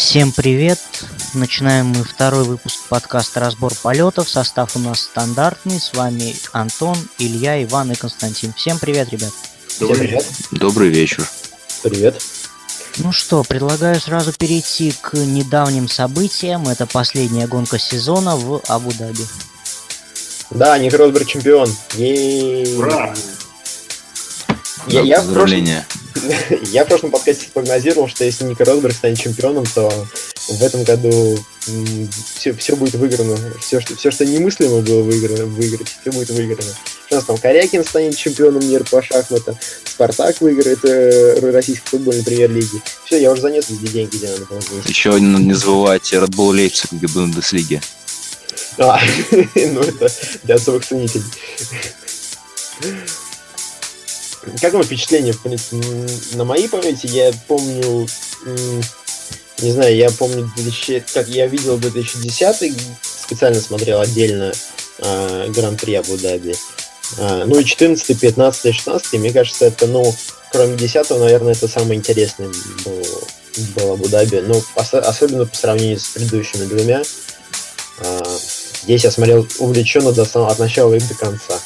Всем 0.00 0.32
привет! 0.32 0.78
Начинаем 1.34 1.88
мы 1.88 2.04
второй 2.04 2.44
выпуск 2.44 2.88
подкаста 2.88 3.38
«Разбор 3.38 3.74
полетов». 3.82 4.30
Состав 4.30 4.74
у 4.74 4.78
нас 4.78 5.02
стандартный. 5.02 5.78
С 5.78 5.92
вами 5.92 6.34
Антон, 6.52 6.96
Илья, 7.18 7.62
Иван 7.62 7.92
и 7.92 7.94
Константин. 7.94 8.54
Всем 8.54 8.78
привет, 8.78 9.10
ребят! 9.10 9.30
Добрый, 9.78 9.96
Всем 9.96 10.06
привет. 10.06 10.26
Добрый 10.52 10.88
вечер. 10.88 11.28
Привет. 11.82 12.20
Ну 12.96 13.12
что, 13.12 13.44
предлагаю 13.44 14.00
сразу 14.00 14.32
перейти 14.32 14.94
к 15.02 15.12
недавним 15.12 15.86
событиям. 15.86 16.66
Это 16.66 16.86
последняя 16.86 17.46
гонка 17.46 17.78
сезона 17.78 18.36
в 18.36 18.62
Абу-Даби. 18.68 19.26
Да, 20.48 20.78
Ник 20.78 20.94
Росберг 20.94 21.28
чемпион. 21.28 21.68
Ура! 22.78 23.14
Я, 24.86 25.02
я, 25.02 25.20
в 25.20 25.32
прошлом, 25.34 25.66
я 26.72 26.84
в 26.84 26.88
прошлом 26.88 27.10
подкасте 27.10 27.46
спрогнозировал, 27.46 28.08
что 28.08 28.24
если 28.24 28.44
Ника 28.44 28.64
Росберг 28.64 28.94
станет 28.94 29.18
чемпионом, 29.18 29.64
то 29.66 29.90
в 30.48 30.62
этом 30.62 30.84
году 30.84 31.38
все, 32.34 32.52
все 32.52 32.76
будет 32.76 32.94
выиграно. 32.94 33.36
Все 33.60 33.80
что, 33.80 33.96
все, 33.96 34.10
что 34.10 34.24
немыслимо 34.24 34.80
было 34.80 35.02
выиграно, 35.02 35.46
выиграть, 35.46 35.88
все 36.00 36.10
будет 36.10 36.30
выиграно. 36.30 36.74
У 37.10 37.14
нас 37.14 37.24
там 37.24 37.38
Корякин 37.38 37.84
станет 37.84 38.16
чемпионом 38.16 38.66
мира 38.68 38.84
по 38.90 39.02
шахматам, 39.02 39.56
Спартак 39.84 40.40
выиграет 40.40 40.84
э, 40.84 41.50
российской 41.50 41.88
футбольной 41.88 42.24
премьер-лиги. 42.24 42.82
Все, 43.04 43.20
я 43.20 43.30
уже 43.32 43.42
занес 43.42 43.68
везде 43.68 43.88
деньги, 43.88 44.16
где 44.16 44.28
надо 44.28 44.46
было 44.46 44.60
Еще 44.86 45.20
не 45.20 45.54
забывайте 45.54 46.16
Red 46.16 46.30
Bull 46.30 46.52
Лейпциг 46.52 46.90
в 46.92 47.14
Бундеслиге. 47.14 47.80
А, 48.78 49.00
ну 49.54 49.80
это 49.80 50.10
для 50.44 50.54
особых 50.54 50.86
ценителей. 50.86 51.24
Как 54.60 54.72
вам 54.72 54.82
впечатление, 54.82 55.32
в 55.32 55.42
принципе, 55.42 55.76
на 56.34 56.44
моей 56.44 56.68
памяти? 56.68 57.06
Я 57.06 57.32
помню, 57.46 58.08
не 59.60 59.72
знаю, 59.72 59.94
я 59.96 60.10
помню, 60.10 60.50
2000, 60.56 61.04
как 61.12 61.28
я 61.28 61.46
видел 61.46 61.76
2010 61.76 62.72
специально 63.30 63.60
смотрел 63.60 64.00
отдельно 64.00 64.52
э, 64.98 65.46
Гран-при 65.50 65.94
Абу-Даби. 65.94 66.54
Э, 67.18 67.44
ну 67.46 67.60
и 67.60 67.64
14, 67.64 68.18
15, 68.18 68.74
16, 68.74 69.12
мне 69.14 69.32
кажется, 69.32 69.66
это, 69.66 69.86
ну, 69.86 70.12
кроме 70.50 70.76
10 70.76 71.10
наверное, 71.10 71.52
это 71.52 71.68
самое 71.68 71.94
интересное 71.94 72.50
было, 72.84 73.04
было 73.76 73.94
Абу-Даби. 73.94 74.40
Ну, 74.40 74.62
особенно 74.74 75.46
по 75.46 75.56
сравнению 75.56 76.00
с 76.00 76.08
предыдущими 76.08 76.64
двумя. 76.64 77.02
Э, 78.00 78.20
здесь 78.82 79.04
я 79.04 79.10
смотрел 79.12 79.46
увлеченно 79.58 80.12
до 80.12 80.24
самого, 80.24 80.50
от 80.50 80.58
начала 80.58 80.94
и 80.94 81.00
до 81.00 81.14
конца. 81.14 81.60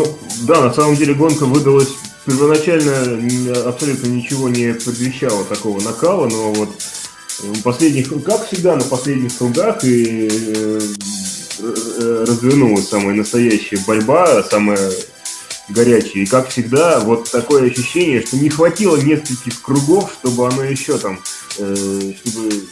Ну, 0.00 0.18
да, 0.46 0.62
на 0.62 0.72
самом 0.72 0.96
деле 0.96 1.12
гонка 1.12 1.44
выдалась 1.44 1.90
первоначально 2.24 3.68
абсолютно 3.68 4.06
ничего 4.06 4.48
не 4.48 4.72
предвещало 4.72 5.44
такого 5.44 5.78
накала, 5.82 6.26
но 6.26 6.52
вот 6.54 6.70
последних, 7.62 8.08
как 8.24 8.46
всегда 8.46 8.76
на 8.76 8.84
последних 8.84 9.36
кругах 9.36 9.84
и 9.84 10.26
э, 10.30 10.80
э, 11.58 12.24
развернулась 12.26 12.88
самая 12.88 13.14
настоящая 13.14 13.78
борьба, 13.86 14.42
самая 14.42 14.90
горячая. 15.68 16.22
И 16.22 16.26
как 16.26 16.48
всегда, 16.48 17.00
вот 17.00 17.30
такое 17.30 17.70
ощущение, 17.70 18.22
что 18.22 18.38
не 18.38 18.48
хватило 18.48 18.96
нескольких 18.96 19.60
кругов, 19.60 20.12
чтобы 20.18 20.48
оно 20.48 20.64
еще 20.64 20.96
там, 20.96 21.20
э, 21.58 22.14
чтобы 22.24 22.64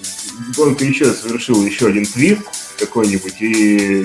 гонка 0.57 0.83
еще 0.83 1.13
совершила 1.13 1.63
еще 1.63 1.89
один 1.89 2.07
твист 2.07 2.41
какой-нибудь, 2.79 3.37
и 3.41 4.03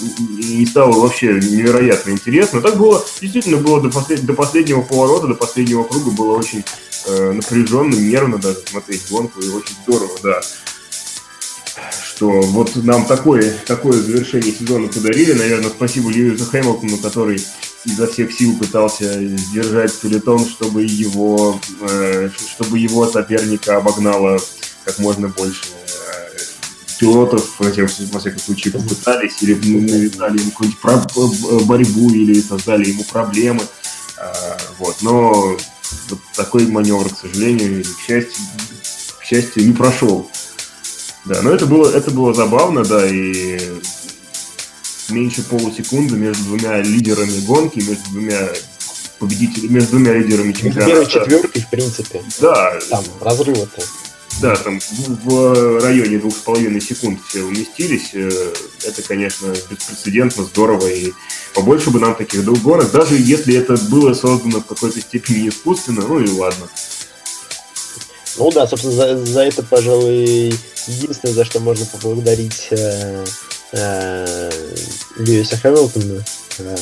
не 0.00 0.66
стало 0.66 0.92
вообще 0.92 1.34
невероятно 1.34 2.10
интересно. 2.10 2.60
Так 2.60 2.76
было, 2.76 3.04
действительно 3.20 3.58
было 3.58 3.80
до, 3.80 3.90
послед, 3.90 4.24
до 4.24 4.34
последнего 4.34 4.82
поворота, 4.82 5.28
до 5.28 5.34
последнего 5.34 5.84
круга 5.84 6.10
было 6.10 6.36
очень 6.36 6.64
э, 7.06 7.32
напряженно, 7.32 7.94
нервно 7.94 8.38
даже 8.38 8.58
смотреть 8.66 9.08
гонку, 9.10 9.40
и 9.40 9.48
очень 9.48 9.74
здорово, 9.86 10.12
да. 10.22 10.40
Что 12.04 12.40
вот 12.40 12.76
нам 12.76 13.06
такое, 13.06 13.56
такое 13.66 14.00
завершение 14.00 14.52
сезона 14.52 14.88
подарили. 14.88 15.32
Наверное, 15.32 15.70
спасибо 15.70 16.10
Льюису 16.10 16.44
Хэмилтону, 16.44 16.98
который 16.98 17.42
изо 17.84 18.06
всех 18.06 18.32
сил 18.32 18.58
пытался 18.58 19.26
сдержать 19.36 19.94
пелетон, 19.98 20.46
чтобы 20.46 20.82
его, 20.82 21.58
э, 21.80 22.28
чтобы 22.54 22.78
его 22.78 23.06
соперника 23.06 23.76
обогнало 23.76 24.38
как 24.84 24.98
можно 24.98 25.28
больше 25.28 25.62
пилотов, 27.00 27.58
во 27.58 27.70
всяком 27.70 28.38
случае, 28.38 28.74
попытались, 28.74 29.42
или 29.42 29.54
навязали 29.54 30.38
ему 30.38 30.50
какую-нибудь 30.50 31.64
борьбу, 31.66 32.10
или 32.10 32.40
создали 32.40 32.90
ему 32.90 33.02
проблемы. 33.04 33.62
А, 34.18 34.58
вот. 34.78 34.96
Но 35.00 35.56
вот 36.10 36.18
такой 36.36 36.66
маневр, 36.66 37.08
к 37.08 37.18
сожалению, 37.18 37.82
к 37.82 38.00
счастью, 38.06 38.44
к 39.18 39.24
счастью, 39.24 39.66
не 39.66 39.72
прошел. 39.72 40.30
Да, 41.24 41.40
но 41.42 41.50
это 41.50 41.66
было, 41.66 41.90
это 41.90 42.10
было 42.10 42.34
забавно, 42.34 42.84
да, 42.84 43.06
и 43.06 43.58
меньше 45.08 45.42
полусекунды 45.42 46.16
между 46.16 46.44
двумя 46.44 46.80
лидерами 46.82 47.40
гонки, 47.40 47.78
между 47.78 48.10
двумя 48.10 48.48
победителями, 49.18 49.72
между 49.72 49.90
двумя 49.90 50.14
лидерами 50.14 50.52
чемпионата. 50.52 50.86
Первой 50.86 51.06
четверкой, 51.06 51.62
в 51.62 51.70
принципе. 51.70 52.22
Да. 52.40 52.78
Там 52.88 53.04
разрыва-то. 53.20 53.82
Да, 54.40 54.56
там 54.56 54.80
в 55.24 55.80
районе 55.82 56.18
двух 56.18 56.34
с 56.34 56.38
половиной 56.40 56.80
секунд 56.80 57.20
все 57.28 57.42
уместились. 57.42 58.10
Э, 58.14 58.30
это, 58.86 59.02
конечно, 59.02 59.54
беспрецедентно, 59.68 60.44
здорово. 60.44 60.86
И 60.86 61.12
побольше 61.54 61.90
бы 61.90 62.00
нам 62.00 62.14
таких 62.14 62.42
гонок, 62.44 62.90
даже 62.90 63.16
если 63.16 63.54
это 63.54 63.76
было 63.90 64.14
создано 64.14 64.60
в 64.60 64.66
какой-то 64.66 64.98
степени 64.98 65.50
искусственно, 65.50 66.06
ну 66.08 66.20
и 66.20 66.30
ладно. 66.30 66.68
Ну 68.38 68.50
да, 68.50 68.66
собственно, 68.66 68.94
за, 68.94 69.26
за 69.26 69.42
это, 69.42 69.62
пожалуй, 69.62 70.54
единственное, 70.86 71.34
за 71.34 71.44
что 71.44 71.60
можно 71.60 71.84
поблагодарить 71.84 72.68
э, 72.70 73.24
э, 73.72 74.50
Льюиса 75.18 75.58
Хэмилтона 75.58 76.24
э, 76.60 76.76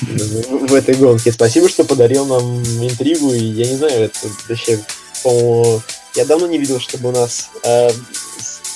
в, 0.00 0.66
в 0.66 0.74
этой 0.74 0.96
гонке. 0.96 1.30
Спасибо, 1.30 1.68
что 1.68 1.84
подарил 1.84 2.26
нам 2.26 2.60
интригу, 2.60 3.32
и 3.32 3.44
я 3.44 3.68
не 3.70 3.76
знаю, 3.76 4.06
это 4.06 4.18
вообще, 4.48 4.80
по-моему, 5.22 5.80
я 6.14 6.24
давно 6.24 6.46
не 6.46 6.58
видел, 6.58 6.80
чтобы 6.80 7.10
у 7.10 7.12
нас 7.12 7.48
э, 7.64 7.90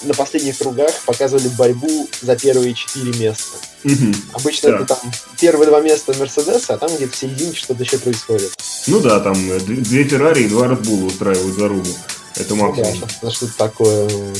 на 0.02 0.14
последних 0.14 0.58
кругах 0.58 0.92
показывали 1.04 1.48
борьбу 1.48 2.08
за 2.20 2.36
первые 2.36 2.74
четыре 2.74 3.12
места. 3.18 3.58
Угу. 3.84 4.14
Обычно 4.32 4.70
да. 4.70 4.76
это 4.76 4.86
там 4.86 5.12
первые 5.40 5.68
два 5.68 5.80
места 5.80 6.14
Мерседеса, 6.18 6.74
а 6.74 6.78
там 6.78 6.94
где-то 6.94 7.12
в 7.12 7.16
середине 7.16 7.54
что-то 7.54 7.82
еще 7.82 7.98
происходит. 7.98 8.52
Ну 8.86 9.00
да, 9.00 9.20
там 9.20 9.34
э, 9.50 9.60
две 9.60 10.04
Феррари 10.04 10.44
и 10.44 10.48
два 10.48 10.66
Bull 10.68 11.06
устраивают 11.06 11.56
заругу. 11.56 11.88
Это 12.36 12.54
максимум. 12.54 13.00
Ну, 13.00 13.06
да, 13.22 13.30
что-то 13.30 13.56
такое. 13.56 14.08
Вот. 14.08 14.38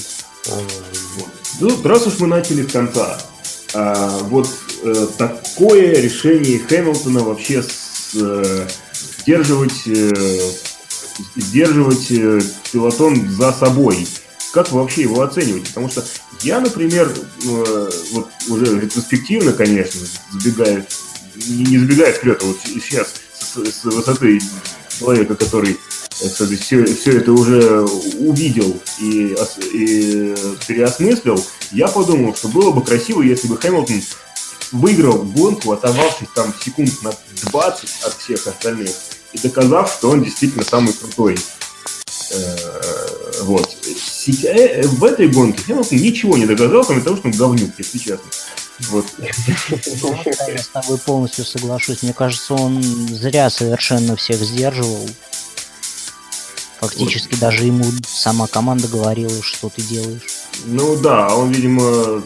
А, 0.49 0.63
ну, 1.61 1.83
раз 1.83 2.07
уж 2.07 2.19
мы 2.19 2.27
начали 2.27 2.67
с 2.67 2.71
конца, 2.71 3.19
а, 3.75 4.19
вот 4.25 4.49
э, 4.83 5.07
такое 5.17 5.95
решение 6.01 6.59
Хэмилтона 6.59 7.21
вообще 7.21 7.63
с, 7.63 8.15
э, 8.15 8.69
сдерживать 9.21 9.87
э, 9.87 10.13
сдерживать 11.35 12.11
э, 12.11 12.41
пилотон 12.73 13.29
за 13.29 13.53
собой. 13.53 14.07
Как 14.53 14.71
вообще 14.73 15.03
его 15.03 15.23
оцениваете? 15.23 15.69
Потому 15.69 15.91
что 15.91 16.05
я, 16.43 16.61
например, 16.61 17.13
э, 17.45 17.91
вот 18.13 18.29
уже 18.49 18.81
ретроспективно, 18.81 19.53
конечно, 19.53 20.01
забегая, 20.33 20.87
не 21.35 21.79
забегая 21.79 22.13
вперед, 22.13 22.41
а 22.43 22.47
вот 22.47 22.59
сейчас 22.65 23.15
с, 23.39 23.85
высоты 23.85 24.41
человека, 24.99 25.35
который 25.35 25.79
кстати, 26.09 26.57
все, 26.57 26.83
все 26.87 27.19
это 27.19 27.33
уже 27.33 27.83
увидел 27.83 28.81
и, 28.99 29.37
и 29.73 30.35
переосмыслил, 30.67 31.45
я 31.73 31.89
подумал, 31.89 32.35
что 32.35 32.49
было 32.49 32.71
бы 32.71 32.83
красиво, 32.83 33.21
если 33.21 33.49
бы 33.49 33.59
Хэмилтон 33.59 34.01
выиграл 34.73 35.23
гонку, 35.23 35.73
оторвавшись 35.73 36.29
там 36.35 36.55
секунд 36.65 36.91
на 37.03 37.13
20 37.51 37.91
от 38.05 38.15
всех 38.15 38.47
остальных, 38.47 38.91
и 39.37 39.43
доказав, 39.43 39.93
что 39.93 40.11
он 40.11 40.25
действительно 40.25 40.65
самый 40.65 40.93
крутой. 40.93 41.37
Э, 42.33 43.43
вот. 43.43 43.77
Э, 44.45 44.87
в 44.87 45.05
этой 45.05 45.29
гонке 45.29 45.63
Хэмилтон 45.63 45.99
ничего 45.99 46.37
не 46.37 46.47
доказал, 46.47 46.85
кроме 46.85 47.03
того, 47.03 47.17
что 47.17 47.29
он 47.29 47.35
говнюк, 47.35 47.71
если 47.79 47.99
честно. 47.99 48.25
Вот. 48.91 49.07
Я 49.19 50.59
с 50.59 50.69
тобой 50.69 50.99
полностью 50.99 51.45
соглашусь. 51.45 52.03
Мне 52.03 52.13
кажется, 52.13 52.55
он 52.55 52.83
зря 52.83 53.49
совершенно 53.51 54.17
всех 54.17 54.39
сдерживал. 54.39 55.09
Фактически 56.81 57.35
даже 57.37 57.65
ему 57.65 57.85
сама 58.07 58.47
команда 58.47 58.89
говорила, 58.89 59.43
что 59.43 59.71
ты 59.71 59.83
делаешь. 59.83 60.23
Ну 60.67 60.97
да, 60.97 61.35
он, 61.35 61.51
видимо, 61.53 62.23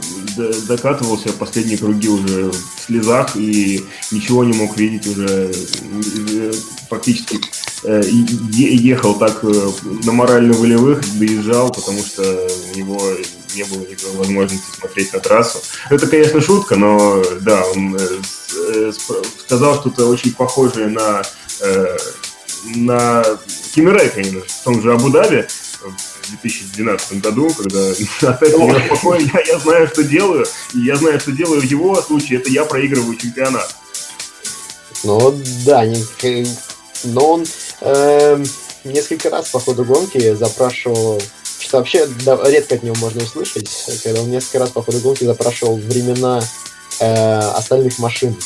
докатывался 0.66 1.32
последние 1.32 1.78
круги 1.78 2.08
уже 2.08 2.50
в 2.50 2.80
слезах 2.86 3.36
и 3.36 3.84
ничего 4.10 4.44
не 4.44 4.52
мог 4.52 4.76
видеть 4.76 5.06
уже 5.06 5.52
э, 5.52 6.52
фактически 6.88 7.40
э, 7.84 8.02
ехал 8.04 9.14
так 9.18 9.44
э, 9.44 9.70
на 10.04 10.12
морально-волевых, 10.12 11.18
доезжал, 11.18 11.70
потому 11.70 12.02
что 12.02 12.22
у 12.72 12.78
него 12.78 13.00
не 13.54 13.64
было 13.64 13.80
никакой 13.80 14.16
возможности 14.16 14.78
смотреть 14.78 15.12
на 15.12 15.20
трассу. 15.20 15.58
Это, 15.90 16.06
конечно, 16.06 16.40
шутка, 16.40 16.76
но 16.76 17.22
да, 17.40 17.62
он 17.74 17.98
сказал 19.44 19.80
что-то 19.80 20.06
очень 20.06 20.32
похожее 20.32 20.88
на, 20.88 21.22
на 22.64 23.24
Кими 23.74 23.90
Рэйконена 23.90 24.42
в 24.46 24.64
том 24.64 24.82
же 24.82 24.92
Абу-Даби, 24.92 25.46
в 25.80 26.30
2012 26.30 27.20
году, 27.20 27.52
когда 27.56 27.90
от 28.32 28.42
этого 28.42 28.72
я 28.76 28.86
спокойно, 28.86 29.30
я, 29.32 29.40
я 29.54 29.58
знаю, 29.58 29.88
что 29.88 30.02
делаю, 30.02 30.46
и 30.74 30.80
я 30.80 30.96
знаю, 30.96 31.20
что 31.20 31.32
делаю 31.32 31.60
в 31.60 31.64
его 31.64 32.00
случае, 32.02 32.40
это 32.40 32.50
я 32.50 32.64
проигрываю 32.64 33.16
чемпионат. 33.16 33.74
Ну 35.04 35.34
да, 35.64 35.86
не, 35.86 36.04
но 37.04 37.32
он 37.32 37.46
э, 37.80 38.44
несколько 38.84 39.30
раз 39.30 39.48
по 39.48 39.60
ходу 39.60 39.84
гонки 39.84 40.34
запрашивал, 40.34 41.22
что 41.58 41.78
вообще 41.78 42.06
да, 42.24 42.38
редко 42.44 42.74
от 42.74 42.82
него 42.82 42.96
можно 42.96 43.22
услышать, 43.22 43.70
когда 44.02 44.20
он 44.20 44.30
несколько 44.30 44.58
раз 44.58 44.70
по 44.70 44.82
ходу 44.82 44.98
гонки 44.98 45.24
запрашивал 45.24 45.76
времена 45.76 46.42
э, 47.00 47.38
остальных 47.38 47.98
машин. 47.98 48.36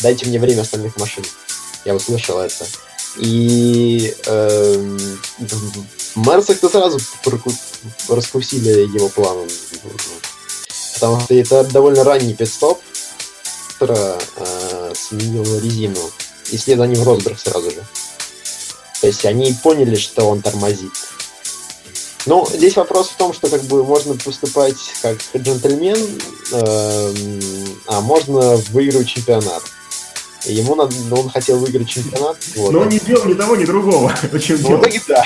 Дайте 0.00 0.26
мне 0.26 0.38
время 0.38 0.62
остальных 0.62 0.96
машин. 0.96 1.24
Я 1.84 1.94
услышал 1.94 2.38
это. 2.38 2.64
И 3.16 4.14
э, 4.26 4.98
Мерсах-то 6.14 6.68
сразу 6.68 6.98
раскусили 8.08 8.94
его 8.94 9.08
планом. 9.08 9.48
Потому 10.94 11.20
что 11.20 11.34
это 11.34 11.64
довольно 11.64 12.04
ранний 12.04 12.34
пидстоп, 12.34 12.80
который 13.78 14.18
э, 14.36 14.92
сменил 14.94 15.44
резину. 15.60 16.10
И 16.50 16.58
след 16.58 16.80
они 16.80 16.96
в 16.96 17.02
Росберг 17.04 17.38
сразу 17.38 17.70
же. 17.70 17.84
То 19.00 19.06
есть 19.06 19.24
они 19.24 19.54
поняли, 19.62 19.96
что 19.96 20.28
он 20.28 20.42
тормозит. 20.42 20.92
Ну, 22.26 22.46
здесь 22.52 22.76
вопрос 22.76 23.08
в 23.08 23.16
том, 23.16 23.32
что 23.32 23.48
как 23.48 23.62
бы 23.62 23.84
можно 23.84 24.14
поступать 24.14 24.76
как 25.00 25.18
джентльмен, 25.36 26.20
э, 26.52 27.14
а 27.86 28.00
можно 28.00 28.56
выиграть 28.70 29.08
чемпионат. 29.08 29.62
Ему 30.44 30.74
надо, 30.74 30.94
ну, 31.08 31.16
он 31.20 31.30
хотел 31.30 31.58
выиграть 31.58 31.88
чемпионат. 31.88 32.36
Вот. 32.56 32.72
Но 32.72 32.80
он 32.80 32.88
не 32.88 32.98
сделал 32.98 33.24
ни 33.26 33.34
того, 33.34 33.56
ни 33.56 33.64
другого. 33.64 34.14
Зачем 34.32 34.60
ну, 34.62 34.76
в 34.76 34.80
итоге 34.80 35.02
да. 35.08 35.24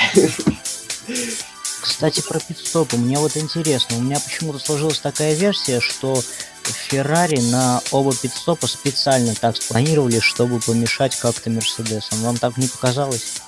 Кстати, 1.81 2.21
про 2.21 2.41
пидстопы. 2.41 2.97
Мне 2.97 3.19
вот 3.19 3.37
интересно. 3.37 3.97
У 3.99 4.01
меня 4.01 4.19
почему-то 4.21 4.59
сложилась 4.59 4.99
такая 4.99 5.35
версия, 5.35 5.81
что 5.81 6.21
Феррари 6.63 7.41
на 7.41 7.81
оба 7.91 8.15
пидстопа 8.15 8.67
специально 8.67 9.35
так 9.35 9.57
спланировали, 9.57 10.21
чтобы 10.21 10.61
помешать 10.61 11.17
как-то 11.17 11.51
Мерседесам. 11.51 12.23
Вам 12.23 12.37
так 12.37 12.57
не 12.57 12.69
показалось? 12.69 13.43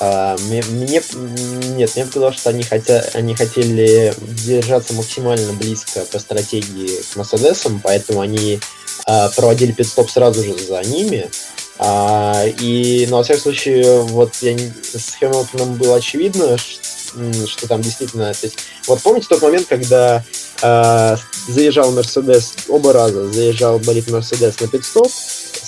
А, 0.00 0.36
мне, 0.46 0.62
нет, 0.70 1.04
мне 1.14 1.86
показалось, 1.88 2.36
что 2.36 2.50
они 2.50 2.62
хотя 2.62 3.04
они 3.14 3.34
хотели 3.34 4.14
держаться 4.44 4.94
максимально 4.94 5.52
близко 5.54 6.00
по 6.12 6.18
стратегии 6.18 7.02
к 7.12 7.16
Мерседесам, 7.16 7.80
поэтому 7.82 8.20
они 8.20 8.60
а, 9.06 9.28
проводили 9.30 9.72
пидстоп 9.72 10.10
сразу 10.10 10.42
же 10.44 10.56
за 10.56 10.82
ними. 10.82 11.28
А, 11.78 12.44
и, 12.60 13.06
ну, 13.08 13.16
во 13.18 13.22
всяком 13.22 13.42
случае, 13.42 14.02
вот 14.02 14.34
я 14.40 14.54
не, 14.54 14.72
с 14.82 15.14
Хэмилтоном 15.18 15.74
было 15.74 15.96
очевидно, 15.96 16.58
что, 16.58 17.46
что 17.46 17.68
там 17.68 17.82
действительно... 17.82 18.32
То 18.34 18.46
есть, 18.46 18.58
вот 18.86 19.00
помните 19.00 19.26
тот 19.28 19.42
момент, 19.42 19.66
когда 19.68 20.24
а, 20.62 21.16
заезжал 21.48 21.92
Мерседес 21.92 22.54
оба 22.68 22.92
раза, 22.92 23.28
заезжал 23.32 23.78
болит 23.78 24.10
Мерседес 24.10 24.58
на 24.60 24.68
пидстоп, 24.68 25.10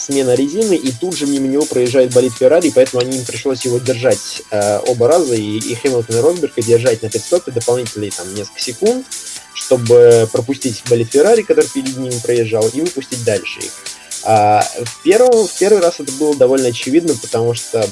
смена 0.00 0.34
резины, 0.34 0.74
и 0.74 0.92
тут 0.92 1.16
же 1.16 1.26
мимо 1.26 1.46
него 1.46 1.64
проезжает 1.64 2.12
болит 2.12 2.32
Феррари, 2.38 2.72
поэтому 2.74 3.02
они 3.02 3.18
им 3.18 3.24
пришлось 3.24 3.64
его 3.64 3.78
держать 3.78 4.42
э, 4.50 4.80
оба 4.86 5.08
раза, 5.08 5.34
и, 5.34 5.58
и 5.58 5.74
Хэмилтон 5.74 6.16
и 6.16 6.20
Росберга 6.20 6.62
держать 6.62 7.02
на 7.02 7.10
пидстопе 7.10 7.52
дополнительные 7.52 8.10
там 8.10 8.32
несколько 8.34 8.60
секунд, 8.60 9.06
чтобы 9.54 10.28
пропустить 10.32 10.82
болит 10.88 11.10
Феррари, 11.12 11.42
который 11.42 11.68
перед 11.68 11.96
ним 11.96 12.12
проезжал, 12.20 12.66
и 12.68 12.80
выпустить 12.80 13.24
дальше 13.24 13.60
их. 13.60 13.72
А 14.22 14.66
в, 14.84 15.02
первом, 15.02 15.46
в 15.46 15.58
первый 15.58 15.80
раз 15.80 15.94
это 15.98 16.12
было 16.12 16.34
довольно 16.36 16.68
очевидно, 16.68 17.14
потому 17.20 17.54
что 17.54 17.88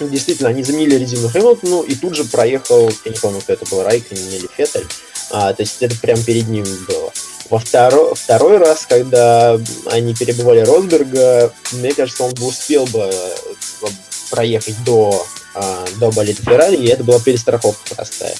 действительно, 0.00 0.50
они 0.50 0.62
заменили 0.62 0.96
резину 0.96 1.28
Хэмилтону, 1.28 1.82
и 1.82 1.94
тут 1.94 2.14
же 2.14 2.24
проехал, 2.24 2.90
я 3.04 3.10
не 3.10 3.18
помню, 3.18 3.40
кто 3.40 3.52
это 3.52 3.66
был, 3.66 3.82
Райкин 3.82 4.16
или 4.16 4.48
Феттель, 4.56 4.86
а, 5.30 5.52
то 5.52 5.62
есть 5.62 5.82
это 5.82 5.96
прям 5.96 6.22
перед 6.22 6.48
ним 6.48 6.64
было. 6.86 7.12
Во 7.50 7.58
второй, 7.58 8.14
второй 8.14 8.58
раз, 8.58 8.86
когда 8.86 9.58
они 9.90 10.14
перебывали 10.14 10.60
Росберга, 10.60 11.52
мне 11.72 11.92
кажется, 11.94 12.24
он 12.24 12.34
бы 12.34 12.46
успел 12.46 12.84
бы 12.86 13.10
э, 13.10 13.86
проехать 14.30 14.82
до, 14.84 15.26
а, 15.54 15.84
до 15.98 16.10
болита 16.10 16.42
Феррари, 16.42 16.76
и 16.76 16.88
это 16.88 17.04
была 17.04 17.20
перестраховка 17.20 17.94
простая. 17.94 18.34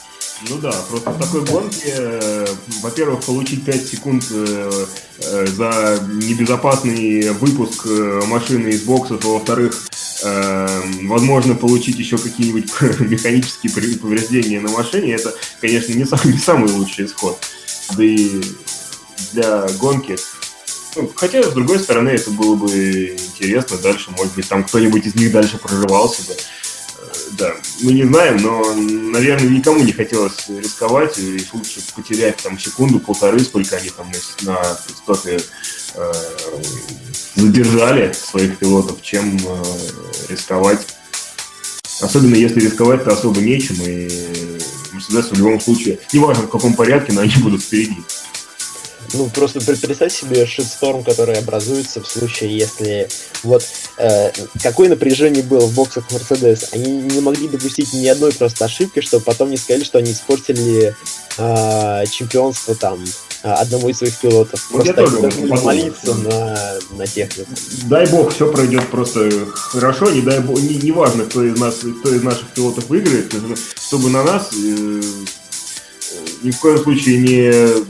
Ну 0.48 0.58
да, 0.58 0.70
просто 0.88 1.10
в 1.10 1.18
такой 1.18 1.44
гонке, 1.44 1.94
э, 1.96 2.46
во-первых, 2.82 3.24
получить 3.24 3.64
5 3.64 3.86
секунд 3.86 4.24
э, 4.30 4.86
за 5.46 6.00
небезопасный 6.12 7.30
выпуск 7.30 7.86
машины 8.26 8.68
из 8.68 8.82
боксов, 8.82 9.24
а 9.24 9.28
во-вторых, 9.28 9.74
возможно, 11.02 11.54
получить 11.54 11.98
еще 11.98 12.18
какие-нибудь 12.18 12.70
механические 13.00 13.98
повреждения 13.98 14.60
на 14.60 14.70
машине, 14.70 15.14
это, 15.14 15.34
конечно, 15.60 15.92
не 15.92 16.04
самый, 16.04 16.26
не 16.32 16.38
самый 16.38 16.70
лучший 16.70 17.06
исход. 17.06 17.38
Да 17.96 18.04
и 18.04 18.42
для 19.32 19.66
гонки. 19.78 20.16
Ну, 20.96 21.10
хотя, 21.14 21.42
с 21.42 21.52
другой 21.52 21.78
стороны, 21.78 22.10
это 22.10 22.30
было 22.30 22.54
бы 22.54 23.16
интересно 23.16 23.78
дальше. 23.78 24.10
Может 24.16 24.34
быть, 24.34 24.48
там 24.48 24.64
кто-нибудь 24.64 25.06
из 25.06 25.14
них 25.14 25.32
дальше 25.32 25.58
прорывался 25.58 26.22
бы. 26.22 26.34
Э, 27.08 27.30
да, 27.32 27.54
мы 27.82 27.92
не 27.92 28.04
знаем, 28.04 28.36
но, 28.38 28.74
наверное, 28.74 29.48
никому 29.48 29.82
не 29.82 29.92
хотелось 29.92 30.48
рисковать 30.48 31.18
и 31.18 31.44
лучше 31.52 31.80
потерять 31.94 32.36
там 32.36 32.58
секунду-полторы, 32.58 33.40
сколько 33.40 33.76
они 33.76 33.90
там 33.90 34.10
на, 34.42 34.52
на 34.52 34.74
стопе 34.74 35.38
э, 35.94 36.12
задержали 37.34 38.12
своих 38.12 38.58
пилотов, 38.58 39.02
чем 39.02 39.36
э, 39.36 39.62
рисковать. 40.28 40.86
Особенно 42.00 42.36
если 42.36 42.60
рисковать-то 42.60 43.12
особо 43.12 43.40
нечем, 43.40 43.76
и 43.82 44.08
Мерседес 44.92 45.30
в 45.30 45.38
любом 45.38 45.60
случае, 45.60 45.98
неважно 46.12 46.44
в 46.44 46.50
каком 46.50 46.74
порядке, 46.74 47.12
но 47.12 47.22
они 47.22 47.34
будут 47.38 47.62
впереди. 47.62 47.98
Ну, 49.14 49.30
просто 49.30 49.60
представь 49.60 50.12
себе 50.12 50.46
шитсторм, 50.46 51.02
который 51.02 51.38
образуется 51.38 52.02
в 52.02 52.06
случае, 52.06 52.56
если 52.56 53.08
вот 53.42 53.64
э, 53.96 54.30
какое 54.62 54.88
напряжение 54.88 55.42
было 55.42 55.66
в 55.66 55.74
боксах 55.74 56.10
Мерседес. 56.10 56.70
Они 56.72 56.90
не 56.90 57.20
могли 57.20 57.48
допустить 57.48 57.92
ни 57.94 58.06
одной 58.06 58.32
просто 58.32 58.66
ошибки, 58.66 59.00
чтобы 59.00 59.24
потом 59.24 59.50
не 59.50 59.56
сказали, 59.56 59.84
что 59.84 59.98
они 59.98 60.12
испортили 60.12 60.94
э, 61.38 62.04
чемпионство 62.10 62.74
там 62.74 63.02
э, 63.42 63.50
одному 63.50 63.88
из 63.88 63.98
своих 63.98 64.18
пилотов. 64.18 64.70
Вот 64.70 64.84
просто 64.84 64.94
должны 64.94 65.46
молиться 65.46 66.14
на, 66.14 66.58
на 66.90 67.06
технику. 67.06 67.50
Дай 67.84 68.06
бог, 68.08 68.34
все 68.34 68.50
пройдет 68.52 68.88
просто 68.88 69.30
хорошо, 69.54 70.10
не 70.10 70.20
дай 70.20 70.40
бог, 70.40 70.60
не, 70.60 70.76
не 70.76 70.92
важно, 70.92 71.24
кто 71.24 71.42
из 71.44 71.58
нас, 71.58 71.76
кто 72.00 72.14
из 72.14 72.22
наших 72.22 72.48
пилотов 72.48 72.88
выиграет, 72.88 73.32
чтобы 73.80 74.10
на 74.10 74.22
нас 74.22 74.50
э, 74.52 75.00
ни 76.42 76.50
в 76.50 76.58
коем 76.58 76.78
случае 76.82 77.18
не 77.18 77.88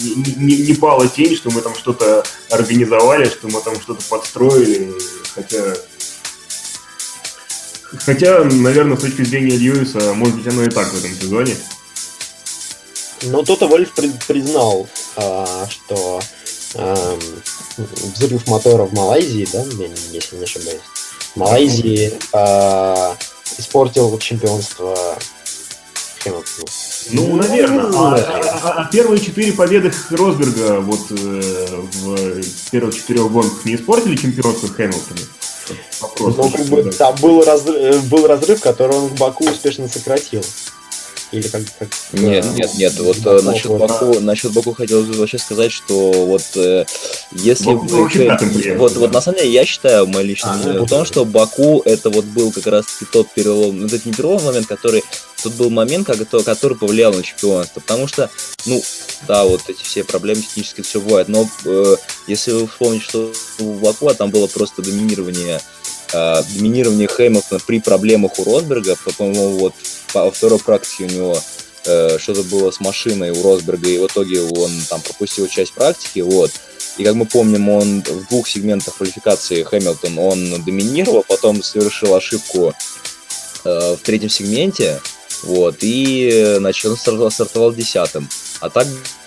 не, 0.00 0.56
не, 0.58 0.74
пала 0.74 1.08
тень, 1.08 1.36
что 1.36 1.50
мы 1.50 1.60
там 1.60 1.74
что-то 1.74 2.24
организовали, 2.50 3.26
что 3.28 3.48
мы 3.48 3.60
там 3.60 3.80
что-то 3.80 4.04
подстроили, 4.08 4.92
хотя... 5.34 5.74
Хотя, 8.04 8.44
наверное, 8.44 8.96
с 8.96 9.00
точки 9.00 9.22
зрения 9.22 9.56
Льюиса, 9.56 10.12
может 10.12 10.36
быть, 10.36 10.46
оно 10.48 10.64
и 10.64 10.68
так 10.68 10.88
в 10.88 10.98
этом 10.98 11.14
сезоне. 11.14 11.56
Но 13.22 13.42
Тота 13.42 13.66
Вольф 13.66 13.92
признал, 14.26 14.88
а, 15.16 15.66
что 15.68 16.20
а, 16.74 17.18
взрыв 17.76 18.46
мотора 18.48 18.84
в 18.84 18.92
Малайзии, 18.92 19.48
да, 19.52 19.64
если 20.10 20.36
не 20.36 20.44
ошибаюсь, 20.44 20.80
в 21.34 21.36
Малайзии 21.36 22.12
а, 22.32 23.16
испортил 23.58 24.18
чемпионство 24.18 25.18
Хэмилтону. 26.26 26.66
Ну, 27.10 27.36
наверное. 27.36 27.82
Ну, 27.84 28.04
а, 28.04 28.14
а, 28.14 28.82
а 28.82 28.88
первые 28.90 29.20
четыре 29.20 29.52
победы 29.52 29.92
Росберга 30.10 30.80
вот 30.80 31.00
э, 31.10 31.80
в 32.02 32.70
первых 32.70 32.96
четырех 32.96 33.30
гонках 33.30 33.64
не 33.64 33.76
испортили 33.76 34.16
чемпионство 34.16 34.68
Хэмилтона? 34.68 35.20
Вопрос. 36.00 36.36
Ну, 36.36 36.50
как 36.50 36.66
бы, 36.66 36.92
там 36.92 37.14
был 37.20 37.42
разрыв, 37.42 38.04
был 38.08 38.26
разрыв, 38.26 38.60
который 38.60 38.96
он 38.96 39.06
в 39.08 39.18
Баку 39.18 39.48
успешно 39.48 39.88
сократил. 39.88 40.42
Или 41.32 41.48
как, 41.48 41.62
как 41.78 41.88
нет, 42.12 42.44
да, 42.44 42.52
нет, 42.52 42.74
нет. 42.74 42.98
Вот 43.00 43.18
Баку, 43.18 43.42
насчет 43.42 43.70
Баку, 43.70 44.14
да. 44.14 44.20
насчет 44.20 44.52
Баку 44.52 44.72
хотел 44.72 45.02
вообще 45.02 45.38
сказать, 45.38 45.72
что 45.72 46.12
вот 46.12 46.44
э, 46.54 46.84
если 47.32 47.72
Баку 47.72 47.86
вы, 47.86 48.08
приехал, 48.08 48.78
вот, 48.78 48.94
да. 48.94 49.00
вот 49.00 49.12
на 49.12 49.20
самом 49.20 49.38
деле 49.38 49.50
я 49.50 49.64
считаю, 49.64 50.06
мой 50.06 50.22
личный 50.22 50.52
а, 50.52 50.54
мнение, 50.54 50.80
в 50.80 50.88
том, 50.88 51.04
что 51.04 51.24
Баку 51.24 51.82
это 51.84 52.10
вот 52.10 52.24
был 52.26 52.52
как 52.52 52.66
раз 52.68 52.86
тот 53.12 53.32
перелом, 53.34 53.80
ну, 53.80 53.86
это 53.86 54.00
не 54.04 54.12
перелом 54.12 54.44
момент, 54.44 54.68
который 54.68 55.02
тут 55.42 55.54
был 55.54 55.70
момент, 55.70 56.06
который, 56.06 56.44
который 56.44 56.76
повлиял 56.76 57.12
на 57.12 57.22
чемпионство, 57.22 57.80
потому 57.80 58.06
что, 58.06 58.30
ну, 58.64 58.80
да, 59.26 59.44
вот 59.44 59.62
эти 59.68 59.82
все 59.82 60.04
проблемы 60.04 60.42
технически 60.42 60.82
все 60.82 61.00
бывает, 61.00 61.28
но 61.28 61.48
э, 61.64 61.96
если 62.28 62.52
вы 62.52 62.68
вспомните, 62.68 63.04
что 63.04 63.32
в 63.58 63.80
Баку 63.80 64.08
а 64.08 64.14
там 64.14 64.30
было 64.30 64.46
просто 64.46 64.82
доминирование 64.82 65.60
э, 66.12 66.42
доминирование 66.54 67.08
Хэмилтона 67.08 67.60
при 67.66 67.80
проблемах 67.80 68.38
у 68.38 68.44
Росберга, 68.44 68.96
по-моему, 69.16 69.58
вот 69.58 69.74
во 70.14 70.30
второй 70.30 70.58
практике 70.58 71.04
у 71.04 71.08
него 71.08 71.38
э, 71.84 72.18
что-то 72.18 72.42
было 72.44 72.70
с 72.70 72.80
машиной 72.80 73.30
у 73.30 73.42
Росберга, 73.42 73.88
и 73.88 73.98
в 73.98 74.06
итоге 74.06 74.42
он 74.42 74.70
там 74.88 75.00
пропустил 75.00 75.46
часть 75.48 75.72
практики, 75.72 76.20
вот. 76.20 76.50
И 76.96 77.04
как 77.04 77.14
мы 77.14 77.26
помним, 77.26 77.68
он 77.68 78.02
в 78.02 78.28
двух 78.28 78.48
сегментах 78.48 78.96
квалификации 78.96 79.62
Хэмилтон 79.62 80.18
он 80.18 80.64
доминировал, 80.64 81.24
потом 81.28 81.62
совершил 81.62 82.14
ошибку 82.14 82.72
э, 83.64 83.96
в 83.96 83.98
третьем 84.02 84.30
сегменте, 84.30 85.00
Вот, 85.42 85.76
и, 85.80 86.56
он 86.58 86.72
стартовал, 86.72 87.30
стартовал 87.30 87.74
десятым. 87.74 88.28
А 88.60 88.70
так 88.70 88.86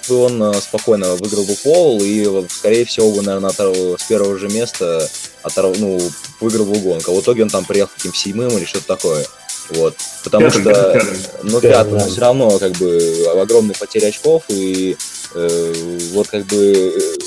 бы 0.10 0.18
он 0.18 0.42
э, 0.44 0.54
спокойно 0.62 1.16
выиграл 1.16 1.46
бы 1.46 1.56
пол, 1.64 2.02
и, 2.02 2.46
скорее 2.50 2.86
всего, 2.86 3.12
бы, 3.12 3.22
наверное, 3.22 3.50
оторв... 3.52 3.78
с 4.00 4.04
первого 4.04 4.38
же 4.38 4.50
места 4.50 5.08
оторв... 5.44 5.78
ну, 5.80 6.00
выиграл 6.40 6.66
бы 6.66 6.80
гонку. 6.80 7.12
А 7.12 7.16
в 7.16 7.22
итоге 7.22 7.44
он 7.44 7.50
там 7.50 7.66
приехал 7.66 7.92
каким 7.96 8.14
седьмым 8.14 8.50
или 8.58 8.66
что-то 8.66 8.88
такое. 8.88 9.26
Вот. 9.70 9.96
Потому 10.24 10.46
пятым, 10.46 10.62
что, 10.62 10.72
пятым. 10.72 11.18
ну, 11.44 11.62
пятым, 11.62 11.98
да. 12.00 12.08
все 12.08 12.22
равно, 12.22 12.60
как 12.60 12.72
бы, 12.74 13.26
огромные 13.42 13.76
потери 13.76 14.06
очков, 14.06 14.44
и 14.50 14.98
э, 15.36 15.74
вот, 16.12 16.28
как 16.28 16.46
бы, 16.48 16.94
э, 16.98 17.18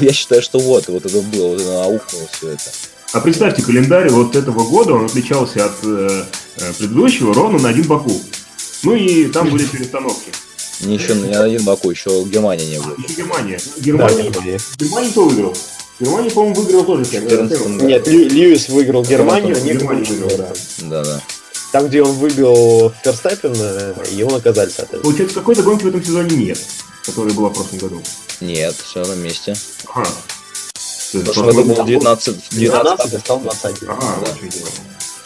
я 0.00 0.12
считаю, 0.12 0.42
что 0.42 0.58
вот, 0.58 0.88
вот 0.88 1.06
это 1.06 1.20
было, 1.22 1.48
вот 1.48 1.60
это 1.60 1.82
аукнуло 1.84 2.28
все 2.32 2.50
это. 2.50 2.70
А 3.12 3.20
представьте, 3.20 3.62
календарь 3.62 4.10
вот 4.10 4.36
этого 4.36 4.64
года, 4.64 4.94
он 4.94 5.06
отличался 5.06 5.66
от 5.66 5.72
э, 5.84 6.24
э 6.56 6.72
предыдущего 6.78 7.34
ровно 7.34 7.58
на 7.58 7.68
один 7.68 7.86
Баку. 7.86 8.20
Ну 8.82 8.94
и 8.94 9.26
там 9.26 9.48
были 9.50 9.64
перестановки. 9.64 10.32
Не 10.82 10.96
еще 10.96 11.14
не 11.14 11.32
один 11.32 11.64
Баку, 11.64 11.90
еще 11.90 12.24
Германия 12.24 12.66
не 12.66 12.78
было. 12.78 12.94
Еще 12.98 13.14
Германия. 13.14 13.58
Германия, 13.78 14.30
да, 14.30 14.40
Германия 14.84 15.10
кто 15.10 15.24
выиграл? 15.24 15.56
Германия, 16.00 16.30
по-моему, 16.30 16.60
выиграл 16.60 16.84
тоже. 16.84 17.04
14, 17.04 17.82
Нет, 17.82 18.06
Льюис 18.08 18.68
выиграл 18.68 19.04
Германию, 19.04 19.56
не 19.62 19.74
Германия 19.74 20.04
выиграл, 20.04 20.36
да. 20.36 20.52
Да, 20.78 21.04
да. 21.04 21.22
Там, 21.70 21.88
где 21.88 22.02
он 22.02 22.12
выбил 22.12 22.92
Ферстаппина, 23.02 23.94
его 24.10 24.30
наказали, 24.30 24.68
соответственно. 24.68 25.02
Получается, 25.02 25.34
какой-то 25.38 25.62
гонки 25.62 25.84
в 25.84 25.88
этом 25.88 26.04
сезоне 26.04 26.36
нет, 26.36 26.58
которая 27.06 27.32
была 27.32 27.48
в 27.48 27.54
прошлом 27.54 27.78
году. 27.78 28.02
Нет, 28.40 28.74
все 28.74 29.04
на 29.04 29.14
месте. 29.14 29.54
Ага. 29.94 30.08
В 31.12 31.24
прошлом 31.24 31.46
году 31.46 31.64
был 31.64 31.84
19, 31.86 32.36
19, 32.50 33.10
19 33.10 33.20
стал 33.20 33.40
20. 33.40 33.76
Ага, 33.88 34.16
да. 34.24 34.32
очень 34.32 34.48
дело. 34.48 34.68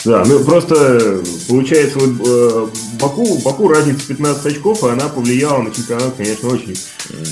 Да, 0.07 0.25
ну 0.25 0.45
просто 0.45 1.21
получается, 1.49 1.99
вот 1.99 2.29
э, 2.29 2.69
Баку, 3.01 3.39
Баку 3.39 3.67
разница 3.67 4.07
15 4.07 4.47
очков, 4.47 4.85
и 4.85 4.89
она 4.89 5.09
повлияла 5.09 5.63
на 5.63 5.75
чемпионат, 5.75 6.15
конечно, 6.17 6.49
очень. 6.49 6.77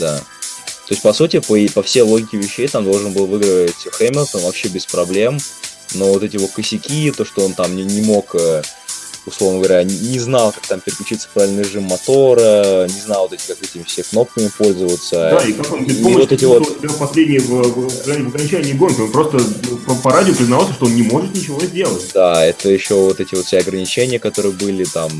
Да. 0.01 0.19
То 0.19 0.93
есть, 0.93 1.03
по 1.03 1.13
сути, 1.13 1.39
по, 1.39 1.57
по 1.73 1.83
всей 1.85 2.03
логике 2.03 2.37
вещей, 2.37 2.67
там 2.67 2.85
должен 2.85 3.13
был 3.13 3.27
выиграть 3.27 3.87
Хэмилтон 3.93 4.43
вообще 4.43 4.69
без 4.69 4.87
проблем. 4.87 5.39
Но 5.95 6.13
вот 6.13 6.25
эти 6.25 6.35
его 6.35 6.49
косяки, 6.49 7.13
то, 7.13 7.25
что 7.25 7.45
он 7.45 7.55
там 7.55 7.77
не, 7.77 7.85
не 7.85 8.03
мог 8.03 8.35
э, 8.35 8.63
условно 9.27 9.59
говоря, 9.59 9.83
не 9.85 10.19
знал, 10.19 10.53
как 10.53 10.67
там 10.67 10.81
переключиться 10.81 11.29
в 11.29 11.33
правильный 11.33 11.63
режим 11.63 11.85
мотора, 11.85 12.87
не 12.87 13.01
знал 13.01 13.29
вот 13.29 13.33
эти, 13.33 13.47
как 13.47 13.63
этими 13.63 13.83
все 13.85 14.03
кнопками 14.03 14.51
пользоваться. 14.57 15.39
Да, 15.39 15.45
и 15.45 15.53
как 15.53 15.73
он 15.73 15.87
без 15.87 15.97
помощи 15.97 16.19
вот 16.19 16.33
эти 16.33 16.45
вот... 16.45 16.99
последние 16.99 17.41
в, 17.41 17.49
в, 17.49 18.07
в 18.07 18.35
окончании 18.35 18.73
гонки, 18.73 19.01
он 19.01 19.13
просто 19.13 19.39
по, 19.87 19.95
по 19.95 20.13
радио 20.13 20.35
признавался, 20.35 20.75
что 20.75 20.87
он 20.87 20.95
не 20.95 21.03
может 21.03 21.35
ничего 21.35 21.61
сделать. 21.61 22.11
Да, 22.15 22.45
это 22.45 22.69
еще 22.69 22.95
вот 22.95 23.21
эти 23.21 23.35
вот 23.35 23.47
все 23.47 23.59
ограничения, 23.59 24.19
которые 24.19 24.53
были 24.53 24.85
там 24.85 25.11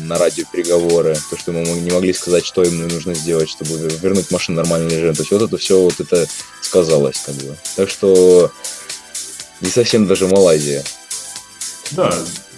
на 0.00 0.18
радио 0.18 0.44
переговоры, 0.50 1.16
то, 1.30 1.38
что 1.38 1.52
мы 1.52 1.62
не 1.62 1.90
могли 1.90 2.12
сказать, 2.12 2.44
что 2.44 2.62
им 2.62 2.88
нужно 2.88 3.14
сделать, 3.14 3.48
чтобы 3.48 3.76
вернуть 4.00 4.30
машину 4.30 4.60
в 4.60 4.62
нормальный 4.62 4.96
режим. 4.96 5.14
То 5.14 5.22
есть 5.22 5.32
вот 5.32 5.42
это 5.42 5.56
все 5.56 5.80
вот 5.80 5.98
это 6.00 6.26
сказалось, 6.60 7.20
как 7.24 7.34
бы. 7.36 7.56
Так 7.76 7.88
что 7.88 8.50
не 9.60 9.70
совсем 9.70 10.06
даже 10.06 10.26
Малайзия. 10.26 10.84
Да, 11.92 12.12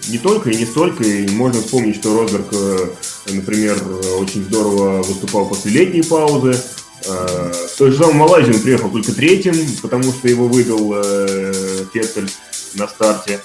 не 0.08 0.18
только 0.18 0.50
и 0.50 0.56
не 0.56 0.66
столько. 0.66 1.04
И 1.04 1.28
можно 1.28 1.60
вспомнить, 1.60 1.96
что 1.96 2.18
Росберг, 2.18 2.46
э, 2.52 2.88
например, 3.32 3.76
очень 4.18 4.44
здорово 4.44 5.02
выступал 5.02 5.46
после 5.46 5.72
летней 5.72 6.02
паузы. 6.02 6.60
Э, 7.06 7.52
в 7.74 7.78
той 7.78 7.90
же 7.90 7.98
самой 7.98 8.14
Малайзии 8.14 8.52
он 8.52 8.60
приехал 8.60 8.90
только 8.90 9.12
третьим, 9.12 9.54
потому 9.82 10.04
что 10.04 10.28
его 10.28 10.48
выбил 10.48 10.92
э, 10.96 11.84
Феттель 11.92 12.30
на 12.74 12.88
старте. 12.88 13.40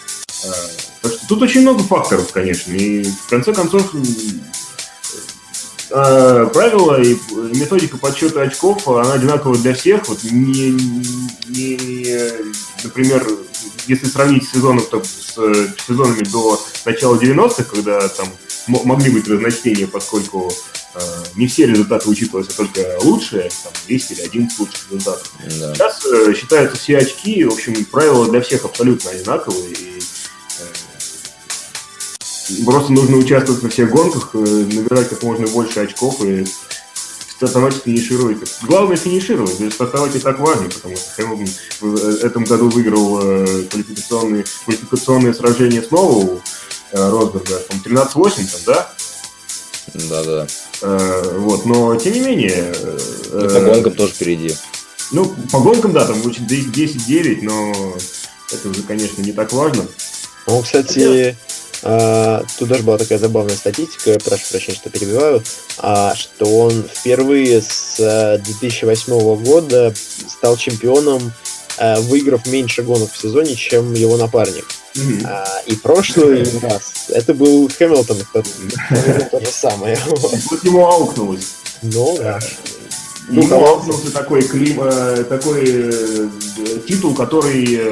Так 1.01 1.11
что 1.11 1.27
тут 1.27 1.41
очень 1.43 1.61
много 1.61 1.83
факторов, 1.83 2.31
конечно. 2.31 2.73
И 2.73 3.03
в 3.03 3.29
конце 3.29 3.53
концов 3.53 3.91
правила 5.89 7.01
и 7.01 7.17
методика 7.55 7.97
подсчета 7.97 8.41
очков, 8.41 8.87
она 8.87 9.13
одинаковая 9.13 9.59
для 9.59 9.73
всех. 9.73 10.07
Вот 10.07 10.23
не, 10.23 10.71
не, 11.49 11.77
например, 12.83 13.27
если 13.87 14.05
сравнить 14.07 14.47
сезоны, 14.47 14.81
то 14.81 15.03
с 15.03 15.37
э, 15.37 15.67
сезонами 15.87 16.23
до 16.23 16.61
начала 16.85 17.15
90-х, 17.15 17.63
когда 17.63 18.07
там 18.09 18.27
могли 18.67 19.11
быть 19.11 19.27
разночтения, 19.27 19.87
поскольку 19.87 20.53
э, 20.93 20.99
не 21.35 21.47
все 21.47 21.65
результаты 21.65 22.09
учитывались, 22.09 22.49
а 22.49 22.53
только 22.53 22.97
лучшие, 23.03 23.49
там 23.63 23.73
10 23.87 24.11
или 24.11 24.21
11 24.21 24.59
лучших 24.59 24.91
результатов. 24.91 25.31
Да. 25.59 25.75
Сейчас 25.75 26.05
э, 26.05 26.33
считаются 26.35 26.77
все 26.77 26.97
очки, 26.97 27.43
в 27.43 27.53
общем, 27.53 27.85
правила 27.85 28.29
для 28.29 28.41
всех 28.41 28.65
абсолютно 28.65 29.11
одинаковые, 29.11 29.71
и 29.71 29.99
э, 32.59 32.63
просто 32.65 32.91
нужно 32.93 33.17
участвовать 33.17 33.63
во 33.63 33.69
всех 33.69 33.89
гонках, 33.89 34.29
э, 34.33 34.37
набирать 34.37 35.09
как 35.09 35.23
можно 35.23 35.47
больше 35.47 35.79
очков 35.79 36.23
и 36.23 36.45
стартовать 37.41 37.77
и 37.77 37.79
финишировать. 37.79 38.37
Главное 38.61 38.97
финишировать, 38.97 39.57
то 39.57 39.63
есть 39.63 39.75
стартовать 39.75 40.15
и 40.15 40.19
так 40.19 40.37
важно, 40.37 40.69
потому 40.69 40.95
что 40.95 41.11
Хэмилтон 41.15 41.47
в 41.79 42.23
этом 42.23 42.43
году 42.43 42.69
выиграл 42.69 43.19
э, 43.19 43.63
квалификационные, 43.63 44.45
квалификационные 44.63 45.33
сражения 45.33 45.81
снова 45.81 46.11
у 46.13 46.41
э, 46.91 47.09
Росберга, 47.09 47.57
там 47.67 47.81
13-8 47.83 48.13
там, 48.13 48.61
да? 48.67 48.93
Да-да. 49.93 50.47
Э, 50.83 51.37
вот, 51.39 51.65
но 51.65 51.95
тем 51.95 52.13
не 52.13 52.19
менее... 52.19 52.73
Э, 53.31 53.49
по 53.51 53.59
гонкам 53.59 53.93
тоже 53.93 54.13
впереди. 54.13 54.55
Ну, 55.11 55.33
по 55.51 55.59
гонкам, 55.61 55.93
да, 55.93 56.05
там 56.05 56.23
очень 56.23 56.45
10-9, 56.45 57.39
но 57.41 57.97
это 58.51 58.69
уже, 58.69 58.83
конечно, 58.83 59.23
не 59.23 59.31
так 59.31 59.51
важно. 59.51 59.87
Ну, 60.45 60.61
кстати, 60.61 61.35
а, 61.83 62.43
тут 62.57 62.69
даже 62.69 62.83
была 62.83 62.97
такая 62.97 63.17
забавная 63.17 63.55
статистика, 63.55 64.17
прошу 64.23 64.43
прощения, 64.51 64.77
что 64.77 64.89
перебиваю, 64.89 65.43
а, 65.79 66.15
что 66.15 66.45
он 66.45 66.83
впервые 66.83 67.61
с 67.61 68.39
2008 68.45 69.13
э, 69.13 69.35
года 69.43 69.93
стал 70.27 70.57
чемпионом, 70.57 71.33
э, 71.77 71.99
выиграв 72.01 72.45
меньше 72.47 72.83
гонок 72.83 73.11
в 73.11 73.17
сезоне, 73.17 73.55
чем 73.55 73.93
его 73.93 74.17
напарник. 74.17 74.65
Mm-hmm. 74.93 75.67
и 75.67 75.75
прошлый 75.77 76.45
раз 76.61 77.05
это 77.07 77.33
был 77.33 77.69
Хэмилтон, 77.69 78.17
кто 78.29 78.43
то 79.31 79.39
же 79.39 79.47
самое. 79.49 79.97
Вот 80.05 80.63
ему 80.65 80.85
аукнулось. 80.85 81.53
Ну, 81.81 82.17
да. 82.17 82.39
Ну, 83.29 83.41
ему 83.41 83.65
аукнулся 83.65 84.11
такой, 84.11 84.41
клим, 84.41 84.81
э, 84.83 85.23
такой 85.23 86.29
титул, 86.85 87.15
который 87.15 87.89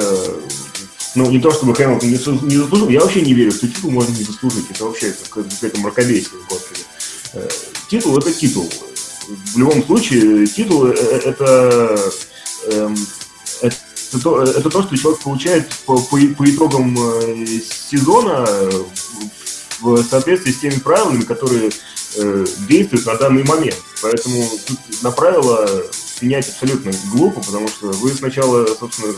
ну, 1.14 1.30
не 1.30 1.40
то 1.40 1.50
чтобы 1.50 1.74
Хэмилтон 1.74 2.08
не, 2.08 2.16
заслужил, 2.56 2.88
я 2.88 3.00
вообще 3.00 3.22
не 3.22 3.34
верю, 3.34 3.52
что 3.52 3.66
титул 3.66 3.90
можно 3.90 4.14
не 4.16 4.24
заслужить. 4.24 4.70
Это 4.70 4.84
вообще 4.84 5.14
какое-то 5.28 5.80
мракобесие, 5.80 6.30
господи. 6.48 6.80
Э, 7.32 7.48
титул– 7.88 8.18
это 8.18 8.32
титул. 8.32 8.70
В 9.54 9.58
любом 9.58 9.84
случае, 9.84 10.46
титул 10.46 10.86
э, 10.86 10.94
э,– 10.94 11.18
это, 11.24 12.12
эм, 12.66 12.96
это, 13.62 13.76
то, 14.22 14.42
это 14.42 14.70
то, 14.70 14.82
что 14.82 14.96
человек 14.96 15.20
получает 15.22 15.68
по, 15.86 15.98
по, 15.98 16.16
по 16.16 16.50
итогам 16.50 16.96
сезона 17.90 18.46
в 19.80 20.02
соответствии 20.04 20.52
с 20.52 20.60
теми 20.60 20.78
правилами, 20.78 21.22
которые 21.22 21.70
действуют 22.68 23.06
на 23.06 23.14
данный 23.16 23.44
момент. 23.44 23.76
Поэтому 24.02 24.48
тут 24.66 24.78
на 25.02 25.10
правила 25.10 25.68
менять 26.22 26.48
абсолютно 26.48 26.92
глупо, 27.12 27.40
потому 27.40 27.68
что 27.68 27.86
вы 27.86 28.12
сначала, 28.12 28.66
собственно, 28.66 29.14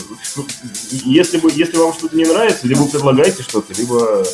если, 1.04 1.38
бы, 1.38 1.50
если 1.52 1.76
вам 1.76 1.92
что-то 1.92 2.16
не 2.16 2.24
нравится, 2.24 2.66
либо 2.66 2.86
предлагаете 2.86 3.42
что-то, 3.42 3.74
либо 3.74 4.22
э, 4.22 4.24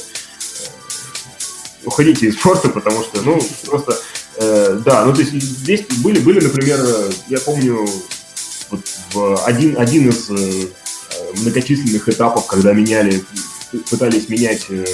уходите 1.85 2.27
из 2.27 2.35
спорта, 2.35 2.69
потому 2.69 3.03
что, 3.03 3.23
ну, 3.23 3.41
просто, 3.65 3.99
э, 4.37 4.81
да, 4.85 5.05
ну, 5.05 5.15
то 5.15 5.21
есть 5.21 5.33
здесь 5.33 5.87
были, 6.03 6.19
были, 6.21 6.41
например, 6.41 6.81
я 7.29 7.41
помню, 7.41 7.89
вот 8.71 8.81
в 9.13 9.45
один, 9.45 9.79
один 9.79 10.11
из 10.11 10.31
э, 10.31 10.69
многочисленных 11.41 12.09
этапов, 12.09 12.47
когда 12.47 12.73
меняли, 12.73 13.25
пытались 13.91 14.29
менять 14.29 14.67
э, 14.71 14.85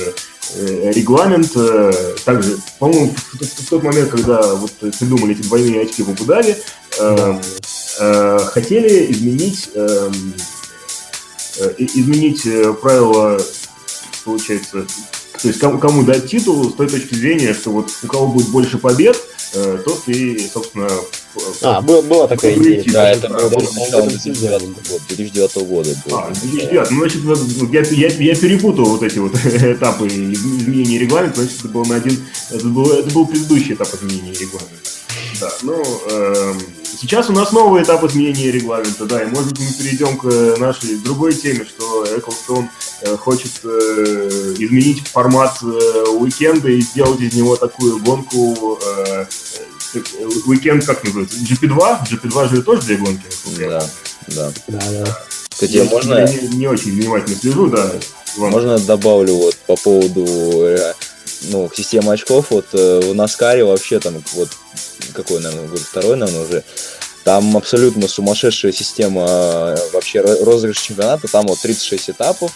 э 0.56 0.92
регламент, 0.92 1.50
э, 1.56 2.14
также, 2.24 2.58
по-моему, 2.78 3.14
в, 3.14 3.40
в, 3.40 3.42
в 3.42 3.68
тот 3.68 3.82
момент, 3.82 4.10
когда 4.10 4.54
вот 4.54 4.72
придумали 4.98 5.32
эти 5.34 5.42
двойные 5.42 5.82
очки 5.82 6.02
в 6.02 6.10
Абу-Даби, 6.10 6.56
э, 6.98 7.40
э, 8.00 8.38
хотели 8.46 9.12
изменить, 9.12 9.70
эм, 9.74 10.34
э, 11.58 11.74
изменить 11.78 12.42
правила, 12.80 13.40
получается, 14.24 14.86
то 15.40 15.48
есть 15.48 15.60
кому, 15.60 15.78
кому 15.78 16.04
дать 16.04 16.30
титул 16.30 16.70
с 16.70 16.74
той 16.74 16.88
точки 16.88 17.14
зрения, 17.14 17.54
что 17.54 17.70
вот 17.70 17.90
у 18.02 18.06
кого 18.06 18.28
будет 18.28 18.48
больше 18.48 18.78
побед, 18.78 19.16
э, 19.54 19.78
тот 19.84 20.08
и, 20.08 20.48
собственно... 20.52 20.88
А, 21.62 21.80
была, 21.80 22.02
была 22.02 22.28
такая 22.28 22.54
идея. 22.54 22.84
Да, 22.92 23.10
это 23.10 23.28
было 23.28 23.48
начало 23.48 24.08
2009 24.08 25.56
года. 25.68 25.90
А, 26.12 26.32
2009. 26.32 26.90
Ну, 26.90 26.98
значит, 26.98 27.92
я, 27.92 28.08
я, 28.08 28.08
я 28.08 28.34
перепутал 28.36 28.84
вот 28.84 29.02
эти 29.02 29.18
вот 29.18 29.34
этапы 29.44 30.06
изменения 30.06 30.98
регламента, 30.98 31.40
значит, 31.40 31.58
это 31.60 31.68
был 31.68 31.84
на 31.84 31.96
один... 31.96 32.24
Это 32.50 32.66
был, 32.66 32.90
это 32.92 33.10
был 33.10 33.26
предыдущий 33.26 33.74
этап 33.74 33.88
изменения 33.94 34.32
регламента. 34.32 34.90
Да, 35.40 35.50
ну, 35.62 35.82
э, 36.10 36.54
Сейчас 37.00 37.28
у 37.28 37.32
нас 37.32 37.52
новый 37.52 37.82
этап 37.82 38.04
изменения 38.04 38.50
регламента, 38.50 39.04
да, 39.04 39.22
и 39.22 39.26
может 39.26 39.50
быть 39.50 39.60
мы 39.60 39.72
перейдем 39.72 40.16
к 40.18 40.26
э, 40.26 40.56
нашей 40.58 40.96
другой 40.96 41.34
теме, 41.34 41.64
что 41.64 42.04
Эклстон 42.16 42.68
э, 43.02 43.16
хочет 43.16 43.50
э, 43.64 44.54
изменить 44.58 45.06
формат 45.08 45.60
уикенда 45.62 46.68
и 46.68 46.80
сделать 46.80 47.20
из 47.20 47.34
него 47.34 47.56
такую 47.56 47.98
гонку 47.98 48.78
уикенд, 50.46 50.84
как 50.84 51.04
называется, 51.04 51.38
GP2? 51.38 51.98
GP2 52.10 52.48
же 52.48 52.62
тоже 52.62 52.82
для 52.82 52.96
гонки. 52.98 53.26
Да, 53.58 53.88
да. 54.28 54.52
Да, 54.68 54.80
да. 54.90 55.18
Кстати, 55.48 55.72
я 55.72 55.84
можно... 55.84 56.26
не, 56.26 56.56
не 56.56 56.66
очень 56.66 56.92
внимательно 56.92 57.36
слежу, 57.36 57.68
да. 57.68 57.90
Иван. 58.36 58.50
Можно 58.50 58.78
добавлю 58.78 59.34
вот 59.34 59.56
по 59.66 59.76
поводу 59.76 60.26
ну, 61.50 61.70
системы 61.74 62.12
очков, 62.12 62.46
вот 62.50 62.66
в 62.72 63.12
Наскаре 63.14 63.64
вообще 63.64 64.00
там 64.00 64.14
вот 64.34 64.48
какой, 65.14 65.40
наверное, 65.40 65.68
год 65.68 65.80
второй, 65.80 66.16
наверное, 66.16 66.44
уже, 66.44 66.64
там 67.24 67.56
абсолютно 67.56 68.06
сумасшедшая 68.06 68.72
система 68.72 69.22
э, 69.26 69.76
вообще 69.92 70.20
розыгрыш 70.20 70.78
чемпионата, 70.78 71.26
там 71.28 71.46
вот 71.46 71.58
36 71.60 72.10
этапов, 72.10 72.52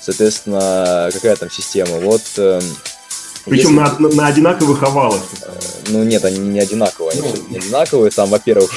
соответственно, 0.00 1.08
какая 1.12 1.36
там 1.36 1.50
система, 1.50 1.98
вот... 1.98 2.22
Эм, 2.36 2.62
Причем 3.46 3.80
если... 3.80 4.02
на, 4.02 4.08
на 4.08 4.26
одинаковых 4.26 4.82
овалах. 4.82 5.22
Ну 5.88 6.04
нет, 6.04 6.24
они 6.24 6.38
не 6.38 6.60
одинаковые, 6.60 7.12
они 7.12 7.22
ну... 7.22 7.48
не 7.48 7.58
одинаковые, 7.58 8.10
там, 8.10 8.28
во-первых, 8.28 8.70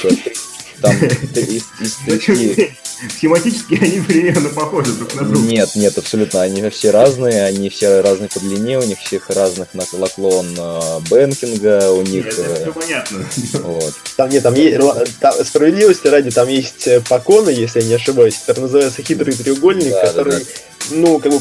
там 0.80 0.96
из, 0.96 1.64
из 1.80 1.96
30... 2.06 2.76
Схематически 2.96 3.74
они 3.74 4.00
примерно 4.00 4.48
похожи 4.48 4.92
друг 4.92 5.14
на 5.14 5.24
друга. 5.24 5.46
Нет, 5.46 5.74
нет, 5.74 5.98
абсолютно. 5.98 6.40
Они 6.42 6.66
все 6.70 6.90
разные, 6.90 7.44
они 7.44 7.68
все 7.68 8.00
разные 8.00 8.30
по 8.30 8.40
длине, 8.40 8.78
у 8.78 8.82
них 8.82 8.98
всех 8.98 9.28
разных 9.28 9.68
наклон 9.74 10.46
э, 10.56 11.00
бэнкинга, 11.10 11.90
у 11.92 12.02
них... 12.02 12.24
Нет, 12.24 12.38
это 12.38 12.60
все 12.62 12.72
понятно. 12.72 13.26
Вот. 13.62 13.94
Там, 14.16 14.30
нет, 14.30 14.42
там 14.42 14.54
есть, 14.54 14.78
там, 15.20 15.34
справедливости 15.44 16.06
ради, 16.06 16.30
там 16.30 16.48
есть 16.48 16.86
э, 16.86 17.02
поконы, 17.06 17.50
если 17.50 17.82
я 17.82 17.86
не 17.86 17.94
ошибаюсь, 17.94 18.38
который 18.46 18.62
называется 18.62 19.02
хитрый 19.02 19.34
треугольник, 19.34 19.92
да, 19.92 20.06
который, 20.06 20.32
да, 20.32 20.38
да. 20.38 20.44
ну, 20.90 21.18
как 21.18 21.32
бы 21.32 21.40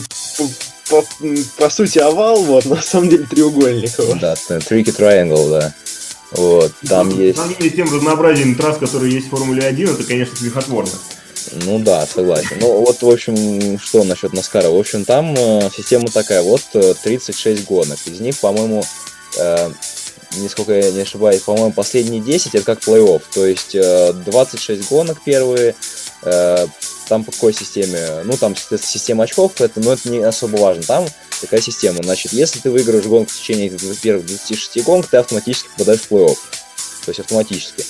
по, 0.89 1.01
по, 1.01 1.07
по 1.57 1.69
сути 1.69 1.99
овал, 1.99 2.43
вот, 2.43 2.65
на 2.65 2.81
самом 2.81 3.09
деле 3.09 3.25
треугольник. 3.25 3.91
Вот. 3.97 4.19
Да, 4.19 4.33
tricky 4.33 4.93
triangle, 4.93 5.49
да. 5.49 5.73
Вот, 6.31 6.73
там 6.87 7.09
ну, 7.09 7.21
есть... 7.21 7.37
Сравнение 7.37 7.69
с 7.69 7.73
тем 7.75 7.93
разнообразием 7.93 8.55
трасс, 8.55 8.77
которые 8.77 9.13
есть 9.13 9.27
в 9.27 9.29
Формуле 9.29 9.63
1, 9.63 9.89
это, 9.89 10.03
конечно, 10.03 10.35
смехотворно. 10.35 10.91
Ну 11.51 11.79
да, 11.79 12.05
согласен. 12.05 12.57
Ну 12.59 12.81
вот, 12.81 13.01
в 13.01 13.09
общем, 13.09 13.79
что 13.79 14.03
насчет 14.03 14.33
Наскара? 14.33 14.69
В 14.69 14.77
общем, 14.77 15.05
там 15.05 15.33
э, 15.37 15.69
система 15.75 16.07
такая, 16.07 16.41
вот 16.41 16.61
36 16.71 17.45
э, 17.45 17.63
гонок. 17.67 17.99
Из 18.05 18.19
них, 18.19 18.39
по-моему, 18.39 18.83
э, 19.37 19.69
нисколько 20.37 20.73
я 20.73 20.91
не 20.91 21.01
ошибаюсь, 21.01 21.41
по-моему, 21.41 21.71
последние 21.71 22.21
10 22.21 22.55
это 22.55 22.65
как 22.65 22.79
плей-офф. 22.79 23.21
То 23.33 23.45
есть 23.45 23.75
э, 23.75 24.13
26 24.13 24.89
гонок 24.89 25.21
первые, 25.23 25.75
э, 26.23 26.67
там 27.07 27.23
по 27.23 27.31
какой 27.31 27.53
системе? 27.53 28.23
Ну, 28.23 28.35
там 28.37 28.55
система 28.55 29.25
очков, 29.25 29.61
это, 29.61 29.79
но 29.79 29.93
это 29.93 30.09
не 30.09 30.19
особо 30.19 30.57
важно. 30.57 30.83
Там 30.83 31.05
такая 31.41 31.61
система. 31.61 32.01
Значит, 32.03 32.33
если 32.33 32.59
ты 32.59 32.71
выиграешь 32.71 33.05
гонку 33.05 33.31
в 33.31 33.37
течение 33.37 33.69
первых 34.01 34.25
26 34.25 34.83
гонок, 34.83 35.07
ты 35.07 35.17
автоматически 35.17 35.69
попадаешь 35.69 36.01
в 36.01 36.11
плей-офф. 36.11 36.37
То 37.05 37.09
есть 37.09 37.19
автоматически. 37.19 37.85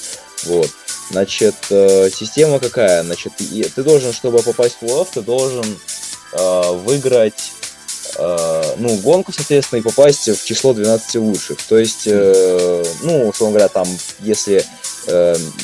Вот. 0.46 0.70
Значит, 1.12 1.56
э, 1.70 2.10
система 2.10 2.60
какая? 2.60 3.04
Значит, 3.04 3.34
ты 3.38 3.84
должен, 3.84 4.12
чтобы 4.12 4.42
попасть 4.42 4.78
в 4.80 4.84
плей-офф, 4.84 5.08
ты 5.14 5.22
должен 5.22 5.66
э, 6.34 6.72
выиграть 6.84 7.52
э, 8.18 8.76
ну, 8.78 8.96
гонку, 8.98 9.32
соответственно, 9.32 9.80
и 9.80 9.84
попасть 9.84 10.28
в 10.28 10.46
число 10.46 10.74
12 10.74 11.16
лучших. 11.16 11.62
То 11.64 11.78
есть, 11.78 12.04
э, 12.08 12.84
ну, 13.04 13.28
условно 13.28 13.58
говоря, 13.58 13.70
там, 13.70 13.88
если 14.20 14.66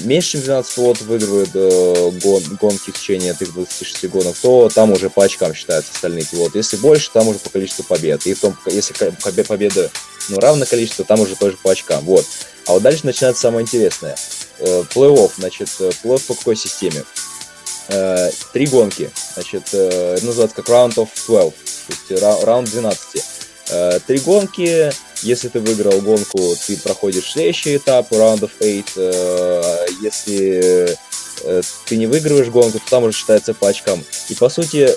меньше, 0.04 0.32
чем 0.32 0.42
12 0.42 0.76
пилотов 0.76 1.08
выигрывают 1.08 1.50
э, 1.54 2.12
гон, 2.22 2.44
гонки 2.60 2.92
в 2.92 3.00
течение 3.00 3.32
этих 3.32 3.54
26 3.54 4.10
гонок, 4.10 4.36
то 4.42 4.70
там 4.70 4.92
уже 4.92 5.10
по 5.10 5.24
очкам 5.24 5.54
считаются 5.54 5.92
остальные 5.94 6.26
пилоты. 6.26 6.60
Если 6.60 6.78
больше, 6.78 7.10
там 7.12 7.28
уже 7.28 7.40
по 7.40 7.50
количеству 7.50 7.84
побед. 7.84 8.26
И 8.28 8.34
в 8.34 8.40
том, 8.40 8.56
если 8.66 8.94
победы 9.44 9.90
ну, 10.30 10.40
равное 10.40 10.68
количество, 10.68 11.06
там 11.06 11.20
уже 11.20 11.36
тоже 11.36 11.58
по 11.62 11.72
очкам. 11.72 12.04
Вот. 12.06 12.26
А 12.68 12.74
вот 12.74 12.84
дальше 12.84 13.06
начинается 13.06 13.42
самое 13.42 13.64
интересное. 13.64 14.16
Э, 14.60 14.84
плей-офф, 14.94 15.32
значит, 15.38 15.70
э, 15.80 15.90
плей-офф 16.04 16.27
по 16.27 16.36
какой 16.36 16.56
системе? 16.56 17.04
Э, 17.88 18.30
три 18.54 18.68
гонки, 18.68 19.10
значит, 19.34 19.74
это 19.74 20.25
называется 20.25 20.56
как 20.56 20.70
Round 20.70 20.96
of 20.96 21.10
12, 21.27 21.54
то 22.08 22.14
есть 22.14 22.24
раунд 22.46 22.70
12. 22.70 23.24
Три 24.08 24.20
гонки, 24.20 24.92
если 25.24 25.48
ты 25.48 25.60
выиграл 25.60 26.02
гонку, 26.02 26.56
ты 26.68 26.78
проходишь 26.78 27.32
следующий 27.32 27.78
этап, 27.78 28.12
Round 28.12 28.42
of 28.42 28.52
8. 28.60 30.04
Если 30.04 30.98
ты 31.86 31.98
не 31.98 32.08
выигрываешь 32.08 32.50
гонку, 32.50 32.80
то 32.80 32.90
там 32.90 33.04
уже 33.04 33.18
считается 33.18 33.54
по 33.54 33.70
очкам. 33.70 34.04
И 34.30 34.36
по 34.36 34.50
сути, 34.50 34.90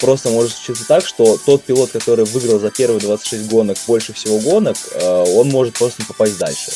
просто 0.00 0.30
может 0.30 0.52
случиться 0.52 0.84
так, 0.86 1.06
что 1.06 1.38
тот 1.44 1.62
пилот, 1.64 1.90
который 1.90 2.24
выиграл 2.24 2.58
за 2.58 2.70
первые 2.70 3.00
26 3.00 3.46
гонок 3.46 3.76
больше 3.86 4.12
всего 4.12 4.38
гонок, 4.38 4.76
он 5.00 5.48
может 5.48 5.74
просто 5.74 6.02
не 6.02 6.06
попасть 6.06 6.38
дальше. 6.38 6.72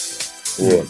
Вот. 0.59 0.87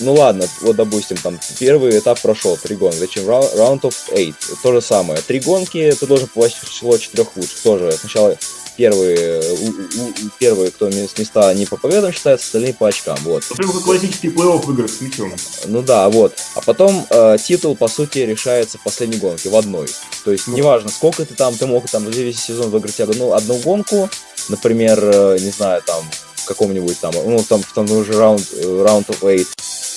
Ну 0.00 0.14
ладно, 0.14 0.48
вот 0.62 0.74
допустим, 0.74 1.16
там 1.18 1.38
первый 1.60 1.96
этап 1.96 2.20
прошел, 2.20 2.56
три 2.56 2.74
гонки, 2.74 2.96
зачем 2.96 3.24
round 3.24 3.82
of 3.82 3.94
eight, 4.12 4.34
то 4.62 4.72
же 4.72 4.80
самое. 4.82 5.20
Три 5.22 5.38
гонки, 5.38 5.94
ты 5.98 6.06
должен 6.06 6.26
попасть 6.26 6.56
в 6.60 6.68
число 6.68 6.98
четырех 6.98 7.36
лучших, 7.36 7.60
тоже. 7.60 7.92
Сначала 7.92 8.36
первые, 8.76 9.40
у, 9.40 9.66
у, 9.68 10.12
первые, 10.38 10.70
кто 10.70 10.90
с 10.90 11.18
места 11.18 11.54
не 11.54 11.66
по 11.66 11.76
победам 11.76 12.12
считается, 12.12 12.46
остальные 12.46 12.74
по 12.74 12.88
очкам, 12.88 13.16
вот. 13.22 13.44
Ну, 13.50 13.56
прям 13.56 13.72
как 13.72 13.82
классический 13.82 14.28
плей-офф 14.28 14.66
в 14.66 14.72
играх 14.72 14.90
с 14.90 15.00
мячом. 15.00 15.32
Ну 15.66 15.82
да, 15.82 16.08
вот. 16.08 16.34
А 16.54 16.60
потом 16.60 17.06
э, 17.10 17.36
титул, 17.44 17.76
по 17.76 17.88
сути, 17.88 18.18
решается 18.20 18.78
в 18.78 18.82
последней 18.82 19.18
гонке, 19.18 19.48
в 19.48 19.56
одной. 19.56 19.88
То 20.24 20.32
есть, 20.32 20.46
ну. 20.46 20.56
неважно, 20.56 20.90
сколько 20.90 21.24
ты 21.24 21.34
там, 21.34 21.54
ты 21.56 21.66
мог 21.66 21.88
там 21.88 22.08
весь 22.10 22.40
сезон 22.40 22.70
выиграть 22.70 23.00
одну, 23.00 23.32
одну 23.32 23.56
гонку, 23.58 24.08
например, 24.48 24.98
э, 25.02 25.38
не 25.40 25.50
знаю, 25.50 25.82
там, 25.82 26.04
в 26.36 26.44
каком-нибудь 26.46 26.98
там, 27.00 27.14
ну, 27.14 27.42
там, 27.48 27.62
в 27.62 27.72
том 27.72 27.86
же 27.86 28.12
раунд, 28.12 28.42
round 28.52 29.06
of 29.06 29.20
eight, 29.22 29.48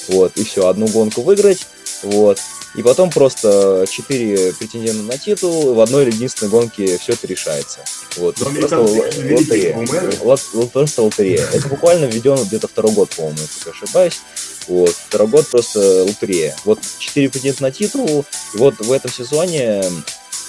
вот, 0.09 0.37
и 0.37 0.43
все, 0.43 0.67
одну 0.67 0.87
гонку 0.87 1.21
выиграть, 1.21 1.67
вот, 2.03 2.39
и 2.77 2.83
потом 2.83 3.09
просто 3.09 3.85
четыре 3.89 4.53
претендента 4.53 5.01
на 5.01 5.17
титул, 5.17 5.73
в 5.73 5.79
одной 5.81 6.05
единственной 6.05 6.49
гонке 6.49 6.97
все 6.99 7.13
это 7.13 7.27
решается. 7.27 7.79
Вот, 8.15 8.35
просто 8.35 8.79
лотерея. 8.79 9.75
Вот, 10.19 10.71
просто 10.71 11.01
лотерея. 11.01 11.45
Это 11.51 11.67
буквально 11.67 12.05
введено 12.05 12.43
где-то 12.43 12.67
второй 12.67 12.93
год, 12.93 13.09
по-моему, 13.09 13.39
если 13.39 13.67
я 13.67 13.71
ошибаюсь. 13.71 14.21
Вот, 14.67 14.95
второй 15.07 15.27
год 15.27 15.47
просто 15.47 16.03
лотерея. 16.05 16.55
Вот 16.65 16.79
четыре 16.99 17.29
претендента 17.29 17.63
на 17.63 17.71
титул, 17.71 18.25
и 18.53 18.57
вот 18.57 18.75
в 18.79 18.91
этом 18.91 19.11
сезоне 19.11 19.83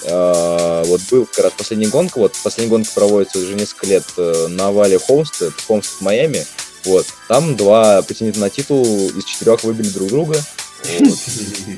Uh, 0.04 0.84
вот 0.84 1.00
был 1.10 1.26
как 1.26 1.46
раз 1.46 1.52
последняя 1.58 1.88
гонка, 1.88 2.18
вот 2.18 2.32
последняя 2.44 2.70
гонка 2.70 2.88
проводится 2.94 3.40
уже 3.40 3.54
несколько 3.54 3.88
лет 3.88 4.04
uh, 4.16 4.46
на 4.46 4.68
овале 4.68 4.96
Холмстед, 4.96 5.52
Холмстед 5.66 6.00
Майами, 6.02 6.46
вот. 6.84 7.04
Там 7.26 7.56
два 7.56 8.02
претендента 8.02 8.38
на 8.38 8.48
титул 8.48 9.10
из 9.10 9.24
четырех 9.24 9.64
выбили 9.64 9.88
друг 9.88 10.08
друга. 10.08 10.40
Вот. 10.84 11.18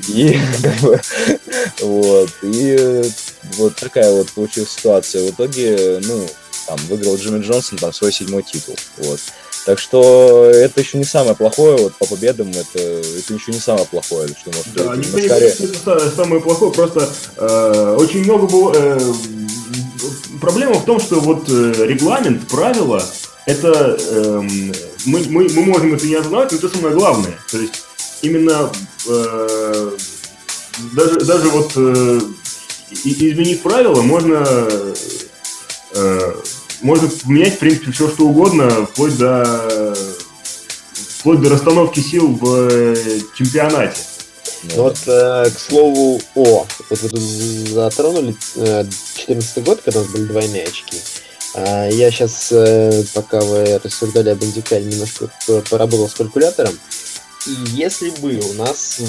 И 0.09 0.39
как 0.61 0.79
бы, 0.81 1.01
вот. 1.81 2.29
И 2.43 3.01
вот 3.57 3.75
такая 3.75 4.11
вот 4.11 4.31
получилась 4.31 4.71
ситуация. 4.71 5.23
В 5.23 5.31
итоге, 5.31 5.99
ну, 6.03 6.27
там 6.67 6.77
выиграл 6.87 7.15
Джимми 7.15 7.43
Джонсон 7.43 7.77
там 7.77 7.93
свой 7.93 8.13
седьмой 8.13 8.43
титул. 8.43 8.75
Вот. 8.97 9.19
Так 9.65 9.77
что 9.77 10.49
это 10.51 10.81
еще 10.81 10.97
не 10.97 11.03
самое 11.03 11.35
плохое, 11.35 11.77
вот 11.77 11.95
по 11.95 12.05
победам 12.05 12.49
это, 12.49 12.79
это 12.79 13.33
еще 13.33 13.51
не 13.51 13.59
самое 13.59 13.85
плохое, 13.85 14.27
что 14.29 14.51
может 14.51 14.73
да, 14.73 14.95
быть. 14.95 15.13
Не 15.13 15.21
скорее... 15.27 15.49
это 15.49 16.11
самое 16.11 16.41
плохое, 16.41 16.71
просто 16.71 17.07
э, 17.37 17.95
очень 17.99 18.23
много 18.23 18.47
было... 18.47 18.73
Э, 18.75 19.13
проблема 20.39 20.75
в 20.75 20.85
том, 20.85 20.99
что 20.99 21.19
вот 21.19 21.47
э, 21.47 21.73
регламент, 21.85 22.47
правила, 22.47 23.03
это 23.45 23.97
э, 23.99 24.41
мы, 25.05 25.19
мы, 25.29 25.47
мы 25.49 25.61
можем 25.61 25.93
это 25.93 26.07
не 26.07 26.15
осознавать, 26.15 26.51
но 26.51 26.57
это 26.57 26.69
самое 26.69 26.95
главное. 26.95 27.37
То 27.51 27.59
есть 27.59 27.83
именно 28.21 28.71
э, 29.07 29.91
даже, 30.93 31.19
даже 31.21 31.49
вот 31.49 31.71
э, 31.75 32.19
изменив 33.03 33.61
правила, 33.61 34.01
можно, 34.01 34.45
э, 35.93 36.33
можно 36.81 37.09
поменять, 37.23 37.55
в 37.55 37.59
принципе, 37.59 37.91
все 37.91 38.09
что 38.09 38.27
угодно, 38.27 38.85
вплоть 38.85 39.17
до, 39.17 39.95
вплоть 41.19 41.41
до 41.41 41.49
расстановки 41.49 41.99
сил 41.99 42.27
в 42.29 42.69
э, 42.69 43.19
чемпионате. 43.37 44.01
Ну, 44.63 44.83
вот, 44.83 44.97
э, 45.07 45.49
к 45.49 45.59
слову, 45.59 46.21
о, 46.35 46.67
вот 46.89 47.01
вы 47.01 47.09
тут 47.09 47.19
затронули 47.19 48.35
э, 48.57 48.85
14 49.15 49.63
год, 49.63 49.81
когда 49.83 50.01
у 50.01 50.03
нас 50.03 50.11
были 50.11 50.25
двойные 50.25 50.63
очки. 50.63 50.97
А, 51.55 51.87
я 51.87 52.11
сейчас, 52.11 52.49
э, 52.51 53.03
пока 53.13 53.41
вы 53.41 53.79
рассуждали 53.83 54.29
об 54.29 54.43
индикале, 54.43 54.85
немножко 54.85 55.29
поработал 55.69 56.07
с 56.07 56.13
калькулятором. 56.13 56.77
И 57.47 57.51
если 57.71 58.11
бы 58.11 58.39
у 58.39 58.53
нас 58.53 58.99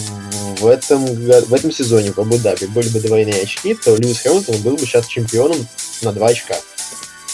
в 0.58 0.66
этом, 0.66 1.04
в 1.04 1.54
этом 1.54 1.70
сезоне 1.70 2.12
в 2.12 2.18
Абу-Даби 2.18 2.66
были 2.66 2.88
бы 2.88 3.00
двойные 3.00 3.42
очки, 3.42 3.74
то 3.74 3.94
Льюис 3.96 4.20
Хэмилтон 4.20 4.62
был 4.62 4.76
бы 4.76 4.86
сейчас 4.86 5.06
чемпионом 5.06 5.66
на 6.02 6.12
два 6.12 6.28
очка. 6.28 6.56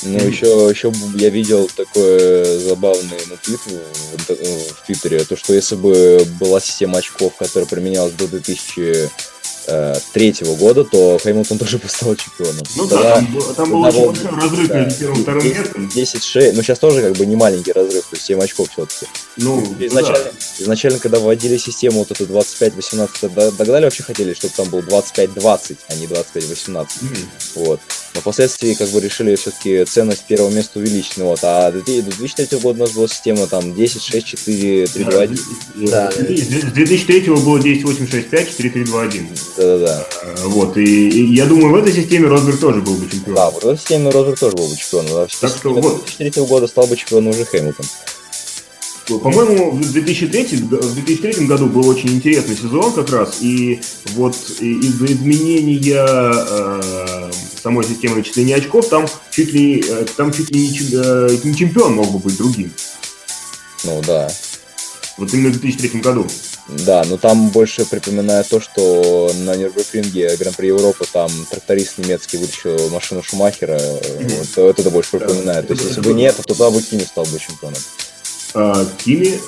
Ну, 0.03 0.19
еще, 0.19 0.47
еще 0.71 0.93
я 1.17 1.29
видел 1.29 1.69
такой 1.75 2.61
забавный 2.61 3.19
мотив 3.29 3.61
в, 3.67 4.33
в 4.33 4.87
Твиттере, 4.87 5.25
то, 5.25 5.37
что 5.37 5.55
если 5.55 5.75
бы 5.75 6.25
была 6.39 6.61
система 6.61 6.99
очков, 6.99 7.35
которая 7.37 7.69
применялась 7.69 8.13
до 8.13 8.29
2000 8.29 9.09
Э, 9.09 9.09
третьего 10.13 10.55
года, 10.57 10.85
то 10.85 11.19
Хэмилтон 11.23 11.59
тоже 11.59 11.81
стал 11.89 12.17
чемпионом. 12.17 12.63
Ну 12.77 12.87
Тогда, 12.87 13.03
да, 13.03 13.15
там, 13.17 13.55
там 13.55 13.71
был 13.71 13.83
очень 13.85 14.03
большой 14.03 14.31
разрыв 14.31 14.69
да, 14.69 14.85
между 14.85 14.99
первым 14.99 15.19
и 15.19 15.23
вторым 15.23 15.45
местом. 15.45 15.89
10 15.89 16.25
6, 16.25 16.57
ну 16.57 16.63
сейчас 16.63 16.79
тоже 16.79 17.03
как 17.03 17.13
бы 17.13 17.27
не 17.27 17.37
маленький 17.37 17.73
разрыв, 17.73 18.05
то 18.05 18.17
есть 18.17 18.25
7 18.25 18.43
очков 18.43 18.69
все-таки. 18.71 19.07
Ну, 19.37 19.63
изначально, 19.79 20.25
да. 20.25 20.65
изначально, 20.65 20.99
когда 20.99 21.19
вводили 21.19 21.57
систему 21.57 22.01
вот 22.01 22.11
эту 22.11 22.25
25-18 22.25 23.57
догнали, 23.57 23.85
вообще 23.85 24.03
хотели, 24.03 24.33
чтобы 24.35 24.55
там 24.57 24.69
был 24.69 24.81
25-20, 24.81 25.77
а 25.89 25.95
не 25.95 26.07
25-18. 26.07 26.87
Mm. 27.03 27.17
Вот. 27.57 27.81
Но 28.19 28.23
впоследствии 28.23 28.75
как 28.75 28.89
бы 28.89 29.01
решили 29.01 29.37
все-таки 29.37 29.85
ценность 29.85 30.25
первого 30.25 30.51
места 30.51 30.81
увеличить. 30.81 31.19
Ну, 31.19 31.27
вот. 31.27 31.39
А 31.45 31.71
до 31.71 31.81
2003 31.81 32.59
года 32.59 32.81
у 32.81 32.87
нас 32.87 32.91
была 32.91 33.07
система 33.07 33.47
там 33.47 33.77
10, 33.77 34.03
6, 34.03 34.27
4, 34.27 34.87
3, 34.89 35.05
2, 35.05 35.21
1. 35.21 35.39
Да. 35.89 36.11
С 36.11 36.73
2003 36.73 37.21
было 37.31 37.61
10, 37.61 37.85
8, 37.85 38.09
6, 38.09 38.29
5, 38.29 38.51
4, 38.51 38.71
3, 38.71 38.85
2, 38.85 39.03
1. 39.03 39.29
Да-да-да. 39.57 40.07
Вот, 40.47 40.77
и, 40.77 41.09
и 41.09 41.35
я 41.37 41.47
думаю, 41.47 41.73
в 41.73 41.77
этой 41.77 41.93
системе 41.93 42.27
Росберг 42.27 42.59
тоже 42.59 42.81
был 42.81 42.95
бы 42.95 43.09
чемпионом. 43.09 43.35
Да, 43.37 43.51
в 43.51 43.59
этой 43.59 43.79
системе 43.79 44.11
Росберг 44.11 44.39
тоже 44.41 44.57
был 44.57 44.67
бы 44.67 44.77
чемпионом. 44.77 45.13
Да, 45.13 45.27
так 45.41 45.57
что 45.57 45.75
вот. 45.75 46.05
2003 46.19 46.43
года 46.43 46.67
стал 46.67 46.89
бы 46.89 46.97
чемпионом 46.97 47.29
уже 47.29 47.45
Хэмилтон. 47.45 47.87
По-моему, 49.09 49.71
в 49.71 49.93
2003, 49.93 50.45
в 50.57 50.95
2003 50.95 51.47
году 51.47 51.67
был 51.67 51.89
очень 51.89 52.11
интересный 52.11 52.57
сезон 52.57 52.93
как 52.93 53.11
раз, 53.11 53.39
и 53.41 53.81
вот 54.15 54.37
из-за 54.61 55.07
изменения 55.07 56.07
э, 56.07 57.31
самой 57.63 57.85
системы 57.85 58.17
начисления 58.17 58.57
очков 58.57 58.89
там 58.89 59.07
чуть 59.31 59.53
ли, 59.53 59.83
э, 59.87 60.05
там 60.17 60.33
чуть 60.33 60.51
ли 60.51 60.61
не, 60.61 60.79
э, 60.93 61.39
не 61.43 61.57
чемпион 61.57 61.95
мог 61.95 62.11
бы 62.13 62.19
быть 62.19 62.37
другим. 62.37 62.71
Ну 63.85 64.03
да. 64.07 64.31
Вот 65.17 65.33
именно 65.33 65.53
в 65.53 65.61
2003 65.61 66.01
году. 66.01 66.27
Да, 66.69 67.03
но 67.09 67.17
там 67.17 67.49
больше 67.49 67.87
припоминает 67.87 68.47
то, 68.49 68.61
что 68.61 69.33
на 69.45 69.57
Нюрнбергринге 69.57 70.37
Гран-при 70.37 70.67
Европы 70.67 71.07
там 71.11 71.31
тракторист 71.51 71.97
немецкий 71.97 72.37
вытащил 72.37 72.91
машину 72.91 73.23
Шумахера. 73.23 73.79
Mm-hmm. 73.79 74.49
Вот, 74.57 74.79
это 74.79 74.91
больше 74.91 75.13
припоминает. 75.13 75.67
Да, 75.67 75.69
то 75.69 75.73
есть, 75.73 75.87
если 75.87 76.01
бы 76.03 76.13
нет, 76.13 76.37
то 76.37 76.43
тогда 76.43 76.71
бы 76.71 76.83
Кими 76.83 77.01
стал 77.01 77.25
бы 77.25 77.39
чемпионом. 77.39 77.81
А, 78.55 78.87
Кими, 78.99 79.39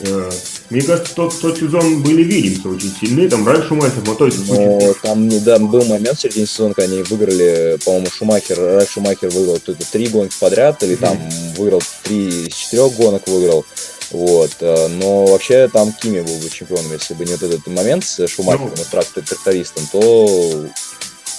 э, 0.00 0.30
мне 0.70 0.82
кажется, 0.82 1.14
тот, 1.14 1.38
тот 1.40 1.58
сезон 1.58 2.02
были 2.02 2.22
Вильямсы 2.22 2.68
очень 2.68 2.94
сильные, 2.98 3.28
там 3.28 3.46
раньше 3.46 3.68
Шумахер, 3.68 4.02
но 4.06 4.14
то 4.14 4.26
есть... 4.26 4.48
Ну, 4.48 4.94
там, 5.02 5.28
да, 5.44 5.58
был 5.58 5.84
момент 5.84 6.18
в 6.18 6.22
середине 6.22 6.46
сезона, 6.46 6.74
когда 6.74 6.92
они 6.92 7.02
выиграли, 7.02 7.78
по-моему, 7.84 8.08
Шумахер, 8.10 8.58
раньше 8.58 8.92
Шумахер 8.92 9.30
выиграл 9.30 9.58
то-то 9.58 9.84
три 9.90 10.08
гонки 10.08 10.34
подряд, 10.38 10.82
или 10.82 10.94
там 10.94 11.16
mm-hmm. 11.16 11.56
выиграл 11.58 11.82
три 12.02 12.46
из 12.46 12.54
четырех 12.54 12.92
гонок 12.94 13.26
выиграл. 13.28 13.64
Вот. 14.10 14.52
Э, 14.60 14.88
но 14.88 15.26
вообще 15.26 15.68
там 15.68 15.92
Кими 15.92 16.20
был 16.20 16.36
бы 16.36 16.48
чемпионом, 16.48 16.92
если 16.92 17.14
бы 17.14 17.24
не 17.24 17.32
вот 17.32 17.42
этот 17.42 17.66
момент 17.66 18.04
с 18.04 18.26
Шумахером 18.28 18.72
ну, 18.76 18.84
трактористом, 18.90 19.86
то 19.90 20.66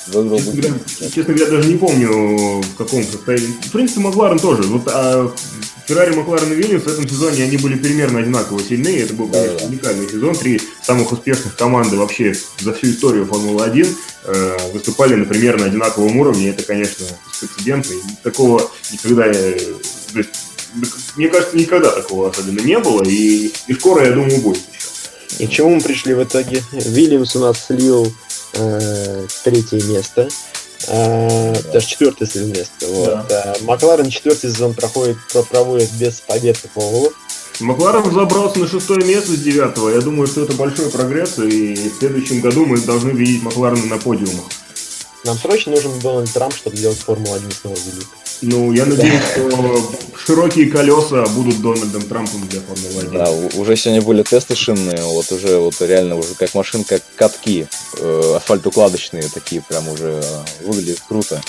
выиграл 0.08 0.38
честно. 0.38 0.54
Говоря, 0.54 0.80
честно 1.14 1.34
говоря, 1.34 1.52
даже 1.52 1.70
не 1.70 1.78
помню, 1.78 2.62
в 2.62 2.76
каком 2.78 3.04
состоянии. 3.04 3.56
В 3.66 3.72
принципе, 3.72 4.02
Макларен 4.02 4.40
тоже. 4.40 4.64
Вот 4.64 4.84
а 4.88 5.34
Феррари, 5.86 6.16
Макларен 6.16 6.52
и 6.52 6.56
Вильямс 6.56 6.84
в 6.84 6.88
этом 6.88 7.08
сезоне 7.08 7.44
они 7.44 7.58
были 7.58 7.76
примерно 7.76 8.20
одинаково 8.20 8.62
сильные. 8.64 9.02
Это 9.02 9.14
был, 9.14 9.28
конечно, 9.28 9.60
да, 9.60 9.66
уникальный 9.66 10.10
сезон. 10.10 10.36
Три 10.36 10.62
самых 10.82 11.12
успешных 11.12 11.56
команды 11.56 11.96
вообще 11.96 12.36
за 12.60 12.74
всю 12.74 12.88
историю 12.88 13.26
Формулы-1 13.28 13.88
э, 14.26 14.58
выступали, 14.74 15.16
на 15.16 15.66
одинаковом 15.66 16.18
уровне. 16.18 16.50
Это, 16.50 16.64
конечно, 16.64 17.06
прецедент. 17.40 17.86
И 17.88 18.02
такого 18.24 18.70
никогда... 18.92 19.32
То 19.32 20.20
есть, 20.20 20.30
мне 21.16 21.28
кажется, 21.30 21.56
никогда 21.56 21.92
такого 21.92 22.30
особенно 22.30 22.60
не 22.60 22.78
было, 22.80 23.04
и, 23.04 23.52
и 23.68 23.74
скоро, 23.74 24.06
я 24.06 24.12
думаю, 24.12 24.42
будет 24.42 24.64
еще. 24.74 25.44
И 25.44 25.48
к 25.48 25.50
чему 25.52 25.76
мы 25.76 25.82
пришли 25.82 26.14
в 26.14 26.24
итоге? 26.24 26.64
Вильямс 26.72 27.36
у 27.36 27.40
нас 27.40 27.66
слил 27.68 28.12
э, 28.56 29.28
третье 29.44 29.82
место, 29.84 30.28
э, 30.88 31.54
да. 31.54 31.72
даже 31.74 31.88
четвертое 31.88 32.28
место. 32.46 32.88
Вот. 32.88 33.28
Да. 33.28 33.56
А 33.60 33.64
Макларен 33.64 34.10
четвертый 34.10 34.50
сезон 34.50 34.74
проходит, 34.74 35.18
проводит 35.50 35.92
без 35.94 36.22
побед 36.22 36.60
по 36.60 36.68
полу. 36.68 37.14
Макларен 37.60 38.12
забрался 38.12 38.60
на 38.60 38.68
шестое 38.68 39.06
место 39.06 39.32
с 39.32 39.40
девятого. 39.40 39.90
Я 39.90 40.02
думаю, 40.02 40.28
что 40.28 40.44
это 40.44 40.54
большой 40.54 40.90
прогресс, 40.90 41.40
и 41.40 41.90
в 41.90 42.00
следующем 42.00 42.42
году 42.42 42.66
мы 42.66 42.78
должны 42.80 43.12
видеть 43.12 43.44
Макларена 43.44 43.86
на 43.86 43.98
подиумах. 43.98 44.46
Нам 45.26 45.38
срочно 45.38 45.72
нужен 45.72 46.00
Дональд 46.00 46.32
Трамп, 46.32 46.56
чтобы 46.56 46.78
сделать 46.78 47.00
Формулу-1 47.00 47.54
снова 47.60 47.76
великой. 47.76 48.18
Ну, 48.42 48.72
я 48.74 48.86
надеюсь, 48.86 49.22
что 49.32 49.92
широкие 50.16 50.70
колеса 50.70 51.26
будут 51.28 51.62
Дональдом 51.62 52.04
Трампом 52.04 52.48
для 52.48 52.62
Формулы 52.62 53.02
1. 53.02 53.12
Да, 53.12 53.32
уже 53.60 53.76
сегодня 53.76 54.04
были 54.04 54.22
тесты 54.22 54.56
шинные, 54.56 55.02
вот 55.04 55.32
уже 55.32 55.58
вот 55.58 55.82
реально 55.82 56.16
уже 56.18 56.36
как 56.36 56.54
машин, 56.54 56.84
как 56.84 57.02
катки, 57.16 57.68
э, 57.98 58.34
асфальтоукладочные 58.38 59.24
такие, 59.34 59.64
прям 59.64 59.88
уже 59.90 60.22
выглядит 60.62 61.02
круто. 61.08 61.42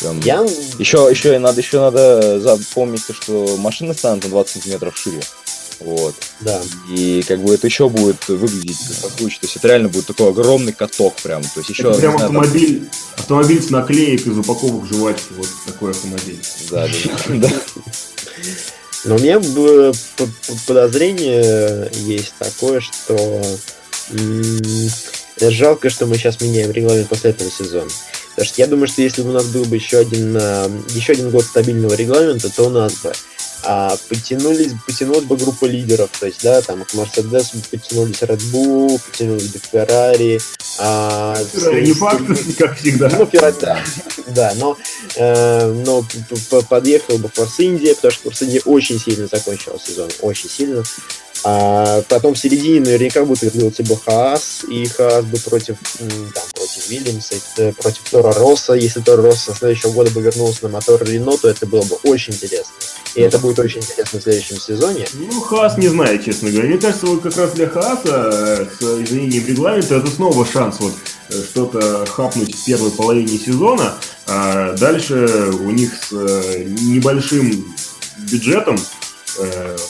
Прям... 0.00 0.20
Я... 0.20 0.40
Еще, 0.78 1.08
еще 1.10 1.38
надо, 1.38 1.60
еще 1.60 1.80
надо 1.80 2.40
запомнить, 2.40 3.04
что 3.10 3.56
машины 3.56 3.94
станут 3.94 4.24
на 4.24 4.30
20 4.30 4.52
сантиметров 4.52 4.96
шире. 4.98 5.20
Вот. 5.80 6.14
Да. 6.40 6.60
И 6.94 7.22
как 7.26 7.42
бы 7.42 7.54
это 7.54 7.66
еще 7.66 7.88
будет 7.88 8.28
выглядеть 8.28 8.78
как 9.02 9.12
То 9.12 9.24
есть 9.24 9.56
это 9.56 9.68
реально 9.68 9.88
будет 9.88 10.06
такой 10.06 10.30
огромный 10.30 10.72
каток 10.72 11.16
прям. 11.16 11.42
То 11.42 11.60
есть 11.60 11.70
еще, 11.70 11.90
это 11.90 11.98
прям 11.98 12.18
знаю, 12.18 12.26
автомобиль, 12.26 12.80
там... 12.80 12.90
автомобиль 13.16 13.62
с 13.62 13.70
наклеек 13.70 14.26
из 14.26 14.38
упаковок 14.38 14.86
жвачки. 14.86 15.32
Вот 15.36 15.48
такой 15.66 15.90
автомобиль. 15.92 16.40
Да, 16.70 16.86
да. 17.28 17.50
Но 19.04 19.16
у 19.16 19.18
меня 19.18 19.40
подозрение 20.66 21.90
есть 21.94 22.34
такое, 22.38 22.80
что 22.80 23.42
жалко, 25.48 25.88
что 25.88 26.06
мы 26.06 26.16
сейчас 26.16 26.40
меняем 26.40 26.70
регламент 26.70 27.08
после 27.08 27.30
этого 27.30 27.50
сезона. 27.50 27.90
Потому 28.30 28.46
что 28.46 28.60
я 28.60 28.66
думаю, 28.66 28.88
что 28.88 29.02
если 29.02 29.22
бы 29.22 29.30
у 29.30 29.32
нас 29.32 29.46
был 29.46 29.64
бы 29.64 29.76
еще 29.76 29.98
один, 29.98 30.36
еще 30.94 31.12
один 31.12 31.30
год 31.30 31.44
стабильного 31.44 31.94
регламента, 31.94 32.54
то 32.54 32.64
у 32.64 32.68
нас 32.70 32.94
бы 33.02 33.12
а, 33.62 33.96
потянулись, 34.08 34.72
потянулась 34.86 35.24
бы 35.24 35.36
группа 35.36 35.66
лидеров, 35.66 36.10
то 36.18 36.26
есть, 36.26 36.42
да, 36.42 36.62
там 36.62 36.84
к 36.84 36.94
Mercedes 36.94 37.54
потянулись 37.70 38.22
Red 38.22 38.40
Bull, 38.52 39.00
потянулись 39.10 39.48
бы 39.48 39.60
Ferrari. 39.70 40.40
А, 40.78 41.36
Ferrari 41.52 41.82
не 41.82 41.92
факт, 41.92 42.22
как 42.58 42.78
всегда. 42.78 43.10
Ну, 43.10 43.24
Ferrari, 43.24 43.60
да, 43.60 43.84
да, 44.28 44.54
но, 44.56 44.78
э, 45.16 45.72
но 45.84 46.04
подъехал 46.68 47.18
бы 47.18 47.28
Force 47.28 47.58
India, 47.58 47.94
потому 47.94 48.12
что 48.12 48.28
Force 48.28 48.48
India 48.48 48.62
очень 48.64 48.98
сильно 48.98 49.26
закончил 49.26 49.78
сезон, 49.78 50.10
очень 50.22 50.48
сильно. 50.48 50.82
А 51.42 52.02
потом 52.08 52.34
в 52.34 52.38
середине 52.38 52.80
наверняка 52.80 53.24
будет 53.24 53.42
вернуться 53.42 53.82
бы 53.82 53.96
Хаас, 53.96 54.64
и 54.68 54.86
Хаас 54.86 55.24
бы 55.24 55.38
против, 55.38 55.76
там, 55.98 56.44
против 56.54 56.88
Вильямса, 56.88 57.34
против 57.78 58.02
Тора 58.10 58.32
Росса. 58.32 58.74
Если 58.74 59.00
Тора 59.00 59.22
Росса 59.22 59.54
следующего 59.54 59.92
года 59.92 60.10
бы 60.10 60.20
вернулся 60.20 60.64
на 60.64 60.68
мотор 60.68 61.02
Рено, 61.02 61.36
то 61.38 61.48
это 61.48 61.66
было 61.66 61.82
бы 61.82 61.96
очень 62.04 62.34
интересно. 62.34 62.74
И 63.14 63.20
ну, 63.20 63.26
это 63.26 63.38
будет 63.38 63.58
очень 63.58 63.80
интересно 63.80 64.20
в 64.20 64.22
следующем 64.22 64.60
сезоне. 64.60 65.06
Ну, 65.14 65.40
Хаас 65.40 65.76
не 65.78 65.88
знаю, 65.88 66.22
честно 66.22 66.50
говоря. 66.50 66.68
Мне 66.68 66.78
кажется, 66.78 67.06
вот 67.06 67.22
как 67.22 67.36
раз 67.36 67.52
для 67.52 67.68
Хааса 67.68 68.30
э, 68.32 68.66
с 68.78 68.82
изменением 69.04 69.46
регламента 69.46 69.96
это 69.96 70.08
снова 70.08 70.46
шанс 70.46 70.76
вот 70.78 70.92
э, 71.30 71.42
что-то 71.42 72.06
хапнуть 72.06 72.54
в 72.54 72.64
первой 72.64 72.90
половине 72.90 73.38
сезона. 73.38 73.96
А 74.26 74.76
дальше 74.76 75.50
у 75.60 75.70
них 75.70 75.92
с 75.94 76.12
э, 76.12 76.64
небольшим 76.64 77.74
бюджетом 78.18 78.78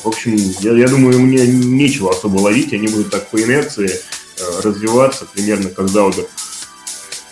в 0.02 0.06
общем, 0.06 0.36
я, 0.60 0.72
я 0.72 0.88
думаю, 0.88 1.20
мне 1.20 1.46
нечего 1.46 2.10
особо 2.10 2.38
ловить, 2.40 2.72
они 2.72 2.88
будут 2.88 3.10
так 3.10 3.28
по 3.28 3.40
инерции 3.40 3.90
развиваться, 4.62 5.26
примерно 5.32 5.70
как 5.70 5.88
Заудер. 5.88 6.26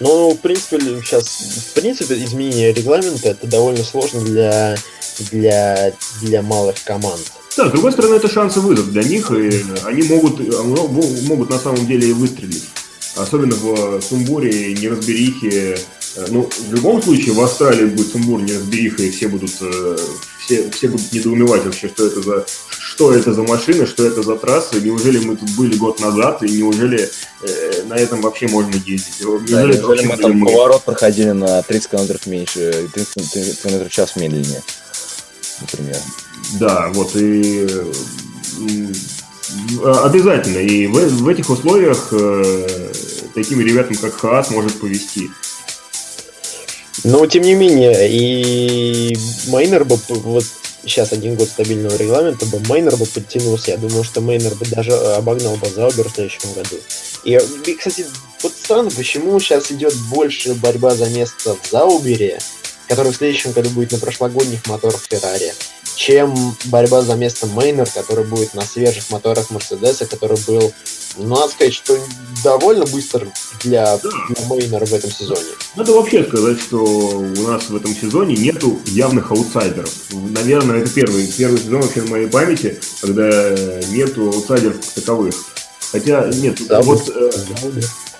Ну, 0.01 0.31
в 0.31 0.39
принципе, 0.39 0.79
сейчас, 1.05 1.27
в 1.71 1.75
принципе, 1.75 2.23
изменение 2.23 2.73
регламента 2.73 3.31
это 3.31 3.47
довольно 3.47 3.83
сложно 3.83 4.21
для 4.21 4.77
для, 5.31 5.93
для 6.23 6.43
малых 6.43 6.77
команд. 6.85 7.21
Да, 7.57 7.69
с 7.69 7.73
другой 7.73 7.93
стороны, 7.93 8.15
это 8.15 8.29
шансы 8.29 8.61
вызов 8.61 8.91
для 8.93 9.03
них, 9.03 9.31
и 9.33 9.65
они 9.85 10.03
могут, 10.05 10.39
могут 11.27 11.51
на 11.51 11.59
самом 11.59 11.87
деле 11.87 12.11
и 12.11 12.13
выстрелить. 12.13 12.65
Особенно 13.17 13.57
в 13.57 14.01
сумбуре, 14.01 14.75
неразберихе. 14.75 15.79
Ну, 16.29 16.49
в 16.69 16.75
любом 16.75 17.03
случае, 17.03 17.35
в 17.35 17.41
Австралии 17.41 17.87
будет 17.87 18.13
сумбур, 18.13 18.41
неразбериха, 18.43 19.03
и 19.03 19.11
все 19.11 19.29
будут, 19.29 19.53
э, 19.61 19.97
все, 20.45 20.71
все 20.71 20.89
будут 20.89 21.13
недоумевать 21.13 21.65
вообще, 21.65 21.89
что 21.89 22.07
это 22.07 22.23
за 22.23 22.47
что 22.81 23.13
это 23.13 23.33
за 23.33 23.43
машина, 23.43 23.87
что 23.87 24.05
это 24.05 24.23
за 24.23 24.35
трасса, 24.37 24.81
неужели 24.81 25.19
мы 25.19 25.37
тут 25.37 25.51
были 25.51 25.77
год 25.77 26.01
назад, 26.01 26.43
и 26.43 26.49
неужели 26.49 27.09
э, 27.43 27.83
на 27.85 27.95
этом 27.95 28.23
вообще 28.23 28.49
можно 28.49 28.75
ездить? 28.75 29.21
Неужели, 29.21 29.53
да, 29.53 29.79
неужели 29.79 30.07
мы 30.07 30.17
там 30.17 30.33
мы... 30.33 30.47
поворот 30.47 30.85
проходили 30.85 31.31
на 31.31 31.63
30 31.63 31.91
км 31.91 32.29
меньше, 32.29 32.89
30 32.93 33.63
км 33.63 33.89
в 33.89 33.93
час 33.93 34.17
медленнее? 34.17 34.63
например. 35.61 35.97
Да, 36.59 36.91
вот 36.93 37.15
и 37.17 37.67
обязательно. 39.85 40.59
И 40.59 40.87
в, 40.87 40.93
в 40.93 41.29
этих 41.29 41.49
условиях 41.51 42.09
э, 42.13 42.91
таким 43.35 43.61
ребятам, 43.61 43.97
как 43.97 44.15
Хаас, 44.15 44.51
может 44.51 44.79
повести. 44.81 45.31
Но, 47.09 47.25
тем 47.27 47.43
не 47.43 47.55
менее, 47.55 48.07
и 48.07 49.17
Майнер 49.47 49.87
бы 49.87 49.99
вот 50.09 50.45
сейчас 50.85 51.11
один 51.11 51.37
год 51.37 51.49
стабильного 51.49 51.97
регламента 51.97 52.45
бы 52.45 52.61
Мейнер 52.69 52.99
бы 52.99 53.07
подтянулся. 53.07 53.71
Я 53.71 53.79
думаю, 53.79 54.05
что 54.05 54.21
Мейнер 54.21 54.55
бы 54.55 54.67
даже 54.67 54.93
обогнал 54.93 55.57
бы 55.57 55.71
Заубер 55.71 56.11
в 56.11 56.15
следующем 56.15 56.53
году. 56.53 56.77
И, 57.25 57.41
и, 57.65 57.75
кстати, 57.75 58.05
вот 58.43 58.53
странно, 58.53 58.91
почему 58.91 59.41
сейчас 59.41 59.73
идет 59.73 59.95
больше 60.11 60.53
борьба 60.53 60.95
за 60.95 61.09
место 61.09 61.57
в 61.63 61.71
Заубере, 61.71 62.41
который 62.89 63.11
в 63.11 63.17
следующем 63.17 63.53
году 63.53 63.71
будет 63.71 63.93
на 63.93 63.99
прошлогодних 63.99 64.67
моторах 64.67 65.03
Феррари, 65.09 65.55
чем 65.99 66.33
борьба 66.67 67.03
за 67.03 67.17
место 67.17 67.49
Мейнер, 67.49 67.89
который 67.93 68.25
будет 68.25 68.55
на 68.55 68.63
свежих 68.63 69.11
моторах 69.11 69.51
Мерседеса, 69.51 70.07
который 70.07 70.39
был, 70.47 70.73
ну, 71.17 71.35
надо 71.35 71.49
сказать, 71.49 71.75
что 71.75 71.99
довольно 72.45 72.87
быстро 72.87 73.27
для, 73.65 73.99
для 73.99 74.47
Мейнера 74.47 74.87
в 74.87 74.95
этом 74.95 75.11
сезоне. 75.11 75.41
Надо 75.75 75.93
вообще 75.93 76.23
сказать, 76.23 76.61
что 76.61 76.79
у 76.79 77.43
нас 77.43 77.69
в 77.69 77.75
этом 77.75 77.97
сезоне 77.97 78.37
нету 78.37 78.79
явных 78.87 79.33
аутсайдеров. 79.33 79.93
Наверное, 80.13 80.83
это 80.83 80.91
первый, 80.91 81.27
первый 81.37 81.59
сезон 81.59 81.81
вообще 81.81 82.03
в 82.03 82.11
моей 82.11 82.29
памяти, 82.29 82.79
когда 83.01 83.51
нету 83.91 84.29
аутсайдеров 84.29 84.77
таковых. 84.95 85.35
Хотя, 85.91 86.31
нет, 86.33 86.65
да, 86.69 86.81
вот... 86.81 87.09
Э, 87.09 87.31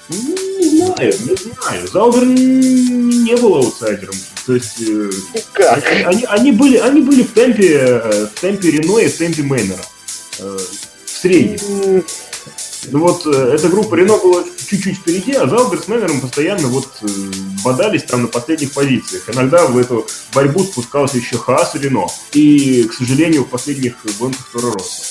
не 0.09 0.58
знаю, 0.87 1.15
не 1.21 1.37
знаю. 1.37 1.89
Заубер 1.89 2.25
не 2.25 3.37
был 3.37 3.57
аутсайдером. 3.57 4.15
То 4.47 4.55
есть... 4.55 4.81
Э, 4.81 5.11
как? 5.53 5.85
Они, 6.07 6.25
они, 6.25 6.53
были, 6.53 6.77
они 6.79 7.03
были 7.03 7.23
в 7.23 7.33
темпе, 7.33 7.79
э, 7.79 8.27
в 8.35 8.41
темпе 8.41 8.71
Рено 8.71 8.99
и 8.99 9.09
в 9.09 9.17
темпе 9.17 9.43
Мейнера. 9.43 9.85
Э, 10.39 10.59
в 11.05 11.11
среднем. 11.11 12.05
Ну 12.91 13.01
вот 13.01 13.27
эта 13.27 13.69
группа 13.69 13.97
Рено 13.97 14.17
была 14.19 14.45
чуть-чуть 14.69 14.99
впереди, 14.99 15.33
а 15.33 15.47
Заубер 15.49 15.83
с 15.83 15.89
Мейнером 15.89 16.21
постоянно 16.21 16.69
вот 16.69 16.89
бодались 17.65 18.05
там 18.05 18.23
на 18.23 18.29
последних 18.29 18.73
позициях. 18.73 19.29
Иногда 19.29 19.67
в 19.67 19.77
эту 19.77 20.07
борьбу 20.33 20.63
спускался 20.65 21.19
еще 21.19 21.37
Хаас 21.37 21.75
и 21.75 21.79
Рено. 21.81 22.07
И, 22.33 22.85
к 22.85 22.95
сожалению, 22.95 23.45
в 23.45 23.49
последних 23.49 23.97
гонках 24.19 24.49
Торо 24.53 24.73
Росса. 24.73 25.03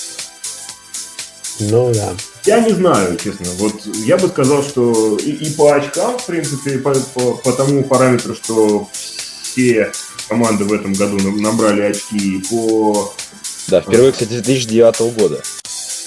Ну 1.60 1.92
да. 1.92 2.14
Я 2.44 2.60
не 2.60 2.72
знаю, 2.72 3.16
честно. 3.16 3.46
Вот 3.58 3.74
я 3.84 4.16
бы 4.16 4.28
сказал, 4.28 4.62
что 4.62 5.16
и, 5.18 5.30
и 5.30 5.50
по 5.50 5.74
очкам, 5.74 6.18
в 6.18 6.26
принципе, 6.26 6.74
и 6.74 6.78
по, 6.78 6.94
по, 6.94 7.34
по 7.34 7.52
тому 7.52 7.84
параметру, 7.84 8.34
что 8.34 8.88
все 9.42 9.92
команды 10.28 10.64
в 10.64 10.72
этом 10.72 10.92
году 10.92 11.18
набрали 11.40 11.82
очки 11.82 12.42
по... 12.50 13.12
Да, 13.68 13.80
впервые, 13.82 14.12
кстати, 14.12 14.30
2009 14.30 15.14
года. 15.18 15.42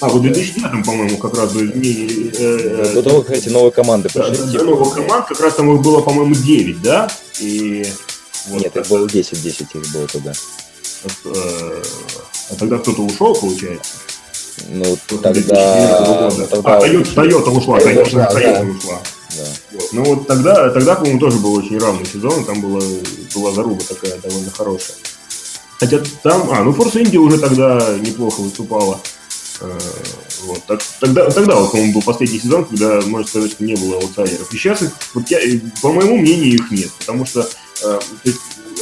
А, 0.00 0.08
вот 0.08 0.18
в 0.18 0.22
2009, 0.22 0.84
по-моему, 0.84 1.16
как 1.16 1.36
раз 1.38 1.52
были 1.52 1.78
не, 1.78 2.30
э, 2.36 2.92
До 2.92 3.02
того, 3.04 3.22
как 3.22 3.36
эти 3.36 3.50
новые 3.50 3.70
команды 3.70 4.08
пришли. 4.08 4.36
Да, 4.36 4.50
типа, 4.50 4.64
новых 4.64 4.94
команд, 4.94 5.26
как 5.28 5.38
раз 5.38 5.54
там 5.54 5.72
их 5.72 5.80
было, 5.80 6.00
по-моему, 6.00 6.34
9, 6.34 6.82
да? 6.82 7.08
И, 7.38 7.86
вот, 8.48 8.62
Нет, 8.62 8.76
их 8.76 8.88
было 8.88 9.08
10, 9.08 9.40
10 9.40 9.60
их 9.60 9.92
было 9.92 10.08
тогда. 10.08 10.32
Э, 11.24 11.82
а 12.50 12.54
тогда 12.56 12.78
кто-то 12.78 13.02
ушел, 13.02 13.34
получается? 13.34 13.92
Ну, 14.68 14.98
тогда... 15.08 15.32
тогда... 16.50 16.76
А, 16.76 16.80
Тойота 16.80 17.50
ушла, 17.50 17.80
конечно, 17.80 18.26
Тойота 18.26 18.62
ушла. 18.62 19.00
Да. 19.36 19.44
Вот. 19.72 19.92
Ну 19.92 20.04
вот 20.04 20.26
тогда, 20.26 20.70
тогда, 20.70 20.94
по-моему, 20.94 21.18
тоже 21.18 21.38
был 21.38 21.54
очень 21.54 21.78
равный 21.78 22.06
сезон, 22.06 22.44
там 22.44 22.60
была, 22.60 22.80
была 23.34 23.52
заруба 23.52 23.82
такая 23.82 24.18
довольно 24.18 24.50
хорошая. 24.50 24.96
Хотя 25.78 26.00
там, 26.22 26.50
а, 26.50 26.62
ну 26.62 26.72
Форс 26.72 26.96
Инди 26.96 27.16
уже 27.16 27.38
тогда 27.38 27.96
неплохо 27.98 28.40
выступала. 28.40 29.00
Э, 29.60 29.78
вот. 30.44 30.62
Так, 30.66 30.80
тогда, 31.00 31.30
тогда 31.30 31.56
вот, 31.56 31.70
по-моему, 31.70 31.94
был 31.94 32.02
последний 32.02 32.40
сезон, 32.40 32.64
когда, 32.64 33.00
можно 33.02 33.26
сказать, 33.26 33.52
что 33.52 33.64
не 33.64 33.74
было 33.74 33.96
аутсайдеров. 33.96 34.52
И 34.52 34.56
сейчас, 34.56 34.82
их, 34.82 34.90
вот 35.14 35.28
я, 35.28 35.38
по 35.80 35.92
моему 35.92 36.18
мнению, 36.18 36.54
их 36.54 36.70
нет. 36.70 36.90
Потому 36.98 37.26
что 37.26 37.48
э, 37.84 38.00
есть, 38.24 38.38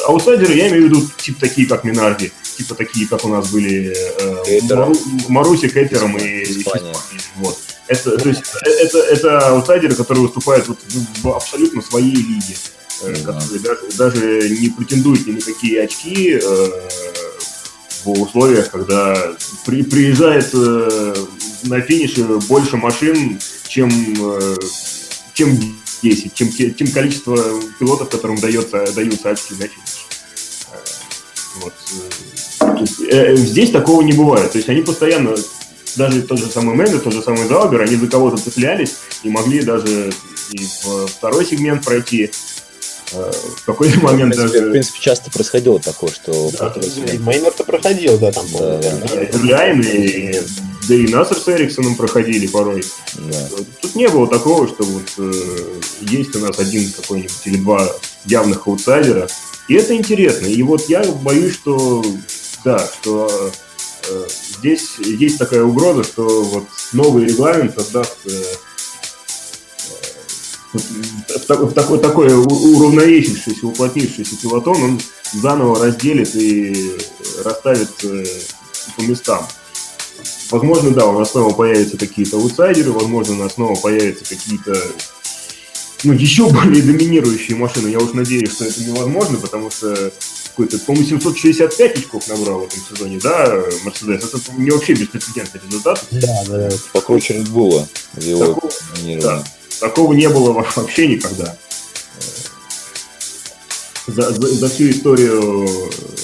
аутсайдеры, 0.06 0.54
я 0.54 0.68
имею 0.68 0.87
в 0.87 0.90
виду, 0.90 1.02
типа 1.18 1.40
такие, 1.40 1.66
как 1.66 1.85
Минарди, 1.85 2.33
типа 2.56 2.74
такие, 2.74 3.06
как 3.08 3.24
у 3.24 3.28
нас 3.28 3.48
были 3.50 3.94
э, 3.94 4.60
Мару, 4.74 4.94
Маруси, 5.28 5.68
Кэпером 5.68 6.16
и 6.18 6.42
Испания. 6.42 6.92
Вот. 7.36 7.58
Это, 7.86 8.16
то 8.18 8.28
есть, 8.28 8.42
э, 8.64 8.68
это, 8.68 8.98
это 8.98 9.48
аутсайдеры, 9.48 9.94
которые 9.94 10.26
выступают 10.26 10.68
вот 10.68 10.78
в 11.22 11.28
абсолютно 11.28 11.82
своей 11.82 12.14
лиге, 12.14 12.56
э, 13.02 13.14
которые 13.14 13.60
даже, 13.60 13.80
даже 13.96 14.48
не 14.48 14.68
претендуют 14.68 15.26
ни 15.26 15.32
на 15.32 15.40
какие 15.40 15.78
очки, 15.78 16.38
э, 16.42 16.88
в 18.04 18.22
условиях, 18.22 18.70
когда 18.70 19.34
при, 19.66 19.82
приезжает 19.82 20.50
э, 20.54 21.14
на 21.64 21.80
финише 21.80 22.24
больше 22.48 22.76
машин, 22.76 23.38
чем, 23.68 23.90
э, 23.90 24.56
чем 25.34 25.58
10, 26.02 26.34
чем, 26.34 26.50
тем 26.50 26.88
количество 26.88 27.36
пилотов, 27.78 28.08
которым 28.08 28.36
дается, 28.36 28.90
даются 28.92 29.30
очки 29.30 29.54
на 29.54 29.66
финиш. 29.66 29.89
Э, 31.56 31.60
вот. 31.60 31.72
Э, 33.00 33.32
э, 33.32 33.36
здесь 33.36 33.70
такого 33.70 34.02
не 34.02 34.12
бывает. 34.12 34.52
То 34.52 34.58
есть 34.58 34.68
они 34.68 34.82
постоянно, 34.82 35.34
даже 35.96 36.22
тот 36.22 36.38
же 36.38 36.50
самый 36.50 36.74
Мэнда, 36.74 36.98
тот 36.98 37.12
же 37.12 37.22
самый 37.22 37.46
Заубер, 37.46 37.82
они 37.82 37.96
за 37.96 38.06
кого-то 38.06 38.36
цеплялись 38.38 38.96
и 39.22 39.30
могли 39.30 39.62
даже 39.62 40.12
и 40.52 40.58
в 40.58 41.06
второй 41.06 41.44
сегмент 41.46 41.84
пройти, 41.84 42.30
Э, 43.12 43.32
в 43.56 43.64
какой-то 43.64 43.96
ну, 43.96 44.02
момент 44.02 44.34
в 44.34 44.36
принципе, 44.36 44.58
даже... 44.58 44.68
В 44.68 44.72
принципе, 44.72 45.00
часто 45.00 45.30
происходило 45.30 45.80
такое, 45.80 46.10
что... 46.10 46.50
Да, 46.58 46.74
Мейнер-то 47.18 47.64
проходил, 47.64 48.18
да, 48.18 48.30
там, 48.32 48.46
да. 48.52 48.80
Эрлайн 48.80 49.80
и... 49.80 50.40
Да 50.88 50.94
и 50.94 51.06
Насер 51.06 51.36
с 51.36 51.46
Эриксоном 51.46 51.94
проходили 51.94 52.46
порой. 52.46 52.82
Да. 53.14 53.48
Тут 53.80 53.94
не 53.94 54.08
было 54.08 54.26
такого, 54.26 54.66
что 54.66 54.82
вот 54.82 55.02
э, 55.18 55.32
есть 56.00 56.34
у 56.34 56.40
нас 56.40 56.58
один 56.58 56.90
какой-нибудь 56.90 57.42
или 57.44 57.58
два 57.58 57.86
явных 58.24 58.66
аутсайдера. 58.66 59.28
И 59.70 59.74
это 59.74 59.94
интересно. 59.94 60.46
И 60.46 60.61
вот 60.64 60.88
я 60.88 61.00
боюсь, 61.22 61.54
что 61.54 62.04
да, 62.64 62.76
что 62.80 63.30
э, 64.09 64.26
здесь 64.59 64.98
есть 64.98 65.38
такая 65.38 65.62
угроза, 65.62 66.02
что 66.02 66.42
вот 66.42 66.64
новый 66.92 67.26
регламент 67.26 67.76
создаст 67.76 68.16
э, 68.26 68.42
в 70.72 71.72
такой, 71.72 72.00
такой 72.00 72.35
уравновесившийся, 72.35 73.64
уплотнившийся 73.64 74.37
пилотон, 74.42 74.83
он 74.83 75.00
заново 75.35 75.85
разделит 75.85 76.35
и 76.35 76.96
расставит 77.44 77.92
э, 78.02 78.24
по 78.96 79.02
местам. 79.02 79.46
Возможно, 80.50 80.90
да, 80.90 81.06
у 81.06 81.16
нас 81.16 81.30
снова 81.30 81.54
появятся 81.54 81.96
какие-то 81.96 82.38
аутсайдеры, 82.38 82.90
возможно, 82.90 83.35
у 83.35 83.38
нас 83.44 83.54
снова 83.54 83.76
появятся 83.76 84.24
какие-то 84.24 84.76
ну, 86.04 86.12
еще 86.12 86.48
более 86.50 86.82
доминирующие 86.82 87.56
машины. 87.56 87.88
Я 87.88 87.98
уж 87.98 88.12
надеюсь, 88.12 88.52
что 88.52 88.64
это 88.64 88.82
невозможно, 88.82 89.38
потому 89.38 89.70
что 89.70 90.12
какой-то, 90.48 90.78
по-моему, 90.78 91.06
765 91.06 91.98
очков 91.98 92.28
набрал 92.28 92.60
в 92.60 92.64
этом 92.64 92.80
сезоне, 92.88 93.18
да, 93.22 93.62
Мерседес. 93.84 94.24
Это 94.24 94.38
не 94.56 94.70
вообще 94.70 94.94
беспрецедентный 94.94 95.60
результат. 95.66 96.04
Да, 96.10 96.44
да. 96.46 96.68
Покруче 96.92 97.34
Редбула. 97.34 97.88
Такого, 98.14 98.70
да. 99.20 99.44
Такого 99.80 100.12
не 100.12 100.28
было 100.28 100.52
вообще 100.52 101.06
никогда. 101.08 101.56
За, 104.06 104.32
за, 104.32 104.48
за 104.48 104.68
всю 104.68 104.90
историю 104.90 105.66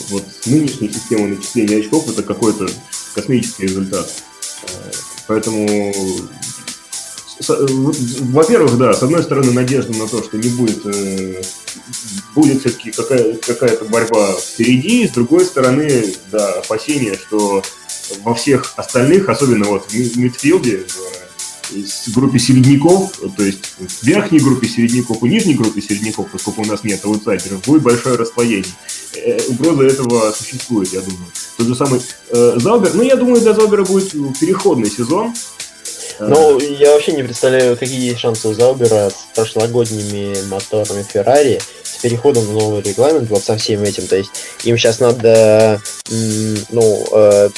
вот, 0.08 0.24
нынешней 0.46 0.92
системы 0.92 1.28
начисления 1.28 1.78
очков 1.78 2.08
это 2.08 2.22
какой-то 2.22 2.68
космический 3.14 3.64
результат. 3.64 4.10
Поэтому, 5.26 5.92
во-первых, 7.40 8.78
да, 8.78 8.94
с 8.94 9.02
одной 9.02 9.22
стороны, 9.22 9.52
надежда 9.52 9.96
на 9.96 10.08
то, 10.08 10.22
что 10.22 10.38
не 10.38 10.48
будет, 10.48 10.84
э, 10.86 11.42
будет 12.34 12.60
все-таки 12.60 12.90
какая, 12.90 13.34
какая-то 13.34 13.84
борьба 13.86 14.32
впереди, 14.34 15.06
с 15.06 15.10
другой 15.10 15.44
стороны, 15.44 16.14
да, 16.30 16.54
опасения, 16.54 17.16
что 17.16 17.62
во 18.22 18.34
всех 18.34 18.72
остальных, 18.76 19.28
особенно 19.28 19.66
вот 19.66 19.90
в 19.90 20.16
мидфилде, 20.16 20.86
в 20.88 21.16
в 21.70 22.14
группе 22.14 22.38
середняков, 22.38 23.12
то 23.36 23.42
есть 23.42 23.74
в 23.78 24.02
верхней 24.04 24.38
группе 24.38 24.68
середняков 24.68 25.22
и 25.22 25.28
нижней 25.28 25.54
группе 25.54 25.80
середняков, 25.80 26.28
поскольку 26.30 26.62
у 26.62 26.64
нас 26.64 26.84
нет 26.84 27.04
аутсайдеров, 27.04 27.62
будет 27.62 27.82
большое 27.82 28.16
расслоение. 28.16 28.72
Э, 29.14 29.38
угроза 29.48 29.84
этого 29.84 30.32
существует, 30.32 30.92
я 30.92 31.00
думаю. 31.00 31.26
Тот 31.56 31.66
же 31.66 31.74
самый 31.74 32.00
э, 32.30 32.52
Заубер, 32.56 32.94
ну, 32.94 33.02
я 33.02 33.16
думаю, 33.16 33.40
для 33.40 33.52
Заубера 33.52 33.84
будет 33.84 34.12
переходный 34.38 34.90
сезон. 34.90 35.34
Ну, 36.18 36.58
я 36.58 36.92
вообще 36.92 37.12
не 37.12 37.22
представляю, 37.22 37.76
какие 37.76 38.08
есть 38.08 38.20
шансы 38.20 38.48
у 38.48 38.54
Заубера 38.54 39.10
с 39.10 39.34
прошлогодними 39.34 40.36
моторами 40.48 41.02
Феррари, 41.02 41.60
с 41.82 42.00
переходом 42.00 42.46
на 42.46 42.52
новый 42.52 42.82
регламент, 42.82 43.28
вот 43.28 43.42
со 43.42 43.56
всем 43.56 43.82
этим. 43.82 44.06
То 44.06 44.16
есть 44.16 44.30
им 44.64 44.78
сейчас 44.78 45.00
надо, 45.00 45.80
ну, 46.70 47.06
э, 47.12 47.50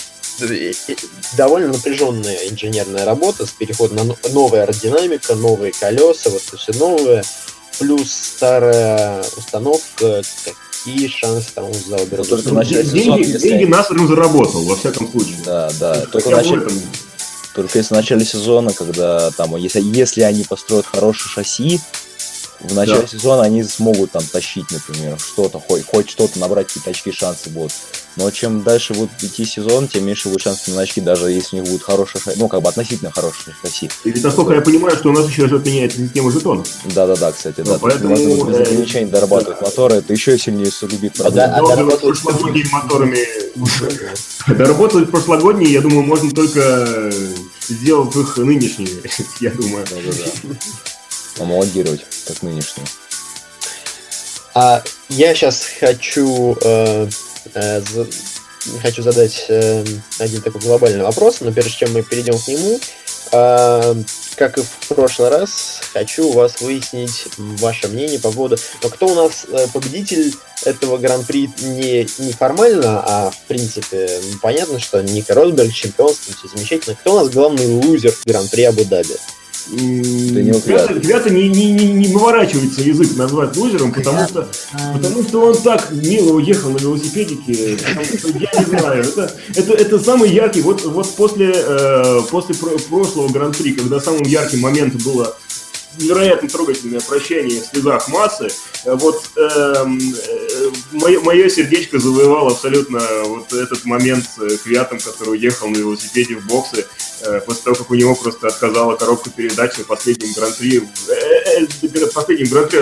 довольно 1.37 1.73
напряженная 1.73 2.37
инженерная 2.49 3.05
работа 3.05 3.47
с 3.47 3.51
переходом 3.51 4.09
на 4.09 4.31
новая 4.31 4.62
аэродинамика, 4.62 5.35
новые 5.35 5.73
колеса, 5.73 6.31
вот 6.31 6.42
все 6.42 6.73
новое, 6.75 7.25
плюс 7.79 8.11
старая 8.11 9.23
установка, 9.37 10.23
какие 10.44 11.09
шансы 11.09 11.49
там 11.55 11.71
у 11.71 11.75
Заубера? 11.75 12.25
Ну, 12.29 12.42
только 12.42 12.64
деньги, 12.64 12.99
сезон, 12.99 13.23
деньги 13.23 13.64
нас 13.64 13.88
заработал, 13.88 14.62
во 14.62 14.77
всяком 14.77 15.11
случае. 15.11 15.37
Да, 15.44 15.71
да, 15.79 16.01
только 16.07 16.31
начали... 16.31 16.66
Только 17.55 17.79
если 17.79 17.95
в 17.95 17.97
начале 17.97 18.25
сезона, 18.25 18.73
когда 18.73 19.31
там, 19.33 19.57
если, 19.57 19.81
если 19.81 20.23
они 20.23 20.45
построят 20.45 20.87
хорошее 20.87 21.29
шасси, 21.31 21.81
в 22.61 22.75
начале 22.75 23.03
да. 23.03 23.07
сезона 23.07 23.42
они 23.42 23.62
смогут 23.62 24.11
там 24.11 24.23
тащить, 24.25 24.66
например, 24.71 25.18
что-то, 25.18 25.61
хоть, 25.61 25.87
хоть 25.87 26.11
что-то 26.11 26.38
набрать, 26.38 26.66
какие-то 26.66 26.90
очки, 26.90 27.12
шансы 27.12 27.51
будут. 27.51 27.73
Но 28.16 28.31
чем 28.33 28.64
дальше 28.64 28.94
будет 28.94 29.11
идти 29.23 29.44
сезон, 29.44 29.87
тем 29.87 30.05
меньше 30.05 30.29
будет 30.29 30.40
шансов 30.40 30.75
на 30.75 30.81
очки, 30.81 31.01
даже 31.01 31.31
если 31.31 31.57
у 31.57 31.62
них 31.62 31.71
будет 31.71 31.83
хорошая, 31.83 32.21
ну, 32.37 32.49
как 32.49 32.62
бы 32.62 32.68
относительно 32.68 33.12
хорошая 33.12 33.55
шасси. 33.62 33.88
И 34.05 34.11
ведь, 34.11 34.25
насколько 34.25 34.55
я 34.55 34.61
понимаю, 34.61 34.97
что 34.97 35.11
у 35.11 35.12
нас 35.12 35.29
еще 35.29 35.47
же 35.47 35.57
отменяется 35.57 35.99
система 35.99 36.33
жетонов. 36.33 36.66
Да-да-да, 36.85 37.31
кстати, 37.31 37.61
да. 37.61 37.75
Ну, 37.75 37.79
поэтому, 37.79 38.16
без 38.16 38.57
да, 38.57 38.62
ограничений 38.62 39.11
дорабатывать 39.11 39.61
да. 39.61 39.66
моторы, 39.66 39.97
это 39.97 40.12
еще 40.12 40.37
сильнее 40.37 40.68
усугубит 40.68 41.21
а, 41.21 41.31
да, 41.31 41.44
а 41.57 41.61
доработать 41.61 42.01
прошлогодними 42.01 42.68
моторами... 42.73 43.18
Доработать 44.49 45.11
прошлогодние, 45.11 45.73
я 45.73 45.81
думаю, 45.81 46.03
можно 46.03 46.31
только 46.31 47.12
сделав 47.68 48.16
их 48.16 48.37
нынешними, 48.38 49.03
я 49.40 49.51
думаю. 49.51 49.85
Да-да-да. 49.88 50.57
Омологировать, 51.38 52.05
как 52.27 52.42
нынешние. 52.42 52.87
А 54.55 54.83
я 55.09 55.35
сейчас 55.35 55.64
хочу 55.79 56.57
э, 56.61 57.09
э, 57.55 57.81
за, 57.81 58.07
хочу 58.83 59.03
задать 59.03 59.46
э, 59.48 59.85
один 60.18 60.42
такой 60.42 60.61
глобальный 60.61 61.05
вопрос, 61.05 61.40
но 61.40 61.53
прежде 61.53 61.70
чем 61.70 61.92
мы 61.92 62.03
перейдем 62.03 62.38
к 62.38 62.48
нему, 62.48 62.81
э, 63.33 63.94
как 64.37 64.59
и 64.59 64.62
в 64.62 64.88
прошлый 64.88 65.29
раз, 65.29 65.81
хочу 65.92 66.29
у 66.29 66.33
вас 66.33 66.61
выяснить 66.61 67.27
ваше 67.37 67.88
мнение 67.88 68.18
по 68.18 68.31
поводу, 68.31 68.57
но 68.83 68.88
кто 68.88 69.07
у 69.07 69.14
нас 69.14 69.46
э, 69.48 69.66
победитель 69.72 70.35
этого 70.64 70.98
гран-при 70.98 71.51
не, 71.62 72.09
не 72.18 72.33
формально, 72.33 73.03
а 73.05 73.31
в 73.31 73.38
принципе 73.46 74.09
понятно, 74.42 74.79
что 74.81 75.03
Ника 75.03 75.35
Росберг, 75.35 75.72
чемпионство, 75.72 76.35
все 76.35 76.48
замечательно. 76.57 76.96
Кто 76.96 77.14
у 77.14 77.20
нас 77.20 77.29
главный 77.31 77.66
лузер 77.66 78.14
гран-при 78.24 78.62
Абу-Даби? 78.62 79.16
Ребята 79.70 81.31
не, 81.31 81.48
не, 81.48 81.72
не, 81.72 81.92
не 81.92 82.07
выворачивается 82.09 82.83
язык 82.83 83.16
назвать 83.16 83.57
лузером, 83.57 83.92
потому 83.92 84.26
что, 84.26 84.48
потому 84.94 85.22
что 85.22 85.40
он 85.42 85.57
так 85.57 85.90
мило 85.90 86.33
уехал 86.35 86.70
на 86.70 86.78
велосипедике, 86.78 87.76
что 87.76 88.28
я 88.28 88.50
не 88.59 88.64
знаю, 88.64 89.04
это, 89.04 89.35
это, 89.54 89.72
это 89.74 89.98
самый 89.98 90.31
яркий, 90.31 90.62
вот, 90.62 90.85
вот 90.85 91.14
после, 91.16 91.52
э, 91.54 92.20
после 92.31 92.54
прошлого 92.54 93.28
гран-при, 93.28 93.74
когда 93.74 94.00
самым 94.00 94.22
ярким 94.22 94.61
моментом 94.61 95.00
было 95.04 95.37
невероятно 95.98 96.48
трогательное 96.48 97.00
прощание 97.00 97.61
в 97.61 97.66
слезах 97.66 98.09
массы. 98.09 98.48
Э, 98.85 98.94
вот 98.94 99.22
э, 99.37 99.85
мое, 100.92 101.20
мое 101.20 101.48
сердечко 101.48 101.98
завоевало 101.98 102.52
абсолютно 102.52 103.00
вот 103.24 103.52
этот 103.52 103.85
момент 103.85 104.24
с 104.24 104.59
Квятом, 104.59 104.98
который 104.98 105.31
уехал 105.31 105.68
на 105.68 105.76
велосипеде 105.76 106.37
в 106.37 106.46
боксы 106.46 106.81
э, 106.81 106.85
после 107.46 107.62
того, 107.62 107.76
как 107.76 107.90
у 107.90 107.94
него 107.94 108.14
просто 108.14 108.46
отказала 108.48 108.96
коробка 108.96 109.31
передач 109.31 109.76
на 109.78 109.85
последнем 109.85 110.33
гран-при. 110.35 110.78
Э, 110.78 111.66
э, 111.83 112.07
последнем 112.14 112.48
гран-при 112.48 112.78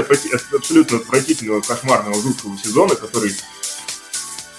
абсолютно 0.57 0.99
отвратительного, 0.99 1.61
кошмарного, 1.61 2.20
жуткого 2.20 2.57
сезона, 2.59 2.94
который 2.94 3.35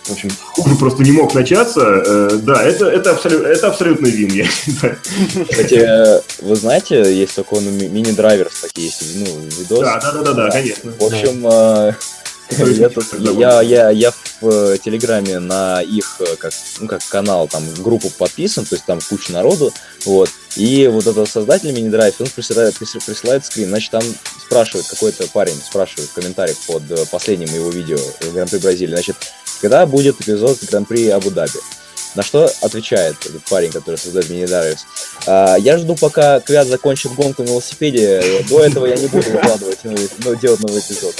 в 0.07 0.11
общем, 0.11 0.29
хуже 0.53 0.75
просто 0.75 1.03
не 1.03 1.11
мог 1.11 1.33
начаться. 1.33 1.81
Э, 1.81 2.29
да, 2.41 2.63
это, 2.63 2.85
это, 2.85 3.11
абсолют, 3.11 3.43
это 3.43 3.67
абсолютно 3.67 4.07
вин, 4.07 4.29
я 4.29 4.45
считаю. 4.45 4.97
Кстати, 5.49 6.41
вы 6.41 6.55
знаете, 6.55 7.13
есть 7.13 7.35
такой 7.35 7.61
ну, 7.61 7.71
мини-драйверс, 7.71 8.61
такие 8.61 8.87
есть, 8.87 9.03
ну, 9.15 9.25
видос. 9.25 9.79
Да, 9.79 9.99
да, 9.99 10.11
да, 10.13 10.21
да, 10.21 10.33
да, 10.33 10.49
конечно. 10.49 10.93
В 10.97 11.03
общем, 11.03 11.45
э, 11.45 11.93
я, 12.49 12.89
тут, 12.89 13.05
я, 13.19 13.61
я, 13.61 13.89
я 13.89 14.11
в 14.41 14.49
э, 14.49 14.77
Телеграме 14.77 15.39
на 15.39 15.81
их 15.81 16.21
как, 16.39 16.53
ну, 16.79 16.87
как 16.87 17.01
канал, 17.07 17.47
там, 17.47 17.63
группу 17.79 18.09
подписан, 18.09 18.65
то 18.65 18.75
есть 18.75 18.85
там 18.85 18.99
куча 19.01 19.31
народу, 19.33 19.73
вот, 20.05 20.29
и 20.55 20.87
вот 20.87 21.07
этот 21.07 21.29
создатель 21.29 21.71
мини-драйв, 21.71 22.15
он 22.19 22.27
присылает, 22.27 22.75
присылает 22.75 23.45
скрин, 23.45 23.69
значит, 23.69 23.91
там 23.91 24.03
спрашивает 24.45 24.87
какой-то 24.87 25.27
парень, 25.27 25.55
спрашивает 25.55 26.09
в 26.09 26.13
комментариях 26.13 26.57
под 26.67 27.09
последним 27.09 27.53
его 27.53 27.69
видео 27.69 27.97
в 27.97 28.33
Гран-при 28.33 28.59
Бразилии, 28.59 28.93
значит, 28.93 29.15
когда 29.61 29.85
будет 29.85 30.21
эпизод 30.21 30.63
Гран-при 30.69 31.09
Абу-Даби. 31.09 31.59
На 32.15 32.23
что 32.23 32.49
отвечает 32.61 33.15
этот 33.25 33.43
парень, 33.43 33.71
который 33.71 33.97
создает 33.97 34.29
мини 34.29 34.45
Дариус. 34.45 34.85
А, 35.27 35.55
я 35.57 35.77
жду, 35.77 35.95
пока 35.95 36.39
Квят 36.39 36.67
закончит 36.67 37.13
гонку 37.13 37.43
на 37.43 37.47
велосипеде. 37.47 38.43
До 38.49 38.63
этого 38.63 38.85
я 38.85 38.95
не 38.95 39.07
буду 39.07 39.29
выкладывать, 39.29 39.79
ну, 39.83 39.95
ну, 40.23 40.35
делать 40.35 40.59
новый 40.61 40.79
эпизод. 40.79 41.15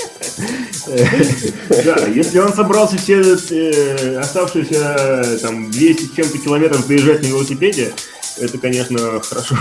Да, 1.84 2.08
если 2.08 2.40
он 2.40 2.54
собрался 2.54 2.98
все 2.98 3.22
э, 3.22 4.18
оставшиеся 4.18 5.40
там 5.42 5.70
200 5.72 6.06
с 6.06 6.16
чем-то 6.16 6.38
километров 6.38 6.88
доезжать 6.88 7.22
на 7.22 7.28
велосипеде, 7.28 7.94
это, 8.40 8.58
конечно, 8.58 9.22
хорошо. 9.22 9.56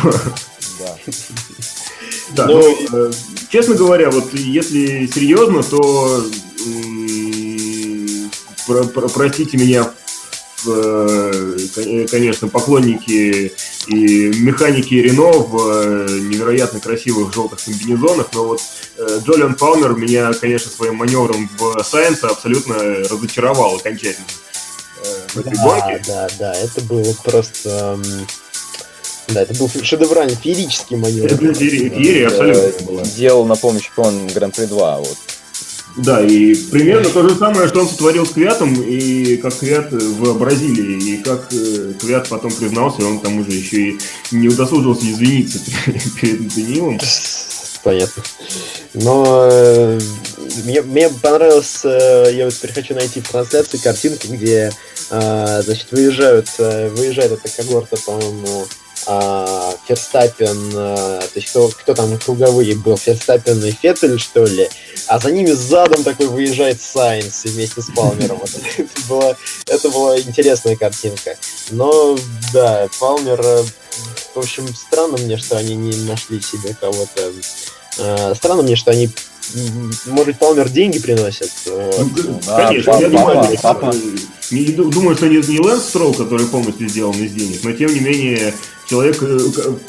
Да. 0.78 0.96
Да, 2.34 2.46
но, 2.46 2.60
ну, 2.60 3.08
э, 3.08 3.12
честно 3.50 3.74
говоря, 3.74 4.10
вот 4.10 4.34
если 4.34 5.06
серьезно, 5.06 5.62
то 5.62 6.24
про, 8.66 8.84
про, 8.84 9.08
простите 9.08 9.56
меня, 9.56 9.82
э, 9.82 10.05
конечно, 12.10 12.48
поклонники 12.48 13.52
и 13.86 14.28
механики 14.40 14.94
Рено 14.94 15.32
в 15.32 15.56
э, 15.56 16.06
невероятно 16.20 16.80
красивых 16.80 17.32
желтых 17.32 17.64
комбинезонах, 17.64 18.28
но 18.34 18.44
вот 18.44 18.60
э, 18.98 19.20
Джолиан 19.24 19.54
Палмер 19.54 19.94
меня, 19.94 20.32
конечно, 20.34 20.70
своим 20.70 20.96
маневром 20.96 21.48
в 21.58 21.82
Сайенса 21.82 22.28
абсолютно 22.28 22.74
разочаровал 22.74 23.76
окончательно. 23.76 24.26
В 25.34 25.38
этой 25.38 25.54
да, 25.54 25.62
гонке. 25.62 26.02
да, 26.06 26.28
да, 26.38 26.54
это 26.54 26.80
было 26.80 27.12
просто... 27.22 28.00
Да, 29.28 29.42
это 29.42 29.54
был 29.54 29.68
шедевральный, 29.68 30.36
феерический 30.36 30.96
маневр. 30.96 31.26
Это 31.26 31.54
феерия, 31.54 32.28
абсолютно. 32.28 33.04
Делал, 33.16 33.44
напомню, 33.44 33.80
чемпион 33.80 34.28
Гран-при 34.28 34.66
2, 34.66 34.98
вот 34.98 35.18
да, 35.96 36.24
и 36.24 36.54
примерно 36.54 37.08
то 37.08 37.26
же 37.26 37.34
самое, 37.36 37.68
что 37.68 37.80
он 37.80 37.88
сотворил 37.88 38.26
с 38.26 38.30
Квятом, 38.30 38.82
и 38.82 39.36
как 39.38 39.58
Квят 39.58 39.90
в 39.92 40.38
Бразилии, 40.38 41.14
и 41.14 41.16
как 41.22 41.48
э, 41.52 41.94
Квят 41.98 42.28
потом 42.28 42.52
признался, 42.52 43.06
он 43.06 43.20
там 43.20 43.38
уже 43.38 43.52
еще 43.52 43.90
и 43.90 43.98
не 44.30 44.48
удосужился 44.48 45.10
извиниться 45.10 45.58
перед 46.20 46.54
Даниилом. 46.54 47.00
Понятно. 47.82 48.22
Но 48.94 49.48
э, 49.50 49.98
мне, 50.64 50.82
мне 50.82 51.08
понравилось, 51.08 51.80
э, 51.84 52.30
я 52.32 52.44
вот 52.44 52.54
теперь 52.54 52.72
хочу 52.72 52.94
найти 52.94 53.20
в 53.20 53.28
трансляции 53.28 53.78
картинку, 53.78 54.26
где, 54.28 54.72
э, 55.10 55.62
значит, 55.62 55.92
выезжают, 55.92 56.48
э, 56.58 56.88
выезжает 56.90 57.32
эта 57.32 57.48
когорта, 57.56 57.96
по-моему, 58.04 58.66
а, 59.06 59.74
Ферстаппен, 59.86 60.72
а, 60.74 61.20
то 61.20 61.32
есть 61.34 61.50
кто, 61.50 61.68
кто 61.68 61.94
там 61.94 62.18
круговые 62.18 62.74
был, 62.74 62.96
Ферстаппен 62.96 63.64
и 63.64 63.70
Феттель, 63.70 64.18
что 64.18 64.44
ли, 64.44 64.68
а 65.06 65.18
за 65.18 65.30
ними 65.30 65.50
задом 65.50 66.02
такой 66.02 66.26
выезжает 66.26 66.80
Сайнс 66.80 67.44
вместе 67.44 67.82
с 67.82 67.86
Палмером. 67.94 68.40
это, 68.42 68.88
была, 69.08 69.36
это 69.66 69.90
была 69.90 70.18
интересная 70.18 70.76
картинка. 70.76 71.36
Но, 71.70 72.16
да, 72.52 72.88
Палмер, 72.98 73.40
э, 73.40 73.62
в 74.34 74.38
общем, 74.38 74.66
странно 74.74 75.18
мне, 75.18 75.36
что 75.36 75.56
они 75.56 75.76
не 75.76 75.96
нашли 76.08 76.40
себе 76.40 76.74
кого-то. 76.78 77.32
А, 77.98 78.34
странно 78.34 78.62
мне, 78.62 78.76
что 78.76 78.90
они 78.90 79.10
может, 80.06 80.38
Палмер 80.38 80.68
деньги 80.68 80.98
приносит? 80.98 81.50
Ну, 81.66 82.40
да, 82.46 82.66
Конечно, 82.66 82.92
папа, 82.92 83.02
я 83.02 83.08
думаю, 83.08 83.58
папа. 83.62 83.94
Не, 84.50 84.64
думаю, 84.72 85.16
что 85.16 85.28
не, 85.28 85.36
не 85.36 85.60
Лэнс 85.60 85.84
Строу, 85.84 86.12
который 86.14 86.46
полностью 86.46 86.88
сделан 86.88 87.14
из 87.22 87.32
денег, 87.32 87.60
но 87.62 87.72
тем 87.72 87.92
не 87.92 88.00
менее 88.00 88.54
человек 88.88 89.22
э, 89.22 89.38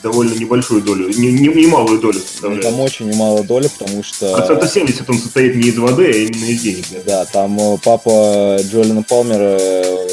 довольно 0.03 0.35
небольшую 0.35 0.83
долю, 0.83 1.09
немалую 1.09 1.97
не, 1.97 1.97
не 1.97 2.03
долю 2.03 2.21
составляют. 2.21 2.65
Там 2.65 2.81
очень 2.81 3.11
немалая 3.11 3.43
доля, 3.43 3.69
потому 3.69 4.03
что... 4.03 4.35
Процента 4.35 4.67
70 4.67 5.11
он 5.11 5.19
состоит 5.19 5.57
не 5.57 5.69
из 5.69 5.79
воды, 5.79 6.07
а 6.07 6.17
именно 6.17 6.47
из 6.47 6.63
денег. 6.63 6.87
Да, 7.05 7.27
там 7.27 7.59
э, 7.61 7.77
папа 7.85 8.59
Джолина 8.63 9.03
Палмера, 9.03 9.59
э, 9.61 10.09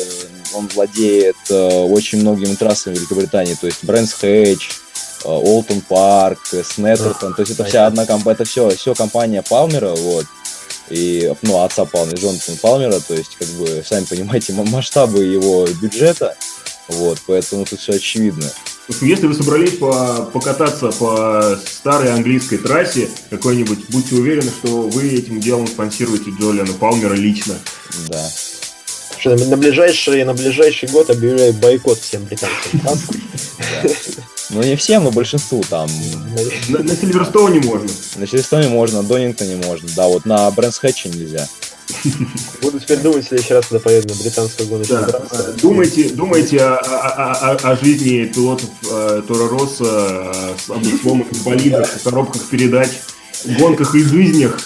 он 0.53 0.67
владеет 0.73 1.35
очень 1.49 2.19
многими 2.21 2.55
трассами 2.55 2.95
в 2.95 2.97
Великобритании, 2.97 3.55
то 3.59 3.67
есть 3.67 3.83
Брэнс 3.83 4.13
Хэтч, 4.13 4.71
Олтон 5.23 5.81
Парк, 5.81 6.39
Снеттертон, 6.47 7.33
то 7.33 7.41
есть 7.41 7.51
это 7.51 7.63
вся 7.63 7.85
одна 7.85 8.05
компания, 8.05 8.35
это 8.35 8.45
все, 8.45 8.69
все 8.69 8.95
компания 8.95 9.43
Палмера, 9.47 9.89
вот, 9.89 10.25
и, 10.89 11.33
ну, 11.41 11.63
отца 11.63 11.85
Палмера, 11.85 12.15
Джонатана 12.15 12.57
Палмера, 12.61 12.99
то 12.99 13.13
есть, 13.13 13.35
как 13.37 13.47
бы, 13.49 13.83
сами 13.85 14.05
понимаете, 14.05 14.53
масштабы 14.53 15.23
его 15.23 15.67
бюджета, 15.81 16.35
вот, 16.87 17.19
поэтому 17.27 17.65
тут 17.65 17.79
все 17.79 17.93
очевидно. 17.93 18.49
Если 19.01 19.27
вы 19.27 19.33
собрались 19.33 19.77
по, 19.77 20.29
покататься 20.31 20.91
по 20.91 21.59
старой 21.65 22.13
английской 22.13 22.57
трассе 22.57 23.09
какой-нибудь, 23.29 23.89
будьте 23.89 24.15
уверены, 24.15 24.49
что 24.49 24.83
вы 24.83 25.09
этим 25.09 25.41
делом 25.41 25.67
спонсируете 25.67 26.31
Джолиана 26.39 26.71
Палмера 26.73 27.13
лично. 27.13 27.55
Да. 28.07 28.29
Что, 29.17 29.35
на 29.35 29.57
ближайший, 29.57 30.23
на 30.23 30.33
ближайший 30.33 30.87
год 30.87 31.09
объявляю 31.09 31.53
бойкот 31.53 31.99
всем 31.99 32.23
британским 32.23 32.79
трассам. 32.79 33.15
Ну, 34.49 34.63
не 34.63 34.75
всем, 34.75 35.03
но 35.03 35.11
большинству 35.11 35.61
там. 35.69 35.89
На, 36.69 36.79
на 36.79 36.95
Сильверстоуне 36.95 37.59
можно. 37.59 37.89
На 38.15 38.25
Сильверстоуне 38.25 38.69
можно, 38.69 39.01
на 39.01 39.07
Донингтоне 39.07 39.57
можно. 39.57 39.89
Да, 39.95 40.07
вот 40.07 40.25
на 40.25 40.49
Брэнс 40.51 40.79
Хэтче 40.79 41.09
нельзя. 41.09 41.47
Буду 42.61 42.79
теперь 42.79 42.99
думать 42.99 43.25
в 43.25 43.27
следующий 43.27 43.53
раз, 43.53 43.65
когда 43.67 43.79
поеду 43.79 44.09
на 44.09 44.15
британскую 44.15 44.69
гоночную 44.69 45.05
да. 45.05 45.19
трассу. 45.19 45.53
Думайте, 45.61 46.09
думайте 46.09 46.61
о, 46.61 46.75
о, 46.75 47.51
о, 47.51 47.71
о 47.71 47.75
жизни 47.77 48.25
пилотов 48.25 48.69
э, 48.89 49.21
Тора 49.27 49.49
Росса, 49.49 50.31
э, 50.33 50.55
с 50.57 50.69
обломанных 50.69 51.31
болидах, 51.43 52.01
коробках 52.03 52.47
передач, 52.49 52.89
гонках 53.59 53.95
и 53.95 54.03
жизнях. 54.03 54.59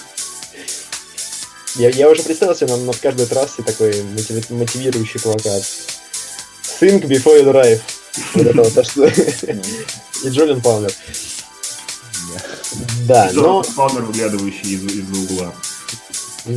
Я, 1.76 1.90
я 1.90 2.10
уже 2.10 2.24
представил 2.24 2.56
себе 2.56 2.68
над, 2.68 2.82
над 2.82 2.98
каждой 2.98 3.26
трассой 3.28 3.64
такой 3.64 4.04
мотиви, 4.04 4.44
мотивирующий 4.50 5.20
плакат. 5.20 5.64
Think 6.80 7.04
before 7.04 7.40
you 7.40 7.52
drive. 7.52 7.82
Вот 8.34 8.46
это 8.46 8.62
вот 8.62 8.74
то, 8.74 8.84
что... 8.84 9.06
И 10.24 10.30
Джолин 10.30 10.62
Палмер. 10.62 10.92
Да, 13.08 13.30
но... 13.34 13.64
Палмер, 13.76 14.04
выглядывающий 14.04 14.76
из, 14.76 15.32
угла. 15.32 15.54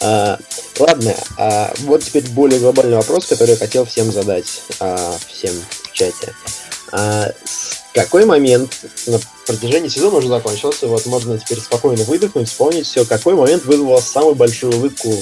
а, 0.00 0.38
ладно, 0.78 1.14
а, 1.38 1.72
вот 1.80 2.04
теперь 2.04 2.28
более 2.30 2.60
глобальный 2.60 2.96
вопрос, 2.96 3.26
который 3.26 3.50
я 3.50 3.56
хотел 3.56 3.84
всем 3.84 4.12
задать, 4.12 4.62
а, 4.80 5.16
всем 5.26 5.54
в 5.84 5.92
чате. 5.92 6.34
Какой 7.94 8.24
момент 8.24 8.78
на 9.06 9.18
протяжении 9.46 9.88
сезона 9.88 10.18
уже 10.18 10.28
закончился, 10.28 10.86
вот 10.86 11.04
можно 11.06 11.38
теперь 11.38 11.58
спокойно 11.58 12.04
выдохнуть, 12.04 12.48
вспомнить 12.48 12.86
все, 12.86 13.04
какой 13.04 13.34
момент 13.34 13.64
вызвал 13.64 14.00
самую 14.00 14.34
большую 14.36 14.74
улыбку 14.74 15.12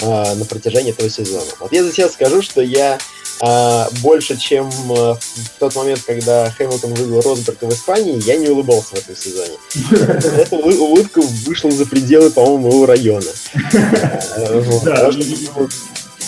на 0.00 0.44
протяжении 0.48 0.92
этого 0.92 1.08
сезона. 1.08 1.46
Вот 1.60 1.72
я 1.72 1.84
за 1.84 1.92
себя 1.92 2.08
скажу, 2.08 2.42
что 2.42 2.60
я 2.60 2.98
э, 3.42 3.84
больше, 4.02 4.36
чем 4.36 4.68
э, 4.68 5.14
в 5.14 5.48
тот 5.58 5.74
момент, 5.76 6.02
когда 6.06 6.50
Хэмилтон 6.50 6.94
выиграл 6.94 7.22
Росберга 7.22 7.66
в 7.66 7.72
Испании, 7.72 8.22
я 8.24 8.36
не 8.36 8.48
улыбался 8.48 8.96
в 8.96 8.98
этом 8.98 9.16
сезоне. 9.16 9.56
Эта 9.90 10.56
улыбка 10.56 11.22
вышла 11.46 11.70
за 11.70 11.86
пределы, 11.86 12.30
по-моему, 12.30 12.68
моего 12.68 12.86
района. 12.86 13.30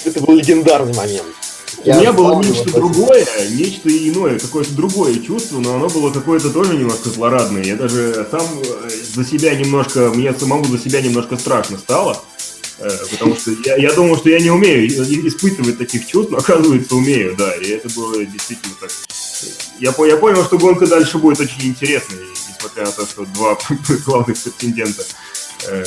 Это 0.05 0.21
был 0.21 0.37
легендарный 0.37 0.95
момент. 0.95 1.27
У 1.85 1.91
меня 1.91 2.13
было 2.13 2.43
нечто 2.43 2.73
другое, 2.73 3.27
нечто 3.51 3.89
иное, 3.89 4.39
какое-то 4.39 4.75
другое 4.75 5.21
чувство, 5.21 5.61
но 5.61 5.77
оно 5.77 5.89
было 5.89 6.11
какое-то 6.11 6.51
тоже 6.51 6.77
немножко 6.77 7.09
злорадное. 7.09 7.63
Я 7.63 7.77
даже 7.77 8.27
сам 8.31 8.47
э, 8.63 8.91
за 9.15 9.25
себя 9.25 9.55
немножко, 9.55 10.11
мне 10.11 10.35
самому 10.35 10.65
за 10.65 10.79
себя 10.79 11.01
немножко 11.01 11.37
страшно 11.37 11.79
стало. 11.79 12.21
Э, 12.81 12.89
потому 13.11 13.35
что 13.37 13.51
я, 13.65 13.77
я 13.77 13.93
думал, 13.93 14.17
что 14.17 14.31
я 14.31 14.39
не 14.39 14.51
умею 14.51 14.87
испытывать 14.87 15.79
таких 15.79 16.07
чувств, 16.07 16.31
но 16.31 16.39
оказывается 16.39 16.95
умею, 16.95 17.35
да, 17.37 17.53
и 17.57 17.69
это 17.71 17.89
было 17.91 18.25
действительно 18.25 18.75
так. 18.81 18.91
Я, 19.81 19.95
я 20.07 20.17
понял, 20.17 20.45
что 20.45 20.59
гонка 20.59 20.87
дальше 20.87 21.19
будет 21.19 21.41
очень 21.41 21.63
интересной, 21.63 22.19
несмотря 22.49 22.87
на 22.87 22.93
то, 22.93 23.05
что 23.05 23.25
два 23.25 23.59
главных 24.07 24.39
претендента 24.39 25.05
э, 25.67 25.85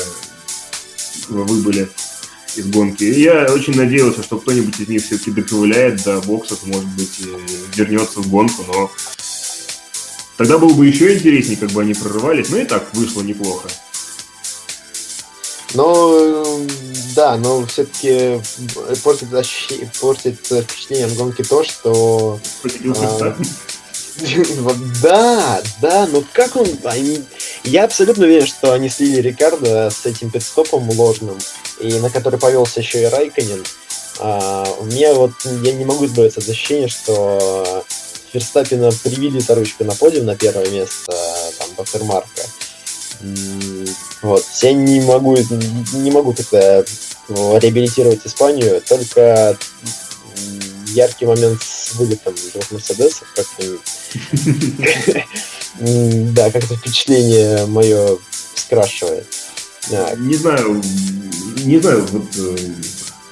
выбыли 1.30 1.90
из 2.58 2.66
гонки. 2.66 3.06
И 3.06 3.22
я 3.22 3.46
очень 3.46 3.76
надеялся, 3.76 4.22
что 4.22 4.38
кто-нибудь 4.38 4.78
из 4.80 4.88
них 4.90 5.04
все-таки 5.04 5.32
доковыляет 5.32 6.04
до 6.04 6.20
боксов, 6.20 6.66
может 6.66 6.88
быть, 6.90 7.22
вернется 7.76 8.20
в 8.20 8.30
гонку, 8.30 8.66
но 8.68 8.92
тогда 10.36 10.58
было 10.58 10.74
бы 10.74 10.86
еще 10.86 11.14
интереснее, 11.14 11.56
как 11.56 11.72
бы 11.72 11.82
они 11.82 11.94
прорывались, 11.94 12.50
но 12.50 12.58
и 12.58 12.66
так 12.66 12.94
вышло 12.94 13.22
неплохо. 13.22 13.70
Но 15.74 16.62
да, 17.16 17.38
но 17.38 17.66
все-таки 17.66 18.42
портит, 19.04 19.28
портит 20.00 20.36
впечатление 20.38 21.08
от 21.08 21.16
гонки 21.16 21.44
то, 21.44 21.64
что... 21.64 22.40
А, 22.96 23.36
да, 25.02 25.62
да, 25.82 26.08
но 26.08 26.24
как 26.34 26.56
он... 26.56 26.68
Они, 26.84 27.24
я 27.64 27.86
абсолютно 27.86 28.26
уверен, 28.26 28.48
что 28.48 28.74
они 28.74 28.90
слили 28.90 29.22
Рикардо 29.22 29.90
с 29.90 30.06
этим 30.06 30.30
пидстопом 30.30 30.90
ложным, 30.90 31.38
и 31.80 31.94
на 32.00 32.10
который 32.10 32.40
повелся 32.40 32.80
еще 32.80 33.04
и 33.04 33.06
Райконин. 33.06 33.64
А, 34.20 34.66
мне 34.82 35.14
вот... 35.14 35.32
Я 35.64 35.74
не 35.74 35.86
могу 35.86 36.06
избавиться 36.06 36.40
от 36.40 36.48
ощущения, 36.48 36.88
что 36.88 37.86
Ферстаппина 38.32 38.92
привили 39.04 39.40
за 39.40 39.56
ручку 39.56 39.84
на 39.84 39.94
подиум 39.96 40.26
на 40.26 40.36
первое 40.36 40.70
место, 40.70 41.14
там, 41.60 41.68
доктор 41.76 42.04
Марка. 42.04 42.42
Вот. 44.22 44.44
Я 44.62 44.74
не 44.74 45.02
могу, 45.02 45.38
не 45.94 46.12
могу 46.12 46.34
как-то 46.34 46.86
реабилитировать 47.30 48.26
Испанию, 48.26 48.82
только 48.88 49.58
яркий 50.88 51.26
момент 51.26 51.62
с 51.62 51.96
вылетом 51.96 52.34
двух 52.54 52.72
Мерседесов 52.72 53.28
как-то... 53.36 53.64
Да, 55.80 56.52
как-то 56.52 56.76
впечатление 56.76 57.66
мое 57.66 58.18
скрашивает. 58.56 59.26
Не 60.18 60.36
знаю, 60.36 60.82
не 61.64 61.80
знаю, 61.80 62.06
вот 62.12 62.26
э, 62.38 62.56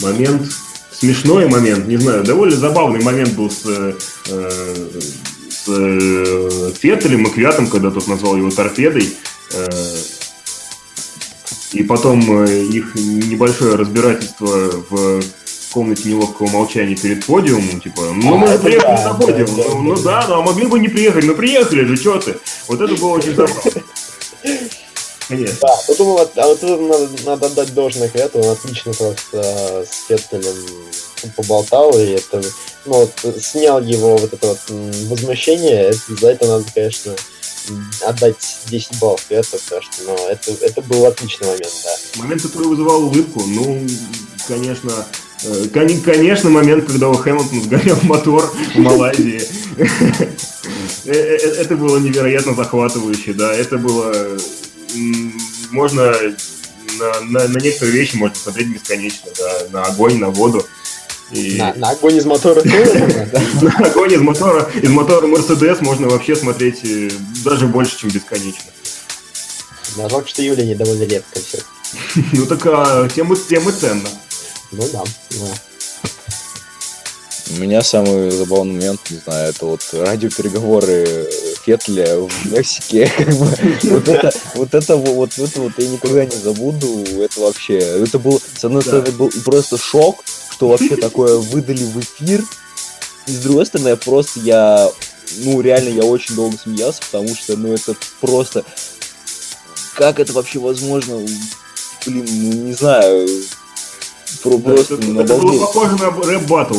момент, 0.02 0.48
смешной 0.92 1.48
момент, 1.48 1.88
не 1.88 1.98
знаю, 1.98 2.24
довольно 2.24 2.56
забавный 2.56 3.02
момент 3.02 3.34
был 3.34 3.52
с, 3.52 3.64
э, 3.66 3.94
с 4.26 5.66
э, 5.68 6.72
Феттелем 6.80 7.28
и 7.28 7.30
Квятом, 7.30 7.68
когда 7.68 7.92
тот 7.92 8.08
назвал 8.08 8.38
его 8.38 8.50
торпедой. 8.50 9.14
И 11.74 11.84
потом 11.84 12.45
их 12.45 12.95
небольшое 12.95 13.76
разбирательство 13.76 14.72
в 14.89 15.22
комнате 15.72 16.10
неловкого 16.10 16.50
молчания 16.50 16.95
перед 16.95 17.26
подиумом, 17.26 17.80
типа, 17.80 18.02
ну 18.16 18.34
а, 18.34 18.38
мы 18.38 18.47
же 18.47 18.60
приехали 18.60 18.95
да, 18.95 19.14
на 19.14 19.14
подиум, 19.14 19.56
да, 19.56 19.64
ну, 19.64 19.66
да, 19.66 19.76
ну 19.76 19.95
да, 19.97 20.26
ну 20.28 20.34
а 20.36 20.41
могли 20.41 20.66
бы 20.66 20.80
не 20.80 20.88
приехать, 20.88 21.24
ну 21.26 21.36
приехали 21.36 21.86
же, 21.86 21.95
что 21.95 22.20
ты? 22.20 22.38
Вот 22.68 22.82
это 22.82 22.95
было 22.95 23.10
очень 23.10 23.36
забавно. 23.36 23.84
Конечно. 25.28 25.58
Да, 25.62 25.76
вот, 25.88 26.00
вот, 26.00 26.38
а 26.38 26.47
вот 26.47 26.62
надо, 26.64 27.10
надо 27.24 27.45
отдать 27.45 27.74
должное 27.76 28.10
Квету, 28.10 28.39
он 28.39 28.50
отлично 28.50 28.93
просто 28.93 29.86
с 29.88 30.08
Феттелем 30.08 30.56
поболтал, 31.36 31.91
и 32.00 32.14
это, 32.14 32.41
ну, 32.86 33.08
вот, 33.24 33.36
снял 33.39 33.80
его 33.80 34.18
вот 34.18 34.34
это 34.34 34.47
вот 34.47 34.60
возмущение, 35.08 35.89
это, 35.89 36.00
за 36.20 36.32
это 36.32 36.47
надо, 36.47 36.66
конечно, 36.74 37.14
отдать 38.05 38.59
10 38.67 38.99
баллов 38.99 39.26
Квету, 39.28 39.57
потому 39.63 39.82
что, 39.82 40.03
ну, 40.03 40.15
это, 40.28 40.51
это 40.65 40.82
был 40.82 41.05
отличный 41.05 41.47
момент, 41.47 41.74
да. 41.84 42.22
Момент, 42.22 42.41
который 42.41 42.67
вызывал 42.67 43.03
улыбку, 43.03 43.43
ну, 43.45 43.88
конечно, 44.47 45.05
Э, 45.43 45.67
конечно, 46.03 46.49
момент, 46.49 46.86
когда 46.86 47.09
у 47.09 47.13
Хэмилтона 47.13 47.61
сгорел 47.61 47.97
мотор 48.03 48.51
в 48.76 48.80
Малайзии. 48.80 49.41
Э, 51.05 51.13
э, 51.13 51.38
это 51.61 51.76
было 51.76 51.97
невероятно 51.97 52.53
захватывающе, 52.53 53.34
да. 53.34 53.53
Это 53.53 53.78
было... 53.78 54.38
Можно 55.72 56.13
на, 56.99 57.22
на, 57.22 57.47
на 57.47 57.57
некоторые 57.59 57.93
вещи 57.93 58.15
можно 58.15 58.36
смотреть 58.36 58.67
бесконечно, 58.67 59.30
да, 59.38 59.67
на 59.72 59.84
огонь, 59.86 60.17
на 60.17 60.30
воду. 60.30 60.65
И... 61.32 61.58
На, 61.58 61.74
на 61.76 61.90
огонь 61.92 62.18
из 62.18 62.26
мотора 62.26 62.62
На 63.62 63.86
огонь 63.86 64.14
из 64.14 64.22
мотора, 64.22 64.70
из 64.82 64.90
мотора 64.90 65.28
Мерседес 65.28 65.82
можно 65.82 66.08
вообще 66.08 66.36
смотреть 66.36 66.82
даже 67.44 67.68
больше, 67.68 68.00
чем 68.00 68.10
бесконечно. 68.10 68.72
Да, 69.96 70.10
жалко, 70.10 70.28
что 70.28 70.42
Юля 70.42 70.66
не 70.66 70.76
довольно 70.76 71.04
редко 71.04 71.40
все. 71.40 71.60
Ну 72.34 72.46
так 72.46 72.66
а, 72.66 73.08
тем, 73.10 73.36
тем 73.48 73.68
и 73.70 73.72
ценно. 73.72 74.10
Ну 74.72 74.88
да, 74.92 75.04
да. 75.32 75.48
У 77.52 77.60
меня 77.60 77.82
самый 77.82 78.30
забавный 78.30 78.76
момент, 78.76 79.02
не 79.10 79.18
знаю, 79.18 79.50
это 79.50 79.66
вот 79.66 79.82
радиопереговоры 79.92 81.28
Фетля 81.66 82.20
в 82.20 82.30
Мексике. 82.52 83.12
Вот, 83.84 84.08
это, 84.08 84.32
вот 84.54 84.74
это 84.74 84.96
вот 84.96 85.38
это 85.38 85.62
вот 85.62 85.72
я 85.78 85.88
никогда 85.88 86.26
не 86.26 86.36
забуду. 86.36 87.04
Это 87.20 87.40
вообще. 87.42 87.78
Это 87.78 88.20
был, 88.20 88.40
с 88.40 88.64
одной 88.64 88.84
стороны, 88.84 89.12
был 89.12 89.32
просто 89.44 89.78
шок, 89.78 90.24
что 90.60 90.68
вообще 90.68 90.97
такое 90.97 91.38
выдали 91.38 91.86
в 91.86 91.97
эфир. 92.01 92.43
И 93.28 93.32
с 93.32 93.38
другой 93.39 93.66
стороны, 93.66 93.95
просто 93.95 94.41
я. 94.41 94.91
Ну, 95.38 95.62
реально, 95.62 95.89
я 95.89 96.03
очень 96.03 96.36
долго 96.36 96.57
смеялся, 96.57 96.99
потому 97.10 97.34
что, 97.34 97.55
ну, 97.55 97.74
это 97.74 97.95
просто. 98.20 98.66
Как 99.95 100.20
это 100.20 100.34
вообще 100.34 100.60
возможно? 100.60 101.26
Блин, 102.05 102.26
ну 102.30 102.51
не 102.66 102.74
знаю 102.74 103.28
Просто 104.43 104.95
это, 104.95 105.22
это 105.22 105.36
было 105.36 105.60
похоже 105.60 105.95
на 105.97 106.10
рэп-баттл. 106.10 106.78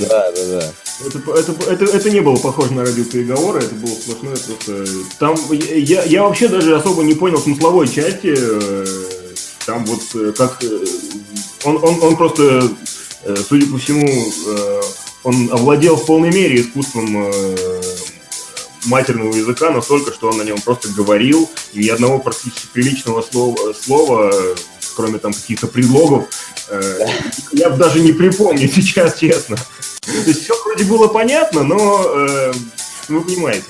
Да, 0.00 0.32
да, 0.32 0.46
да. 0.46 0.72
Это, 1.06 1.18
это, 1.32 1.70
это, 1.70 1.84
это 1.84 2.10
не 2.10 2.20
было 2.20 2.36
похоже 2.36 2.74
на 2.74 2.82
радиопереговоры, 2.82 3.60
это 3.60 3.74
было 3.74 3.90
сплошное 3.90 4.36
просто... 4.36 4.86
Там 5.18 5.36
я, 5.50 6.04
я 6.04 6.22
вообще 6.22 6.48
даже 6.48 6.76
особо 6.76 7.02
не 7.02 7.14
понял 7.14 7.38
смысловой 7.38 7.88
части. 7.88 8.34
Э, 8.36 8.86
там 9.66 9.84
вот 9.84 10.00
э, 10.14 10.32
как... 10.36 10.62
Э, 10.62 10.84
он, 11.64 11.82
он, 11.82 12.02
он 12.02 12.16
просто, 12.16 12.70
судя 13.48 13.66
по 13.66 13.78
всему, 13.78 14.32
он 15.22 15.50
овладел 15.52 15.96
в 15.96 16.06
полной 16.06 16.32
мере 16.32 16.60
искусством 16.60 17.30
матерного 18.86 19.34
языка 19.34 19.70
настолько, 19.70 20.12
что 20.12 20.28
он 20.30 20.38
на 20.38 20.42
нем 20.42 20.60
просто 20.60 20.88
говорил, 20.88 21.48
и 21.72 21.84
ни 21.84 21.88
одного 21.88 22.18
практически 22.18 22.66
приличного 22.72 23.22
слова, 23.22 23.72
слова 23.74 24.32
кроме 24.94 25.18
там 25.18 25.32
каких-то 25.32 25.66
предлогов, 25.66 26.28
э, 26.68 27.06
я 27.52 27.70
бы 27.70 27.76
даже 27.76 28.00
не 28.00 28.12
припомню 28.12 28.68
сейчас, 28.68 29.18
честно. 29.18 29.56
То 29.56 30.28
есть 30.28 30.44
все 30.44 30.54
вроде 30.64 30.84
было 30.84 31.08
понятно, 31.08 31.62
но 31.62 32.04
э, 32.04 32.52
вы 33.08 33.20
понимаете. 33.22 33.66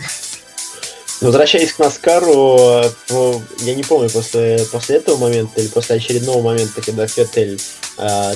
Возвращаясь 1.23 1.73
к 1.73 1.79
Наскару, 1.79 2.83
я 3.61 3.75
не 3.75 3.83
помню, 3.83 4.11
после, 4.11 4.67
после 4.71 4.97
этого 4.97 5.17
момента 5.17 5.61
или 5.61 5.69
после 5.69 5.97
очередного 5.97 6.43
момента, 6.43 6.83
когда 6.83 7.07
Феттель 7.07 7.61
э, 7.99 8.33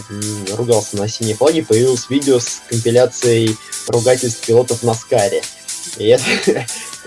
ругался 0.55 0.97
на 0.97 1.09
синей 1.09 1.35
флаге, 1.35 1.65
появилось 1.65 2.09
видео 2.09 2.39
с 2.39 2.63
компиляцией 2.69 3.57
ругательств 3.89 4.47
пилотов 4.47 4.81
в 4.81 4.83
Наскаре. 4.85 5.43
И 5.99 6.07
это, 6.07 6.25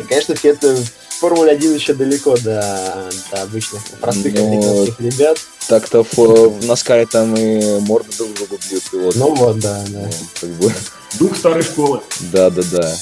конечно, 0.09 0.35
Феттель 0.35 0.85
Формуле 1.19 1.51
1 1.51 1.75
еще 1.75 1.93
далеко 1.93 2.37
до, 2.37 3.09
до 3.31 3.41
обычных 3.41 3.83
простых 3.99 4.33
Но... 4.35 4.47
американских 4.47 4.99
ребят. 5.01 5.37
Так-то 5.67 6.03
в, 6.03 6.17
в 6.17 6.65
Наскаре 6.65 7.05
там 7.05 7.35
и 7.35 7.79
морды 7.81 8.09
друг 8.17 8.33
другу 8.35 8.57
бьют 8.69 8.83
пилот. 8.89 9.15
Ну 9.15 9.35
вот, 9.35 9.59
да, 9.59 9.83
да. 9.89 9.99
Ну, 9.99 10.09
как 10.39 10.49
бы... 10.51 10.73
Дух 11.19 11.35
старой 11.35 11.63
школы. 11.63 12.01
Да, 12.31 12.49
да, 12.49 12.61
да. 12.71 12.95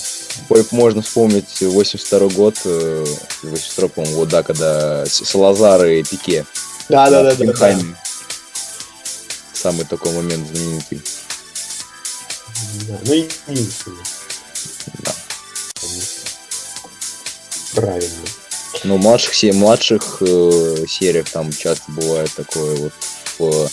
Можно 0.71 1.01
вспомнить 1.01 1.61
82 1.61 2.29
год, 2.29 2.55
82 2.63 3.85
э, 3.85 3.89
по-моему, 3.89 4.17
вот, 4.17 4.29
да, 4.29 4.43
когда 4.43 5.05
Салазар 5.05 5.85
и 5.85 6.03
Пике. 6.03 6.45
Да, 6.89 7.09
да, 7.09 7.23
да, 7.23 7.35
да, 7.35 7.53
да. 7.53 7.79
Самый 9.53 9.85
такой 9.85 10.13
момент 10.13 10.47
знаменитый. 10.47 11.01
Да, 12.87 12.99
ну 13.05 13.13
единственный. 13.13 14.03
Да. 14.99 15.11
Правильно. 17.73 18.27
Ну, 18.83 18.97
младших, 18.97 19.53
младших 19.53 20.17
э, 20.21 20.85
сериях 20.87 21.29
там 21.29 21.51
часто 21.51 21.91
бывает 21.91 22.31
такое 22.35 22.75
вот 22.75 22.93
в 23.39 23.69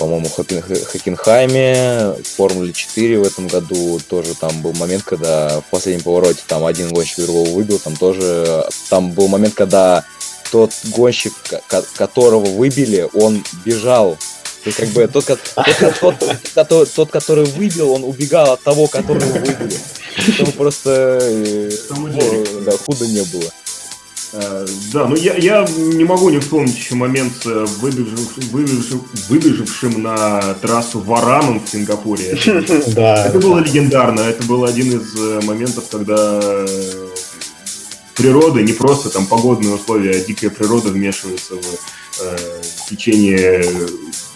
по-моему, 0.00 0.30
Хокенхайме, 0.30 2.14
в 2.24 2.36
Формуле 2.36 2.72
4 2.72 3.18
в 3.18 3.22
этом 3.22 3.48
году 3.48 4.00
тоже 4.08 4.34
там 4.34 4.62
был 4.62 4.72
момент, 4.72 5.02
когда 5.02 5.60
в 5.60 5.64
последнем 5.70 6.02
повороте 6.02 6.40
там 6.46 6.64
один 6.64 6.88
гонщик 6.88 7.18
другого 7.18 7.50
выбил, 7.50 7.78
там 7.78 7.94
тоже, 7.96 8.66
там 8.88 9.12
был 9.12 9.28
момент, 9.28 9.52
когда 9.52 10.06
тот 10.50 10.72
гонщик, 10.84 11.34
которого 11.96 12.46
выбили, 12.46 13.06
он 13.12 13.44
бежал. 13.62 14.16
То 14.64 14.68
есть, 14.68 14.78
как 14.78 14.88
бы, 14.88 15.06
тот, 15.06 15.26
тот, 15.26 15.38
тот, 16.54 16.68
тот, 16.68 16.92
тот, 16.92 17.10
который 17.10 17.44
выбил, 17.44 17.90
он 17.90 18.04
убегал 18.04 18.52
от 18.52 18.62
того, 18.62 18.86
которого 18.86 19.24
выбили. 19.24 19.76
Чтобы 20.34 20.52
просто 20.52 21.18
э, 21.20 21.70
да, 22.64 22.72
худо 22.72 23.06
не 23.06 23.22
было. 23.24 23.50
Э, 24.32 24.66
да, 24.92 25.06
ну 25.06 25.16
я, 25.16 25.34
я 25.36 25.66
не 25.76 26.04
могу 26.04 26.30
не 26.30 26.38
вспомнить 26.38 26.76
еще 26.76 26.94
момент 26.94 27.32
с 27.42 27.46
э, 27.46 27.64
выбежавшим, 27.80 28.48
выбежавшим, 28.52 29.04
выбежавшим 29.28 30.02
на 30.02 30.54
трассу 30.54 31.00
вараном 31.00 31.60
в 31.60 31.68
Сингапуре. 31.68 32.38
Да. 32.94 33.26
Это 33.26 33.38
было 33.38 33.58
легендарно. 33.58 34.20
Это 34.20 34.44
был 34.44 34.64
один 34.64 34.98
из 34.98 35.14
э, 35.16 35.40
моментов, 35.44 35.84
когда 35.90 36.40
природа, 38.14 38.60
не 38.60 38.72
просто 38.72 39.08
там 39.10 39.26
погодные 39.26 39.74
условия, 39.74 40.12
а 40.12 40.20
дикая 40.20 40.50
природа 40.50 40.90
вмешивается 40.90 41.54
в 41.54 42.22
э, 42.22 42.62
течение. 42.88 43.64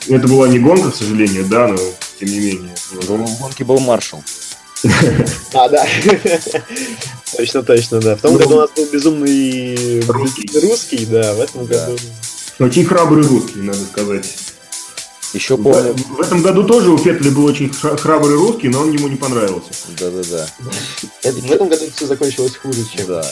Это 0.09 0.27
была 0.27 0.49
не 0.49 0.59
гонка, 0.59 0.91
к 0.91 0.97
сожалению, 0.97 1.45
да, 1.45 1.69
но 1.69 1.77
тем 2.19 2.31
не 2.31 2.41
менее. 2.41 2.75
В 2.91 3.41
гонке 3.41 3.65
был 3.65 3.79
маршал. 3.79 4.23
А, 5.55 5.69
да. 5.69 5.87
Точно, 7.37 7.63
точно, 7.63 8.01
да. 8.01 8.17
В 8.17 8.21
том 8.21 8.37
году 8.37 8.57
у 8.57 8.61
нас 8.61 8.71
был 8.77 8.87
безумный 8.87 10.01
русский, 10.07 11.07
да, 11.07 11.35
в 11.35 11.41
этом 11.41 11.67
году. 11.67 11.97
Очень 12.61 12.85
храбрый 12.85 13.25
русский, 13.25 13.59
надо 13.59 13.79
сказать. 13.91 14.25
Еще 15.35 15.57
помню. 15.57 15.97
В, 16.11 16.21
этом 16.21 16.43
году 16.43 16.63
тоже 16.63 16.91
у 16.91 16.97
Феттеля 16.97 17.33
был 17.33 17.45
очень 17.45 17.69
храбрый 17.73 18.37
русский, 18.37 18.69
но 18.69 18.83
он 18.83 18.93
ему 18.93 19.09
не 19.09 19.17
понравился. 19.17 19.71
Да-да-да. 19.99 20.47
В 21.41 21.51
этом 21.51 21.69
году 21.69 21.85
все 21.95 22.07
закончилось 22.07 22.57
хуже, 22.57 22.85
чем 22.95 23.09
да. 23.09 23.27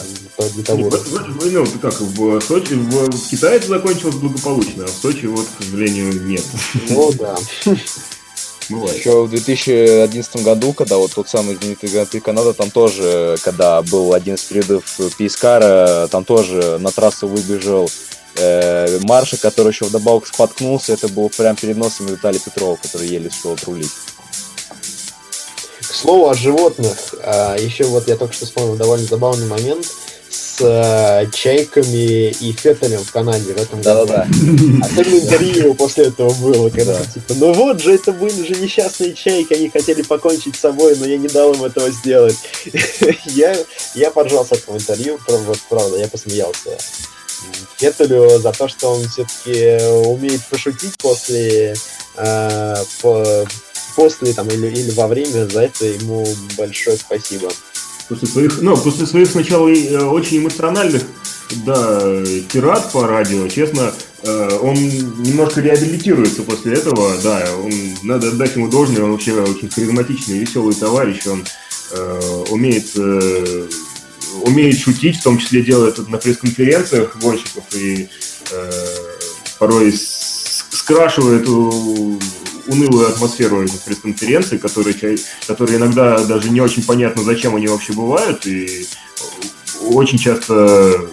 для 0.55 0.64
того. 0.64 0.90
Ну, 0.90 1.66
как, 1.80 2.00
в 2.00 2.40
Сочи, 2.40 2.74
в 2.74 3.30
Китае 3.30 3.59
это 3.59 3.68
закончилось 3.68 4.16
благополучно, 4.16 4.84
а 4.84 4.86
в 4.88 4.90
Сочи 4.90 5.26
вот, 5.26 5.46
к 5.46 5.62
сожалению, 5.62 6.24
нет. 6.24 6.44
Ну 6.88 7.12
да. 7.12 7.36
Бывает. 8.72 8.98
Еще 8.98 9.24
в 9.24 9.30
2011 9.30 10.44
году, 10.44 10.72
когда 10.72 10.96
вот 10.96 11.12
тот 11.12 11.28
самый 11.28 11.56
знаменитый 11.56 11.90
Гран-при 11.90 12.20
Канада, 12.20 12.52
там 12.52 12.70
тоже, 12.70 13.36
когда 13.42 13.82
был 13.82 14.14
один 14.14 14.34
из 14.34 14.42
периодов 14.42 14.84
Пискара, 15.16 16.08
там 16.10 16.24
тоже 16.24 16.78
на 16.78 16.90
трассу 16.90 17.28
выбежал 17.28 17.88
э, 18.36 18.98
Марша, 19.02 19.36
который 19.36 19.68
еще 19.72 19.84
вдобавок 19.84 20.26
споткнулся, 20.26 20.94
это 20.94 21.08
был 21.08 21.28
прям 21.28 21.56
перед 21.56 21.76
носом 21.76 22.06
Виталия 22.06 22.40
Петрова, 22.40 22.76
который 22.76 23.08
еле 23.08 23.28
успел 23.28 23.52
отрулить. 23.52 23.92
К 25.80 25.94
слову 25.94 26.30
о 26.30 26.34
животных, 26.34 27.14
а, 27.22 27.56
еще 27.56 27.84
вот 27.84 28.08
я 28.08 28.16
только 28.16 28.32
что 28.34 28.46
вспомнил 28.46 28.76
довольно 28.76 29.06
забавный 29.06 29.46
момент– 29.46 29.86
с 30.33 30.57
э, 30.61 31.30
Чайками 31.30 32.30
и 32.30 32.53
Феттелем 32.53 33.05
в 33.05 33.12
Канаде 33.12 33.53
в 33.53 33.61
этом 33.61 33.83
году. 33.83 34.07
Да-да-да. 34.07 34.87
Особенно 34.87 35.16
интервью 35.16 35.74
после 35.74 36.07
этого 36.07 36.33
было, 36.35 36.70
когда 36.70 36.99
да. 36.99 37.05
типа, 37.05 37.35
ну 37.35 37.53
вот 37.53 37.83
же, 37.83 37.95
это 37.95 38.12
были 38.12 38.47
же 38.47 38.61
несчастные 38.61 39.12
Чайки, 39.14 39.53
они 39.53 39.68
хотели 39.68 40.03
покончить 40.03 40.57
с 40.57 40.61
собой, 40.61 40.97
но 40.97 41.07
я 41.07 41.18
не 41.18 41.28
дал 41.28 41.53
им 41.53 41.62
этого 41.64 41.91
сделать. 41.91 42.37
я, 43.26 43.57
я 43.95 44.11
поржал 44.11 44.47
с 44.47 44.53
этого 44.53 44.76
интервью, 44.76 45.18
вот 45.26 45.59
правда, 45.68 45.99
я 45.99 46.09
посмеялся. 46.09 46.78
Феттелю 47.76 48.39
за 48.39 48.53
то, 48.53 48.68
что 48.68 48.93
он 48.93 49.09
все-таки 49.09 49.85
умеет 50.07 50.41
пошутить 50.49 50.97
после, 50.99 51.74
э, 52.16 52.76
по, 53.03 53.47
после 53.97 54.33
там 54.33 54.49
или, 54.49 54.68
или 54.68 54.91
во 54.93 55.09
время, 55.09 55.47
за 55.47 55.64
это 55.64 55.85
ему 55.85 56.26
большое 56.57 56.97
спасибо 56.97 57.51
после 58.12 58.28
своих, 58.28 58.60
ну, 58.60 58.76
после 58.76 59.06
своих 59.06 59.30
сначала 59.30 59.68
э, 59.68 60.04
очень 60.04 60.38
эмоциональных, 60.38 61.02
да, 61.64 62.00
тират 62.52 62.92
по 62.92 63.06
радио, 63.06 63.48
честно, 63.48 63.92
э, 64.22 64.58
он 64.60 64.74
немножко 64.74 65.62
реабилитируется 65.62 66.42
после 66.42 66.74
этого, 66.74 67.14
да, 67.22 67.48
он, 67.62 67.72
надо 68.02 68.28
отдать 68.28 68.56
ему 68.56 68.68
должное, 68.68 69.02
он 69.02 69.12
вообще 69.12 69.32
очень 69.32 69.70
харизматичный, 69.70 70.38
веселый 70.38 70.74
товарищ, 70.74 71.26
он 71.26 71.44
э, 71.92 72.44
умеет, 72.50 72.90
э, 72.96 73.68
умеет 74.42 74.78
шутить, 74.78 75.16
в 75.16 75.22
том 75.22 75.38
числе 75.38 75.62
делает 75.62 75.98
это 75.98 76.10
на 76.10 76.18
пресс-конференциях 76.18 77.16
гонщиков 77.16 77.64
и 77.74 78.08
э, 78.50 78.70
порой 79.58 79.94
скрашивает 79.94 81.48
унылую 82.66 83.08
атмосферу 83.08 83.62
этих 83.62 83.80
пресс-конференций, 83.82 84.58
которые, 84.58 84.94
которые 85.46 85.78
иногда 85.78 86.24
даже 86.24 86.50
не 86.50 86.60
очень 86.60 86.84
понятно, 86.84 87.22
зачем 87.22 87.56
они 87.56 87.68
вообще 87.68 87.92
бывают, 87.92 88.46
и 88.46 88.86
очень 89.80 90.18
часто 90.18 91.08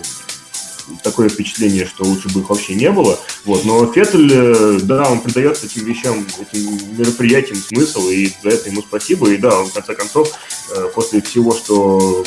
такое 1.03 1.29
впечатление, 1.29 1.85
что 1.85 2.03
лучше 2.03 2.29
бы 2.29 2.41
их 2.41 2.49
вообще 2.49 2.75
не 2.75 2.91
было. 2.91 3.19
Вот. 3.45 3.65
Но 3.65 3.91
Феттель, 3.91 4.31
э, 4.31 4.79
да, 4.83 5.09
он 5.09 5.21
придает 5.21 5.63
этим 5.63 5.85
вещам, 5.85 6.25
этим 6.39 6.97
мероприятиям 6.97 7.57
смысл, 7.57 8.07
и 8.09 8.31
за 8.43 8.49
это 8.49 8.69
ему 8.69 8.81
спасибо. 8.81 9.29
И 9.29 9.37
да, 9.37 9.59
он, 9.59 9.67
в 9.67 9.73
конце 9.73 9.93
концов, 9.93 10.31
э, 10.71 10.89
после 10.93 11.21
всего, 11.21 11.53
что 11.53 12.23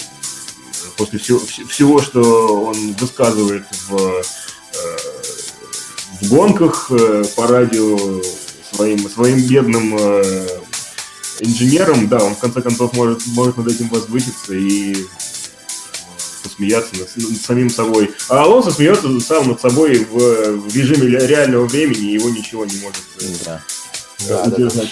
после 0.97 1.19
всего, 1.19 1.41
всего 1.69 2.01
что 2.01 2.65
он 2.65 2.93
высказывает 2.95 3.65
в, 3.89 3.97
э, 3.97 4.23
в 6.21 6.29
гонках 6.29 6.91
по 7.37 7.47
радио, 7.47 8.23
своим, 8.75 9.09
своим 9.09 9.41
бедным 9.47 9.97
э, 9.99 10.47
инженером, 11.41 12.09
да, 12.09 12.23
он 12.23 12.35
в 12.35 12.39
конце 12.39 12.63
концов 12.63 12.93
может, 12.95 13.27
может 13.29 13.57
над 13.57 13.69
этим 13.69 13.89
возвыситься 13.89 14.55
и 14.55 14.93
э, 14.95 14.97
посмеяться 16.43 16.97
над, 16.97 17.17
над 17.17 17.41
самим 17.41 17.71
собой. 17.71 18.11
А 18.29 18.43
Алонсо 18.43 18.71
смеется 18.71 19.21
сам 19.21 19.49
над 19.49 19.61
собой 19.61 20.07
в, 20.11 20.59
в 20.59 20.77
режиме 20.77 21.07
реального 21.09 21.67
времени, 21.67 22.11
и 22.11 22.15
его 22.15 22.31
ничего 22.31 22.65
не 22.65 22.77
может 22.77 23.03
э, 23.21 23.27
да. 23.45 23.63
Да, 24.29 24.47
да, 24.47 24.69
да. 24.69 24.83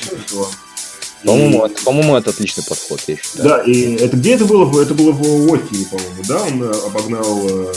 По-моему, 1.25 1.67
и... 1.67 1.71
это, 1.71 1.83
по-моему, 1.83 2.17
это 2.17 2.31
отличный 2.31 2.65
подход, 2.65 3.01
я 3.07 3.17
считаю. 3.17 3.49
Да, 3.49 3.63
и 3.63 3.97
это 3.97 4.17
где 4.17 4.35
это 4.35 4.45
было? 4.45 4.81
Это 4.81 4.95
было 4.95 5.13
в 5.13 5.55
Остине, 5.55 5.87
по-моему, 5.91 6.23
да? 6.27 6.43
Он 6.43 6.63
э, 6.63 6.73
обогнал 6.87 7.49
э, 7.49 7.73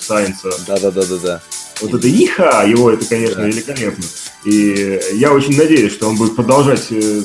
Сайнса. 0.00 0.50
Да, 0.66 0.78
да, 0.78 0.90
да, 0.90 1.04
да, 1.04 1.16
да. 1.16 1.42
Вот 1.80 1.94
это 1.94 2.08
иха 2.08 2.64
его, 2.64 2.90
это, 2.90 3.06
конечно, 3.06 3.36
да. 3.36 3.46
великолепно. 3.46 4.04
И 4.44 5.00
я 5.12 5.32
очень 5.32 5.56
надеюсь, 5.56 5.92
что 5.92 6.08
он 6.08 6.16
будет 6.16 6.34
продолжать 6.34 6.86
э, 6.90 7.22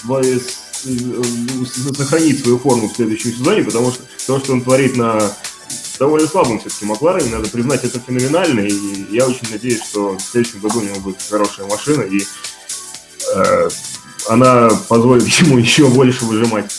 свои, 0.00 0.38
э, 0.84 1.22
сохранить 1.96 2.40
свою 2.40 2.58
форму 2.58 2.88
в 2.88 2.94
следующем 2.94 3.32
сезоне, 3.32 3.64
потому 3.64 3.90
что 3.90 4.02
то, 4.26 4.38
что 4.38 4.52
он 4.52 4.62
творит 4.62 4.96
на 4.96 5.20
довольно 5.98 6.26
слабом 6.26 6.58
все-таки 6.58 6.86
Макларене, 6.86 7.30
надо 7.30 7.48
признать, 7.50 7.84
это 7.84 8.00
феноменально, 8.00 8.60
и 8.60 9.14
я 9.14 9.26
очень 9.26 9.50
надеюсь, 9.50 9.84
что 9.84 10.16
в 10.16 10.20
следующем 10.20 10.60
году 10.60 10.80
у 10.80 10.82
него 10.82 10.98
будет 11.00 11.22
хорошая 11.28 11.66
машина, 11.66 12.02
и 12.02 12.20
э, 13.34 13.68
она 14.28 14.70
позволит 14.88 15.26
ему 15.40 15.58
еще 15.58 15.88
больше 15.88 16.24
выжимать. 16.24 16.70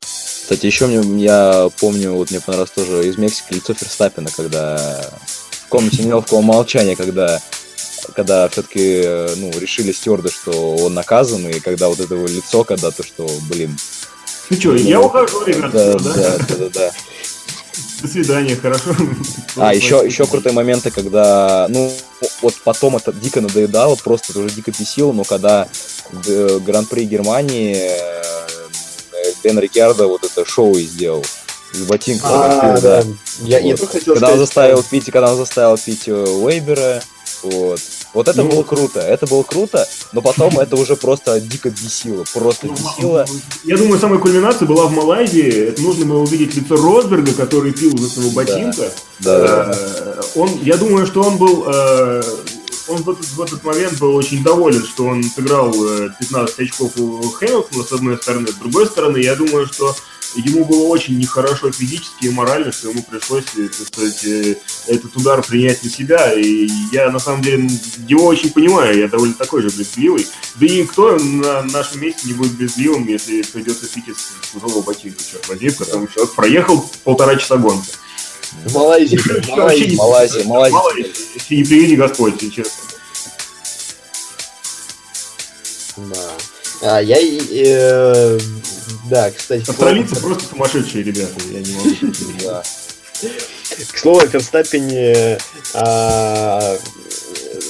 Кстати, 0.00 0.66
еще 0.66 0.86
мне, 0.86 1.24
я 1.24 1.70
помню, 1.80 2.12
вот 2.12 2.30
мне 2.30 2.40
понравилось 2.40 2.72
тоже 2.72 3.08
из 3.08 3.16
Мексики 3.16 3.54
лицо 3.54 3.74
Ферстаппина, 3.74 4.28
когда 4.36 5.00
в 5.64 5.68
комнате 5.68 6.02
неловкого 6.02 6.42
молчания, 6.42 6.96
когда 6.96 7.40
когда 8.14 8.48
все-таки 8.48 9.00
э, 9.04 9.34
ну, 9.36 9.50
решили 9.58 9.92
стюарды, 9.92 10.30
что 10.30 10.76
он 10.76 10.94
наказан, 10.94 11.46
и 11.48 11.60
когда 11.60 11.88
вот 11.88 12.00
это 12.00 12.14
его 12.14 12.26
лицо, 12.26 12.64
когда 12.64 12.90
то, 12.90 13.04
что, 13.04 13.28
блин... 13.48 13.76
Ну 14.50 14.56
что, 14.58 14.74
я 14.74 15.00
ухожу, 15.00 15.44
ребята, 15.44 15.98
да, 15.98 15.98
да, 15.98 16.38
да, 16.38 16.56
да, 16.56 16.68
да. 16.68 16.92
До 18.02 18.08
свидания, 18.08 18.56
хорошо. 18.56 18.94
А, 19.56 19.74
еще, 19.74 20.02
еще 20.04 20.26
крутые 20.26 20.52
моменты, 20.52 20.90
когда, 20.90 21.66
ну, 21.68 21.92
вот 22.40 22.54
потом 22.64 22.96
это 22.96 23.12
дико 23.12 23.40
надоедало, 23.40 23.96
просто 23.96 24.32
это 24.32 24.40
уже 24.40 24.54
дико 24.54 24.70
бесило, 24.70 25.12
но 25.12 25.24
когда 25.24 25.68
Гран-при 26.12 27.04
Германии 27.04 27.76
Дэн 29.42 29.58
Рикардо 29.58 30.06
вот 30.06 30.24
это 30.24 30.48
шоу 30.48 30.76
и 30.76 30.84
сделал. 30.84 31.24
С 31.72 31.78
ботинка. 31.84 32.26
А, 32.28 32.80
да. 32.80 33.02
Я, 33.40 33.60
вот. 33.60 33.80
я 33.80 33.86
хотел 33.86 34.14
когда 34.14 34.26
сказать, 34.26 34.32
он 34.32 34.38
заставил 34.38 34.82
пить, 34.82 35.04
когда 35.06 35.30
он 35.30 35.36
заставил 35.38 35.78
пить 35.78 36.06
э, 36.06 36.12
Уэйбера, 36.12 37.02
вот. 37.42 37.80
Вот 38.14 38.28
это 38.28 38.42
ну, 38.42 38.50
было 38.50 38.62
круто, 38.62 39.00
это 39.00 39.26
было 39.26 39.42
круто, 39.42 39.88
но 40.12 40.20
потом 40.20 40.58
это 40.58 40.76
уже 40.76 40.96
просто 40.96 41.40
дико 41.40 41.70
бесило, 41.70 42.24
просто 42.34 42.66
ну, 42.66 42.74
бесило. 42.74 43.26
Я 43.64 43.78
думаю, 43.78 43.98
самая 43.98 44.18
кульминация 44.18 44.68
была 44.68 44.86
в 44.86 44.92
Малайзии, 44.92 45.68
это 45.68 45.80
нужно 45.80 46.04
было 46.04 46.18
увидеть 46.18 46.54
лицо 46.54 46.76
Росберга, 46.76 47.32
который 47.32 47.72
пил 47.72 47.96
за 47.96 48.08
своего 48.08 48.30
ботинка. 48.32 48.90
Да, 49.20 49.40
да. 49.40 49.74
Э, 49.74 50.20
он, 50.34 50.50
я 50.62 50.76
думаю, 50.76 51.06
что 51.06 51.22
он 51.22 51.38
был, 51.38 51.64
э, 51.66 52.22
он 52.88 53.02
в 53.02 53.10
этот, 53.10 53.24
в 53.24 53.40
этот 53.40 53.64
момент 53.64 53.98
был 53.98 54.14
очень 54.14 54.42
доволен, 54.42 54.84
что 54.84 55.06
он 55.06 55.22
сыграл 55.24 55.72
15 55.72 56.58
очков 56.58 56.92
у 56.98 57.22
Хэмилтона, 57.22 57.82
с 57.82 57.92
одной 57.92 58.18
стороны, 58.18 58.48
с 58.48 58.54
другой 58.54 58.86
стороны, 58.86 59.18
я 59.18 59.36
думаю, 59.36 59.66
что 59.66 59.94
ему 60.34 60.64
было 60.64 60.88
очень 60.88 61.18
нехорошо 61.18 61.70
физически 61.70 62.26
и 62.26 62.30
морально, 62.30 62.72
что 62.72 62.90
ему 62.90 63.02
пришлось, 63.02 63.44
э, 63.56 63.68
так 63.68 63.86
сказать, 63.86 64.24
э, 64.24 64.56
этот 64.86 65.16
удар 65.16 65.42
принять 65.42 65.82
на 65.82 65.90
себя. 65.90 66.32
И 66.32 66.68
я, 66.92 67.10
на 67.10 67.18
самом 67.18 67.42
деле, 67.42 67.68
его 68.08 68.26
очень 68.26 68.50
понимаю, 68.50 68.98
я 68.98 69.08
довольно 69.08 69.34
такой 69.34 69.62
же 69.62 69.70
брезгливый. 69.70 70.26
Да 70.56 70.66
и 70.66 70.82
никто 70.82 71.16
на 71.16 71.62
нашем 71.62 72.00
месте 72.00 72.28
не 72.28 72.34
будет 72.34 72.52
брезгливым, 72.52 73.06
если 73.06 73.42
придется 73.42 73.86
пить 73.88 74.08
из 74.08 74.16
чужого 74.52 74.82
ботинка, 74.82 75.22
черт 75.22 75.48
возьми, 75.48 75.70
потому 75.70 76.06
что 76.06 76.14
человек 76.14 76.34
проехал 76.34 76.90
полтора 77.04 77.36
часа 77.36 77.56
гонки. 77.56 77.90
Малайзия, 78.74 79.20
Малайзия. 79.96 80.44
Малайзия. 80.44 81.12
Если 81.34 81.56
не 81.56 81.64
приведи 81.64 81.96
Господь, 81.96 82.38
честно. 82.54 82.82
Да. 85.96 86.30
А, 86.82 87.00
я 87.00 87.16
э, 87.20 88.38
да, 89.08 89.30
кстати. 89.30 89.68
Австралийцы 89.68 90.14
слово... 90.16 90.34
просто 90.34 90.50
сумасшедшие 90.50 91.04
ребята, 91.04 91.34
я 91.50 91.60
не 91.60 91.72
могу. 91.74 91.90
Да. 92.44 92.62
К 93.92 93.98
слову, 93.98 94.18
о 94.18 94.26
Ферстаппене, 94.26 95.38
а, 95.74 96.76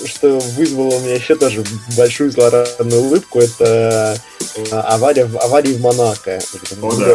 что 0.07 0.39
вызвало 0.57 0.95
у 0.95 1.01
меня 1.01 1.15
еще 1.15 1.35
тоже 1.35 1.63
большую 1.97 2.31
злорадную 2.31 3.03
улыбку, 3.03 3.41
это 3.41 4.19
а, 4.71 4.81
авария, 4.95 5.29
авария 5.41 5.75
в 5.75 5.81
Монако. 5.81 6.41
О, 6.81 6.93
да. 6.97 7.15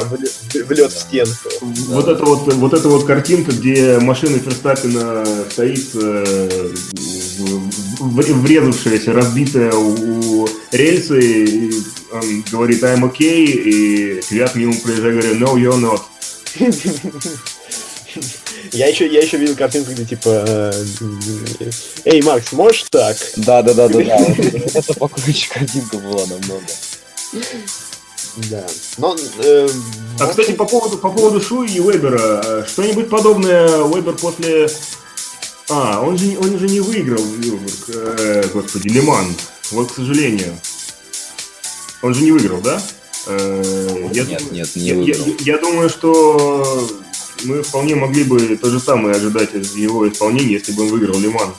Влет 0.65 0.91
в 0.91 0.99
стенку. 0.99 1.49
Вот, 1.61 2.05
да. 2.05 2.11
это 2.13 2.23
вот, 2.23 2.53
вот 2.53 2.73
эта 2.73 2.87
вот 2.87 3.05
картинка, 3.05 3.51
где 3.51 3.97
машина 3.99 4.39
Ферстаппена 4.39 5.25
стоит 5.49 5.87
э, 5.95 6.73
врезавшаяся, 7.99 9.13
разбитая 9.13 9.73
у 9.73 10.47
рельсы, 10.71 11.19
и 11.19 11.71
он 12.11 12.43
говорит 12.51 12.83
I'm 12.83 13.03
okay, 13.03 13.45
и 13.45 14.21
ребят 14.29 14.55
мимо 14.55 14.73
проезжая 14.75 15.11
говорят 15.11 15.33
No, 15.35 15.55
you're 15.55 15.79
not. 15.79 16.01
Я 18.71 18.87
еще, 18.87 19.07
я 19.07 19.21
еще 19.21 19.37
видел 19.37 19.55
картинку, 19.55 19.91
где 19.91 20.05
типа 20.05 20.43
э, 20.47 20.71
Эй, 22.05 22.21
Макс, 22.21 22.51
можешь 22.51 22.85
так? 22.89 23.15
Да, 23.37 23.61
да, 23.61 23.73
да, 23.73 23.87
да, 23.87 23.99
да. 23.99 24.17
Это 24.73 24.93
покруче 24.95 25.49
картинка 25.49 25.97
была 25.97 26.25
намного. 26.25 26.63
Да. 28.49 28.65
Но, 28.97 29.15
э, 29.43 29.67
а, 30.19 30.27
кстати, 30.27 30.51
по 30.51 30.65
поводу, 30.65 30.97
по 30.97 31.09
поводу 31.09 31.41
Шуи 31.41 31.67
и 31.69 31.79
Вебера, 31.79 32.41
э, 32.43 32.65
что-нибудь 32.67 33.09
подобное 33.09 33.83
Вебер 33.83 34.13
после... 34.13 34.67
А, 35.69 36.01
он 36.01 36.17
же, 36.17 36.37
он 36.39 36.57
же 36.57 36.67
не 36.67 36.79
выиграл 36.79 37.23
Вилбург, 37.23 37.89
э, 37.89 38.49
господи, 38.53 38.87
Лиман. 38.87 39.35
Вот, 39.71 39.91
к 39.91 39.95
сожалению. 39.95 40.57
Он 42.01 42.13
же 42.13 42.23
не 42.23 42.31
выиграл, 42.31 42.61
да? 42.61 42.81
Э, 43.25 44.09
я, 44.13 44.23
нет, 44.23 44.51
нет, 44.51 44.75
не 44.75 44.93
выиграл. 44.93 45.25
Я, 45.25 45.33
я, 45.33 45.55
я 45.55 45.57
думаю, 45.57 45.89
что 45.89 46.89
мы 47.43 47.63
вполне 47.63 47.95
могли 47.95 48.23
бы 48.23 48.55
то 48.55 48.69
же 48.69 48.79
самое 48.79 49.15
ожидать 49.15 49.53
от 49.55 49.65
его 49.75 50.07
исполнения, 50.07 50.53
если 50.53 50.71
бы 50.71 50.83
он 50.83 50.89
выиграл 50.89 51.19
Лиман. 51.19 51.53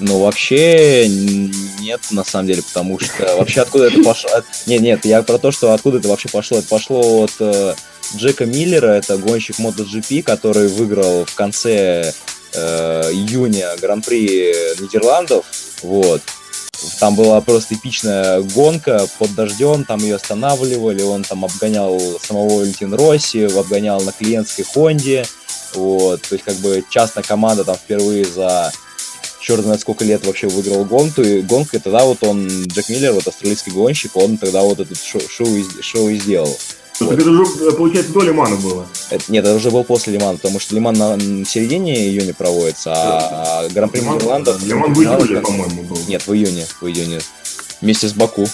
Ну, 0.00 0.18
вообще 0.18 1.06
нет, 1.08 2.00
на 2.10 2.24
самом 2.24 2.46
деле, 2.46 2.62
потому 2.62 2.98
что 2.98 3.36
вообще 3.36 3.60
откуда 3.60 3.86
это 3.86 4.02
пошло... 4.02 4.30
Нет, 4.66 4.80
нет, 4.80 5.04
я 5.04 5.22
про 5.22 5.38
то, 5.38 5.50
что 5.50 5.72
откуда 5.72 5.98
это 5.98 6.08
вообще 6.08 6.28
пошло. 6.28 6.58
Это 6.58 6.68
пошло 6.68 7.24
от 7.24 7.32
э, 7.38 7.74
Джека 8.16 8.46
Миллера, 8.46 8.88
это 8.88 9.18
гонщик 9.18 9.58
MotoGP, 9.58 10.22
который 10.22 10.68
выиграл 10.68 11.24
в 11.26 11.34
конце 11.34 12.12
э, 12.52 13.10
июня 13.12 13.76
Гран-при 13.80 14.54
Нидерландов, 14.80 15.44
вот. 15.82 16.22
Там 16.98 17.14
была 17.14 17.40
просто 17.42 17.74
эпичная 17.74 18.40
гонка 18.40 19.06
под 19.18 19.34
дождем, 19.34 19.84
там 19.84 20.00
ее 20.00 20.16
останавливали, 20.16 21.02
он 21.02 21.24
там 21.24 21.44
обгонял 21.44 22.00
самого 22.22 22.60
Валентин 22.60 22.94
Росси, 22.94 23.44
обгонял 23.44 24.00
на 24.00 24.12
клиентской 24.12 24.64
Хонде, 24.64 25.26
вот, 25.74 26.22
то 26.22 26.34
есть 26.34 26.44
как 26.44 26.56
бы 26.56 26.82
частная 26.88 27.22
команда 27.22 27.64
там 27.64 27.76
впервые 27.76 28.24
за 28.24 28.72
черт 29.50 29.64
знает 29.64 29.80
сколько 29.80 30.04
лет 30.04 30.24
вообще 30.24 30.46
выиграл 30.46 30.84
гонку, 30.84 31.22
и 31.22 31.40
гонку, 31.42 31.76
и 31.76 31.80
тогда 31.80 32.04
вот 32.04 32.22
он, 32.22 32.46
Джек 32.46 32.88
Миллер, 32.88 33.12
вот 33.12 33.26
австралийский 33.26 33.72
гонщик, 33.72 34.14
он 34.14 34.36
тогда 34.36 34.62
вот 34.62 34.78
этот 34.78 34.96
шоу, 35.02 35.20
шоу, 35.28 36.08
и 36.08 36.18
сделал. 36.20 36.56
Вот. 37.00 37.18
это 37.18 37.30
уже, 37.30 37.72
получается, 37.72 38.12
до 38.12 38.20
Лимана 38.22 38.54
было. 38.54 38.86
Это, 39.10 39.24
нет, 39.26 39.44
это 39.44 39.56
уже 39.56 39.72
был 39.72 39.82
после 39.82 40.12
Лимана, 40.12 40.36
потому 40.36 40.60
что 40.60 40.76
Лиман 40.76 40.94
на, 40.94 41.16
на 41.16 41.44
середине 41.44 41.96
июня 41.96 42.32
проводится, 42.32 42.92
а, 42.94 43.64
а 43.64 43.68
Гран-при 43.70 44.00
Нидерландов... 44.00 44.62
Лиман 44.62 44.94
в 44.94 45.00
июле, 45.00 45.40
по-моему, 45.40 45.82
был. 45.82 45.98
Нет, 46.06 46.24
в 46.24 46.32
июне, 46.32 46.64
в 46.80 46.86
июне. 46.86 47.18
Вместе 47.80 48.06
с 48.06 48.12
Баку. 48.12 48.46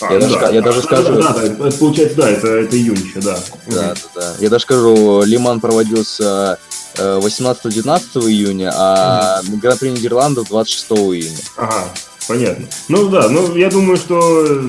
А, 0.00 0.12
я, 0.12 0.20
ну 0.20 0.20
даже, 0.20 0.38
да, 0.38 0.50
я 0.50 0.62
даже 0.62 0.82
скажу... 0.82 1.14
Да, 1.20 1.32
да, 1.32 1.42
это, 1.42 1.76
получается, 1.76 2.16
да, 2.16 2.30
это, 2.30 2.46
это 2.46 2.76
июнь 2.76 3.02
еще, 3.04 3.20
да. 3.20 3.40
Да, 3.66 3.94
да, 3.94 3.94
да. 4.14 4.34
Я 4.38 4.48
даже 4.48 4.62
скажу, 4.62 5.22
Лиман 5.24 5.58
проводился 5.58 6.58
18-19 6.96 8.00
э, 8.14 8.30
июня, 8.30 8.72
а 8.74 9.40
Гран-при 9.44 9.90
Нидерландов 9.90 10.48
26 10.48 10.90
июня. 10.90 11.38
Ага, 11.56 11.88
понятно. 12.28 12.66
Ну 12.88 13.08
да, 13.08 13.28
ну 13.28 13.56
я 13.56 13.70
думаю, 13.70 13.96
что 13.96 14.68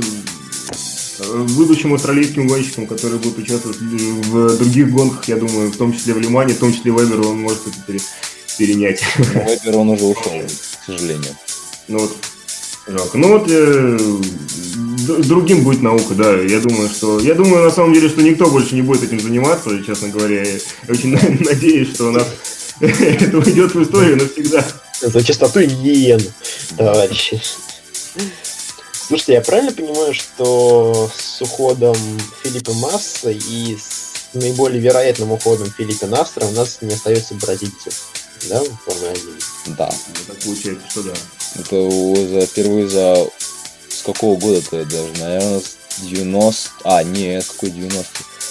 будущим 1.55 1.93
австралийским 1.93 2.47
гонщикам, 2.47 2.87
которые 2.87 3.19
будут 3.19 3.39
участвовать 3.39 3.77
в 3.79 4.57
других 4.57 4.91
гонках, 4.91 5.27
я 5.27 5.35
думаю, 5.35 5.71
в 5.71 5.77
том 5.77 5.93
числе 5.93 6.13
в 6.13 6.19
Лимане, 6.19 6.53
в 6.53 6.59
том 6.59 6.73
числе 6.73 6.91
Вебер, 6.91 7.21
он 7.21 7.41
может 7.41 7.61
это 7.67 7.99
перенять. 8.57 9.03
Вебер, 9.17 9.77
он 9.77 9.89
уже 9.89 10.05
ушел, 10.05 10.33
к 10.81 10.85
сожалению. 10.85 11.35
Ну 11.87 11.99
вот, 11.99 12.15
жалко. 12.87 13.17
Ну 13.17 13.27
вот, 13.37 13.47
э, 13.49 13.97
другим 15.17 15.63
будет 15.63 15.81
наука, 15.81 16.13
да. 16.13 16.35
Я 16.35 16.59
думаю, 16.59 16.89
что... 16.89 17.19
Я 17.19 17.33
думаю, 17.33 17.63
на 17.63 17.71
самом 17.71 17.93
деле, 17.93 18.09
что 18.09 18.21
никто 18.21 18.49
больше 18.49 18.75
не 18.75 18.81
будет 18.81 19.03
этим 19.03 19.19
заниматься, 19.19 19.83
честно 19.83 20.09
говоря. 20.09 20.43
Я 20.43 20.57
очень 20.87 21.11
надеюсь, 21.45 21.93
что 21.93 22.09
у 22.09 22.11
нас 22.11 22.27
это 22.79 23.37
уйдет 23.37 23.73
в 23.73 23.83
историю 23.83 24.17
навсегда. 24.17 24.65
За 25.01 25.23
чистоту 25.23 25.61
гигиены, 25.61 26.31
товарищи. 26.77 27.41
Слушайте, 29.07 29.33
я 29.33 29.41
правильно 29.41 29.71
понимаю, 29.71 30.13
что 30.13 31.09
с 31.13 31.41
уходом 31.41 31.97
Филиппа 32.43 32.73
Масса 32.73 33.31
и 33.31 33.75
с 33.75 34.11
наиболее 34.33 34.79
вероятным 34.79 35.31
уходом 35.31 35.71
Филиппа 35.77 36.07
Настра 36.07 36.45
у 36.45 36.51
нас 36.51 36.77
не 36.81 36.93
остается 36.93 37.33
бразильцев, 37.35 38.09
да, 38.49 38.61
в 38.61 38.85
Формуле 38.85 39.11
1? 39.65 39.75
Да. 39.75 39.89
Ну, 40.07 40.13
так 40.27 40.37
получается, 40.43 40.89
что 40.89 41.03
да. 41.03 41.13
Это 41.55 42.29
за, 42.29 42.45
впервые 42.45 42.87
за... 42.87 43.27
С 44.01 44.03
какого 44.03 44.35
года-то 44.35 44.83
даже, 44.85 45.13
наверное, 45.19 45.59
с 45.59 46.01
90... 46.01 46.71
А, 46.85 47.03
нет, 47.03 47.45
какой 47.45 47.69
90 47.69 48.07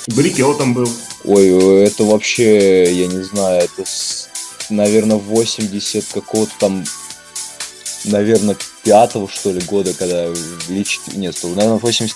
Брикел 0.06 0.56
там 0.56 0.74
был. 0.74 0.88
Ой, 1.24 1.82
это 1.82 2.04
вообще, 2.04 2.92
я 2.94 3.08
не 3.08 3.20
знаю, 3.24 3.64
это, 3.64 3.84
с, 3.84 4.28
наверное, 4.70 5.16
80 5.16 6.04
какого-то 6.14 6.52
там 6.60 6.84
наверное, 8.04 8.56
пятого, 8.84 9.28
что 9.28 9.50
ли, 9.50 9.60
года, 9.62 9.92
когда 9.92 10.32
лечит... 10.68 11.00
Нет, 11.14 11.36
наверное, 11.42 11.78
80... 11.78 12.14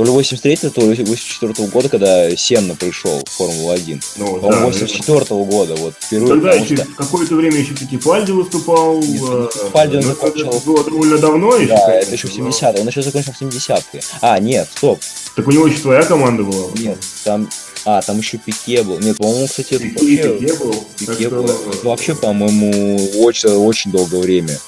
То 0.00 0.04
ли 0.04 0.12
83 0.12 0.56
то 0.70 0.80
ли 0.80 1.04
84 1.04 1.68
года, 1.68 1.90
когда 1.90 2.34
Сенна 2.34 2.74
пришел 2.74 3.22
в 3.22 3.30
Формулу-1. 3.32 4.02
Ну, 4.16 4.40
да, 4.40 4.60
84 4.64 5.18
-го 5.18 5.44
года, 5.44 5.74
вот, 5.76 5.92
впервые. 6.00 6.30
Тогда 6.30 6.54
еще 6.54 6.76
что... 6.76 6.86
какое-то 6.96 7.34
время 7.34 7.58
еще 7.58 7.74
Фальди 7.74 8.30
выступал. 8.30 8.98
Э, 9.02 9.48
Фальди 9.74 9.96
он 9.96 10.02
закончил... 10.02 10.48
Это 10.48 10.60
было 10.64 10.84
довольно 10.84 11.18
давно 11.18 11.54
еще. 11.54 11.68
Да, 11.68 11.92
это 11.92 12.12
еще 12.12 12.28
в 12.28 12.34
70-е. 12.34 12.80
Он 12.80 12.88
еще 12.88 13.02
закончил 13.02 13.34
в 13.34 13.42
70-е. 13.42 14.00
А, 14.22 14.38
нет, 14.38 14.70
стоп. 14.74 15.00
Так 15.36 15.46
у 15.46 15.50
него 15.50 15.66
еще 15.66 15.80
твоя 15.80 16.02
команда 16.02 16.44
была? 16.44 16.70
Нет, 16.78 16.96
там 17.22 17.50
а, 17.84 18.00
там 18.00 18.16
еще 18.20 18.38
Пике 18.38 18.82
был. 18.82 18.98
Нет, 19.00 19.18
по-моему, 19.18 19.48
кстати, 19.48 19.74
это 19.74 19.84
вообще... 19.84 20.38
Пике 20.38 20.54
был. 20.54 20.84
Пике 20.98 21.28
был. 21.28 21.44
Это 21.44 21.86
вообще, 21.86 22.14
по-моему, 22.14 23.22
очень, 23.22 23.50
очень 23.50 23.90
долгое 23.90 24.20
время. 24.20 24.58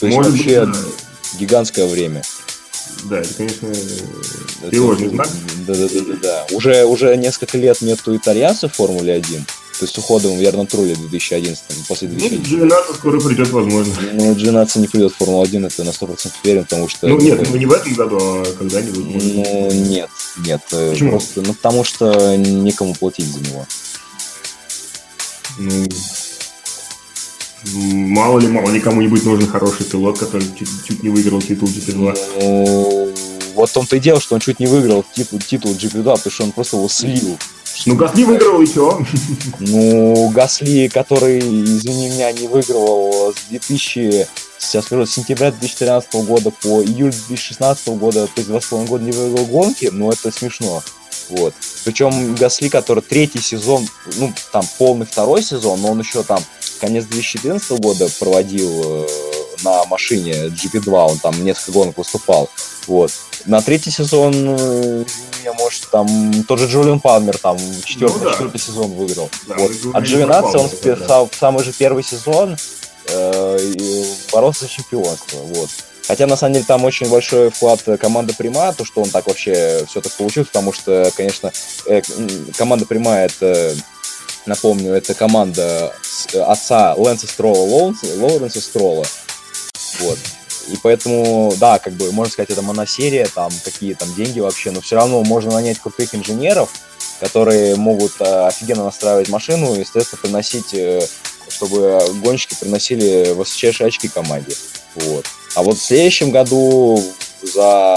То 0.00 0.06
есть 0.06 0.18
Может 0.18 0.32
вообще 0.32 0.66
быть, 0.66 0.76
гигантское 1.38 1.86
время. 1.86 2.20
Да, 3.08 3.18
это, 3.20 3.34
конечно, 3.34 3.68
тревожный 4.70 5.08
знак. 5.08 5.28
Да, 5.66 5.74
да, 5.74 5.88
да, 5.88 6.00
да, 6.00 6.14
да. 6.22 6.46
Уже, 6.56 6.84
уже 6.84 7.16
несколько 7.16 7.58
лет 7.58 7.80
нету 7.80 8.16
итальянцев 8.16 8.72
в 8.72 8.76
Формуле 8.76 9.14
1. 9.14 9.46
То 9.78 9.84
есть 9.84 9.98
уходом 9.98 10.38
Верно 10.38 10.64
Трули 10.66 10.94
в 10.94 11.10
2011, 11.10 11.86
после 11.86 12.08
2011. 12.08 12.52
Ну, 12.52 12.66
G12 12.66 12.94
скоро 12.94 13.20
придет, 13.20 13.48
возможно. 13.50 13.94
Ну, 14.14 14.32
G12 14.32 14.78
не 14.78 14.88
придет 14.88 15.12
в 15.12 15.16
Формулу-1, 15.16 15.66
это 15.66 15.84
на 15.84 15.90
100% 15.90 16.30
уверен, 16.44 16.64
потому 16.64 16.88
что... 16.88 17.06
Ну, 17.08 17.18
нет, 17.18 17.46
ну, 17.50 17.56
не 17.56 17.66
в 17.66 17.72
этом 17.72 17.92
году, 17.92 18.16
а 18.18 18.44
когда-нибудь. 18.58 19.04
Ну, 19.04 19.70
нет, 19.72 20.08
нет. 20.38 20.62
Э, 20.72 20.92
Почему? 20.92 21.10
Просто, 21.10 21.42
ну, 21.42 21.52
потому 21.52 21.84
что 21.84 22.36
некому 22.36 22.94
платить 22.94 23.26
за 23.26 23.40
него. 23.40 23.66
Ну, 25.58 25.86
мало 27.74 28.38
ли, 28.38 28.48
мало 28.48 28.70
ли 28.70 28.80
кому-нибудь 28.80 29.24
нужен 29.24 29.48
хороший 29.48 29.84
пилот, 29.84 30.18
который 30.18 30.46
чуть, 30.58 30.68
чуть 30.86 31.02
не 31.02 31.08
выиграл 31.08 31.40
титул 31.40 31.68
GP2. 31.68 32.18
Ну, 32.40 33.14
вот 33.54 33.70
в 33.70 33.72
том-то 33.72 33.96
и 33.96 34.00
дело, 34.00 34.20
что 34.20 34.34
он 34.34 34.40
чуть 34.40 34.60
не 34.60 34.66
выиграл 34.66 35.04
титул, 35.14 35.38
титул 35.38 35.72
GP2, 35.72 36.02
потому 36.04 36.32
что 36.32 36.44
он 36.44 36.52
просто 36.52 36.76
его 36.76 36.88
слил. 36.88 37.38
Ну, 37.84 37.94
Гасли 37.94 38.24
выиграл 38.24 38.62
и 38.62 38.66
что? 38.66 39.00
Ну, 39.60 40.28
Гасли, 40.30 40.88
который, 40.88 41.38
извини 41.38 42.08
меня, 42.08 42.32
не 42.32 42.48
выигрывал 42.48 43.34
с 43.34 43.48
2000, 43.50 44.26
сейчас 44.58 44.86
скажу, 44.86 45.06
с 45.06 45.12
сентября 45.12 45.50
2013 45.50 46.14
года 46.26 46.50
по 46.50 46.82
июль 46.82 47.12
2016 47.12 47.88
года, 47.88 48.26
то 48.26 48.32
есть 48.36 48.48
два 48.48 48.60
с 48.60 48.66
половиной 48.66 48.88
года 48.88 49.04
не 49.04 49.12
выиграл 49.12 49.46
гонки, 49.46 49.88
ну, 49.92 50.10
это 50.10 50.30
смешно. 50.32 50.82
Вот. 51.28 51.54
Причем 51.84 52.34
Гасли, 52.34 52.68
который 52.68 53.02
третий 53.02 53.40
сезон, 53.40 53.86
ну, 54.16 54.32
там, 54.52 54.64
полный 54.78 55.06
второй 55.06 55.42
сезон, 55.42 55.80
но 55.80 55.90
он 55.90 56.00
еще 56.00 56.22
там 56.22 56.42
конец 56.78 57.04
2014 57.04 57.70
года 57.80 58.08
проводил 58.18 58.82
э, 58.84 59.06
на 59.62 59.84
машине 59.86 60.32
GP2, 60.46 61.10
он 61.10 61.18
там 61.18 61.44
несколько 61.44 61.72
гонок 61.72 61.98
выступал. 61.98 62.50
Вот. 62.86 63.10
На 63.46 63.60
третий 63.60 63.90
сезон, 63.90 64.32
э, 64.34 65.04
я 65.44 65.52
может, 65.54 65.88
там 65.90 66.44
тот 66.44 66.58
же 66.58 66.66
Джулиан 66.66 67.00
Палмер 67.00 67.38
там 67.38 67.58
четвертый, 67.84 68.18
ну, 68.18 68.24
да. 68.24 68.32
четвертый 68.32 68.60
сезон 68.60 68.90
выиграл. 68.92 69.30
Да, 69.46 69.56
вот. 69.56 69.72
А 69.94 70.00
Джовинаци 70.00 70.58
он 70.58 70.68
в, 70.68 71.30
в 71.30 71.36
самый 71.38 71.64
же 71.64 71.72
первый 71.72 72.02
сезон 72.02 72.56
э, 73.08 73.72
боролся 74.32 74.64
за 74.64 74.70
чемпионство. 74.70 75.38
Вот. 75.38 75.70
Хотя, 76.06 76.26
на 76.26 76.36
самом 76.36 76.54
деле, 76.54 76.64
там 76.66 76.84
очень 76.84 77.08
большой 77.08 77.50
вклад 77.50 77.82
команды 78.00 78.32
Прима, 78.32 78.72
то, 78.72 78.84
что 78.84 79.02
он 79.02 79.10
так 79.10 79.26
вообще 79.26 79.84
все 79.88 80.00
так 80.00 80.12
получилось, 80.12 80.48
потому 80.48 80.72
что, 80.72 81.10
конечно, 81.16 81.52
э, 81.86 82.00
команда 82.56 82.86
Прима 82.86 83.16
это, 83.16 83.74
напомню, 84.46 84.92
это 84.92 85.14
команда 85.14 85.92
отца 86.34 86.94
Лэнса 86.94 87.26
Строла, 87.26 87.92
Лоуренса 88.16 88.60
Строла. 88.60 89.04
Вот. 90.00 90.18
И 90.68 90.76
поэтому, 90.82 91.54
да, 91.58 91.78
как 91.78 91.92
бы, 91.94 92.10
можно 92.12 92.32
сказать, 92.32 92.50
это 92.50 92.62
моносерия, 92.62 93.28
там, 93.32 93.50
какие 93.64 93.94
там 93.94 94.12
деньги 94.14 94.40
вообще, 94.40 94.70
но 94.70 94.80
все 94.80 94.96
равно 94.96 95.22
можно 95.22 95.52
нанять 95.52 95.78
крутых 95.78 96.14
инженеров, 96.14 96.70
которые 97.20 97.76
могут 97.76 98.12
э, 98.20 98.46
офигенно 98.46 98.84
настраивать 98.84 99.28
машину 99.28 99.74
и, 99.74 99.80
естественно, 99.80 100.20
приносить, 100.20 100.74
э, 100.74 101.06
чтобы 101.48 102.00
гонщики 102.22 102.56
приносили 102.58 103.32
высочайшие 103.32 103.86
очки 103.86 104.08
команде. 104.08 104.56
Вот. 104.96 105.26
А 105.54 105.62
вот 105.62 105.78
в 105.78 105.82
следующем 105.82 106.30
году 106.30 107.02
за 107.42 107.96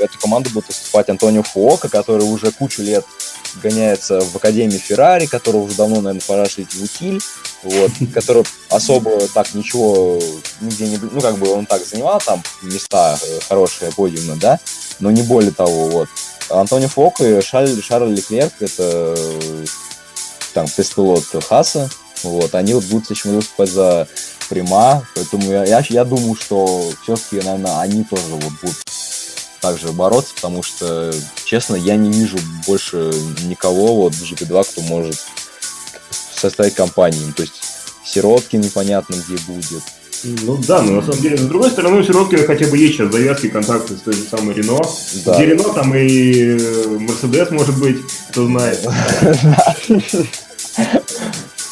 эту 0.00 0.18
команду 0.18 0.50
будет 0.50 0.68
выступать 0.68 1.08
Антонио 1.08 1.42
Фуока, 1.42 1.88
который 1.88 2.22
уже 2.22 2.50
кучу 2.50 2.82
лет 2.82 3.04
гоняется 3.62 4.20
в 4.20 4.36
Академии 4.36 4.78
Феррари, 4.78 5.26
который 5.26 5.56
уже 5.56 5.74
давно, 5.74 5.96
наверное, 6.00 6.26
пора 6.26 6.46
шлить 6.46 6.72
в 6.72 6.82
утиль, 6.82 7.20
вот, 7.62 7.90
который 8.14 8.44
особо 8.68 9.26
так 9.28 9.54
ничего 9.54 10.20
нигде 10.60 10.88
не... 10.88 10.96
Ну, 10.96 11.20
как 11.20 11.38
бы 11.38 11.52
он 11.52 11.66
так 11.66 11.84
занимал 11.84 12.20
там 12.20 12.42
места 12.62 13.18
э, 13.22 13.40
хорошие, 13.48 13.92
подиумно, 13.92 14.36
да, 14.36 14.58
но 15.00 15.10
не 15.10 15.22
более 15.22 15.52
того, 15.52 15.88
вот. 15.88 16.08
Антонио 16.48 16.88
Фок 16.88 17.20
и 17.20 17.40
Шарль, 17.40 17.80
Шарль 17.80 18.12
Леклерк, 18.12 18.54
это 18.60 19.16
там 20.52 20.66
тест-пилот 20.66 21.24
Хаса, 21.48 21.88
вот, 22.22 22.54
они 22.54 22.74
вот 22.74 22.84
будут 22.84 23.06
следующем 23.06 23.30
году 23.30 23.40
выступать 23.40 23.70
за 23.70 24.08
Прима, 24.48 25.04
поэтому 25.14 25.50
я, 25.52 25.64
я, 25.64 25.84
я 25.88 26.04
думаю, 26.04 26.34
что 26.34 26.90
все-таки, 27.04 27.36
наверное, 27.36 27.78
они 27.78 28.02
тоже 28.02 28.24
вот 28.30 28.52
будут 28.60 28.76
также 29.60 29.92
бороться, 29.92 30.34
потому 30.34 30.62
что, 30.62 31.12
честно, 31.44 31.76
я 31.76 31.96
не 31.96 32.10
вижу 32.10 32.38
больше 32.66 33.12
никого 33.44 33.96
вот 33.96 34.14
в 34.14 34.22
GP2, 34.22 34.64
кто 34.70 34.80
может 34.82 35.16
составить 36.34 36.74
компанию. 36.74 37.32
То 37.34 37.42
есть 37.42 37.54
Сироткин 38.04 38.60
непонятно 38.60 39.14
где 39.14 39.36
будет. 39.46 39.82
Ну 40.22 40.58
да, 40.58 40.82
но 40.82 40.96
на 40.96 41.02
самом 41.02 41.20
деле, 41.22 41.38
с 41.38 41.42
другой 41.42 41.70
стороны, 41.70 42.00
у 42.00 42.02
Сироткина 42.02 42.44
хотя 42.44 42.66
бы 42.66 42.76
есть 42.76 42.96
сейчас 42.96 43.10
завязки, 43.10 43.48
контакты 43.48 43.96
с 43.96 44.00
той 44.00 44.12
же 44.12 44.22
самой 44.24 44.54
Рено. 44.54 44.78
Да. 45.24 45.36
Где 45.36 45.46
Рено, 45.46 45.64
там 45.72 45.94
и 45.94 46.58
Мерседес 46.98 47.50
может 47.50 47.78
быть, 47.78 47.98
кто 48.30 48.46
знает. 48.46 48.80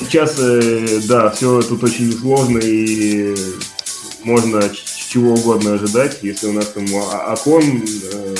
Сейчас, 0.00 0.36
э, 0.38 1.00
да, 1.06 1.30
все 1.30 1.60
тут 1.60 1.82
очень 1.84 2.12
сложно 2.18 2.58
и 2.58 3.34
можно 4.22 4.62
чего 5.08 5.34
угодно 5.34 5.74
ожидать, 5.74 6.18
если 6.22 6.48
у 6.48 6.52
нас 6.52 6.66
там 6.66 6.86
Акон 6.96 7.62
э, 7.62 8.36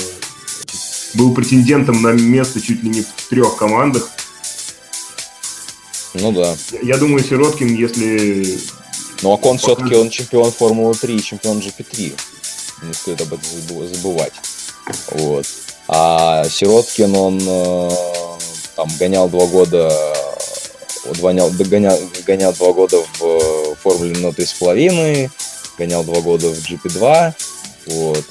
был 1.15 1.33
претендентом 1.33 2.01
на 2.01 2.09
место 2.09 2.61
чуть 2.61 2.83
ли 2.83 2.89
не 2.89 3.01
в 3.01 3.07
трех 3.29 3.57
командах. 3.57 4.09
Ну 6.13 6.31
да. 6.31 6.55
Я, 6.81 6.97
думаю, 6.97 7.23
Сироткин, 7.23 7.75
если... 7.75 8.59
Ну, 9.21 9.33
Акон 9.33 9.57
пока... 9.57 9.73
все-таки 9.73 9.95
он 9.95 10.09
чемпион 10.09 10.51
Формулы 10.51 10.93
3 10.93 11.15
и 11.15 11.21
чемпион 11.21 11.59
GP3. 11.59 12.13
Не 12.83 12.93
стоит 12.93 13.21
об 13.21 13.33
этом 13.33 13.87
забывать. 13.87 14.33
Вот. 15.11 15.45
А 15.87 16.45
Сироткин, 16.47 17.15
он 17.15 17.39
э, 17.41 17.89
там 18.75 18.87
гонял 18.99 19.27
два 19.27 19.45
года 19.47 19.91
гонял, 21.19 21.49
гонял, 21.51 21.99
гонял 22.25 22.53
два 22.53 22.73
года 22.73 22.97
в 23.19 23.75
Формуле 23.75 24.17
на 24.19 24.33
три 24.33 24.45
с 24.45 24.53
половиной, 24.53 25.29
гонял 25.79 26.03
два 26.03 26.21
года 26.21 26.49
в 26.49 26.59
GP2, 26.59 27.33
вот. 27.87 28.23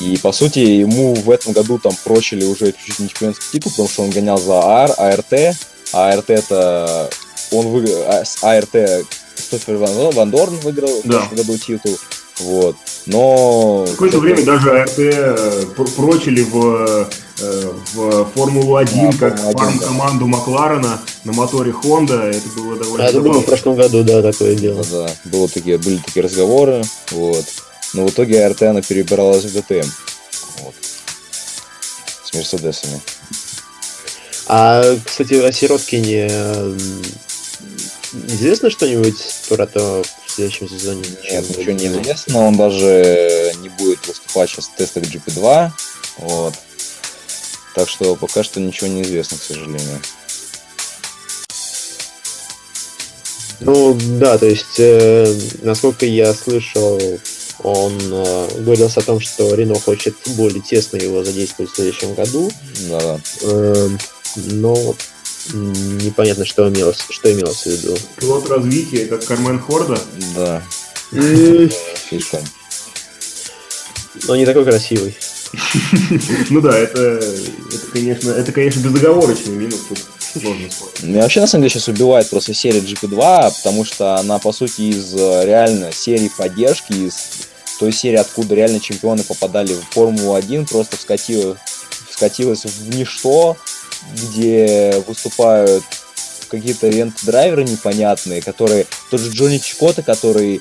И, 0.00 0.16
по 0.16 0.32
сути, 0.32 0.58
ему 0.58 1.14
в 1.14 1.30
этом 1.30 1.52
году 1.52 1.78
там 1.78 1.92
прочили 2.04 2.44
уже 2.44 2.72
чуть-чуть 2.72 2.98
не 3.00 3.08
чемпионский 3.08 3.46
титул, 3.52 3.70
потому 3.70 3.88
что 3.88 4.02
он 4.02 4.10
гонял 4.10 4.38
за 4.38 4.82
АР, 4.82 4.94
АРТ, 4.96 5.56
а 5.92 6.10
АРТ 6.10 6.30
это... 6.30 7.10
Он 7.52 7.66
выиграл... 7.68 8.04
А, 8.06 8.24
с 8.24 8.42
АРТ 8.42 9.04
Кристофер 9.36 9.76
Ван, 9.76 10.10
Ван 10.12 10.30
Дорн 10.30 10.56
выиграл 10.56 11.00
да. 11.04 11.20
в 11.20 11.28
прошлом 11.28 11.36
году 11.36 11.58
титул. 11.58 11.98
Вот. 12.38 12.76
Но... 13.06 13.86
Какое-то 13.90 14.16
это... 14.16 14.24
время 14.24 14.44
даже 14.44 14.70
АРТ 14.70 14.98
э, 14.98 15.64
прочили 15.96 16.42
в, 16.42 17.08
в 17.40 18.24
Формулу-1 18.34 19.08
а, 19.08 19.18
как 19.18 19.40
фарм-команду 19.40 20.24
да. 20.24 20.30
Макларена 20.30 21.00
на 21.24 21.32
моторе 21.32 21.72
Honda. 21.72 22.30
Это 22.30 22.48
было 22.56 22.76
довольно... 22.76 23.04
А, 23.04 23.08
это 23.08 23.20
было 23.20 23.40
в 23.40 23.44
прошлом 23.44 23.76
году, 23.76 24.02
да, 24.04 24.22
такое 24.22 24.54
дело. 24.54 24.84
Да, 24.90 25.10
было 25.24 25.48
такие, 25.48 25.78
были 25.78 25.98
такие 25.98 26.22
разговоры. 26.22 26.82
Вот. 27.10 27.44
Но 27.94 28.06
в 28.06 28.10
итоге 28.10 28.44
АРТ 28.44 28.62
она 28.62 28.82
перебиралась 28.82 29.44
в 29.44 29.52
ДТМ. 29.52 29.88
Вот. 30.58 30.74
С 32.24 32.34
Мерседесами. 32.34 33.00
А, 34.46 34.96
кстати, 35.04 35.34
о 35.34 35.52
Сироткине 35.52 36.30
известно 38.12 38.70
что-нибудь 38.70 39.16
про 39.48 39.66
то, 39.66 40.02
в 40.26 40.30
следующем 40.30 40.68
сезоне? 40.68 41.02
Нет, 41.30 41.56
ничего 41.56 41.72
не 41.72 41.86
известно. 41.86 42.46
Он 42.46 42.56
даже 42.56 43.52
не 43.60 43.68
будет 43.68 44.06
выступать 44.06 44.50
сейчас 44.50 44.66
в 44.66 44.76
тестах 44.76 45.04
GP2. 45.04 45.70
Вот. 46.18 46.54
Так 47.74 47.88
что 47.88 48.16
пока 48.16 48.42
что 48.42 48.60
ничего 48.60 48.88
не 48.88 49.02
известно, 49.02 49.38
к 49.38 49.42
сожалению. 49.42 50.00
Ну 53.60 53.96
да, 54.18 54.38
то 54.38 54.46
есть, 54.46 54.78
э, 54.78 55.34
насколько 55.62 56.06
я 56.06 56.32
слышал, 56.32 56.98
он 57.62 57.98
э, 58.00 58.48
говорил 58.60 58.86
о 58.86 59.02
том, 59.02 59.20
что 59.20 59.54
Рено 59.54 59.78
хочет 59.78 60.16
более 60.28 60.62
тесно 60.62 60.96
его 60.96 61.22
задействовать 61.22 61.70
в 61.70 61.74
следующем 61.74 62.14
году. 62.14 62.50
Да. 62.88 63.20
Э, 63.42 63.88
но 64.36 64.96
непонятно, 65.52 66.46
что 66.46 66.68
имелось, 66.68 67.04
что 67.10 67.30
имелось 67.32 67.62
в 67.62 67.66
виду. 67.66 67.98
Пилот 68.16 68.48
развития, 68.48 69.06
как 69.06 69.24
Кармен 69.24 69.60
Хорда? 69.60 69.98
Да. 70.34 70.62
Фишка. 71.10 72.40
Но 74.26 74.36
не 74.36 74.46
такой 74.46 74.64
красивый. 74.64 75.14
Ну 76.50 76.60
да, 76.60 76.76
это, 76.78 77.00
это, 77.00 77.86
конечно, 77.92 78.30
это, 78.30 78.52
конечно, 78.52 78.80
безоговорочный 78.80 79.54
минус. 79.54 79.80
Меня 81.02 81.22
вообще, 81.22 81.40
на 81.40 81.46
самом 81.46 81.62
деле, 81.62 81.70
сейчас 81.70 81.88
убивает 81.88 82.30
просто 82.30 82.54
серия 82.54 82.80
GP2, 82.80 83.52
потому 83.56 83.84
что 83.84 84.16
она, 84.16 84.38
по 84.38 84.52
сути, 84.52 84.82
из 84.82 85.14
э, 85.14 85.44
реально 85.44 85.90
серии 85.92 86.30
поддержки, 86.36 86.92
из 86.92 87.48
той 87.80 87.92
серии, 87.92 88.18
откуда 88.18 88.54
реально 88.54 88.78
чемпионы 88.78 89.24
попадали 89.24 89.74
в 89.74 89.94
Формулу-1, 89.94 90.68
просто 90.68 90.96
вскатилась, 90.96 91.58
вскатилась 92.08 92.64
в 92.64 92.96
ничто, 92.96 93.56
где 94.12 95.02
выступают 95.08 95.82
какие-то 96.48 96.88
рент-драйверы 96.88 97.64
непонятные, 97.64 98.42
которые... 98.42 98.86
Тот 99.10 99.20
же 99.20 99.30
Джонни 99.30 99.58
Чикота, 99.58 100.02
который 100.02 100.60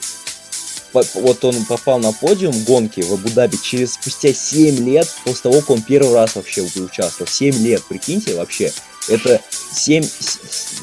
вот 0.94 1.46
он 1.46 1.66
попал 1.66 2.00
на 2.00 2.12
подиум 2.12 2.64
гонки 2.64 3.02
в 3.02 3.14
Абу-Даби 3.14 3.58
через 3.62 3.94
спустя 3.94 4.34
7 4.34 4.78
лет 4.86 5.08
после 5.24 5.42
того, 5.44 5.62
как 5.62 5.70
он 5.72 5.82
первый 5.82 6.14
раз 6.14 6.36
вообще 6.36 6.62
участвовал. 6.62 7.28
7 7.28 7.56
лет, 7.64 7.84
прикиньте, 7.88 8.36
вообще. 8.36 8.72
Это 9.08 9.42
7... 9.74 10.04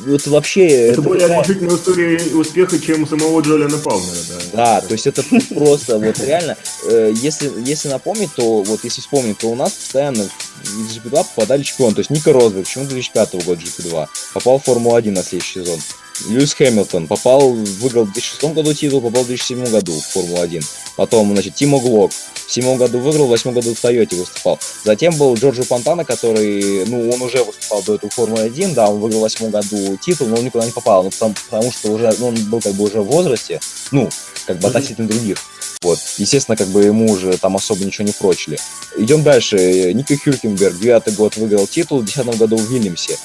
Вот 0.06 0.26
вообще... 0.26 0.66
Это, 0.66 0.92
это 0.92 1.02
более 1.02 1.28
решительная 1.28 1.76
история 1.76 2.18
успеха, 2.34 2.78
чем 2.78 3.06
самого 3.06 3.40
Джолиана 3.40 3.78
Палмера, 3.78 4.16
да. 4.28 4.36
Да, 4.52 4.80
то 4.80 4.92
есть 4.92 5.06
это 5.06 5.22
просто, 5.54 5.98
вот 5.98 6.18
реально, 6.20 6.56
э, 6.88 7.12
если, 7.14 7.50
если 7.64 7.88
напомнить, 7.88 8.32
то 8.34 8.62
вот 8.62 8.84
если 8.84 9.00
вспомнить, 9.00 9.38
то 9.38 9.48
у 9.48 9.54
нас 9.54 9.72
постоянно 9.72 10.22
из 10.22 10.96
GP2 10.96 11.26
попадали 11.34 11.62
чемпионы. 11.62 11.94
То 11.94 12.00
есть 12.00 12.10
Ника 12.10 12.32
Розберг, 12.32 12.64
почему 12.64 12.86
2005 12.86 13.44
года 13.44 13.60
GP2, 13.60 14.08
попал 14.34 14.58
в 14.58 14.64
Формулу-1 14.64 15.10
на 15.12 15.22
следующий 15.22 15.60
сезон. 15.60 15.80
Льюис 16.28 16.54
Хэмилтон 16.54 17.06
попал, 17.06 17.52
выиграл 17.52 18.04
в 18.04 18.12
2006 18.12 18.54
году 18.54 18.74
титул, 18.74 19.00
попал 19.00 19.24
в 19.24 19.26
2007 19.26 19.70
году 19.70 19.92
в 19.92 20.04
Формулу-1. 20.06 20.64
Потом, 20.96 21.32
значит, 21.32 21.54
Тимо 21.54 21.78
Глок 21.78 22.12
в 22.46 22.52
седьмом 22.52 22.78
году 22.78 23.00
выиграл, 23.00 23.26
в 23.26 23.30
восьмом 23.30 23.54
году 23.54 23.74
в 23.74 23.80
Тойоте 23.80 24.16
выступал. 24.16 24.58
Затем 24.84 25.14
был 25.16 25.34
Джорджо 25.34 25.64
Пантана, 25.64 26.04
который, 26.04 26.86
ну, 26.86 27.10
он 27.10 27.20
уже 27.20 27.42
выступал 27.42 27.82
до 27.82 27.96
этого 27.96 28.10
в 28.10 28.14
Формуле-1, 28.14 28.74
да, 28.74 28.88
он 28.88 29.00
выиграл 29.00 29.20
в 29.20 29.22
восьмом 29.22 29.50
году 29.50 29.98
титул, 29.98 30.28
но 30.28 30.36
он 30.36 30.44
никуда 30.44 30.64
не 30.64 30.72
попал, 30.72 31.02
ну, 31.02 31.10
потому, 31.10 31.34
потому 31.50 31.72
что 31.72 31.90
уже, 31.90 32.14
ну, 32.18 32.28
он 32.28 32.34
был 32.50 32.60
как 32.60 32.72
бы 32.74 32.84
уже 32.84 33.00
в 33.00 33.06
возрасте, 33.06 33.60
ну, 33.90 34.08
как 34.46 34.58
бы 34.58 34.68
относительно 34.68 35.08
других. 35.08 35.38
Вот. 35.82 35.98
Естественно, 36.18 36.56
как 36.56 36.68
бы 36.68 36.84
ему 36.84 37.10
уже 37.12 37.36
там 37.36 37.56
особо 37.56 37.84
ничего 37.84 38.06
не 38.06 38.12
прочили. 38.12 38.58
Идем 38.96 39.22
дальше. 39.22 39.92
Ника 39.92 40.16
Хюлькенберг, 40.16 40.78
девятый 40.78 41.12
год 41.12 41.36
выиграл 41.36 41.66
титул, 41.66 42.00
в 42.00 42.04
десятом 42.04 42.36
году 42.36 42.56
в 42.56 42.70
Вильямсе. 42.70 43.18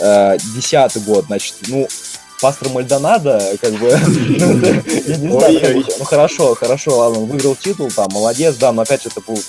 Э, 0.00 0.36
десятый 0.54 1.02
год, 1.02 1.26
значит, 1.26 1.54
ну, 1.66 1.86
пастор 2.40 2.68
Мальдонадо, 2.70 3.56
как 3.60 3.72
бы, 3.72 3.98
ну, 4.38 4.60
я 5.06 5.16
не 5.16 5.28
знаю, 5.30 5.84
ну 5.98 6.04
хорошо, 6.04 6.54
хорошо, 6.54 6.98
ладно, 6.98 7.20
выиграл 7.20 7.56
титул, 7.56 7.90
там, 7.90 8.08
молодец, 8.12 8.56
да, 8.56 8.72
но 8.72 8.82
опять 8.82 9.02
же 9.02 9.08
это 9.08 9.20
был 9.20 9.40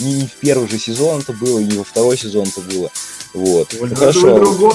не, 0.00 0.26
в 0.26 0.32
первый 0.40 0.68
же 0.68 0.78
сезон 0.78 1.20
это 1.20 1.32
было, 1.32 1.58
не 1.58 1.76
во 1.76 1.84
второй 1.84 2.16
сезон 2.16 2.46
это 2.46 2.60
было. 2.60 2.90
Вот. 3.34 3.74
Ну, 3.78 3.94
хорошо. 3.94 4.74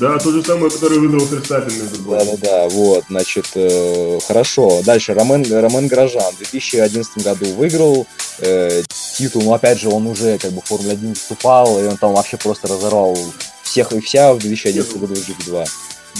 да, 0.00 0.18
тот 0.18 0.34
же 0.34 0.44
самый, 0.44 0.70
который 0.70 0.98
выиграл 0.98 1.24
Ферстаппин 1.26 1.72
Да, 2.08 2.24
да, 2.24 2.36
да, 2.36 2.68
вот, 2.68 3.04
значит, 3.08 3.46
э, 3.54 4.18
хорошо. 4.26 4.82
Дальше, 4.82 5.14
Ромен, 5.14 5.44
Ромен 5.44 5.86
Грожан 5.86 6.32
в 6.34 6.38
2011 6.38 7.22
году 7.22 7.46
выиграл 7.54 8.06
э, 8.40 8.82
титул, 9.16 9.42
но 9.42 9.54
опять 9.54 9.78
же, 9.78 9.88
он 9.88 10.06
уже 10.08 10.38
как 10.38 10.50
бы 10.50 10.60
в 10.60 10.64
Формуле 10.64 10.92
1 10.92 11.10
выступал, 11.10 11.80
и 11.80 11.86
он 11.86 11.96
там 11.96 12.12
вообще 12.14 12.36
просто 12.36 12.66
разорвал 12.66 13.16
всех 13.62 13.92
и 13.92 14.00
вся 14.00 14.34
в 14.34 14.38
2011 14.38 14.96
году 14.96 15.14
в 15.14 15.18
GP2. 15.18 15.68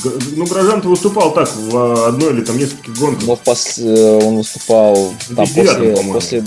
Ну, 0.05 0.47
Грожан-то 0.47 0.89
выступал 0.89 1.33
так 1.33 1.49
в 1.55 2.07
одной 2.07 2.33
или 2.33 2.41
там 2.43 2.59
нескольких 2.59 2.99
гонках. 2.99 3.27
Но 3.27 3.37
пос... 3.37 3.79
Э, 3.79 4.19
он 4.23 4.39
выступал 4.39 5.15
там 5.37 5.47
после, 5.47 5.97
после, 6.13 6.45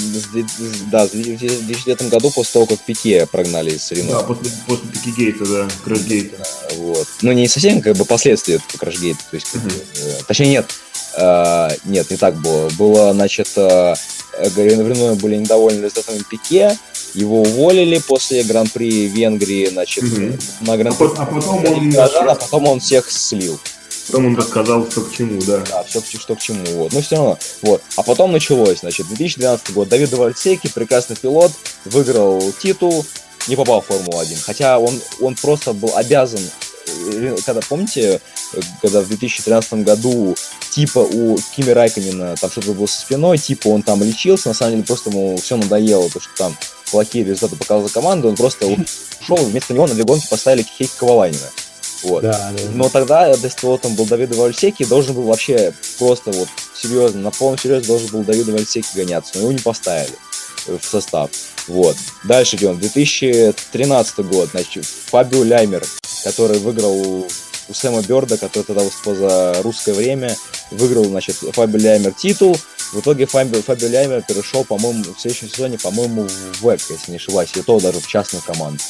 да, 0.92 1.08
в 1.08 1.12
2009 1.12 2.10
году 2.10 2.32
после 2.32 2.54
того, 2.54 2.66
как 2.66 2.80
Пике 2.80 3.26
прогнали 3.26 3.72
из 3.72 3.92
Рено. 3.92 4.12
Да, 4.12 4.20
после, 4.22 4.52
после 4.68 4.88
Пикигейта, 4.90 5.46
да, 5.46 5.68
Крэшгейта. 5.84 6.38
Вот. 6.78 7.08
Ну, 7.22 7.32
не 7.32 7.48
совсем 7.48 7.82
как 7.82 7.96
бы 7.96 8.06
последствия 8.06 8.56
этого 8.56 8.78
Крэшгейта, 8.78 9.20
то 9.30 9.36
есть, 9.36 9.56
uh-huh. 9.56 10.26
точнее, 10.28 10.50
нет, 10.50 10.72
э, 11.18 11.72
нет, 11.86 12.12
не 12.12 12.18
так 12.18 12.36
было. 12.42 12.70
Было, 12.78 13.14
значит, 13.14 13.48
Рено 13.56 15.16
были 15.16 15.38
недовольны 15.38 15.86
результатами 15.86 16.24
Пике, 16.30 16.78
его 17.16 17.42
уволили 17.42 18.00
после 18.00 18.44
Гран-при 18.44 19.08
Венгрии, 19.08 19.68
значит, 19.68 20.04
угу. 20.04 20.38
на 20.62 20.78
Гран-при. 20.78 21.08
А, 21.08 21.24
а 21.24 21.26
потом 21.26 21.66
он... 21.66 21.90
Горожан, 21.90 22.30
а 22.30 22.36
потом 22.36 22.68
он 22.68 22.80
всех 22.80 23.10
слил. 23.10 23.60
Потом 24.08 24.28
он 24.28 24.36
рассказал, 24.36 24.90
что 24.90 25.02
к 25.02 25.12
чему, 25.12 25.42
да. 25.42 25.64
Да, 25.70 25.84
все, 25.84 26.02
что 26.02 26.36
к 26.36 26.40
чему, 26.40 26.64
вот. 26.74 26.94
Но 26.94 27.02
все 27.02 27.16
равно, 27.16 27.40
вот. 27.64 27.82
А 27.96 28.04
потом 28.04 28.32
началось, 28.32 28.80
значит, 28.82 29.08
2012 29.08 29.74
год. 29.74 29.90
Давид 29.90 30.12
Вальсеки, 30.14 30.70
прекрасный 30.74 31.16
пилот, 31.16 31.52
выиграл 31.86 32.52
титул, 32.52 33.06
не 33.48 33.56
попал 33.56 33.82
в 33.82 33.86
Формулу-1. 33.88 34.38
Хотя 34.44 34.78
он, 34.78 35.02
он 35.22 35.36
просто 35.36 35.74
был 35.74 35.92
обязан 35.96 36.42
э, 37.14 37.36
когда, 37.46 37.62
помните, 37.68 38.22
когда 38.82 39.02
в 39.02 39.08
2013 39.08 39.86
году 39.86 40.36
типа 40.70 41.00
у 41.00 41.38
Кими 41.56 41.72
Райконина 41.72 42.36
там 42.36 42.52
что-то 42.52 42.74
было 42.74 42.86
со 42.86 43.02
спиной, 43.02 43.38
типа 43.38 43.70
он 43.70 43.82
там 43.82 44.04
лечился, 44.04 44.50
на 44.50 44.54
самом 44.54 44.74
деле 44.74 44.84
просто 44.84 45.10
ему 45.10 45.38
все 45.38 45.58
надоело, 45.58 46.10
то 46.10 46.20
что 46.20 46.30
там 46.38 46.58
плохие 46.92 47.26
результаты 47.26 47.56
показала 47.56 47.88
команда, 47.88 48.28
он 48.28 48.36
просто 48.36 48.66
ушел, 48.68 49.38
вместо 49.38 49.74
него 49.74 49.88
на 49.88 49.94
две 49.94 50.04
гонки 50.04 50.28
поставили 50.30 50.64
Хейк 50.78 50.92
Коваланина. 50.98 51.50
Вот. 52.04 52.22
Да, 52.22 52.52
да. 52.56 52.64
Но 52.74 52.90
тогда, 52.90 53.28
если 53.28 53.78
там 53.78 53.96
был 53.96 54.06
Давид 54.06 54.36
Вальсеки, 54.36 54.86
должен 54.86 55.16
был 55.16 55.24
вообще 55.24 55.74
просто 55.98 56.32
вот 56.32 56.48
серьезно, 56.76 57.22
на 57.22 57.32
полном 57.32 57.58
серьезе 57.58 57.88
должен 57.88 58.10
был 58.10 58.24
Давид 58.24 58.48
Вальсеки 58.48 58.88
гоняться, 58.96 59.32
но 59.36 59.42
его 59.42 59.52
не 59.52 59.60
поставили 59.60 60.16
в 60.68 60.84
состав. 60.84 61.30
Вот. 61.68 61.96
Дальше 62.24 62.58
идем. 62.58 62.80
2013 62.80 64.20
год, 64.20 64.50
значит, 64.52 64.86
Фабио 64.86 65.44
Ляймер, 65.44 65.84
который 66.24 66.60
выиграл 66.60 67.28
у 67.68 67.74
Сэма 67.74 68.02
Берда, 68.02 68.38
который 68.38 68.64
тогда 68.64 68.84
выступал 68.84 69.16
за 69.16 69.62
русское 69.62 69.94
время, 69.94 70.36
выиграл, 70.72 71.06
значит, 71.06 71.36
Фабио 71.36 71.80
Ляймер 71.80 72.14
титул. 72.14 72.58
В 72.94 73.00
итоге 73.00 73.26
Фабио, 73.26 73.62
Фабио 73.62 73.88
Ляймер 73.88 74.22
перешел, 74.22 74.64
по-моему, 74.64 75.04
в 75.04 75.20
следующем 75.20 75.50
сезоне, 75.50 75.78
по-моему, 75.78 76.28
в 76.28 76.62
ВЭК, 76.62 76.82
если 76.90 77.12
не 77.12 77.18
ошибаюсь, 77.18 77.50
и 77.56 77.62
то 77.62 77.80
даже 77.80 78.00
в 78.00 78.08
частную 78.08 78.44
команду. 78.44 78.82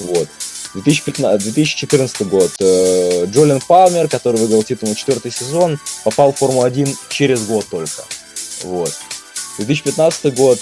Вот. 0.00 0.28
2015, 0.74 1.42
2014 1.42 2.26
год. 2.28 2.50
Э, 2.60 3.26
Джолин 3.26 3.60
Палмер, 3.60 4.08
который 4.08 4.40
выиграл 4.40 4.62
титул 4.62 4.88
на 4.88 4.94
четвертый 4.94 5.32
сезон, 5.32 5.78
попал 6.04 6.32
в 6.32 6.36
Формулу-1 6.38 6.94
через 7.08 7.46
год 7.46 7.66
только. 7.70 8.04
Вот. 8.62 8.92
2015 9.58 10.34
год. 10.34 10.60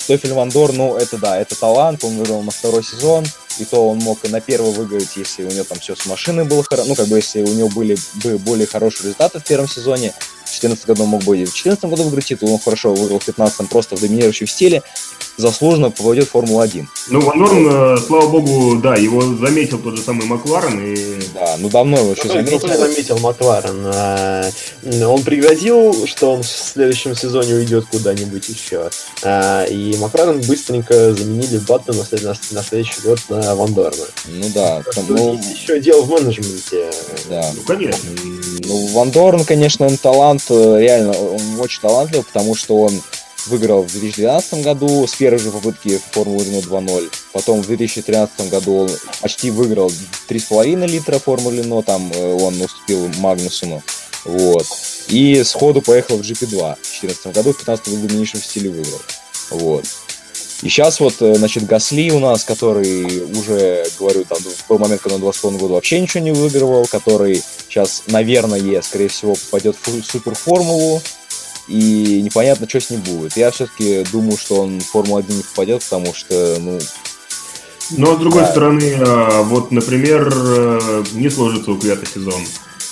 Э, 0.00 0.02
Стофель 0.02 0.32
Вандор, 0.32 0.72
ну, 0.72 0.96
это 0.96 1.18
да, 1.18 1.38
это 1.38 1.58
талант, 1.58 2.04
он 2.04 2.16
выиграл 2.16 2.42
на 2.42 2.50
второй 2.50 2.82
сезон 2.82 3.24
и 3.58 3.64
то 3.64 3.90
он 3.90 3.98
мог 3.98 4.24
и 4.24 4.28
на 4.28 4.40
первый 4.40 4.72
выиграть, 4.72 5.16
если 5.16 5.44
у 5.44 5.50
него 5.50 5.64
там 5.64 5.78
все 5.78 5.94
с 5.94 6.06
машиной 6.06 6.44
было 6.44 6.62
хорошо, 6.62 6.88
ну, 6.88 6.94
как 6.94 7.08
бы, 7.08 7.16
если 7.16 7.42
у 7.42 7.52
него 7.52 7.68
были 7.68 7.96
бы 8.22 8.38
более 8.38 8.66
хорошие 8.66 9.04
результаты 9.04 9.40
в 9.40 9.44
первом 9.44 9.68
сезоне, 9.68 10.12
в 10.44 10.60
2014 10.60 10.86
году 10.86 11.04
мог 11.06 11.22
бы 11.22 11.36
и 11.36 11.44
в 11.44 11.52
2014 11.52 11.84
году 11.84 12.02
выиграть 12.04 12.24
титул, 12.24 12.52
он 12.52 12.58
хорошо 12.58 12.90
выиграл 12.90 13.20
в 13.20 13.24
2015 13.24 13.68
просто 13.68 13.96
в 13.96 14.00
доминирующем 14.00 14.46
стиле, 14.46 14.82
заслуженно 15.36 15.90
попадет 15.90 16.26
в 16.26 16.30
Формулу-1. 16.30 16.86
Ну, 17.08 17.20
Ван 17.20 17.38
Дорн, 17.38 17.68
э, 17.70 17.96
слава 18.06 18.28
богу, 18.28 18.76
да, 18.76 18.96
его 18.96 19.22
заметил 19.22 19.78
тот 19.78 19.96
же 19.96 20.02
самый 20.02 20.26
Макларен. 20.26 20.80
И... 20.80 21.20
Да, 21.34 21.56
ну 21.58 21.68
давно 21.68 21.98
его 21.98 22.12
еще 22.12 22.28
заметил. 22.28 22.58
Кто 22.58 22.68
заметил 22.68 23.18
Макларен? 23.20 23.82
А, 23.86 24.50
он 25.06 25.22
пригрозил, 25.22 26.06
что 26.06 26.34
он 26.34 26.42
в 26.42 26.46
следующем 26.46 27.14
сезоне 27.14 27.54
уйдет 27.54 27.86
куда-нибудь 27.90 28.48
еще. 28.48 28.90
А, 29.22 29.64
и 29.90 29.96
Макларен 29.96 30.40
быстренько 30.42 31.14
заменили 31.14 31.58
Баттона 31.58 32.04
на, 32.10 32.34
на 32.50 32.62
следующий 32.62 33.00
год 33.02 33.18
на 33.28 33.54
Ван 33.54 33.74
Дорна. 33.74 34.04
Ну 34.26 34.46
да. 34.54 34.82
Там, 34.94 35.04
ну... 35.08 35.38
еще 35.38 35.80
дело 35.80 36.02
в 36.02 36.10
менеджменте. 36.10 36.90
Да. 37.28 37.50
Ну, 37.54 37.62
конечно. 37.62 38.10
Ну, 38.64 38.86
Ван 38.88 39.10
Дорн, 39.10 39.44
конечно, 39.44 39.86
он 39.86 39.96
талант, 39.96 40.44
э, 40.48 40.80
реально, 40.80 41.12
он 41.12 41.60
очень 41.60 41.80
талантлив, 41.80 42.26
потому 42.26 42.54
что 42.54 42.80
он 42.80 42.92
выиграл 43.46 43.82
в 43.82 43.90
2012 43.90 44.62
году 44.62 45.06
с 45.06 45.14
первой 45.14 45.38
же 45.38 45.50
попытки 45.50 45.98
в 45.98 46.14
Формулу 46.14 46.44
Рено 46.44 46.58
2.0. 46.58 47.10
Потом 47.32 47.62
в 47.62 47.66
2013 47.66 48.50
году 48.50 48.74
он 48.74 48.90
почти 49.20 49.50
выиграл 49.50 49.90
3,5 50.28 50.86
литра 50.86 51.18
Формулы 51.18 51.56
Рено, 51.56 51.82
там 51.82 52.12
э, 52.14 52.32
он 52.34 52.60
уступил 52.60 53.08
Магнусону. 53.18 53.82
Вот. 54.24 54.66
И 55.08 55.42
сходу 55.42 55.80
поехал 55.82 56.18
в 56.18 56.20
GP2 56.20 56.76
в 56.76 57.00
2014 57.00 57.26
году, 57.26 57.52
в 57.52 57.56
2015 57.56 57.88
году 57.88 57.96
в 57.96 58.06
доминичном 58.06 58.42
стиле 58.42 58.70
выиграл. 58.70 59.00
Вот. 59.50 59.84
И 60.62 60.68
сейчас 60.68 61.00
вот, 61.00 61.14
э, 61.20 61.34
значит, 61.34 61.66
Гасли 61.66 62.10
у 62.10 62.18
нас, 62.18 62.44
который 62.44 63.22
уже, 63.30 63.86
говорю, 63.98 64.24
там, 64.24 64.38
в 64.38 64.68
тот 64.68 64.78
момент, 64.78 65.00
когда 65.00 65.14
он 65.14 65.22
22 65.22 65.52
году 65.52 65.74
вообще 65.74 66.00
ничего 66.00 66.22
не 66.22 66.32
выигрывал, 66.32 66.86
который 66.86 67.42
сейчас, 67.68 68.02
наверное, 68.08 68.82
скорее 68.82 69.08
всего, 69.08 69.34
попадет 69.34 69.76
в 69.82 70.02
суперформулу, 70.02 71.00
и 71.66 72.20
непонятно, 72.22 72.68
что 72.68 72.80
с 72.80 72.90
ним 72.90 73.00
будет. 73.00 73.36
Я 73.36 73.50
все-таки 73.52 74.04
думаю, 74.12 74.36
что 74.36 74.62
он 74.62 74.80
в 74.80 74.86
Формулу-1 74.86 75.32
не 75.32 75.42
попадет, 75.42 75.82
потому 75.82 76.12
что, 76.12 76.56
ну... 76.58 76.78
Но, 77.92 78.16
с 78.16 78.18
другой 78.18 78.42
а... 78.42 78.46
стороны, 78.46 78.96
а, 78.98 79.42
вот, 79.42 79.70
например, 79.70 80.32
э, 80.34 81.04
не 81.12 81.30
сложится 81.30 81.70
у 81.70 81.78
Квята 81.78 82.06
сезон. 82.06 82.40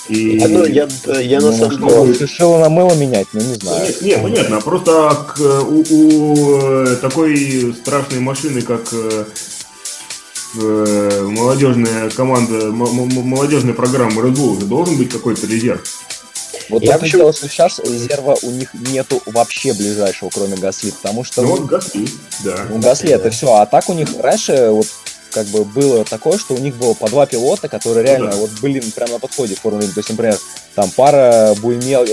И... 0.09 0.43
А, 0.43 0.47
ну, 0.47 0.65
я, 0.65 0.87
я 1.19 1.39
на 1.39 1.51
ну, 1.51 1.57
самом 1.57 1.87
деле... 1.87 2.17
Решил 2.19 2.57
на 2.57 2.69
мыло 2.69 2.93
менять, 2.95 3.27
ну 3.31 3.41
не 3.41 3.53
знаю. 3.53 3.85
Нет, 3.85 4.01
нет 4.01 4.21
понятно. 4.21 4.59
Просто 4.61 5.25
к, 5.27 5.39
у, 5.39 5.83
у 5.89 6.59
э, 6.61 6.95
такой 6.95 7.73
страшной 7.79 8.19
машины, 8.19 8.61
как 8.63 8.91
э, 8.91 9.25
молодежная 11.27 12.09
команда, 12.09 12.71
молодежная 12.71 13.73
программа 13.75 14.23
Red 14.23 14.35
Bull, 14.35 14.65
должен 14.65 14.97
быть 14.97 15.09
какой-то 15.09 15.45
резерв. 15.45 15.81
Вот 16.69 16.83
я 16.83 16.97
почему... 16.97 17.21
дело, 17.21 17.33
что 17.33 17.47
сейчас 17.47 17.79
резерва 17.79 18.35
у 18.41 18.51
них 18.51 18.73
нету 18.73 19.21
вообще 19.27 19.73
ближайшего, 19.73 20.29
кроме 20.29 20.55
Гасли, 20.55 20.91
потому 20.91 21.23
что... 21.23 21.41
Ну, 21.41 21.49
вот 21.49 21.65
Гасли, 21.65 22.07
да. 22.43 22.55
Ну, 22.69 22.79
Гасли 22.79 23.11
это 23.11 23.29
все, 23.29 23.53
а 23.53 23.65
так 23.65 23.89
у 23.89 23.93
них 23.93 24.07
раньше, 24.19 24.69
вот 24.69 24.87
как 25.31 25.47
бы 25.47 25.63
было 25.63 26.03
такое, 26.05 26.37
что 26.37 26.53
у 26.53 26.57
них 26.57 26.75
было 26.75 26.93
по 26.93 27.09
два 27.09 27.25
пилота, 27.25 27.67
которые 27.67 28.05
реально 28.05 28.27
ну, 28.27 28.31
да. 28.31 28.37
вот 28.37 28.51
были 28.61 28.79
прямо 28.79 29.13
на 29.13 29.19
подходе 29.19 29.55
в 29.55 29.59
Формуле 29.59 29.85
1. 29.85 29.93
То 29.93 29.99
есть, 29.99 30.09
например, 30.09 30.37
там 30.75 30.89
пара 30.91 31.55
Буймел 31.61 32.05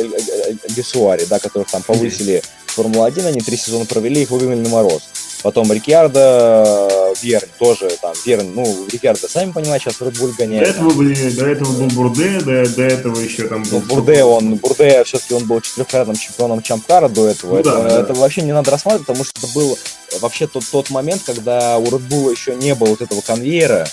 Гесуари, 0.68 1.24
да, 1.24 1.38
которых 1.38 1.70
там 1.70 1.82
повысили 1.82 2.42
в 2.66 2.72
Формулу-1, 2.72 3.26
они 3.26 3.40
три 3.40 3.56
сезона 3.56 3.84
провели, 3.86 4.22
их 4.22 4.30
выгнали 4.30 4.60
на 4.60 4.68
мороз. 4.68 5.02
Потом 5.42 5.72
Рикьярдо, 5.72 7.12
Верн 7.22 7.48
тоже 7.58 7.88
там, 8.00 8.12
Верн, 8.24 8.54
ну, 8.54 8.86
Рикьярдо, 8.90 9.28
сами 9.28 9.52
понимаете, 9.52 9.90
сейчас 9.90 10.00
Red 10.00 10.18
Bull 10.18 10.34
гоняет. 10.36 10.64
До 10.64 10.70
этого, 10.70 10.90
были, 10.90 11.30
до 11.30 11.46
этого 11.46 11.72
был 11.72 11.86
Бурде, 11.88 12.40
до, 12.40 12.68
до 12.68 12.82
этого 12.82 13.20
еще 13.20 13.46
там 13.46 13.62
был... 13.62 13.80
Ну, 13.80 13.80
Бурде, 13.80 14.24
он, 14.24 14.56
Бурде, 14.56 15.04
все-таки 15.04 15.34
он 15.34 15.46
был 15.46 15.60
четырехкратным 15.60 16.16
чемпионом 16.16 16.62
Чампкара 16.62 17.08
до 17.08 17.28
этого. 17.28 17.54
Ну, 17.54 17.60
это, 17.60 17.70
да, 17.70 18.00
это 18.00 18.14
да. 18.14 18.20
вообще 18.20 18.42
не 18.42 18.52
надо 18.52 18.70
рассматривать, 18.70 19.06
потому 19.06 19.24
что 19.24 19.32
это 19.38 19.52
был 19.54 19.78
вообще 20.20 20.46
тот, 20.46 20.64
тот 20.70 20.90
момент, 20.90 21.22
когда 21.24 21.78
у 21.78 21.84
Red 21.84 22.08
Bull 22.08 22.30
еще 22.30 22.54
не 22.54 22.74
было 22.74 22.88
вот 22.88 23.02
этого 23.02 23.20
конвейера, 23.20 23.86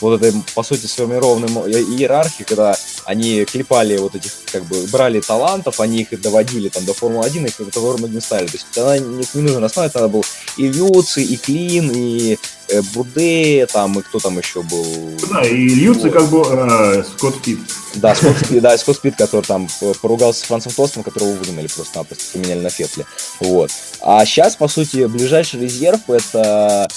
вот 0.00 0.22
этой, 0.22 0.40
по 0.54 0.62
сути, 0.62 0.86
сформированной 0.86 1.48
иерархии, 1.48 2.44
когда 2.44 2.76
они 3.04 3.44
клепали 3.44 3.96
вот 3.96 4.14
этих, 4.14 4.32
как 4.52 4.64
бы, 4.64 4.86
брали 4.92 5.20
талантов, 5.20 5.80
они 5.80 6.02
их 6.02 6.20
доводили 6.20 6.68
там 6.68 6.84
до 6.84 6.92
Формулы-1, 6.92 7.46
их 7.46 7.72
до 7.72 7.80
Формулы-1 7.80 8.20
ставили. 8.20 8.48
То 8.48 8.54
есть 8.54 8.66
тогда 8.72 8.98
не, 8.98 9.24
не 9.34 9.42
нужно 9.42 9.60
рассматривать, 9.60 9.92
тогда 9.92 10.08
был 10.08 10.24
и 10.56 10.68
Люци, 10.68 11.22
и 11.22 11.36
Клин, 11.36 11.90
и 11.90 12.38
э, 12.68 12.82
Буде, 12.94 13.66
там, 13.66 13.98
и 13.98 14.02
кто 14.02 14.18
там 14.18 14.38
еще 14.38 14.62
был. 14.62 14.84
Да, 15.30 15.42
и 15.42 15.68
Люци 15.68 16.10
вот. 16.10 16.12
как 16.12 16.28
бы 16.28 16.42
э, 16.46 17.04
Скотт 17.04 17.36
Спид. 17.36 17.58
Да, 17.94 18.14
Скотт 18.14 18.38
Спид, 18.44 18.62
да, 18.62 18.78
Скотт 18.78 18.96
Спид, 18.96 19.16
который 19.16 19.44
там 19.44 19.68
поругался 20.00 20.40
с 20.40 20.44
Францем 20.44 20.72
Тостом, 20.72 21.02
которого 21.02 21.32
выгнали 21.32 21.68
просто-напросто, 21.68 22.24
поменяли 22.32 22.60
на 22.60 22.70
Фетле. 22.70 23.06
Вот. 23.40 23.70
А 24.00 24.24
сейчас, 24.26 24.56
по 24.56 24.68
сути, 24.68 25.06
ближайший 25.06 25.60
резерв 25.60 26.00
это 26.08 26.88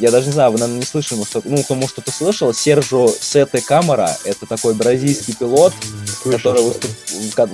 я 0.00 0.10
даже 0.10 0.26
не 0.26 0.32
знаю, 0.32 0.50
вы, 0.50 0.58
наверное, 0.58 0.80
не 0.80 0.86
слышали, 0.86 1.22
что, 1.24 1.42
ну, 1.44 1.62
кому 1.62 1.86
что-то 1.86 2.10
слышал, 2.10 2.54
Сержо 2.54 3.12
Сете 3.20 3.60
Камера, 3.60 4.16
это 4.24 4.46
такой 4.46 4.74
бразильский 4.74 5.34
пилот, 5.34 5.74
слышал, 6.22 6.38
который 6.38 6.62
выступ... 6.62 6.90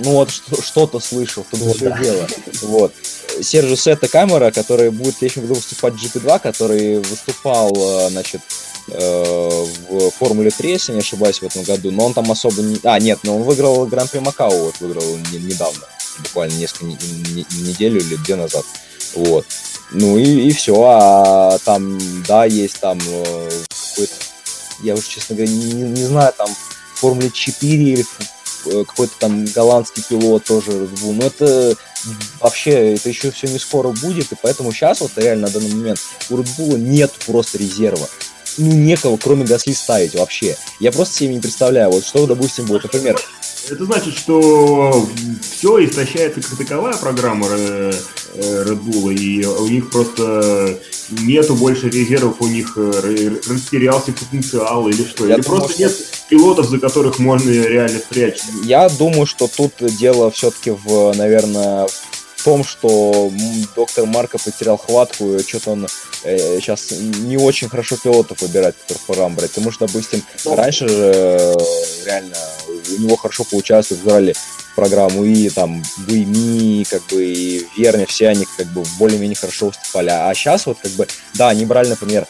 ну 0.05 0.11
вот 0.11 0.31
что-то 0.31 0.99
слышал, 0.99 1.45
тут 1.49 1.59
вот, 1.59 1.79
да. 1.79 1.97
дело. 1.97 2.27
Вот. 2.63 2.93
Сержо 3.41 3.75
Сете 3.75 4.07
Камера, 4.07 4.51
который 4.51 4.91
будет 4.91 5.15
в 5.15 5.19
следующем 5.19 5.41
году 5.43 5.55
выступать 5.55 5.93
в 5.93 5.97
GP2, 5.97 6.39
который 6.39 6.99
выступал, 6.99 7.71
э, 7.75 8.09
значит, 8.11 8.41
э, 8.89 9.65
в 9.89 10.09
Формуле 10.11 10.49
3, 10.49 10.69
если 10.69 10.93
не 10.93 10.99
ошибаюсь, 10.99 11.39
в 11.39 11.43
этом 11.43 11.63
году, 11.63 11.91
но 11.91 12.05
он 12.05 12.13
там 12.13 12.31
особо 12.31 12.61
не... 12.61 12.79
А, 12.83 12.97
нет, 12.99 13.19
но 13.23 13.35
он 13.35 13.43
выиграл 13.43 13.85
Гран-при 13.85 14.19
Макао, 14.19 14.65
вот 14.65 14.79
выиграл 14.79 15.17
недавно, 15.33 15.83
буквально 16.19 16.53
несколько 16.53 16.85
неделю 16.85 17.99
или 17.99 18.15
две 18.15 18.35
назад. 18.35 18.63
Вот. 19.15 19.45
Ну 19.91 20.17
и, 20.17 20.47
и 20.47 20.51
все, 20.51 20.75
а 20.83 21.57
там, 21.59 21.97
да, 22.27 22.45
есть 22.45 22.79
там 22.79 22.99
э, 22.99 23.49
какой-то, 23.69 24.13
я 24.83 24.93
уже, 24.95 25.07
честно 25.07 25.35
говоря, 25.35 25.51
не, 25.51 25.71
не 25.71 26.03
знаю, 26.03 26.33
там 26.37 26.49
Формуле 26.95 27.31
4 27.31 27.83
или 27.83 28.05
э, 28.65 28.83
какой-то 28.85 29.13
там 29.19 29.45
голландский 29.45 30.03
пилот 30.03 30.43
тоже 30.43 30.71
Bull, 30.71 31.13
но 31.13 31.25
это 31.27 31.75
вообще, 32.41 32.95
это 32.95 33.07
еще 33.09 33.31
все 33.31 33.47
не 33.47 33.59
скоро 33.59 33.89
будет, 33.89 34.31
и 34.31 34.35
поэтому 34.41 34.71
сейчас 34.71 35.01
вот 35.01 35.11
реально 35.15 35.47
на 35.47 35.53
данный 35.53 35.73
момент 35.73 35.99
у 36.29 36.37
Red 36.37 36.77
нет 36.77 37.13
просто 37.25 37.57
резерва 37.57 38.07
ну, 38.57 38.71
некого, 38.73 39.17
кроме 39.17 39.45
Гасли, 39.45 39.73
ставить 39.73 40.15
вообще. 40.15 40.57
Я 40.79 40.91
просто 40.91 41.17
себе 41.17 41.35
не 41.35 41.39
представляю, 41.39 41.91
вот 41.91 42.05
что, 42.05 42.25
допустим, 42.25 42.65
будет, 42.65 42.83
например... 42.83 43.19
Это 43.69 43.83
значит, 43.83 44.17
что 44.17 45.05
все 45.41 45.83
истощается 45.85 46.41
как 46.41 46.57
таковая 46.57 46.95
программа 46.95 47.47
э, 47.49 47.91
Red 48.35 48.81
Bull, 48.81 49.13
и 49.13 49.45
у 49.45 49.67
них 49.67 49.89
просто 49.89 50.79
нету 51.09 51.55
больше 51.55 51.89
резервов, 51.89 52.37
у 52.39 52.47
них 52.47 52.77
э, 52.77 53.31
растерялся 53.47 54.13
потенциал 54.13 54.87
или 54.87 55.03
что? 55.03 55.27
Я 55.27 55.35
или 55.35 55.41
думаю, 55.41 55.59
просто 55.59 55.73
что... 55.73 55.81
нет 55.81 55.91
пилотов, 56.29 56.69
за 56.69 56.79
которых 56.79 57.19
можно 57.19 57.49
реально 57.49 57.99
спрячь? 57.99 58.39
Я 58.63 58.87
думаю, 58.89 59.25
что 59.25 59.47
тут 59.47 59.73
дело 59.97 60.31
все-таки 60.31 60.71
в, 60.71 61.13
наверное, 61.17 61.87
в 61.87 62.26
том, 62.47 62.63
что 62.63 63.29
доктор 63.75 64.05
Марко 64.05 64.37
потерял 64.37 64.77
хватку, 64.77 65.33
и 65.33 65.45
что-то 65.45 65.71
он 65.71 65.85
э, 66.23 66.59
сейчас 66.61 66.91
не 66.91 67.35
очень 67.35 67.67
хорошо 67.67 67.97
пилотов 67.97 68.41
выбирает, 68.41 68.73
которых 68.77 69.01
пора 69.01 69.27
брать. 69.27 69.51
Потому 69.51 69.69
что, 69.69 69.85
допустим, 69.85 70.23
ну, 70.45 70.55
раньше 70.55 70.87
же 70.87 71.11
э, 71.13 71.55
реально 72.05 72.37
у 72.69 73.01
него 73.01 73.17
хорошо 73.17 73.43
получалось, 73.43 73.89
выбирали 73.89 74.33
программу 74.77 75.25
и 75.25 75.49
там 75.49 75.83
Буйми, 76.07 76.87
как 76.89 77.05
бы, 77.07 77.25
и 77.25 77.67
Верни, 77.75 78.05
все 78.05 78.29
они 78.29 78.47
как 78.55 78.67
бы 78.67 78.85
более-менее 78.97 79.35
хорошо 79.35 79.65
выступали. 79.67 80.07
А 80.09 80.33
сейчас 80.33 80.67
вот 80.67 80.77
как 80.81 80.91
бы, 80.91 81.05
да, 81.33 81.49
они 81.49 81.65
брали, 81.65 81.89
например, 81.89 82.27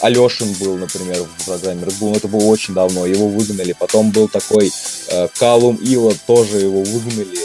Алешин 0.00 0.50
был, 0.54 0.78
например, 0.78 1.24
в 1.24 1.44
программе 1.44 1.82
Red 1.82 1.98
Bull, 2.00 2.16
это 2.16 2.26
было 2.26 2.44
очень 2.44 2.72
давно, 2.72 3.04
его 3.04 3.28
выгнали. 3.28 3.76
Потом 3.78 4.12
был 4.12 4.28
такой 4.28 4.72
э, 5.08 5.28
Калум 5.38 5.76
Ила, 5.76 6.14
тоже 6.26 6.60
его 6.60 6.82
выгнали 6.82 7.38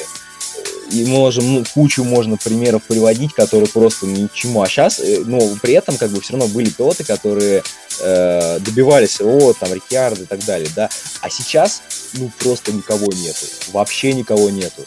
и 0.91 1.05
можем, 1.05 1.53
ну, 1.53 1.63
кучу 1.73 2.03
можно 2.03 2.37
примеров 2.37 2.83
приводить, 2.83 3.33
которые 3.33 3.67
просто 3.67 4.05
ничему. 4.05 4.61
А 4.61 4.67
сейчас, 4.67 4.99
э, 4.99 5.21
ну, 5.25 5.57
при 5.61 5.73
этом, 5.73 5.97
как 5.97 6.11
бы, 6.11 6.21
все 6.21 6.33
равно 6.33 6.47
были 6.47 6.69
пилоты, 6.69 7.03
которые 7.03 7.63
э, 8.01 8.59
добивались, 8.59 9.19
о, 9.21 9.53
там, 9.53 9.73
Рикьярда 9.73 10.23
и 10.23 10.25
так 10.25 10.43
далее, 10.45 10.69
да. 10.75 10.89
А 11.21 11.29
сейчас, 11.29 11.81
ну, 12.13 12.31
просто 12.39 12.71
никого 12.71 13.07
нету. 13.11 13.45
Вообще 13.71 14.13
никого 14.13 14.49
нету. 14.49 14.83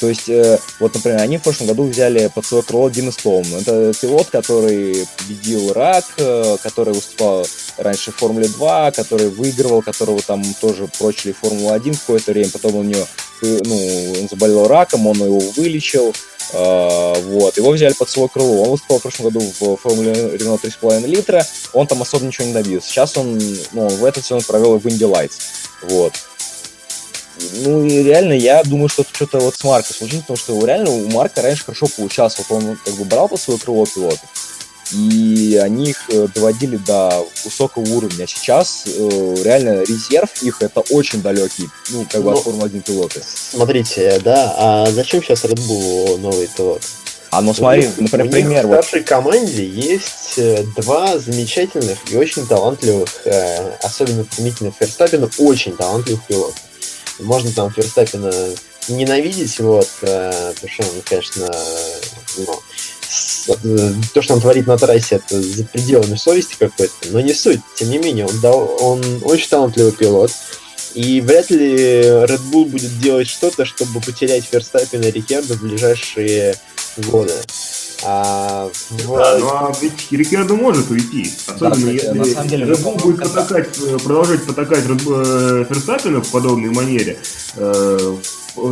То 0.00 0.08
есть, 0.08 0.28
э, 0.28 0.58
вот, 0.80 0.94
например, 0.94 1.20
они 1.20 1.38
в 1.38 1.42
прошлом 1.42 1.68
году 1.68 1.84
взяли 1.84 2.30
под 2.34 2.44
свое 2.44 2.62
крыло 2.62 2.88
Дина 2.88 3.12
Стоун. 3.12 3.44
Это 3.54 3.92
пилот, 4.00 4.28
который 4.30 5.06
победил 5.18 5.72
рак, 5.72 6.04
э, 6.18 6.56
который 6.62 6.94
выступал 6.94 7.46
раньше 7.76 8.12
в 8.12 8.16
Формуле 8.16 8.48
2, 8.48 8.90
который 8.92 9.28
выигрывал, 9.28 9.82
которого 9.82 10.20
там 10.22 10.42
тоже 10.60 10.88
прочили 10.98 11.32
Формулу-1 11.32 11.98
какое-то 11.98 12.32
время. 12.32 12.50
Потом 12.50 12.76
у 12.76 12.82
него, 12.82 13.06
ну, 13.42 14.12
он 14.20 14.28
заболел 14.28 14.66
раком, 14.66 15.06
он 15.06 15.16
его 15.16 15.38
вылечил. 15.56 16.14
Uh, 16.52 17.20
вот, 17.22 17.56
его 17.56 17.70
взяли 17.70 17.94
под 17.94 18.08
свое 18.08 18.28
крыло. 18.28 18.64
Он 18.64 18.70
выступал 18.72 18.98
в 18.98 19.02
прошлом 19.02 19.24
году 19.24 19.40
в 19.40 19.76
Формуле 19.76 20.12
Рено 20.12 20.58
3,5 20.62 21.06
литра, 21.06 21.44
он 21.72 21.86
там 21.86 22.02
особо 22.02 22.26
ничего 22.26 22.46
не 22.46 22.52
добился. 22.52 22.88
Сейчас 22.88 23.16
он, 23.16 23.40
ну, 23.72 23.88
в 23.88 24.04
этот 24.04 24.24
сезон 24.24 24.42
провел 24.42 24.78
в 24.78 24.86
Инди 24.86 25.04
Лайтс. 25.04 25.38
Вот. 25.82 26.12
Ну 27.64 27.84
и 27.84 28.02
реально 28.02 28.34
я 28.34 28.62
думаю, 28.62 28.88
что 28.88 29.02
это 29.02 29.14
что-то 29.14 29.40
вот 29.40 29.56
с 29.56 29.64
Марка 29.64 29.92
случилось, 29.92 30.22
потому 30.22 30.36
что 30.36 30.64
реально 30.64 30.90
у 30.90 31.10
Марка 31.10 31.42
раньше 31.42 31.64
хорошо 31.64 31.86
получалось. 31.86 32.36
Вот 32.38 32.62
он 32.62 32.76
как 32.76 32.94
бы 32.94 33.04
брал 33.04 33.28
по 33.28 33.36
свое 33.36 33.58
крыло 33.58 33.86
пилота, 33.86 34.20
и 34.92 35.60
они 35.62 35.90
их 35.90 36.04
э, 36.10 36.28
доводили 36.32 36.76
до 36.76 37.26
высокого 37.44 37.82
уровня. 37.90 38.24
А 38.24 38.26
сейчас 38.26 38.84
э, 38.86 39.34
реально 39.42 39.82
резерв 39.82 40.42
их 40.42 40.62
это 40.62 40.80
очень 40.90 41.22
далекий, 41.22 41.68
ну, 41.90 42.06
как 42.10 42.22
бы 42.22 42.30
ну, 42.30 42.36
от 42.36 42.44
Формулы-1 42.44 42.82
пилоты. 42.82 43.22
Смотрите, 43.50 44.20
да, 44.22 44.54
а 44.56 44.90
зачем 44.92 45.22
сейчас 45.22 45.44
Red 45.44 45.58
Bull 45.68 46.18
новый 46.18 46.48
пилот? 46.56 46.82
А 47.30 47.40
ну 47.40 47.52
смотри, 47.52 47.88
у 47.98 48.02
например, 48.02 48.26
у 48.26 48.30
пример. 48.30 48.66
В 48.66 48.70
старшей 48.70 49.00
вот. 49.00 49.08
команде 49.08 49.66
есть 49.66 50.34
э, 50.36 50.64
два 50.76 51.18
замечательных 51.18 51.98
и 52.12 52.16
очень 52.16 52.46
талантливых, 52.46 53.08
особенно 53.82 54.22
применительно 54.24 54.70
Ферстаппина, 54.70 55.28
очень 55.38 55.76
талантливых 55.76 56.24
пилота. 56.28 56.60
Можно 57.18 57.52
там 57.52 57.72
Ферстаппина 57.72 58.32
ненавидеть, 58.88 59.58
вот, 59.60 59.88
э, 60.02 60.52
потому 60.54 60.72
что 60.72 60.82
он, 60.82 61.02
конечно, 61.04 61.50
ну, 62.38 62.60
э, 63.48 63.92
то, 64.12 64.22
что 64.22 64.34
он 64.34 64.40
творит 64.40 64.66
на 64.66 64.76
трассе, 64.76 65.16
это 65.16 65.40
за 65.40 65.64
пределами 65.64 66.16
совести 66.16 66.56
какой-то, 66.58 66.92
но 67.10 67.20
не 67.20 67.34
суть. 67.34 67.60
Тем 67.76 67.90
не 67.90 67.98
менее, 67.98 68.26
он, 68.26 68.40
дал, 68.40 68.76
он 68.80 69.20
очень 69.22 69.48
талантливый 69.48 69.92
пилот, 69.92 70.32
и 70.94 71.20
вряд 71.20 71.50
ли 71.50 71.74
Red 71.74 72.40
Bull 72.52 72.66
будет 72.66 72.98
делать 73.00 73.28
что-то, 73.28 73.64
чтобы 73.64 74.00
потерять 74.00 74.44
Ферстаппина 74.44 75.04
и 75.04 75.10
Рикерда 75.10 75.54
в 75.54 75.62
ближайшие 75.62 76.56
годы. 76.96 77.34
А, 78.06 78.70
в... 78.90 79.16
Да, 79.16 79.38
ну 79.38 79.48
а 79.48 79.72
ведь 79.80 80.12
Рикердо 80.12 80.54
может 80.54 80.90
уйти. 80.90 81.32
Особенно 81.46 81.86
да, 81.86 81.90
если 81.90 82.08
на 82.10 82.24
самом 82.24 82.48
деле, 82.48 82.74
будет 82.74 83.22
потакать, 83.22 83.78
э, 83.80 83.98
продолжать 83.98 84.44
потакать 84.44 84.84
э, 84.86 85.64
Ферстаппина 85.68 86.20
в 86.20 86.30
подобной 86.30 86.70
манере. 86.70 87.18
Э, 87.56 88.16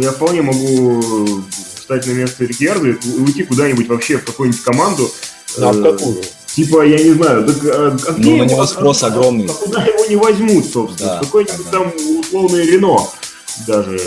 я 0.01 0.11
вполне 0.13 0.43
могу 0.43 1.45
встать 1.75 2.07
на 2.07 2.13
место 2.13 2.45
Рикердо 2.45 2.91
и 2.91 3.19
уйти 3.19 3.45
куда-нибудь 3.45 3.89
вообще 3.89 4.19
в 4.19 4.25
какую-нибудь 4.25 4.63
команду. 4.63 5.11
Ну, 5.57 5.69
а 5.69 5.73
в 5.73 5.83
какую? 5.83 6.23
Типа, 6.55 6.85
я 6.85 7.03
не 7.03 7.13
знаю, 7.13 7.47
так, 7.47 7.65
а, 7.65 7.97
а 8.09 8.15
ну, 8.19 8.37
на 8.37 8.43
него 8.45 8.67
спрос 8.67 9.03
а, 9.03 9.07
огромный. 9.07 9.47
А 9.47 9.55
куда 9.55 9.83
его 9.85 10.05
не 10.05 10.17
возьмут, 10.17 10.67
собственно? 10.67 11.15
Да, 11.15 11.21
Какой-нибудь 11.21 11.65
да, 11.65 11.71
там 11.71 11.93
условный 12.19 12.67
Рено 12.67 13.09
даже. 13.67 13.99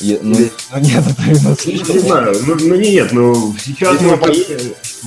Я, 0.00 0.18
ну, 0.22 0.38
Или... 0.38 0.52
ну 0.70 0.78
нет, 0.78 1.04
это 1.06 1.22
именно 1.22 1.56
слишком. 1.56 1.94
Не 1.96 2.00
знаю, 2.00 2.36
ну, 2.46 2.56
ну 2.60 2.74
нет, 2.76 3.12
ну 3.12 3.54
сейчас 3.62 4.00
мы 4.00 4.10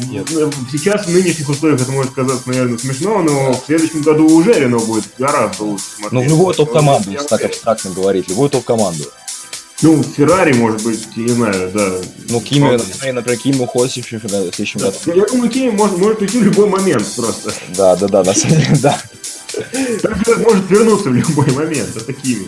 нет. 0.07 0.27
сейчас 0.71 1.05
в 1.05 1.13
нынешних 1.13 1.47
условиях 1.47 1.81
это 1.81 1.91
может 1.91 2.11
казаться, 2.11 2.47
наверное, 2.47 2.77
смешно, 2.77 3.21
но 3.21 3.53
в 3.53 3.65
следующем 3.65 4.01
году 4.01 4.27
уже 4.27 4.53
Рено 4.53 4.79
будет 4.79 5.05
гораздо 5.17 5.63
лучше 5.63 5.85
смотреть. 5.97 6.11
Ну, 6.11 6.21
в 6.21 6.27
любую 6.27 6.55
топ-команду, 6.55 7.11
если 7.11 7.27
так 7.27 7.45
абстрактно 7.45 7.91
говорить, 7.91 8.27
любую 8.27 8.49
топ-команду. 8.49 9.05
Ну, 9.81 10.03
Феррари, 10.03 10.53
может 10.53 10.83
быть, 10.83 11.07
я 11.15 11.23
не 11.23 11.29
знаю, 11.29 11.71
да. 11.73 11.93
Ну, 12.29 12.41
Кими, 12.41 12.71
например, 12.71 13.15
например, 13.15 13.39
Кими 13.39 13.59
уходит 13.63 14.05
в 14.05 14.07
следующем 14.07 14.79
году. 14.79 14.97
Я 15.05 15.25
думаю, 15.25 15.49
Кими 15.49 15.69
может, 15.71 15.97
может 15.97 16.21
уйти 16.21 16.37
в 16.37 16.43
любой 16.43 16.67
момент 16.67 17.05
просто. 17.15 17.51
Да, 17.75 17.95
да, 17.95 18.07
да, 18.07 18.23
на 18.23 18.33
самом 18.33 18.57
деле, 18.57 18.77
да. 18.81 19.01
Так 20.01 20.37
может 20.37 20.69
вернуться 20.69 21.09
в 21.09 21.15
любой 21.15 21.51
момент, 21.51 21.95
это 21.95 22.13
Киви. 22.13 22.47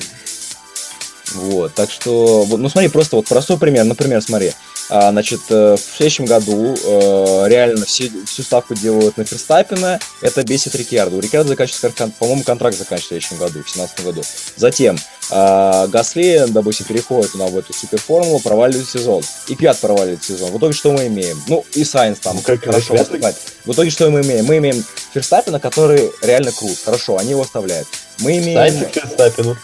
Вот, 1.33 1.73
так 1.73 1.91
что, 1.91 2.45
ну 2.49 2.69
смотри, 2.69 2.89
просто 2.89 3.15
вот 3.15 3.27
простой 3.27 3.57
пример, 3.57 3.85
например, 3.85 4.21
смотри, 4.21 4.53
а, 4.89 5.11
значит, 5.11 5.41
э, 5.49 5.75
в 5.75 5.97
следующем 5.97 6.25
году 6.25 6.75
э, 6.75 7.45
реально 7.47 7.85
все, 7.85 8.11
всю 8.25 8.43
ставку 8.43 8.75
делают 8.75 9.17
на 9.17 9.23
Ферстаппина, 9.23 9.99
это 10.21 10.43
бесит 10.43 10.75
Рикьярду. 10.75 11.17
У 11.17 11.19
Рикьярда 11.21 11.49
заканчивается, 11.49 12.11
по-моему, 12.19 12.43
контракт 12.43 12.77
заканчивается 12.77 13.05
в 13.05 13.37
следующем 13.37 13.37
году, 13.37 13.51
в 13.51 13.63
2017 13.63 14.03
году. 14.03 14.21
Затем 14.57 14.97
э, 15.31 15.87
Гасли, 15.87 16.45
допустим, 16.49 16.85
переходит 16.85 17.33
на 17.35 17.47
в 17.47 17.57
эту 17.57 17.73
суперформулу, 17.73 18.39
проваливает 18.39 18.87
сезон. 18.87 19.23
И 19.47 19.55
Пят 19.55 19.77
проваливает 19.79 20.23
сезон. 20.23 20.51
В 20.51 20.57
итоге 20.57 20.73
что 20.73 20.91
мы 20.91 21.07
имеем? 21.07 21.41
Ну, 21.47 21.65
и 21.73 21.83
Сайнс 21.83 22.19
там. 22.19 22.35
Ну, 22.35 22.41
как 22.41 22.63
хорошо 22.63 22.93
выступать. 22.95 23.37
В 23.65 23.71
итоге 23.71 23.89
что 23.89 24.09
мы 24.09 24.21
имеем? 24.21 24.45
Мы 24.45 24.57
имеем 24.57 24.83
Ферстаппина, 25.13 25.59
который 25.59 26.11
реально 26.21 26.51
крут. 26.51 26.77
Хорошо, 26.83 27.17
они 27.17 27.31
его 27.31 27.41
оставляют. 27.41 27.87
Мы 28.19 28.37
имеем... 28.39 28.57
Сайнс 28.57 28.91
к 28.91 28.93
Ферстаппину. 28.93 29.57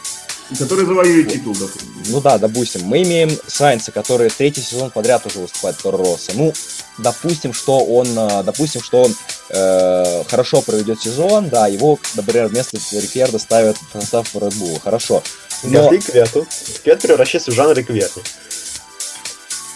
Который 0.58 0.86
завоюет 0.86 1.32
титул, 1.32 1.54
допустим. 1.54 1.88
Ну 2.08 2.22
да, 2.22 2.38
допустим. 2.40 2.82
Мы 2.86 3.04
имеем 3.04 3.30
Сайнца, 3.48 3.92
который 3.92 4.30
третий 4.30 4.62
сезон 4.62 4.90
подряд 4.90 5.26
уже 5.28 5.40
выступает 5.40 5.76
в 5.76 5.84
Торо 5.84 6.18
Ну, 6.34 6.54
допустим, 6.98 7.54
что 7.54 7.80
он, 7.80 8.08
э, 8.18 8.44
допустим, 8.44 8.82
что 8.82 9.04
он 9.04 9.16
э, 9.50 10.24
хорошо 10.28 10.62
проведет 10.62 11.02
сезон, 11.02 11.50
да, 11.50 11.68
его, 11.68 12.00
например, 12.16 12.48
вместо 12.48 12.78
Рикьерда 12.78 13.38
ставят 13.38 13.78
в 13.78 14.00
состав 14.00 14.36
Red 14.36 14.54
Bull. 14.54 14.80
Хорошо. 14.84 15.22
Но... 15.64 15.90
Гасли 15.90 16.12
Квету. 16.12 16.48
Квет 16.84 17.02
превращается 17.02 17.52
в 17.52 17.54
жанр 17.54 17.74
Рикверни. 17.74 18.04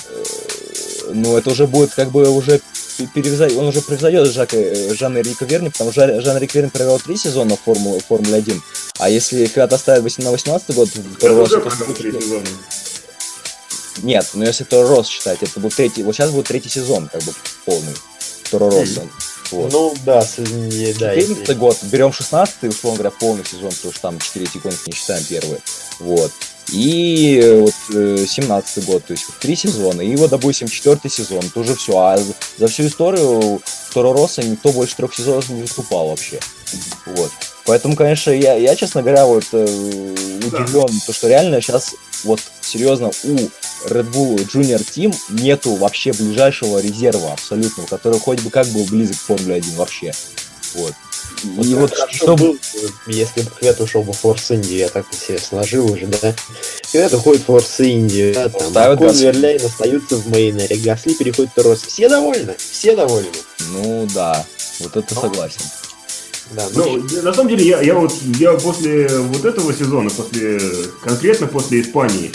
Э, 0.10 0.24
ну, 1.14 1.38
это 1.38 1.52
уже 1.52 1.68
будет 1.68 1.94
как 1.94 2.10
бы 2.10 2.30
уже 2.30 2.62
перевзойдет, 3.14 3.58
он 3.58 3.68
уже 3.68 3.82
превзойдет 3.82 4.32
Жака, 4.32 4.58
э, 4.58 4.94
Жанна 4.94 5.20
Рика 5.20 5.46
Верни, 5.46 5.70
потому 5.70 5.92
что 5.92 6.22
Жан 6.22 6.38
Рик 6.38 6.54
Верни 6.54 6.70
провел 6.70 7.00
три 7.00 7.18
сезона 7.18 7.56
в 7.56 7.62
Формуле, 7.62 8.00
Формуле 8.00 8.36
1, 8.36 8.62
а 9.00 9.10
если 9.10 9.46
когда 9.48 9.76
оставит 9.76 10.18
на 10.20 10.32
18 10.32 10.76
год, 10.76 10.90
то 11.20 11.28
Рос... 11.30 11.52
Это 11.52 11.70
Нет, 14.02 14.30
но 14.34 14.46
если 14.46 14.64
Торо 14.64 14.88
Рос 14.88 15.08
считать, 15.08 15.44
это 15.44 15.60
был 15.60 15.70
третий, 15.70 16.04
вот 16.04 16.16
сейчас 16.16 16.32
будет 16.32 16.48
третий 16.48 16.70
сезон, 16.70 17.10
как 17.12 17.22
бы 17.24 17.34
полный, 17.66 17.94
Торо 18.50 18.70
Росса. 18.70 19.08
Вот. 19.52 19.72
Ну 19.72 19.94
да, 20.04 20.26
не, 20.38 20.94
да. 20.94 21.16
14 21.16 21.40
если... 21.40 21.54
год, 21.54 21.78
берем 21.84 22.12
16 22.12 22.64
условно 22.64 23.00
говоря, 23.00 23.16
полный 23.18 23.46
сезон, 23.46 23.72
потому 23.72 23.94
что 23.94 24.02
там 24.02 24.20
4 24.20 24.48
секунды 24.48 24.78
не 24.88 24.94
считаем 24.94 25.24
первые. 25.26 25.62
Вот. 26.00 26.32
И 26.72 27.62
вот 27.62 27.74
17 27.90 28.78
э, 28.78 28.82
год, 28.82 29.06
то 29.06 29.14
есть 29.14 29.26
три 29.40 29.56
сезона. 29.56 30.02
И 30.02 30.16
вот, 30.16 30.30
допустим, 30.30 30.68
четвертый 30.68 31.12
сезон, 31.12 31.42
тоже 31.50 31.76
все. 31.76 31.98
А 31.98 32.18
за 32.58 32.68
всю 32.68 32.88
историю 32.88 33.62
Торо 33.94 34.14
Росса 34.14 34.42
никто 34.44 34.72
больше 34.72 34.96
трех 34.96 35.14
сезонов 35.14 35.50
не 35.50 35.62
выступал 35.62 36.10
вообще. 36.10 36.40
Вот. 37.06 37.32
Поэтому, 37.66 37.96
конечно, 37.96 38.32
я, 38.32 38.56
я 38.56 38.76
честно 38.76 39.02
говоря, 39.02 39.26
вот 39.26 39.46
э, 39.54 39.64
удивлен, 39.64 40.88
да. 40.88 41.06
то, 41.06 41.14
что 41.14 41.30
реально 41.30 41.62
сейчас, 41.62 41.96
вот 42.24 42.40
серьезно, 42.62 43.12
у 43.24 43.36
Red 43.88 44.12
Bull 44.12 44.36
Junior 44.48 44.84
Team 44.84 45.16
нету 45.30 45.76
вообще 45.76 46.12
ближайшего 46.12 46.80
резерва 46.80 47.34
абсолютного, 47.34 47.88
который 47.88 48.20
хоть 48.20 48.42
бы 48.42 48.50
как 48.50 48.68
был 48.68 48.84
близок 48.86 49.18
к 49.18 49.22
Формуле 49.22 49.56
1 49.56 49.76
вообще. 49.76 50.12
Вот. 50.76 50.94
Вот 51.44 51.66
и 51.66 51.76
вот 51.76 51.94
что 52.12 52.36
был, 52.36 52.58
если 53.08 53.42
бы 53.42 53.52
Квет 53.52 53.80
ушел 53.82 54.04
бы 54.04 54.14
в 54.14 54.18
Форс 54.18 54.52
Индию, 54.52 54.80
я 54.80 54.90
так 54.90 55.06
себе 55.14 55.38
сложил 55.38 55.92
уже, 55.92 56.08
да. 56.08 56.34
Квет 56.92 57.14
уходит 57.14 57.42
в 57.42 57.46
Форс 57.46 57.80
Индию, 57.80 58.34
да, 58.34 58.50
там, 58.50 58.70
Ставят 58.72 59.02
Акон 59.02 59.16
Верлейн 59.16 59.66
остаются 59.66 60.16
в 60.16 60.28
Мейнере, 60.28 60.78
Гасли 60.78 61.14
переходит 61.14 61.52
в 61.52 61.56
Торос. 61.56 61.82
Все 61.82 62.08
довольны, 62.08 62.56
все 62.58 62.96
довольны. 62.96 63.30
Ну 63.72 64.08
да, 64.14 64.46
вот 64.80 64.96
это 64.96 65.16
Но... 65.16 65.22
согласен. 65.22 65.62
Да, 66.52 66.68
ну, 66.74 66.98
ну, 66.98 67.22
на 67.22 67.34
самом 67.34 67.50
деле, 67.50 67.66
я, 67.66 67.82
я 67.82 67.96
вот 67.96 68.14
я 68.38 68.54
после 68.54 69.08
вот 69.08 69.44
этого 69.44 69.74
сезона, 69.74 70.10
после 70.10 70.60
конкретно 71.02 71.48
после 71.48 71.82
Испании, 71.82 72.32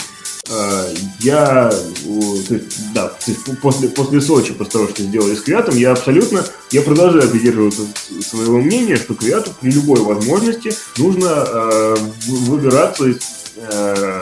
я, 1.19 1.69
то 1.69 2.53
есть, 2.55 2.93
да, 2.93 3.09
то 3.09 3.31
есть 3.31 3.39
после, 3.61 3.89
после 3.89 4.21
Сочи, 4.21 4.53
после 4.53 4.71
того, 4.71 4.87
что 4.87 5.03
сделали 5.03 5.35
с 5.35 5.41
Квятом, 5.41 5.77
я 5.77 5.91
абсолютно, 5.91 6.45
я 6.71 6.81
продолжаю 6.81 7.29
придерживаться 7.29 7.81
своего 8.21 8.59
мнения, 8.59 8.95
что 8.95 9.13
Квяту 9.13 9.51
при 9.59 9.71
любой 9.71 9.99
возможности 10.01 10.73
нужно 10.97 11.27
э, 11.27 11.95
выбираться 12.27 13.05
из, 13.05 13.19
э, 13.57 14.21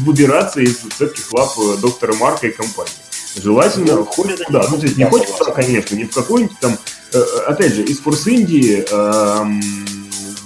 выбираться 0.00 0.60
из 0.60 0.78
цепких 0.96 1.32
лап 1.32 1.52
доктора 1.80 2.14
Марка 2.14 2.46
и 2.46 2.52
компании. 2.52 2.92
Желательно, 3.36 3.96
ну, 3.96 4.04
хоть 4.04 4.30
да, 4.48 4.66
ну, 4.70 4.78
то 4.78 4.84
есть 4.84 4.96
не 4.96 5.04
хоть 5.04 5.26
куда, 5.26 5.50
конечно, 5.50 5.96
не 5.96 6.04
в 6.04 6.14
какой-нибудь 6.14 6.58
там, 6.60 6.78
э, 7.12 7.18
опять 7.46 7.74
же, 7.74 7.82
из 7.82 7.98
Форс 7.98 8.26
Индии, 8.28 8.84
э, 8.88 9.60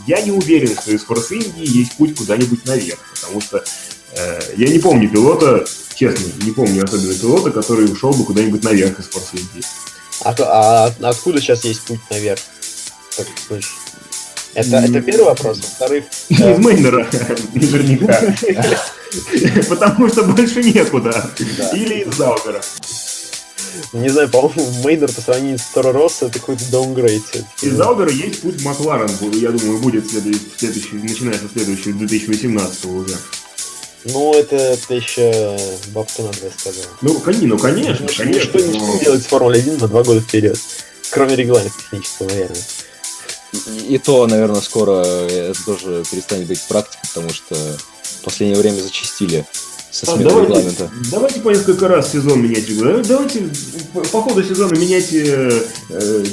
я 0.07 0.23
не 0.23 0.31
уверен, 0.31 0.75
что 0.75 0.93
из 0.93 1.03
Форс 1.05 1.31
Индии 1.33 1.79
есть 1.79 1.97
путь 1.97 2.17
куда-нибудь 2.17 2.65
наверх, 2.65 2.99
потому 3.15 3.43
что 3.43 3.59
э, 3.59 3.65
я 4.57 4.69
не 4.69 4.79
помню 4.79 5.09
пилота, 5.09 5.67
честно, 5.95 6.27
не 6.45 6.53
помню 6.53 6.85
особенно 6.85 7.15
пилота, 7.15 7.51
который 7.51 7.91
ушел 7.91 8.13
бы 8.13 8.25
куда-нибудь 8.25 8.65
наверх 8.65 8.99
из 8.99 9.07
Форс 9.07 9.31
Индии. 9.33 9.65
А, 10.23 10.35
а, 10.39 10.95
а 11.01 11.09
откуда 11.09 11.41
сейчас 11.41 11.65
есть 11.65 11.83
путь 11.83 12.01
наверх? 12.11 12.41
Так, 13.17 13.27
это, 14.55 14.77
это 14.77 15.01
первый 15.03 15.25
вопрос. 15.27 15.59
Во-вторых... 15.59 16.05
Из 16.29 16.59
Мейнера, 16.59 17.07
наверняка. 17.55 18.35
Потому 19.69 20.09
что 20.09 20.25
больше 20.25 20.63
некуда. 20.63 21.31
Или 21.73 22.01
из 22.01 22.15
Заубера. 22.15 22.61
Не 23.93 24.09
знаю, 24.09 24.29
по-моему, 24.29 24.83
Мейнер 24.85 25.13
по 25.13 25.21
сравнению 25.21 25.59
с 25.59 25.67
Торо 25.67 25.93
Росса 25.93 26.27
это 26.27 26.39
какой-то 26.39 26.65
даунгрейд. 26.71 27.23
Из 27.63 27.73
Заубера 27.73 28.11
есть 28.11 28.41
путь 28.41 28.63
Макларен, 28.65 29.11
я 29.35 29.51
думаю, 29.51 29.79
будет 29.79 30.11
следующий, 30.11 30.97
начиная 30.97 31.35
со 31.35 31.49
следующего 31.49 31.93
2018 31.95 32.85
уже. 32.87 33.17
Ну, 34.05 34.33
это, 34.35 34.57
это 34.57 34.95
еще 34.95 35.59
бабка 35.89 36.23
надо 36.23 36.37
сказать. 36.57 36.89
Ну, 37.03 37.15
ну, 37.15 37.21
конечно, 37.21 37.47
ну, 37.49 37.59
конечно. 37.59 38.05
Ничто 38.25 38.59
но... 38.59 38.99
делать 39.01 39.23
с 39.23 39.27
Формулой 39.27 39.59
1 39.59 39.79
на 39.79 39.89
два 39.89 40.03
года 40.03 40.21
вперед. 40.21 40.59
Кроме 41.11 41.37
регламента 41.37 41.77
технического, 41.79 42.29
наверное. 42.29 42.63
И, 43.53 43.95
и 43.95 43.99
то, 43.99 44.27
наверное, 44.27 44.61
скоро 44.61 45.03
это 45.03 45.65
тоже 45.65 46.05
перестанет 46.11 46.47
быть 46.47 46.61
практикой, 46.69 47.09
потому 47.09 47.31
что 47.31 47.55
в 47.55 48.25
последнее 48.25 48.59
время 48.59 48.81
зачистили 48.81 49.45
со 49.91 50.07
сменой 50.07 50.25
давайте, 50.25 50.49
регламента. 50.49 50.91
Давайте 51.11 51.41
по 51.41 51.49
несколько 51.51 51.89
раз 51.89 52.13
сезон 52.13 52.43
менять 52.43 52.69
регламент. 52.69 53.07
Давайте 53.07 53.49
по 54.13 54.23
ходу 54.23 54.43
сезона 54.43 54.75
менять 54.75 55.13
э, 55.13 55.67
э, 55.91 56.25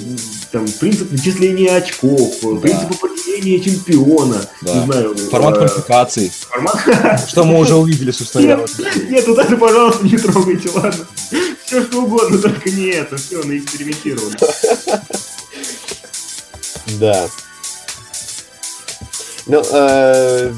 там, 0.52 0.68
принцип 0.80 1.12
начисления 1.12 1.76
очков, 1.76 2.36
да. 2.42 2.60
принцип 2.62 2.92
определения 2.92 3.60
чемпиона, 3.60 4.42
да. 4.62 4.74
не 4.74 4.86
знаю. 4.86 5.16
Формат 5.16 5.56
э, 5.56 5.58
квалификации. 5.68 6.32
Формат... 6.50 7.20
Что 7.30 7.44
мы 7.44 7.60
уже 7.60 7.76
увидели, 7.76 8.12
собственно. 8.12 8.44
Нет, 8.44 8.70
нет, 9.10 9.28
вот 9.28 9.40
это, 9.40 9.58
пожалуйста, 9.58 10.06
не 10.06 10.18
трогайте, 10.18 10.70
ладно. 10.72 11.06
Все 11.66 11.84
что 11.84 12.04
угодно, 12.04 12.38
только 12.38 12.70
не 12.70 12.90
это. 12.90 13.18
Все, 13.18 13.42
наэкспериментировали. 13.44 14.38
Да. 17.00 17.28
Ну, 19.48 19.64
э, 19.72 20.54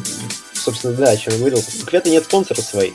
собственно, 0.54 0.94
да, 0.94 1.12
о 1.12 1.18
чем 1.18 1.34
я 1.34 1.40
говорил. 1.40 1.60
У 1.60 1.86
Квета 1.86 2.10
нет 2.10 2.26
спонсоров 2.26 2.64
своих. 2.64 2.94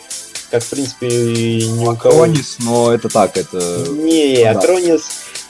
Как, 0.51 0.62
в 0.62 0.68
принципе, 0.68 1.09
ни 1.09 1.86
у 1.86 1.97
кого. 1.97 2.24
Акронис, 2.24 2.57
но 2.59 2.93
это 2.93 3.09
так, 3.09 3.36
это... 3.36 3.86
Не, 3.88 4.45
да. 4.45 4.59
Акронис... 4.59 5.03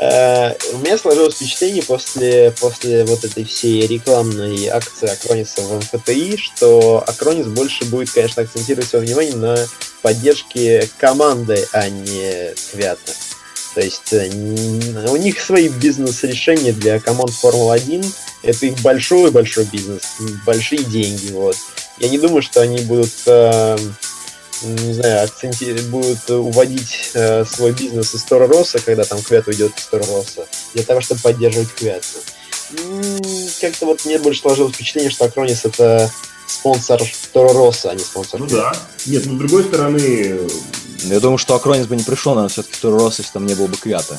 Э, 0.03 0.55
у 0.73 0.79
меня 0.79 0.99
сложилось 0.99 1.37
впечатление 1.37 1.83
после, 1.85 2.53
после 2.61 3.05
вот 3.05 3.25
этой 3.25 3.45
всей 3.45 3.87
рекламной 3.87 4.67
акции 4.67 5.09
Акрониса 5.09 5.63
в 5.63 5.79
МФТИ, 5.79 6.37
что 6.39 7.05
Акронис 7.07 7.47
больше 7.47 7.85
будет, 7.85 8.11
конечно, 8.11 8.43
акцентировать 8.43 8.89
свое 8.89 9.05
внимание 9.05 9.37
на 9.37 9.57
поддержке 10.03 10.89
команды, 10.99 11.69
а 11.73 11.89
не 11.89 12.53
Квята. 12.73 13.13
То 13.77 13.81
есть 13.81 14.13
э, 14.13 14.29
у 15.09 15.17
них 15.17 15.41
свои 15.41 15.69
бизнес-решения 15.69 16.73
для 16.73 16.99
команд 16.99 17.31
Формулы-1. 17.31 18.05
Это 18.43 18.67
их 18.67 18.81
большой-большой 18.81 19.67
бизнес, 19.67 20.03
большие 20.45 20.83
деньги. 20.83 21.31
Вот. 21.31 21.57
Я 22.01 22.09
не 22.09 22.19
думаю, 22.19 22.43
что 22.43 22.61
они 22.61 22.81
будут, 22.81 23.13
э, 23.27 23.79
не 24.63 24.95
знаю, 24.95 25.25
акценти... 25.25 25.81
будут 25.89 26.31
уводить 26.31 27.11
э, 27.15 27.45
свой 27.45 27.73
бизнес 27.73 28.15
из 28.15 28.23
Тора 28.25 28.47
Росса, 28.47 28.79
когда 28.79 29.05
там 29.05 29.23
Квет 29.23 29.49
уйдет 29.49 29.73
из 29.77 29.87
Тора 29.87 30.05
Росса, 30.07 30.47
для 30.75 30.83
того, 30.83 31.01
чтобы 31.01 31.21
поддерживать 31.21 31.73
Квет. 31.75 32.05
Как-то 33.61 33.87
вот 33.87 34.05
мне 34.05 34.19
больше 34.19 34.41
сложилось 34.41 34.75
впечатление, 34.75 35.11
что 35.11 35.27
Акронис 35.27 35.65
это 35.65 36.11
спонсор 36.47 37.03
Тора 37.33 37.53
Росса, 37.53 37.91
а 37.91 37.95
не 37.95 38.03
спонсор 38.03 38.41
Ну 38.41 38.47
Квет. 38.47 38.61
да. 38.61 38.73
Нет, 39.07 39.27
ну 39.27 39.37
с 39.37 39.39
другой 39.39 39.65
стороны, 39.65 40.39
я 41.05 41.21
думаю, 41.21 41.39
что 41.39 41.55
Акронис 41.55 41.87
бы 41.87 41.97
не 41.97 42.03
пришел, 42.03 42.35
наверное, 42.35 42.53
все-таки 42.53 42.89
раз, 42.89 43.19
если 43.19 43.33
там 43.33 43.47
не 43.47 43.55
было 43.55 43.67
бы 43.67 43.77
Квята. 43.77 44.19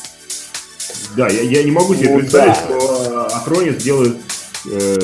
Да, 1.15 1.28
я, 1.30 1.41
я 1.41 1.64
не 1.64 1.72
могу 1.72 1.95
себе 1.95 2.10
ну, 2.10 2.20
представить, 2.20 2.56
да. 2.56 2.65
что 2.65 3.28
Акронис 3.36 3.82
делает 3.82 4.18
э, 4.70 4.98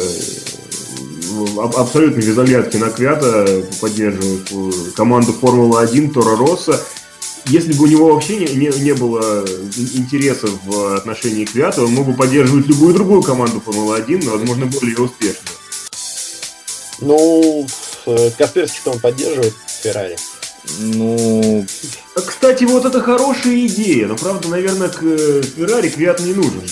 абсолютно 1.57 2.19
без 2.19 2.37
оглядки 2.37 2.77
на 2.77 2.89
Квята, 2.89 3.63
поддерживает 3.81 4.93
команду 4.95 5.33
Формулы-1 5.33 6.11
Тора 6.11 6.37
Росса. 6.37 6.81
если 7.45 7.73
бы 7.73 7.83
у 7.83 7.87
него 7.87 8.13
вообще 8.13 8.37
не, 8.37 8.55
не, 8.55 8.79
не 8.79 8.93
было 8.93 9.45
интереса 9.93 10.47
в 10.65 10.95
отношении 10.95 11.45
Квята, 11.45 11.83
он 11.83 11.91
мог 11.93 12.07
бы 12.07 12.13
поддерживать 12.13 12.67
любую 12.67 12.93
другую 12.93 13.21
команду 13.21 13.61
Формулы-1, 13.65 14.25
но, 14.25 14.31
возможно, 14.31 14.65
более 14.65 14.97
успешно. 14.97 15.49
Ну, 17.01 17.65
э, 18.05 18.29
Касперский-то 18.37 18.91
он 18.91 18.99
поддерживает 18.99 19.53
Феррари. 19.81 20.17
Ну... 20.79 21.65
Кстати, 22.15 22.65
вот 22.65 22.85
это 22.85 23.01
хорошая 23.01 23.65
идея, 23.67 24.07
но, 24.07 24.15
правда, 24.15 24.49
наверное, 24.49 24.89
к 24.89 25.01
э, 25.01 25.41
Феррари 25.55 25.89
Квят 25.89 26.19
не 26.19 26.33
нужен. 26.33 26.63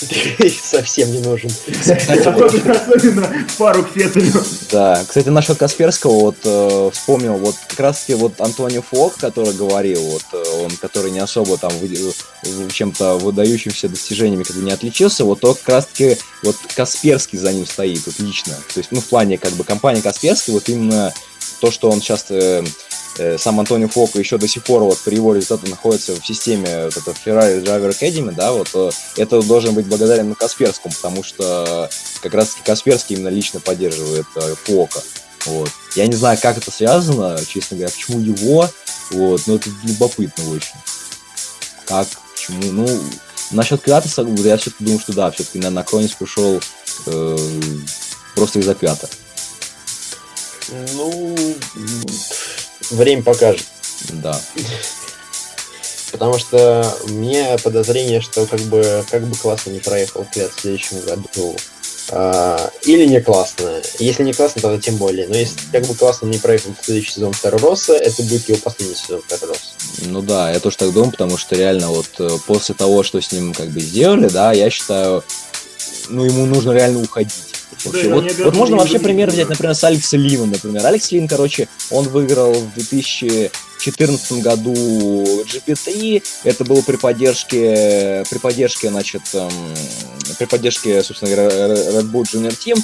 Совсем 0.62 1.12
не 1.12 1.20
нужен. 1.20 1.50
Особенно 1.78 3.46
пару 3.58 3.84
к 3.84 3.90
Феттелю. 3.90 4.42
Да, 4.70 5.04
кстати, 5.06 5.28
насчет 5.28 5.58
Касперского, 5.58 6.12
вот 6.12 6.36
э, 6.44 6.90
вспомнил, 6.92 7.34
вот 7.34 7.54
как 7.68 7.80
раз 7.80 8.00
таки 8.00 8.14
вот 8.14 8.40
Антонио 8.40 8.82
Фок, 8.82 9.16
который 9.16 9.52
говорил, 9.52 10.02
вот 10.02 10.24
э, 10.32 10.64
он, 10.64 10.70
который 10.76 11.10
не 11.10 11.18
особо 11.18 11.58
там 11.58 11.72
э, 11.72 12.68
чем-то 12.70 13.16
выдающимся 13.16 13.88
достижениями 13.88 14.44
как 14.44 14.56
бы 14.56 14.62
не 14.62 14.72
отличился, 14.72 15.24
вот 15.24 15.40
то 15.40 15.54
как 15.54 15.68
раз 15.68 15.86
таки 15.86 16.16
вот 16.42 16.56
Касперский 16.74 17.38
за 17.38 17.52
ним 17.52 17.66
стоит, 17.66 18.06
вот 18.06 18.18
лично. 18.18 18.54
То 18.72 18.78
есть, 18.78 18.92
ну, 18.92 19.00
в 19.00 19.06
плане 19.06 19.36
как 19.36 19.52
бы 19.52 19.64
компании 19.64 20.00
Касперский, 20.00 20.52
вот 20.52 20.68
именно 20.68 21.12
то, 21.60 21.70
что 21.70 21.90
он 21.90 22.00
сейчас 22.00 22.30
Э, 22.30 22.62
сам 23.38 23.60
Антонио 23.60 23.88
Фоко 23.88 24.18
еще 24.18 24.38
до 24.38 24.48
сих 24.48 24.64
пор 24.64 24.82
вот 24.82 24.98
при 24.98 25.16
его 25.16 25.34
результатах 25.34 25.70
находится 25.70 26.14
в 26.14 26.26
системе 26.26 26.84
вот 26.84 26.96
это 26.96 27.10
Ferrari 27.10 27.62
Driver 27.62 27.90
Academy, 27.90 28.32
да, 28.32 28.52
вот 28.52 28.68
э, 28.74 28.90
это 29.16 29.42
должен 29.42 29.74
быть 29.74 29.86
благодарен 29.86 30.34
Касперскому, 30.34 30.94
потому 30.94 31.22
что 31.22 31.90
как 32.22 32.34
раз 32.34 32.50
таки 32.50 32.62
Касперский 32.64 33.16
именно 33.16 33.28
лично 33.28 33.60
поддерживает 33.60 34.26
э, 34.36 34.54
Фока. 34.64 35.02
Вот. 35.46 35.70
Я 35.96 36.06
не 36.06 36.14
знаю, 36.14 36.38
как 36.40 36.58
это 36.58 36.70
связано, 36.70 37.38
честно 37.46 37.76
говоря, 37.76 37.92
почему 37.92 38.20
его, 38.20 38.68
вот, 39.10 39.42
но 39.46 39.56
это 39.56 39.70
любопытно 39.82 40.50
очень. 40.50 40.76
Как, 41.86 42.06
почему, 42.32 42.72
ну, 42.72 43.00
насчет 43.50 43.80
Кратоса, 43.80 44.22
я 44.22 44.56
все-таки 44.56 44.84
думаю, 44.84 45.00
что 45.00 45.12
да, 45.12 45.30
все-таки 45.30 45.58
на, 45.58 45.82
Кронис 45.82 46.12
пришел 46.12 46.60
э, 47.06 47.38
просто 48.34 48.60
из-за 48.60 48.74
Квята. 48.74 49.08
Ну, 50.94 51.36
Время 52.90 53.22
покажет. 53.22 53.66
Да. 54.10 54.40
Потому 56.12 56.38
что 56.38 56.96
у 57.04 57.08
меня 57.10 57.56
подозрение, 57.58 58.20
что 58.20 58.46
как 58.46 58.60
бы 58.62 59.04
как 59.10 59.24
бы 59.24 59.36
классно 59.36 59.70
не 59.70 59.78
проехал 59.78 60.26
Квет 60.32 60.52
в 60.54 60.60
следующем 60.60 61.00
году. 61.00 61.56
А, 62.12 62.70
или 62.82 63.06
не 63.06 63.20
классно. 63.20 63.80
Если 64.00 64.24
не 64.24 64.32
классно, 64.32 64.60
тогда 64.60 64.80
тем 64.80 64.96
более. 64.96 65.28
Но 65.28 65.36
если 65.36 65.56
как 65.70 65.86
бы 65.86 65.94
классно 65.94 66.26
не 66.26 66.38
проехал 66.38 66.74
в 66.74 66.84
следующий 66.84 67.12
сезон 67.12 67.32
Второго 67.32 67.70
Росса, 67.70 67.94
это 67.94 68.22
будет 68.22 68.48
его 68.48 68.58
последний 68.58 68.96
сезон 68.96 69.22
Второго 69.22 69.54
Росса. 69.54 69.70
Ну 70.02 70.20
да, 70.20 70.50
я 70.50 70.58
тоже 70.58 70.76
так 70.76 70.92
думаю, 70.92 71.12
потому 71.12 71.36
что 71.36 71.54
реально 71.54 71.88
вот 71.88 72.08
э, 72.18 72.28
после 72.46 72.74
того, 72.74 73.04
что 73.04 73.20
с 73.20 73.30
ним 73.30 73.52
как 73.52 73.68
бы 73.68 73.80
сделали, 73.80 74.28
да, 74.28 74.52
я 74.52 74.70
считаю, 74.70 75.22
ну 76.08 76.24
ему 76.24 76.46
нужно 76.46 76.72
реально 76.72 77.00
уходить. 77.00 77.54
Вообще, 77.84 78.08
да, 78.08 78.14
вот, 78.14 78.38
вот 78.38 78.56
можно 78.56 78.76
вообще 78.76 78.98
пример 78.98 79.30
взять, 79.30 79.48
например, 79.48 79.74
с 79.74 79.84
Алекса 79.84 80.16
Лина, 80.16 80.46
например. 80.46 80.84
Алекс 80.84 81.10
Лин, 81.12 81.28
короче, 81.28 81.68
он 81.90 82.08
выиграл 82.08 82.52
в 82.52 82.74
2014 82.74 84.32
году 84.42 84.74
GP3. 85.44 86.22
Это 86.44 86.64
было 86.64 86.82
при 86.82 86.96
поддержке, 86.96 88.24
при 88.28 88.38
поддержке, 88.38 88.90
значит, 88.90 89.22
эм, 89.34 89.50
при 90.38 90.46
поддержке, 90.46 91.02
собственно 91.02 91.34
говоря, 91.34 91.48
Red 91.48 92.10
Bull 92.10 92.22
Junior 92.22 92.56
Team 92.56 92.82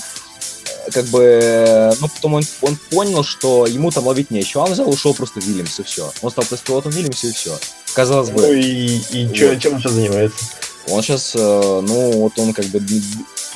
как 0.92 1.04
бы, 1.06 1.92
ну, 2.00 2.08
потом 2.08 2.34
он, 2.34 2.42
он 2.62 2.78
понял, 2.90 3.24
что 3.24 3.66
ему 3.66 3.90
там 3.90 4.06
ловить 4.06 4.30
нечего. 4.30 4.62
Он 4.62 4.72
взял, 4.72 4.88
ушел 4.88 5.14
просто 5.14 5.40
в 5.40 5.44
Вильямс, 5.44 5.80
и 5.80 5.82
все. 5.82 6.12
Он 6.22 6.30
стал 6.30 6.44
просто 6.44 6.64
пилотом 6.64 6.92
Вильямс, 6.92 7.24
и 7.24 7.32
все. 7.32 7.58
Казалось 7.94 8.30
бы. 8.30 8.42
Ну 8.42 8.52
и, 8.52 8.98
и 9.10 9.26
вот. 9.26 9.60
чем 9.60 9.74
он 9.74 9.80
сейчас 9.80 9.92
занимается? 9.92 10.44
Он 10.88 11.02
сейчас, 11.02 11.34
э, 11.34 11.38
ну, 11.38 12.12
вот 12.12 12.38
он 12.38 12.52
как 12.52 12.66
бы 12.66 12.78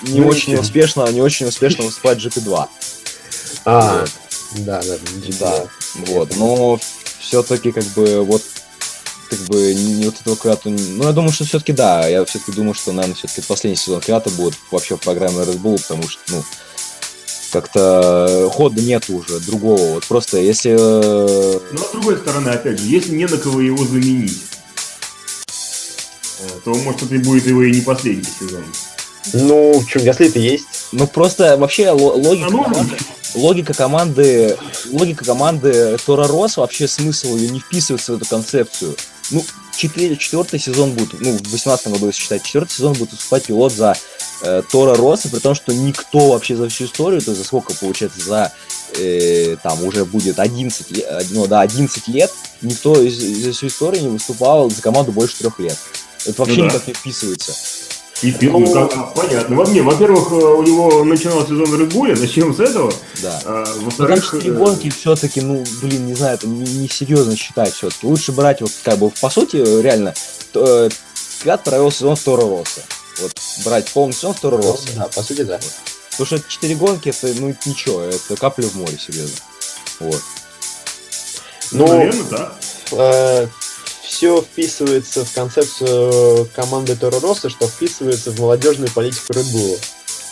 не 0.03 0.21
ну, 0.21 0.29
очень 0.29 0.57
успешно, 0.57 1.11
не 1.11 1.21
очень 1.21 1.47
успешно 1.47 1.85
выступает 1.85 2.21
в 2.21 2.27
GP2. 2.27 2.69
А, 3.65 4.05
да, 4.53 4.83
да, 4.83 4.97
да. 5.39 5.67
Вот, 6.07 6.37
но 6.37 6.81
все-таки 7.19 7.73
как 7.73 7.85
бы 7.85 8.23
вот 8.25 8.43
как 9.31 9.39
бы 9.41 9.75
не 9.75 10.07
вот 10.07 10.21
этого 10.21 10.37
Квята... 10.37 10.69
Ну, 10.71 11.05
я 11.05 11.13
думаю, 11.13 11.33
что 11.33 11.45
все-таки 11.45 11.73
да. 11.73 12.07
Я 12.09 12.25
все-таки 12.25 12.53
думаю, 12.53 12.75
что, 12.75 12.93
наверное, 12.93 13.15
все-таки 13.15 13.43
последний 13.43 13.77
сезон 13.77 14.01
Квята 14.01 14.29
будет 14.31 14.55
вообще 14.73 14.97
в 14.97 15.01
программе 15.01 15.39
Red 15.39 15.61
Bull, 15.61 15.81
потому 15.81 16.09
что, 16.09 16.21
ну, 16.29 16.45
как-то 17.53 18.51
хода 18.53 18.81
нет 18.81 19.09
уже 19.09 19.39
другого. 19.41 19.95
Вот 19.95 20.07
просто 20.07 20.39
если... 20.39 20.73
Э, 20.73 21.61
ну, 21.73 21.81
а 21.81 21.85
с 21.85 21.93
другой 21.93 22.17
стороны, 22.17 22.49
опять 22.49 22.81
же, 22.81 22.87
если 22.87 23.15
не 23.15 23.27
на 23.27 23.39
кого 23.39 23.61
его 23.61 23.85
заменить, 23.85 24.43
э, 26.41 26.49
то, 26.65 26.75
может, 26.75 27.03
это 27.05 27.15
и 27.15 27.19
будет 27.19 27.47
его 27.47 27.63
и 27.63 27.73
не 27.73 27.83
последний 27.83 28.25
сезон. 28.39 28.65
Ну, 29.33 29.79
в 29.81 29.87
чем 29.87 30.05
Гасли-то 30.05 30.39
есть. 30.39 30.67
Ну, 30.93 31.07
просто 31.07 31.57
вообще 31.57 31.91
логика, 31.91 32.47
а 32.47 32.51
команды, 32.51 32.97
логика 33.35 33.75
команды, 33.75 34.59
логика 34.91 35.25
команды 35.25 35.97
Тора 36.05 36.27
Рос, 36.27 36.57
вообще 36.57 36.89
смысл 36.89 37.37
ее 37.37 37.51
не 37.51 37.61
вписывается 37.61 38.13
в 38.13 38.17
эту 38.17 38.27
концепцию. 38.27 38.97
Ну, 39.31 39.45
четыре, 39.77 40.17
четвертый 40.17 40.59
сезон 40.59 40.93
будет, 40.93 41.21
ну, 41.21 41.37
в 41.37 41.51
18 41.51 41.89
году, 41.89 42.07
если 42.09 42.21
считать, 42.21 42.43
четвертый 42.43 42.75
сезон 42.75 42.95
будет 42.95 43.13
выступать 43.13 43.45
пилот 43.45 43.73
за 43.73 43.97
э, 44.43 44.63
Тора 44.71 44.97
Росса, 44.97 45.29
при 45.29 45.39
том, 45.39 45.55
что 45.55 45.73
никто 45.73 46.33
вообще 46.33 46.57
за 46.57 46.69
всю 46.69 46.85
историю, 46.87 47.21
то 47.21 47.31
есть 47.31 47.41
за 47.41 47.47
сколько, 47.47 47.73
получается, 47.75 48.21
за, 48.21 48.53
э, 48.99 49.57
там, 49.63 49.83
уже 49.85 50.05
будет 50.05 50.39
11, 50.39 50.91
лет, 50.91 51.27
ну, 51.31 51.47
да, 51.47 51.61
11 51.61 52.09
лет, 52.09 52.33
никто 52.63 53.01
из, 53.01 53.23
из 53.23 53.57
всей 53.57 53.69
истории 53.69 54.01
не 54.01 54.09
выступал 54.09 54.69
за 54.71 54.83
команду 54.83 55.13
больше 55.13 55.39
трех 55.39 55.59
лет. 55.59 55.79
Это 56.27 56.43
вообще 56.43 56.63
ну, 56.63 56.69
да. 56.69 56.75
никак 56.75 56.87
не 56.87 56.95
вписывается. 56.95 57.53
И 58.23 58.37
ну, 58.43 58.59
ну, 58.61 58.73
как, 58.73 59.15
понятно. 59.15 59.57
Во 59.57 59.65
мне, 59.65 59.81
во-первых, 59.81 60.31
э, 60.31 60.35
у 60.35 60.63
него 60.63 61.05
начинал 61.05 61.43
сезон 61.47 61.65
Bull, 61.89 62.19
начнем 62.19 62.55
с 62.55 62.61
этого. 62.61 62.93
Да. 63.23 63.41
А, 63.47 63.65
во-вторых, 63.81 64.35
ну, 64.45 64.55
гонки 64.55 64.91
все-таки, 64.91 65.41
ну, 65.41 65.65
блин, 65.81 66.07
не 66.07 66.15
знаю, 66.15 66.35
это 66.35 66.47
несерьезно 66.47 67.31
не 67.31 67.37
считать 67.37 67.73
все-таки. 67.73 68.07
Лучше 68.07 68.33
брать, 68.33 68.61
вот, 68.61 68.73
как 68.85 68.99
бы, 68.99 69.11
по 69.11 69.31
сути, 69.31 69.57
реально, 69.57 70.13
то, 70.53 70.87
э, 70.87 70.91
Пят 71.43 71.65
провел 71.65 71.91
сезон 71.91 72.17
второго 72.17 72.59
роста. 72.59 72.83
Вот, 73.23 73.33
брать 73.65 73.89
полный 73.91 74.13
сезон 74.13 74.35
второго 74.35 74.63
роста. 74.63 74.93
Да, 74.95 75.09
по 75.09 75.23
сути, 75.23 75.43
да. 75.43 75.59
Потому 76.11 76.27
что 76.27 76.41
4 76.47 76.75
гонки, 76.75 77.09
это, 77.09 77.33
ну, 77.41 77.55
ничего, 77.65 78.03
это 78.03 78.37
капля 78.37 78.67
в 78.67 78.75
море, 78.75 78.99
серьезно. 78.99 79.37
Вот. 80.01 80.21
Ну, 81.73 81.87
ну 81.87 81.97
наверное, 81.97 82.25
да. 82.31 82.53
Э, 82.93 83.47
все 84.21 84.43
вписывается 84.43 85.25
в 85.25 85.33
концепцию 85.33 86.47
команды 86.55 86.95
Торо 86.95 87.21
Росса, 87.21 87.49
что 87.49 87.67
вписывается 87.67 88.31
в 88.33 88.39
молодежную 88.39 88.91
политику 88.91 89.33
Red 89.33 89.51
Bull. 89.55 89.79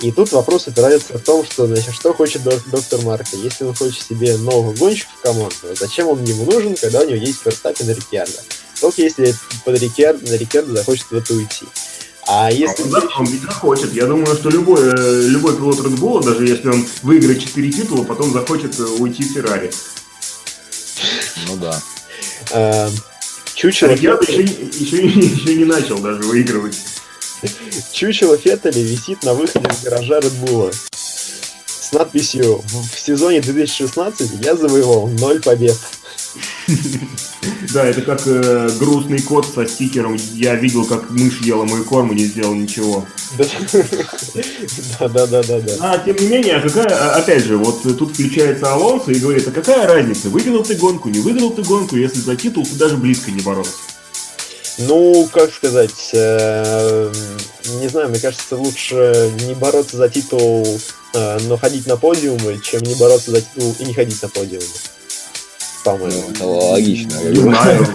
И 0.02 0.12
тут 0.12 0.30
вопрос 0.32 0.68
опирается 0.68 1.16
в 1.16 1.22
том, 1.22 1.42
что, 1.42 1.66
значит, 1.66 1.94
что 1.94 2.12
хочет 2.12 2.42
доктор 2.42 3.00
Марко. 3.00 3.34
Если 3.36 3.64
он 3.64 3.74
хочет 3.74 4.02
себе 4.02 4.36
нового 4.36 4.74
гонщика 4.74 5.08
в 5.16 5.22
команду, 5.22 5.56
зачем 5.74 6.08
он 6.08 6.22
ему 6.22 6.44
нужен, 6.44 6.76
когда 6.76 7.00
у 7.00 7.04
него 7.06 7.16
есть 7.16 7.40
Ферстаппин 7.40 7.88
и 7.88 7.94
Рикьярдо? 7.94 8.38
Только 8.78 9.00
если 9.00 9.34
под 9.64 9.80
Рикьярдо, 9.80 10.32
на 10.32 10.36
Рикьярдо 10.36 10.72
захочет 10.74 11.06
в 11.10 11.14
это 11.14 11.32
уйти. 11.32 11.64
А 12.26 12.50
если... 12.50 12.82
Он, 12.82 12.90
да, 12.90 13.02
он 13.18 13.24
ведь 13.24 13.40
захочет. 13.40 13.94
Я 13.94 14.04
думаю, 14.04 14.36
что 14.36 14.50
любой, 14.50 14.82
э, 14.82 15.22
любой 15.28 15.56
пилот 15.56 15.78
Red 15.78 15.96
Bull, 15.96 16.22
даже 16.22 16.46
если 16.46 16.68
он 16.68 16.86
выиграет 17.00 17.40
4 17.40 17.72
титула, 17.72 18.04
потом 18.04 18.34
захочет 18.34 18.78
э, 18.78 18.82
уйти 18.82 19.24
в 19.24 19.32
Феррари. 19.32 19.70
Ну 21.46 21.56
да. 21.56 21.82
Чучело 23.58 23.96
Феттеля... 23.96 24.42
еще, 24.42 24.42
еще, 24.44 25.04
еще 25.04 25.54
не 25.56 25.64
начал 25.64 25.98
даже 25.98 26.22
выигрывать. 26.22 26.78
Чучело 27.92 28.38
Феттеля 28.38 28.80
висит 28.80 29.24
на 29.24 29.34
выходе 29.34 29.66
из 29.68 29.82
гаража 29.82 30.20
Редбула 30.20 30.70
с 31.88 31.90
надписью 31.90 32.62
«В 32.68 33.00
сезоне 33.00 33.40
2016 33.40 34.44
я 34.44 34.54
завоевал 34.54 35.08
0 35.08 35.42
побед». 35.42 35.76
Да, 37.72 37.84
это 37.84 38.02
как 38.02 38.22
э, 38.26 38.70
грустный 38.78 39.20
кот 39.20 39.46
со 39.46 39.66
стикером. 39.66 40.16
Я 40.34 40.54
видел, 40.54 40.84
как 40.84 41.10
мышь 41.10 41.40
ела 41.40 41.64
мой 41.64 41.84
корм 41.84 42.12
и 42.12 42.14
не 42.14 42.24
сделал 42.24 42.54
ничего. 42.54 43.06
Да, 44.98 45.08
да, 45.08 45.26
да, 45.26 45.42
да, 45.42 45.60
да. 45.60 45.72
А 45.80 45.98
тем 45.98 46.16
не 46.16 46.26
менее, 46.26 46.56
а 46.56 46.60
какая, 46.60 46.88
а, 46.88 47.16
опять 47.16 47.44
же, 47.44 47.56
вот 47.56 47.82
тут 47.82 48.12
включается 48.12 48.72
Алонсо 48.72 49.12
и 49.12 49.18
говорит, 49.18 49.46
а 49.46 49.50
какая 49.50 49.86
разница, 49.86 50.28
выиграл 50.28 50.62
ты 50.62 50.74
гонку, 50.74 51.08
не 51.08 51.20
выиграл 51.20 51.50
ты 51.50 51.62
гонку, 51.62 51.96
если 51.96 52.20
за 52.20 52.36
титул 52.36 52.64
ты 52.64 52.74
даже 52.74 52.96
близко 52.96 53.30
не 53.30 53.40
боролся. 53.40 53.72
Ну, 54.78 55.28
как 55.32 55.52
сказать, 55.52 56.10
э, 56.12 57.12
не 57.80 57.88
знаю, 57.88 58.08
мне 58.08 58.18
кажется, 58.18 58.56
лучше 58.56 59.30
не 59.46 59.54
бороться 59.54 59.96
за 59.96 60.08
титул, 60.08 60.80
э, 61.14 61.38
но 61.48 61.56
ходить 61.56 61.86
на 61.86 61.96
подиумы, 61.96 62.60
чем 62.62 62.82
не 62.82 62.94
бороться 62.94 63.30
за 63.30 63.42
титул 63.42 63.74
и 63.78 63.84
не 63.84 63.94
ходить 63.94 64.22
на 64.22 64.28
подиумы 64.28 64.64
по-моему. 65.84 66.30
Это 66.30 66.44
логично. 66.44 67.14
Не 67.24 67.36
знаю. 67.36 67.86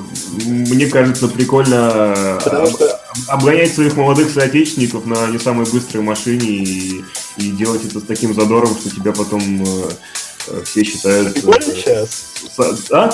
Мне 0.45 0.87
кажется, 0.87 1.27
прикольно 1.27 2.39
что... 2.41 2.99
обгонять 3.27 3.73
своих 3.73 3.95
молодых 3.95 4.31
соотечественников 4.31 5.05
на 5.05 5.27
не 5.27 5.37
самой 5.37 5.65
быстрой 5.65 6.01
машине 6.03 6.47
и, 6.47 7.03
и 7.37 7.51
делать 7.51 7.85
это 7.85 7.99
с 7.99 8.03
таким 8.03 8.33
задором, 8.33 8.75
что 8.75 8.89
тебя 8.89 9.11
потом 9.11 9.63
э, 9.63 10.61
все 10.65 10.83
считают... 10.83 11.33
Прикольно 11.33 11.61
сейчас? 11.61 12.25
А? 12.91 13.11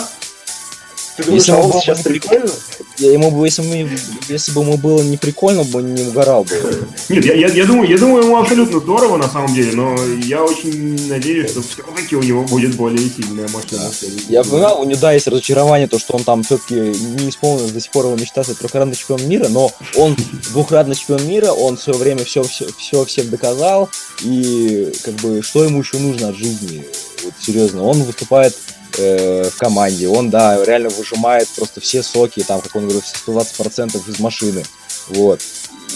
Ты 1.20 1.26
думаешь, 1.26 1.44
если 1.44 1.52
Алонсо 1.52 1.80
сейчас 1.82 2.02
прикольно? 2.02 2.50
Я 2.98 3.12
ему 3.12 3.30
бы, 3.30 3.46
если, 3.46 3.62
бы, 3.62 3.90
если 4.30 4.52
бы 4.54 4.62
ему 4.62 4.78
было 4.78 5.02
не 5.02 5.18
прикольно, 5.18 5.66
бы 5.66 5.82
не 5.82 6.04
угорал 6.04 6.46
бы. 6.46 6.88
Нет, 7.10 7.26
я, 7.26 7.34
я, 7.34 7.48
я, 7.48 7.66
думаю, 7.66 7.90
я 7.90 7.98
думаю, 7.98 8.24
ему 8.24 8.38
абсолютно 8.38 8.80
здорово 8.80 9.18
на 9.18 9.28
самом 9.28 9.54
деле, 9.54 9.74
но 9.74 9.98
я 10.24 10.44
очень 10.44 11.10
надеюсь, 11.10 11.52
что 11.52 11.62
все-таки 11.62 12.16
у 12.16 12.24
него 12.24 12.44
будет 12.44 12.76
более 12.76 13.10
сильная 13.10 13.50
машина. 13.50 13.92
Да. 14.02 14.08
Я 14.30 14.44
понимал, 14.44 14.82
у 14.82 14.86
него, 14.86 15.00
да, 15.00 15.12
есть 15.12 15.28
разочарование, 15.28 15.90
то, 15.90 16.00
что 16.00 16.16
он 16.16 16.24
там 16.24 16.44
все-таки 16.44 16.76
не 16.76 17.30
исполнил 17.30 17.70
до 17.70 17.82
сих 17.82 17.92
пор 17.92 18.06
его 18.06 18.16
мечта 18.16 18.44
стать 18.44 18.60
трехкратным 18.60 18.96
чемпионом 18.96 19.30
мира, 19.30 19.48
но 19.50 19.74
он 19.98 20.16
двухкратный 20.52 20.96
чемпион 20.96 21.28
мира, 21.28 21.52
он 21.52 21.76
в 21.76 21.82
свое 21.82 22.00
время 22.00 22.24
все, 22.24 22.44
все, 22.44 22.66
все 22.78 23.04
всем 23.04 23.30
доказал, 23.30 23.90
и 24.22 24.94
как 25.04 25.16
бы 25.16 25.42
что 25.42 25.66
ему 25.66 25.80
еще 25.80 25.98
нужно 25.98 26.30
от 26.30 26.36
жизни? 26.36 26.86
Вот 27.26 27.34
серьезно, 27.42 27.84
он 27.84 28.04
выступает 28.04 28.56
э, 28.98 29.50
в 29.50 29.58
команде. 29.58 30.08
Он, 30.08 30.30
да, 30.30 30.64
реально 30.64 30.90
выжимает 30.90 31.48
просто 31.50 31.82
все 31.82 32.04
соки, 32.04 32.44
там, 32.44 32.62
как 32.62 32.76
он 32.76 32.84
говорит, 32.84 33.04
все 33.04 33.16
120% 33.28 34.10
из 34.10 34.20
машины. 34.20 34.64
Вот. 35.08 35.42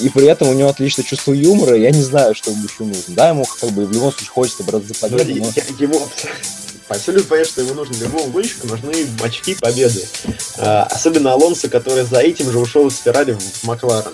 И 0.01 0.09
при 0.09 0.25
этом 0.25 0.49
у 0.49 0.53
него 0.53 0.69
отличное 0.69 1.05
чувство 1.05 1.33
юмора, 1.33 1.77
я 1.77 1.91
не 1.91 2.01
знаю, 2.01 2.33
что 2.33 2.51
ему 2.51 2.63
еще 2.63 2.83
нужно. 2.83 3.15
Да, 3.15 3.29
ему 3.29 3.45
как 3.45 3.69
бы 3.71 3.85
в 3.85 3.91
любом 3.91 4.11
случае 4.11 4.29
хочется 4.29 4.63
браться 4.63 4.87
за 4.87 4.95
победу, 4.95 5.35
но... 5.35 5.51
Ему 5.77 6.07
абсолютно 6.87 7.29
понятно, 7.29 7.51
что 7.51 7.61
ему 7.61 7.73
нужно 7.73 7.95
любому 7.95 8.31
гонщику 8.31 8.67
нужны 8.67 9.07
очки 9.21 9.55
победы. 9.55 10.05
А, 10.57 10.83
особенно 10.83 11.33
Алонсо, 11.33 11.69
который 11.69 12.03
за 12.03 12.19
этим 12.19 12.51
же 12.51 12.59
ушел 12.59 12.87
из 12.87 12.97
Феррари 12.99 13.33
в 13.33 13.63
Макларен. 13.63 14.11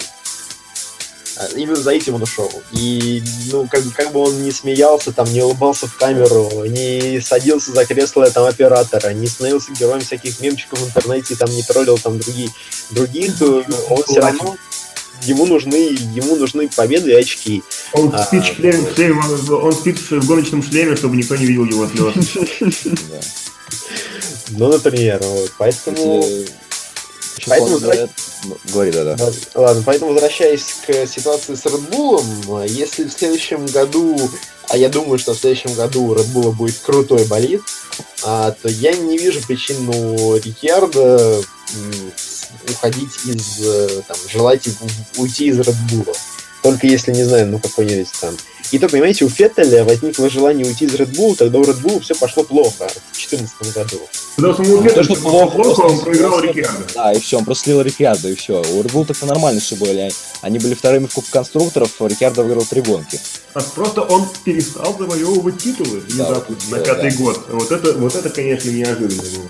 А, 1.40 1.48
именно 1.56 1.78
за 1.78 1.92
этим 1.92 2.16
он 2.16 2.24
ушел. 2.24 2.52
И, 2.72 3.24
ну, 3.50 3.66
как, 3.68 3.82
как 3.94 4.12
бы 4.12 4.20
он 4.20 4.44
не 4.44 4.52
смеялся, 4.52 5.14
там, 5.14 5.32
не 5.32 5.42
улыбался 5.42 5.88
в 5.88 5.96
камеру, 5.96 6.66
не 6.66 7.22
садился 7.22 7.72
за 7.72 7.86
кресло 7.86 8.30
там 8.30 8.44
оператора, 8.44 9.14
не 9.14 9.26
становился 9.26 9.72
героем 9.72 10.02
всяких 10.02 10.42
мемчиков 10.42 10.80
в 10.80 10.88
интернете, 10.88 11.36
там, 11.36 11.50
не 11.50 11.64
троллил 11.64 11.98
там 11.98 12.20
другие, 12.20 12.50
других, 12.92 13.42
он 13.42 14.04
все 14.04 14.20
равно 14.20 14.58
ему 15.24 15.46
нужны, 15.46 15.98
ему 16.14 16.36
нужны 16.36 16.70
победы 16.70 17.12
и 17.12 17.16
очки. 17.16 17.64
Он 17.94 18.14
а, 18.14 18.24
спит, 18.24 18.44
в 18.44 18.56
шлеме, 18.56 18.94
шлеме, 18.94 19.22
он 19.50 19.74
спит 19.74 19.98
в 19.98 20.28
гоночном 20.28 20.62
шлеме, 20.62 20.98
чтобы 20.98 21.16
никто 21.16 21.38
не 21.38 21.46
видел 21.46 21.66
его 21.66 21.88
слез. 21.88 22.38
Ну, 24.52 24.68
например, 24.68 25.22
вот. 27.48 27.56
Поэтому... 27.58 27.80
Поэтому, 27.80 27.80
говорит, 27.80 28.10
ну, 28.46 28.58
говори, 28.74 28.92
да, 28.92 29.16
да. 29.16 29.32
Ладно, 29.56 29.84
поэтому 29.86 30.14
возвращаясь 30.14 30.66
к 30.86 31.08
ситуации 31.08 31.56
с 31.56 31.66
Red 31.66 31.90
Bull, 31.90 32.68
если 32.68 33.06
в 33.06 33.12
следующем 33.12 33.66
году, 33.68 34.18
а 34.70 34.78
я 34.78 34.90
думаю, 34.90 35.20
что 35.20 35.34
в 35.34 35.38
следующем 35.38 35.74
году 35.74 36.04
у 36.04 36.16
Red 36.16 36.32
Bull 36.34 36.52
будет 36.52 36.78
крутой 36.80 37.26
болид, 37.26 37.62
а, 38.24 38.52
то 38.52 38.70
я 38.70 38.94
не 38.94 39.18
вижу 39.18 39.42
причину 39.46 39.92
ну, 39.92 40.36
Рикьярда 40.38 41.42
уходить 42.70 43.26
из, 43.26 43.60
э, 43.66 44.02
там, 44.08 44.18
желать 44.28 44.68
уйти 45.18 45.48
из 45.48 45.60
Red 45.60 45.76
Bull. 45.92 46.16
Только 46.62 46.88
если, 46.88 47.12
не 47.12 47.24
знаю, 47.24 47.48
ну 47.48 47.60
какой-нибудь 47.60 48.12
там 48.20 48.36
и 48.72 48.78
то, 48.78 48.88
понимаете, 48.88 49.26
у 49.26 49.30
Феттеля 49.30 49.84
возникло 49.84 50.30
желание 50.30 50.66
уйти 50.66 50.86
из 50.86 50.94
Red 50.94 51.12
Bull, 51.16 51.36
тогда 51.36 51.58
у 51.58 51.64
Red 51.64 51.82
Bull 51.82 52.00
все 52.02 52.14
пошло 52.14 52.44
плохо 52.44 52.88
в 52.88 53.14
2014 53.18 53.74
году. 53.74 54.00
Потому 54.36 54.54
что 54.54 54.62
у 54.62 54.84
Феттеля 54.84 55.04
что 55.04 55.16
плохо, 55.16 55.56
плохо, 55.56 55.82
он 55.82 56.00
проиграл 56.00 56.40
Рикьярдо. 56.40 56.86
Да, 56.94 57.12
и 57.12 57.20
все, 57.20 57.40
он 57.40 57.46
просто 57.46 57.64
слил 57.64 57.82
Рикьярдо, 57.82 58.30
и 58.30 58.36
все. 58.36 58.62
У 58.62 58.84
Red 58.84 58.92
Bull 58.92 59.08
так-то 59.08 59.26
нормально 59.26 59.60
все 59.60 59.76
были. 59.76 60.12
Они 60.42 60.60
были 60.60 60.76
вторыми 60.76 61.08
в 61.08 61.14
Кубке 61.14 61.32
конструкторов, 61.32 61.90
Рикьярдо 62.00 62.44
выиграл 62.44 62.66
три 62.66 62.82
гонки. 62.82 63.20
А 63.54 63.62
просто 63.62 64.02
он 64.02 64.28
перестал 64.44 64.96
завоевывать 64.96 65.58
титулы 65.58 66.02
внезапно 66.02 66.56
да, 66.70 66.78
на 66.78 66.84
пятый 66.84 67.12
да. 67.12 67.18
год. 67.18 67.46
Вот 67.50 67.72
это, 67.72 67.94
вот 67.94 68.16
это, 68.16 68.30
конечно, 68.30 68.70
неожиданно 68.70 69.24
было. 69.24 69.50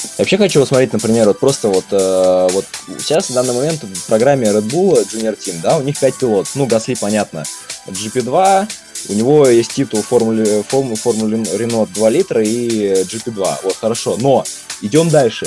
Я 0.00 0.22
вообще 0.22 0.38
хочу 0.38 0.60
посмотреть, 0.60 0.92
например, 0.92 1.26
вот 1.26 1.40
просто 1.40 1.68
вот, 1.68 1.84
э, 1.90 2.48
вот 2.52 2.64
сейчас 2.98 3.30
в 3.30 3.34
данный 3.34 3.54
момент 3.54 3.82
в 3.82 4.06
программе 4.06 4.46
Red 4.46 4.68
Bull 4.68 5.04
Junior 5.12 5.36
Team, 5.36 5.60
да, 5.60 5.76
у 5.76 5.82
них 5.82 5.98
5 5.98 6.14
пилотов. 6.16 6.54
Ну, 6.54 6.66
Гасли, 6.66 6.94
понятно, 6.94 7.44
GP2, 7.86 8.68
у 9.08 9.12
него 9.12 9.46
есть 9.46 9.72
титул 9.72 10.02
Формулы, 10.02 10.64
Формулы, 10.68 10.96
Формулы 10.96 11.36
Renault 11.36 11.88
2 11.94 12.10
литра 12.10 12.42
и 12.42 13.02
GP2. 13.02 13.58
Вот, 13.62 13.76
хорошо. 13.76 14.16
Но 14.18 14.44
идем 14.82 15.08
дальше. 15.08 15.46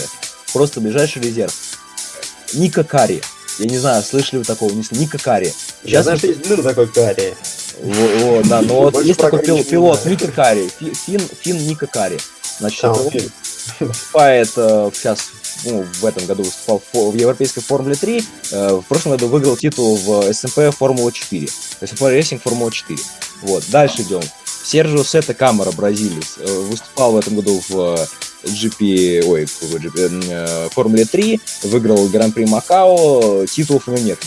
Просто 0.53 0.79
ближайший 0.79 1.21
резерв. 1.21 1.53
Ника 2.53 2.83
Кари. 2.83 3.21
Я 3.59 3.65
не 3.65 3.77
знаю, 3.77 4.01
слышали 4.03 4.39
вы 4.39 4.45
такого? 4.45 4.71
Ника 4.91 5.17
Кари. 5.17 5.53
Сейчас 5.83 5.91
Я 5.91 6.03
знаю, 6.03 6.17
что 6.17 6.27
есть 6.27 6.47
блин 6.47 6.63
такой 6.63 6.87
Кари. 6.87 7.33
Вот, 7.81 8.47
да, 8.47 8.61
но 8.61 8.81
вот 8.81 9.03
есть 9.03 9.19
такой 9.19 9.41
пилот, 9.41 10.05
Ника 10.05 10.31
Кари, 10.31 10.69
Фин, 10.79 11.21
Фин 11.41 11.57
Ника 11.57 11.87
Кари. 11.87 12.17
Значит, 12.59 12.81
выступает 13.79 14.51
э, 14.55 14.91
сейчас, 14.93 15.31
ну, 15.65 15.83
в 15.83 16.05
этом 16.05 16.25
году 16.25 16.43
выступал 16.43 16.81
в, 16.93 17.15
Европейской 17.15 17.61
Формуле 17.61 17.95
3, 17.95 18.23
э, 18.51 18.73
в 18.73 18.83
прошлом 18.83 19.13
году 19.13 19.27
выиграл 19.27 19.57
титул 19.57 19.95
в 19.97 20.33
СМП 20.33 20.75
Формула 20.75 21.11
4, 21.11 21.47
СМП 21.47 22.01
Рейсинг 22.01 22.41
Формула 22.41 22.71
4. 22.71 22.99
Вот, 23.41 23.63
дальше 23.69 24.03
идем. 24.03 24.21
Серджио 24.63 25.03
Сета 25.03 25.33
Камера, 25.33 25.71
бразилец, 25.71 26.35
э, 26.37 26.59
выступал 26.69 27.13
в 27.13 27.17
этом 27.17 27.35
году 27.35 27.61
в 27.67 28.07
GP, 28.43 29.23
ой, 29.25 29.45
в 29.45 29.75
GP, 29.75 30.69
Формуле 30.69 31.05
3, 31.05 31.39
выиграл 31.63 32.07
Гран-при 32.07 32.45
Макао, 32.45 33.45
титулов 33.45 33.87
у 33.87 33.91
него 33.91 34.03
нет. 34.03 34.19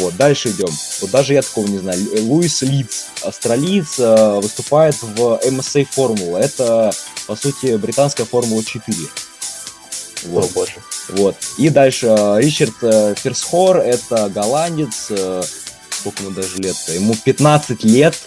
Вот, 0.00 0.16
дальше 0.16 0.48
идем. 0.48 0.70
Вот 1.02 1.10
даже 1.10 1.34
я 1.34 1.42
такого 1.42 1.66
не 1.66 1.78
знаю. 1.78 2.00
Луис 2.22 2.62
Лидс, 2.62 3.04
австралиец, 3.22 3.98
э, 3.98 4.40
выступает 4.40 4.96
в 5.02 5.38
MSA 5.44 5.86
Формула. 5.90 6.38
Это, 6.38 6.90
по 7.26 7.36
сути, 7.36 7.76
британская 7.76 8.24
Формула 8.24 8.64
4. 8.64 8.96
Вот. 10.24 10.44
О, 10.44 10.48
боже. 10.54 10.72
Вот. 11.10 11.36
И 11.58 11.68
дальше 11.68 12.06
э, 12.06 12.40
Ричард 12.40 12.74
э, 12.80 13.14
Ферсхор, 13.14 13.76
это 13.76 14.30
голландец, 14.30 15.10
сколько 15.90 16.22
ему 16.22 16.30
даже 16.30 16.56
лет-то? 16.56 16.92
Ему 16.94 17.14
15 17.14 17.84
лет, 17.84 18.18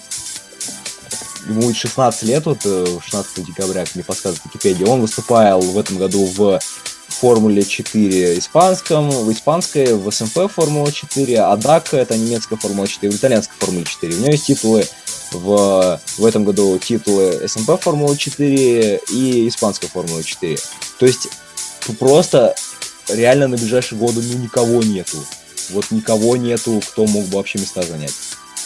ему 1.47 1.61
будет 1.61 1.75
16 1.75 2.23
лет, 2.23 2.45
вот 2.45 2.61
16 2.61 3.45
декабря, 3.45 3.85
как 3.85 3.95
мне 3.95 4.03
подсказывает 4.03 4.45
Википедия, 4.45 4.85
он 4.85 5.01
выступал 5.01 5.59
в 5.59 5.79
этом 5.79 5.97
году 5.97 6.25
в 6.25 6.59
Формуле 7.13 7.63
4 7.63 8.37
испанском, 8.37 9.09
в 9.09 9.31
испанской, 9.31 9.93
в 9.93 10.11
СМП 10.11 10.51
Формула 10.51 10.91
4, 10.91 11.39
а 11.39 11.55
ДАК 11.55 11.93
это 11.93 12.17
немецкая 12.17 12.57
Формула 12.57 12.87
4, 12.87 13.11
в 13.11 13.15
итальянской 13.15 13.55
Формуле 13.59 13.85
4. 13.85 14.13
У 14.13 14.17
него 14.17 14.31
есть 14.31 14.45
титулы 14.45 14.85
в, 15.31 15.99
в 16.17 16.25
этом 16.25 16.43
году 16.43 16.77
титулы 16.79 17.47
СМП 17.47 17.81
Формула 17.81 18.17
4 18.17 19.01
и 19.11 19.47
испанская 19.47 19.89
Формула 19.89 20.23
4. 20.23 20.57
То 20.99 21.05
есть 21.05 21.27
просто 21.99 22.55
реально 23.09 23.47
на 23.47 23.57
ближайшие 23.57 23.99
годы 23.99 24.21
ну 24.21 24.39
никого 24.39 24.83
нету. 24.83 25.17
Вот 25.69 25.91
никого 25.91 26.35
нету, 26.35 26.81
кто 26.85 27.05
мог 27.05 27.25
бы 27.25 27.37
вообще 27.37 27.59
места 27.59 27.83
занять. 27.83 28.13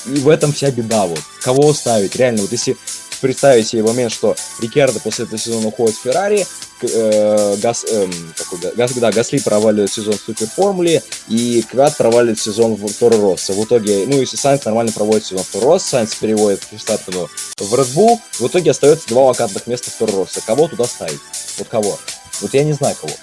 И 0.05 0.19
в 0.19 0.29
этом 0.29 0.53
вся 0.53 0.71
беда, 0.71 1.05
вот. 1.05 1.21
Кого 1.41 1.73
ставить? 1.73 2.15
Реально, 2.15 2.41
вот 2.41 2.51
если 2.51 2.77
представить 3.17 3.67
себе 3.67 3.83
момент, 3.83 4.11
что 4.11 4.35
Рикардо 4.59 4.99
после 4.99 5.25
этого 5.25 5.37
сезона 5.37 5.67
уходит 5.67 5.95
в 5.95 6.01
Феррари, 6.01 6.45
э, 6.81 7.55
Гас, 7.57 7.85
э, 7.89 8.07
какой, 8.35 8.59
Гас, 8.75 8.91
да, 8.93 9.11
Гасли 9.11 9.39
проваливает 9.39 9.91
сезон 9.91 10.13
в 10.13 10.21
Суперформуле, 10.21 11.03
и 11.27 11.63
Кват 11.69 11.97
проваливает 11.97 12.39
сезон 12.39 12.75
в 12.75 12.93
Торо 12.93 13.17
Росса. 13.17 13.53
В 13.53 13.63
итоге, 13.63 14.05
ну, 14.07 14.19
если 14.19 14.37
Сайнс 14.37 14.65
нормально 14.65 14.91
проводит 14.91 15.25
сезон 15.25 15.43
в 15.43 15.47
Торо 15.47 15.73
Росса, 15.73 15.89
Сайнс 15.89 16.15
переводит 16.15 16.61
Ферстаппену 16.69 17.29
в 17.57 17.73
Red 17.73 17.93
Bull, 17.93 18.19
в 18.39 18.47
итоге 18.47 18.71
остается 18.71 19.07
два 19.07 19.23
вакантных 19.23 19.67
места 19.67 19.91
в 19.91 19.93
Торо 19.95 20.11
Росса. 20.17 20.41
Кого 20.45 20.67
туда 20.67 20.85
ставить? 20.85 21.19
Вот 21.57 21.67
кого? 21.67 21.99
Вот 22.41 22.53
я 22.53 22.63
не 22.63 22.73
знаю 22.73 22.95
кого. 22.99 23.13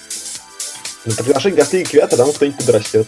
Ну, 1.04 1.12
приглашать 1.12 1.54
Гасли 1.54 1.80
и 1.80 1.84
Квята, 1.84 2.16
там 2.16 2.32
кто-нибудь 2.32 2.58
подрастет. 2.58 3.06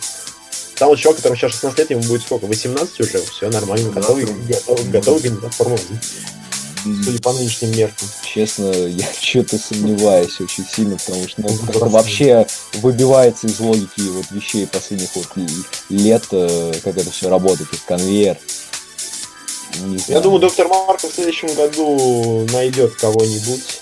Там 0.77 0.89
вот 0.89 0.99
чувак, 0.99 1.17
которому 1.17 1.37
сейчас 1.37 1.53
16 1.53 1.79
лет, 1.79 1.91
ему 1.91 2.03
будет 2.03 2.23
сколько? 2.23 2.47
18 2.47 3.01
уже? 3.01 3.23
Все 3.23 3.49
нормально, 3.49 3.91
готовый, 3.91 4.27
готовый, 4.27 4.85
готовый 4.91 5.23
кандидат 5.23 5.55
Судя 6.83 7.21
по 7.21 7.33
нынешним 7.33 7.77
меркам. 7.77 8.09
Честно, 8.23 8.65
я 8.73 9.07
что-то 9.21 9.59
сомневаюсь 9.59 10.41
очень 10.41 10.65
сильно, 10.67 10.97
потому 10.97 11.29
что 11.29 11.43
ну, 11.43 11.49
это 11.69 11.87
вообще 11.87 12.47
выбивается 12.75 13.47
из 13.47 13.59
логики 13.61 14.01
вот 14.11 14.31
вещей 14.31 14.67
последних 14.67 15.15
вот 15.15 15.29
лет, 15.89 16.25
э, 16.33 16.73
как 16.83 16.97
это 16.97 17.11
все 17.11 17.29
работает, 17.29 17.71
как 17.71 17.85
конвейер. 17.85 18.39
Я 20.09 20.21
думаю, 20.21 20.41
доктор 20.41 20.69
Марков 20.69 21.11
в 21.11 21.15
следующем 21.15 21.53
году 21.55 22.47
найдет 22.53 22.95
кого-нибудь. 22.95 23.81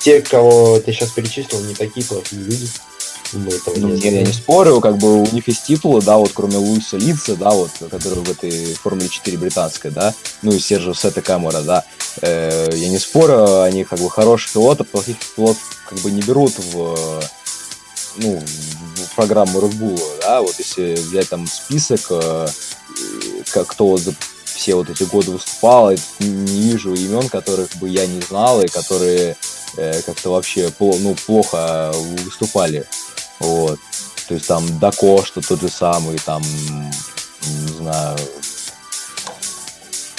Те, 0.00 0.20
кого 0.20 0.80
ты 0.80 0.92
сейчас 0.92 1.12
перечислил, 1.12 1.60
не 1.60 1.74
такие 1.74 2.04
плохие 2.04 2.42
люди 2.42 2.68
мы 3.32 3.50
этого 3.52 3.74
ну, 3.76 3.88
не 3.88 4.00
Я 4.00 4.22
не 4.22 4.32
спорю, 4.32 4.80
как 4.80 4.98
бы 4.98 5.22
у 5.22 5.26
них 5.32 5.48
есть 5.48 5.64
титулы, 5.64 6.02
да, 6.02 6.16
вот 6.16 6.32
кроме 6.34 6.56
Луиса 6.56 6.96
Лица, 6.96 7.36
да, 7.36 7.50
вот, 7.50 7.70
который 7.90 8.22
в 8.22 8.30
этой 8.30 8.74
Формуле 8.74 9.08
4 9.08 9.38
британской, 9.38 9.90
да, 9.90 10.14
ну 10.42 10.52
и 10.52 10.58
Сержа 10.58 10.94
Сета 10.94 11.22
Камера, 11.22 11.62
да, 11.62 11.84
э, 12.20 12.70
я 12.74 12.88
не 12.88 12.98
спорю, 12.98 13.62
они 13.62 13.84
как 13.84 13.98
бы 13.98 14.10
хорошие 14.10 14.52
пилоты, 14.52 14.84
плохих 14.84 15.16
пилотов 15.34 15.84
как 15.88 15.98
бы 16.00 16.10
не 16.10 16.22
берут 16.22 16.52
в, 16.58 17.22
ну, 18.16 18.42
в 18.96 19.14
программу 19.16 19.60
Bull, 19.60 20.00
да, 20.20 20.42
вот 20.42 20.54
если 20.58 20.94
взять 20.94 21.28
там 21.28 21.46
список, 21.46 22.00
э, 22.10 22.46
как 23.52 23.68
кто 23.68 23.86
вот 23.86 24.02
все 24.44 24.74
вот 24.74 24.90
эти 24.90 25.02
годы 25.04 25.32
выступал, 25.32 25.90
и 25.90 25.98
не 26.20 26.70
вижу 26.70 26.94
имен, 26.94 27.28
которых 27.28 27.74
бы 27.76 27.88
я 27.88 28.06
не 28.06 28.20
знал, 28.20 28.62
и 28.62 28.68
которые 28.68 29.36
э, 29.76 30.02
как-то 30.02 30.30
вообще 30.30 30.70
ну, 30.78 31.16
плохо 31.26 31.92
выступали. 32.24 32.86
Вот. 33.42 33.78
То 34.28 34.34
есть 34.34 34.46
там 34.46 34.78
Дако, 34.78 35.24
что 35.24 35.40
тот 35.40 35.60
же 35.60 35.68
самый, 35.68 36.18
там, 36.18 36.42
не 36.42 37.72
знаю, 37.76 38.16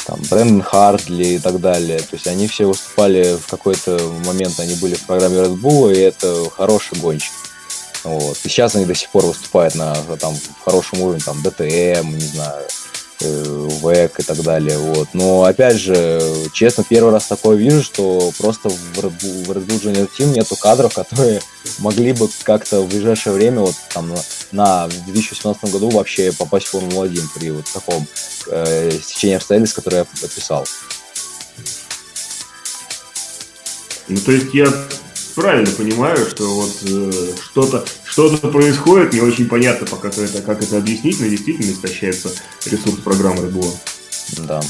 там 0.06 0.20
Брэндон 0.30 0.62
Хартли 0.62 1.26
и 1.26 1.40
так 1.40 1.60
далее. 1.62 2.00
То 2.00 2.14
есть 2.14 2.28
они 2.28 2.48
все 2.48 2.66
выступали 2.66 3.38
в 3.38 3.48
какой-то 3.48 3.98
момент, 4.26 4.60
они 4.60 4.76
были 4.76 4.95
в 4.95 5.06
программе 5.06 5.38
Red 5.38 5.56
Bull, 5.60 5.95
и 5.95 6.00
это 6.00 6.50
хороший 6.50 7.00
гонщик. 7.00 7.32
Вот. 8.04 8.38
И 8.44 8.50
сейчас 8.50 8.76
они 8.76 8.86
до 8.86 8.94
сих 8.94 9.10
пор 9.10 9.26
выступают 9.26 9.76
на 9.76 9.95
там, 10.20 10.36
хорошем 10.66 11.02
уровне, 11.02 11.22
там, 11.26 11.41
ДТМ, 11.41 12.10
не 12.16 12.28
знаю, 12.28 12.68
э, 13.22 13.44
ВЭК 13.81 14.19
и 14.19 14.23
так 14.23 14.41
далее. 14.41 14.77
Вот. 14.77 15.10
Но, 15.14 15.44
опять 15.44 15.77
же, 15.77 16.22
честно, 16.53 16.84
первый 16.88 17.11
раз 17.11 17.27
такое 17.27 17.56
вижу, 17.56 17.84
что 17.84 18.31
просто 18.38 18.69
в 18.69 18.99
Red 18.99 19.19
Bull, 19.19 19.60
в 19.60 19.68
Junior 19.68 20.10
Team 20.18 20.34
нету 20.34 20.56
кадров, 20.56 20.94
которые 20.95 21.41
могли 21.80 22.14
бы 22.14 22.30
как-то 22.44 22.81
в 22.81 22.90
ближайшее 22.90 23.34
время, 23.34 23.61
вот 23.61 23.76
там 23.94 24.10
на, 24.10 24.18
на 24.52 24.88
2018 25.06 25.72
году 25.72 25.90
вообще 25.90 26.31
попасть 26.31 26.68
в 26.68 26.72
Формулу-1 26.72 27.22
при 27.35 27.52
вот 27.52 27.65
таком 27.73 28.07
э, 28.48 28.91
стечении 29.02 29.35
обстоятельств, 29.35 29.76
которое 29.76 29.98
я 29.98 30.26
описал. 30.26 30.65
Ну, 34.07 34.18
то 34.19 34.31
есть 34.31 34.53
я 34.53 34.68
правильно 35.36 35.72
понимаю, 35.72 36.18
что 36.30 36.48
вот 36.48 36.72
э, 36.84 37.12
что-то 37.42 37.86
что-то 38.06 38.48
происходит, 38.50 39.14
не 39.14 39.22
очень 39.22 39.48
понятно 39.48 39.88
пока 39.88 40.10
как 40.10 40.18
это, 40.18 40.42
как 40.42 40.62
это 40.62 40.78
объяснить, 40.78 41.20
но 41.20 41.28
действительно 41.28 41.72
истощается 41.72 42.30
ресурс 42.66 42.98
программы 43.04 43.48
Bull. 43.48 43.74
Да. 44.48 44.62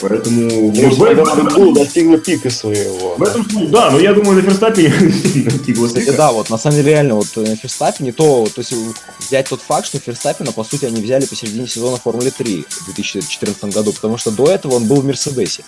Поэтому... 0.00 0.72
Ну, 0.72 0.90
в 0.90 1.02
этом 1.04 1.28
Red 1.28 1.54
Bull 1.54 1.74
достигла 1.74 2.18
пика 2.18 2.50
своего. 2.50 3.14
В 3.16 3.22
этом 3.22 3.48
смысле, 3.48 3.68
да, 3.68 3.90
но 3.90 3.98
я 3.98 4.12
думаю, 4.12 4.36
на 4.36 4.42
Ферстаппе 4.42 4.88
достигла 5.44 5.88
пика. 5.88 6.12
Да, 6.12 6.32
вот 6.32 6.50
на 6.50 6.58
самом 6.58 6.76
деле 6.76 6.90
реально 6.90 7.14
вот 7.16 7.28
на 7.36 7.56
Ферстаппе 7.56 8.12
то, 8.12 8.48
то 8.52 8.60
есть 8.60 8.74
взять 9.20 9.48
тот 9.48 9.60
факт, 9.60 9.86
что 9.86 9.98
Ферстаппина, 9.98 10.52
по 10.52 10.64
сути, 10.64 10.86
они 10.86 11.00
взяли 11.00 11.26
посередине 11.26 11.68
сезона 11.68 11.98
Формулы 11.98 12.30
3 12.30 12.66
в 12.68 12.84
2014 12.86 13.64
году, 13.64 13.92
потому 13.92 14.18
что 14.18 14.30
до 14.30 14.48
этого 14.48 14.74
он 14.74 14.86
был 14.86 15.00
в 15.00 15.04
Мерседесе. 15.04 15.62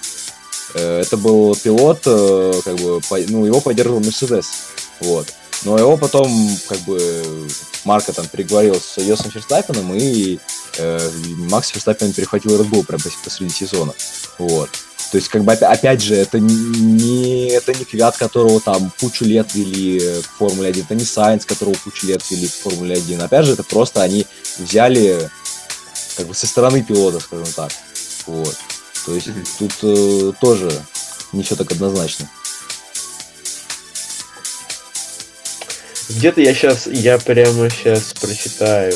Э, 0.75 1.01
это 1.01 1.17
был 1.17 1.55
пилот, 1.57 2.03
э, 2.07 2.53
как 2.65 2.77
бы, 2.77 3.01
ну, 3.29 3.47
его 3.47 3.61
поддерживал 3.61 4.01
Мерседес, 4.01 4.47
вот. 5.01 5.27
Но 5.65 5.77
его 5.77 5.97
потом, 5.97 6.31
как 6.69 6.79
бы, 6.81 7.49
Марка 7.85 8.13
там 8.13 8.27
переговорил 8.29 8.77
с 8.77 8.99
Йосом 8.99 9.31
Ферстаппеном, 9.31 9.93
и 9.95 10.39
э, 10.79 11.11
Макс 11.51 11.69
Ферстаппен 11.69 12.13
перехватил 12.13 12.61
Red 12.61 12.71
Bull 12.71 12.85
прямо 12.87 13.03
посреди 13.25 13.53
сезона, 13.53 13.95
вот. 14.39 14.71
То 15.11 15.17
есть, 15.17 15.29
как 15.29 15.43
бы, 15.43 15.53
опять 15.53 16.03
же, 16.03 16.15
это 16.15 16.39
не, 16.39 17.49
это 17.49 17.73
не 17.73 17.87
Квят, 17.87 18.19
которого 18.19 18.61
там 18.61 18.93
кучу 19.01 19.25
лет 19.25 19.55
вели 19.55 20.21
к 20.21 20.39
Формуле 20.39 20.69
1, 20.69 20.85
это 20.85 20.95
не 20.95 21.05
Сайенс, 21.05 21.47
которого 21.47 21.75
кучу 21.83 22.07
лет 22.07 22.23
вели 22.31 22.47
к 22.47 22.53
Формуле 22.53 22.97
1. 22.97 23.23
Опять 23.23 23.47
же, 23.47 23.55
это 23.55 23.63
просто 23.65 24.03
они 24.03 24.27
взяли 24.59 25.31
как 26.19 26.27
бы 26.27 26.35
со 26.35 26.47
стороны 26.47 26.83
пилота, 26.83 27.21
скажем 27.21 27.47
так. 27.55 27.73
Вот. 28.27 28.55
То 29.09 29.15
есть 29.15 29.29
тут 29.59 29.73
э, 29.85 30.33
тоже 30.39 30.71
не 31.33 31.43
все 31.43 31.57
так 31.57 31.73
однозначно. 31.73 32.29
Где-то 36.11 36.43
я 36.43 36.53
сейчас, 36.53 36.87
я 36.87 37.17
прямо 37.17 37.71
сейчас 37.71 38.13
прочитаю 38.21 38.95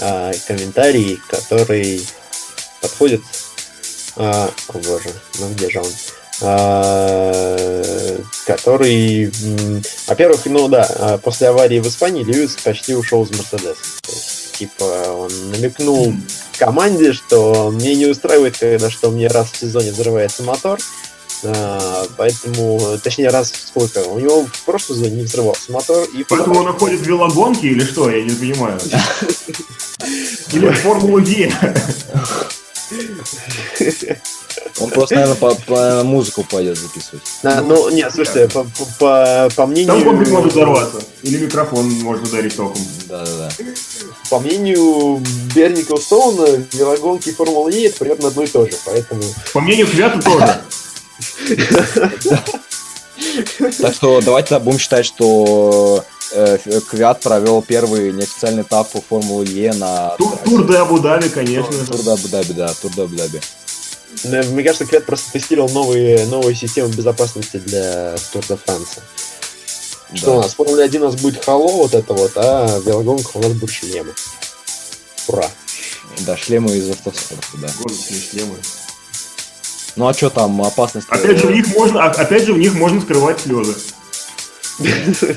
а, 0.00 0.32
комментарий, 0.46 1.18
который 1.28 2.06
подходит. 2.82 3.22
А, 4.16 4.50
о 4.68 4.78
боже, 4.78 5.14
ну 5.38 5.48
где 5.54 5.70
же 5.70 5.80
он? 5.80 5.92
А, 6.42 7.56
который, 8.44 9.32
во-первых, 10.08 10.44
ну 10.44 10.68
да, 10.68 10.86
а, 10.98 11.16
после 11.16 11.48
аварии 11.48 11.80
в 11.80 11.88
Испании 11.88 12.22
Льюис 12.22 12.56
почти 12.62 12.94
ушел 12.94 13.24
из 13.24 13.30
Мерседеса. 13.30 13.80
То 14.02 14.12
есть, 14.12 14.52
типа, 14.58 14.84
он 14.84 15.50
намекнул 15.52 16.12
команде, 16.60 17.14
что 17.14 17.70
мне 17.70 17.94
не 17.94 18.06
устраивает, 18.06 18.58
когда 18.58 18.90
что 18.90 19.10
мне 19.10 19.28
раз 19.28 19.50
в 19.50 19.56
сезоне 19.56 19.92
взрывается 19.92 20.42
мотор, 20.42 20.78
а, 21.42 22.06
поэтому, 22.18 22.98
точнее, 23.02 23.30
раз 23.30 23.50
в 23.50 23.68
сколько? 23.68 24.04
У 24.06 24.20
него 24.20 24.44
в 24.44 24.64
прошлом 24.64 24.96
сезоне 24.96 25.16
не 25.16 25.22
взрывался 25.22 25.72
мотор. 25.72 26.06
И 26.14 26.22
поэтому 26.22 26.60
он 26.60 26.66
находит 26.66 27.00
велогонки 27.00 27.64
или 27.64 27.82
что? 27.82 28.10
Я 28.10 28.22
не 28.22 28.30
понимаю. 28.30 28.78
Или 30.52 30.70
Формулу 30.70 31.18
Е. 31.18 31.52
Он 34.80 34.90
просто, 34.90 35.14
наверное, 35.14 35.36
по, 35.36 35.54
по 35.54 36.02
музыку 36.04 36.44
пойдет 36.44 36.78
записывать. 36.78 37.22
Да, 37.42 37.62
ну, 37.62 37.90
нет, 37.90 38.12
слушайте, 38.12 38.48
по, 38.48 38.66
по, 38.98 39.48
по 39.54 39.66
мнению... 39.66 39.94
Там 39.94 40.04
компик 40.04 40.28
может 40.30 40.52
взорваться. 40.52 41.02
Или 41.22 41.44
микрофон 41.44 41.88
может 42.00 42.28
ударить 42.28 42.56
током. 42.56 42.82
Да-да-да. 43.06 43.50
По 44.30 44.38
мнению 44.40 45.22
Берни 45.54 45.82
Стоуна, 45.82 46.64
велогонки 46.72 47.30
Формулы 47.32 47.72
Е 47.72 47.88
это 47.88 47.98
примерно 47.98 48.28
одно 48.28 48.42
и 48.42 48.46
то 48.46 48.66
же, 48.66 48.72
поэтому... 48.84 49.22
По 49.52 49.60
мнению 49.60 49.86
Квята 49.86 50.20
тоже. 50.22 50.60
Так 53.80 53.94
что 53.94 54.20
давайте 54.22 54.58
будем 54.58 54.78
считать, 54.78 55.04
что 55.04 56.04
Квят 56.88 57.20
провел 57.20 57.60
первый 57.62 58.12
неофициальный 58.12 58.62
этап 58.62 58.88
по 58.90 59.00
Формуле 59.00 59.52
Е 59.52 59.72
на... 59.74 60.16
Тур 60.44 60.66
де 60.66 60.78
Абу-Даби, 60.78 61.28
конечно. 61.28 61.72
Тур 61.86 62.02
де 62.02 62.10
Абу-Даби, 62.10 62.52
да, 62.52 62.72
Тур 62.74 62.92
де 62.94 63.02
Абу-Даби. 63.02 63.40
Мне 64.24 64.62
кажется, 64.62 64.86
Квет 64.86 65.06
просто 65.06 65.32
тестировал 65.32 65.68
новые, 65.70 66.26
новые 66.26 66.54
системы 66.54 66.90
безопасности 66.90 67.56
для 67.56 68.14
Тур 68.32 68.44
де 68.48 68.56
Франции. 68.56 69.02
Что 70.14 70.26
да. 70.26 70.32
у 70.32 70.42
нас? 70.42 70.52
В 70.52 70.56
Формуле 70.56 70.84
1 70.84 71.02
у 71.02 71.06
нас 71.06 71.16
будет 71.16 71.44
хало 71.44 71.68
вот 71.68 71.94
это 71.94 72.12
вот, 72.12 72.32
а 72.36 72.78
в 72.80 72.86
велогонках 72.86 73.36
у 73.36 73.40
нас 73.40 73.52
будут 73.52 73.70
шлемы. 73.70 74.12
Ура! 75.28 75.48
Да, 76.20 76.36
шлемы 76.36 76.76
из 76.76 76.90
автоспорта, 76.90 77.46
да. 77.54 77.68
Гоночные 77.78 78.20
шлемы. 78.20 78.56
Ну 79.96 80.08
а 80.08 80.14
что 80.14 80.30
там, 80.30 80.62
опасность? 80.62 81.08
Опять 81.08 81.38
же, 81.38 81.46
в 81.46 81.50
них 81.50 81.66
можно, 81.68 82.04
а, 82.04 82.10
опять 82.10 82.44
же, 82.44 82.52
в 82.52 82.58
них 82.58 82.74
можно 82.74 83.00
скрывать 83.00 83.40
слезы. 83.40 83.74
Это 84.80 85.36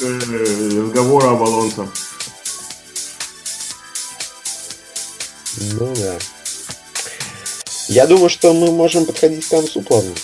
э, 0.00 0.80
разговор 0.80 1.26
об 1.26 1.42
Алонсо. 1.42 1.88
Ну 5.72 5.94
да. 5.96 6.18
Я 7.88 8.06
думаю, 8.06 8.30
что 8.30 8.52
мы 8.54 8.70
можем 8.70 9.04
подходить 9.04 9.46
к 9.46 9.50
концу 9.50 9.82
плавненько. 9.82 10.20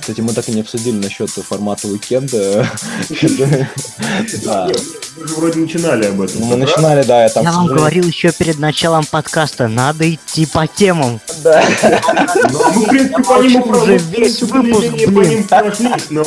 Кстати, 0.00 0.20
мы 0.20 0.32
так 0.32 0.48
и 0.48 0.52
не 0.52 0.62
обсудили 0.62 0.96
насчет 0.96 1.30
формата 1.30 1.88
уикенда. 1.88 2.66
Мы 3.10 3.16
же 5.26 5.34
вроде 5.34 5.58
начинали 5.58 6.06
об 6.06 6.20
этом. 6.20 6.42
Мы 6.42 6.56
начинали, 6.56 7.02
да. 7.04 7.26
Я 7.26 7.52
вам 7.52 7.66
говорил 7.66 8.04
еще 8.04 8.32
перед 8.32 8.58
началом 8.58 9.04
подкаста, 9.04 9.68
надо 9.68 10.12
идти 10.12 10.46
по 10.46 10.66
темам. 10.66 11.20
Да. 11.42 11.62
Ну, 12.50 12.72
мы, 12.74 12.84
в 12.84 12.88
принципе, 12.88 13.22
по 13.22 13.42
ним 13.42 13.68
уже 13.68 13.98
весь 13.98 14.42
выпуск, 14.42 15.08
блин. 15.08 15.46
но... 16.10 16.24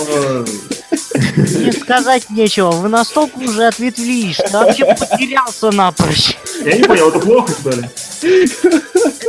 Не 1.15 1.71
сказать 1.71 2.29
нечего, 2.29 2.71
вы 2.71 2.89
настолько 2.89 3.37
уже 3.37 3.67
ответвились, 3.67 4.35
что 4.35 4.49
вообще 4.51 4.85
потерялся 4.85 5.71
напрочь. 5.71 6.35
Я 6.63 6.77
не 6.77 6.83
понял, 6.83 7.09
это 7.09 7.19
плохо, 7.19 7.53
что 7.59 7.69
ли? 7.71 7.89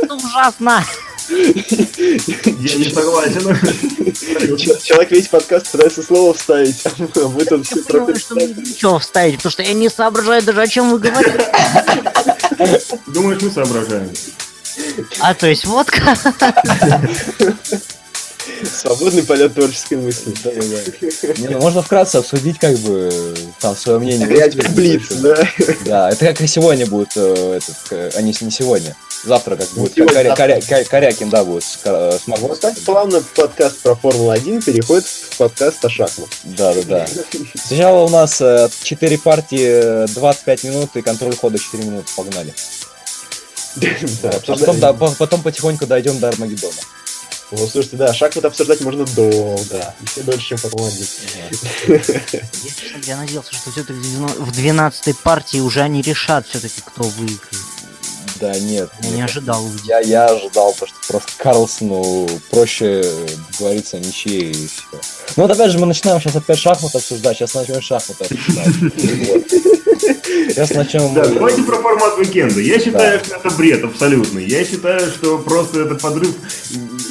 Это 0.01 0.15
ужасно. 0.15 0.83
Я 1.29 2.75
не 2.75 2.89
согласен. 2.89 3.41
Человек 4.83 5.11
весь 5.11 5.27
подкаст 5.27 5.71
пытается 5.71 6.03
слово 6.03 6.33
вставить, 6.33 6.83
а 6.85 7.27
мы 7.29 7.45
тут 7.45 7.65
все 7.65 7.79
ничего 7.79 8.99
вставить, 8.99 9.37
потому 9.37 9.51
что 9.51 9.63
я 9.63 9.73
не 9.73 9.89
соображаю 9.89 10.43
даже, 10.43 10.61
о 10.61 10.67
чем 10.67 10.91
вы 10.91 10.99
говорите. 10.99 11.45
Думаешь, 13.07 13.41
мы 13.41 13.51
соображаем? 13.51 14.09
А, 15.19 15.33
то 15.33 15.47
есть 15.47 15.65
водка? 15.65 16.17
Свободный 18.63 19.23
полет 19.23 19.53
творческой 19.53 19.95
мысли. 19.95 20.33
Да, 20.43 20.51
да. 20.51 21.33
Не, 21.37 21.57
можно 21.57 21.81
вкратце 21.81 22.17
обсудить, 22.17 22.59
как 22.59 22.77
бы, 22.79 23.35
там, 23.59 23.75
свое 23.75 23.99
мнение. 23.99 24.27
Блиц, 24.69 25.03
да? 25.21 25.47
Да, 25.85 26.09
это 26.09 26.27
как 26.27 26.41
и 26.41 26.47
сегодня 26.47 26.85
будет, 26.85 27.11
э, 27.15 27.59
этот, 27.59 28.15
а 28.15 28.21
не, 28.21 28.35
не 28.39 28.51
сегодня. 28.51 28.95
Завтра 29.23 29.55
как 29.55 29.69
будет. 29.69 29.93
Коря, 29.93 30.35
коря, 30.35 30.59
коря, 30.61 30.83
Корякин, 30.83 31.29
да, 31.29 31.45
будет 31.45 31.63
с, 31.63 31.77
с 31.77 32.23
Вот 32.27 32.59
так 32.59 32.77
плавно 32.79 33.21
подкаст 33.35 33.79
про 33.79 33.95
Формулу-1 33.95 34.63
переходит 34.63 35.05
в 35.05 35.37
подкаст 35.37 35.83
о 35.85 35.89
шахмат. 35.89 36.29
Да, 36.43 36.73
да, 36.73 36.81
да. 36.83 37.07
Сначала 37.65 38.03
у 38.03 38.09
нас 38.09 38.41
4 38.83 39.17
партии, 39.19 40.07
25 40.13 40.63
минут 40.65 40.95
и 40.95 41.01
контроль 41.01 41.35
хода 41.37 41.57
4 41.57 41.83
минуты. 41.85 42.07
Погнали. 42.17 42.53
Да, 44.21 44.29
а 44.29 44.39
потом, 44.45 44.79
да, 44.79 44.93
потом 44.93 45.41
потихоньку 45.41 45.87
дойдем 45.87 46.19
до 46.19 46.27
Армагеддона. 46.27 46.73
Ну, 47.51 47.67
слушайте, 47.67 47.97
да, 47.97 48.13
шахмат 48.13 48.45
обсуждать 48.45 48.81
можно 48.81 49.05
долго. 49.05 49.93
Еще 50.01 50.21
дольше, 50.23 50.47
чем 50.49 50.57
Формула-1. 50.57 52.43
Я 53.05 53.17
надеялся, 53.17 53.53
что 53.53 53.71
все-таки 53.71 53.99
в 53.99 54.51
12-й 54.51 55.13
партии 55.13 55.59
уже 55.59 55.81
они 55.81 56.01
решат 56.01 56.45
все-таки, 56.47 56.81
кто 56.81 57.03
выиграет. 57.03 57.72
Да, 58.39 58.57
нет. 58.59 58.89
Я 59.01 59.09
не 59.09 59.21
ожидал 59.21 59.63
увидеть. 59.63 59.85
Я, 59.85 59.99
я 59.99 60.25
ожидал, 60.25 60.73
потому 60.73 60.89
что 60.89 60.97
просто 61.07 61.31
Карлсону 61.37 62.27
проще 62.49 63.03
договориться 63.51 63.97
о 63.97 63.99
ничьей 63.99 64.51
и 64.51 64.67
все. 64.67 64.83
Ну 65.35 65.43
вот 65.43 65.51
опять 65.51 65.71
же, 65.71 65.79
мы 65.79 65.85
начинаем 65.85 66.19
сейчас 66.19 66.35
опять 66.35 66.59
шахматы 66.59 66.97
обсуждать, 66.97 67.37
сейчас 67.37 67.53
начнем 67.53 67.81
шахматы 67.81 68.25
обсуждать. 68.25 68.73
Сейчас 70.49 70.71
начнем... 70.71 71.13
Да, 71.13 71.25
давайте 71.25 71.63
про 71.63 71.77
формат 71.81 72.17
уикенда. 72.17 72.59
Я 72.59 72.79
считаю, 72.79 73.23
что 73.23 73.35
это 73.35 73.49
бред 73.51 73.83
абсолютный. 73.83 74.45
Я 74.45 74.65
считаю, 74.65 75.09
что 75.11 75.37
просто 75.37 75.81
это 75.81 75.95
подрыв... 75.95 76.35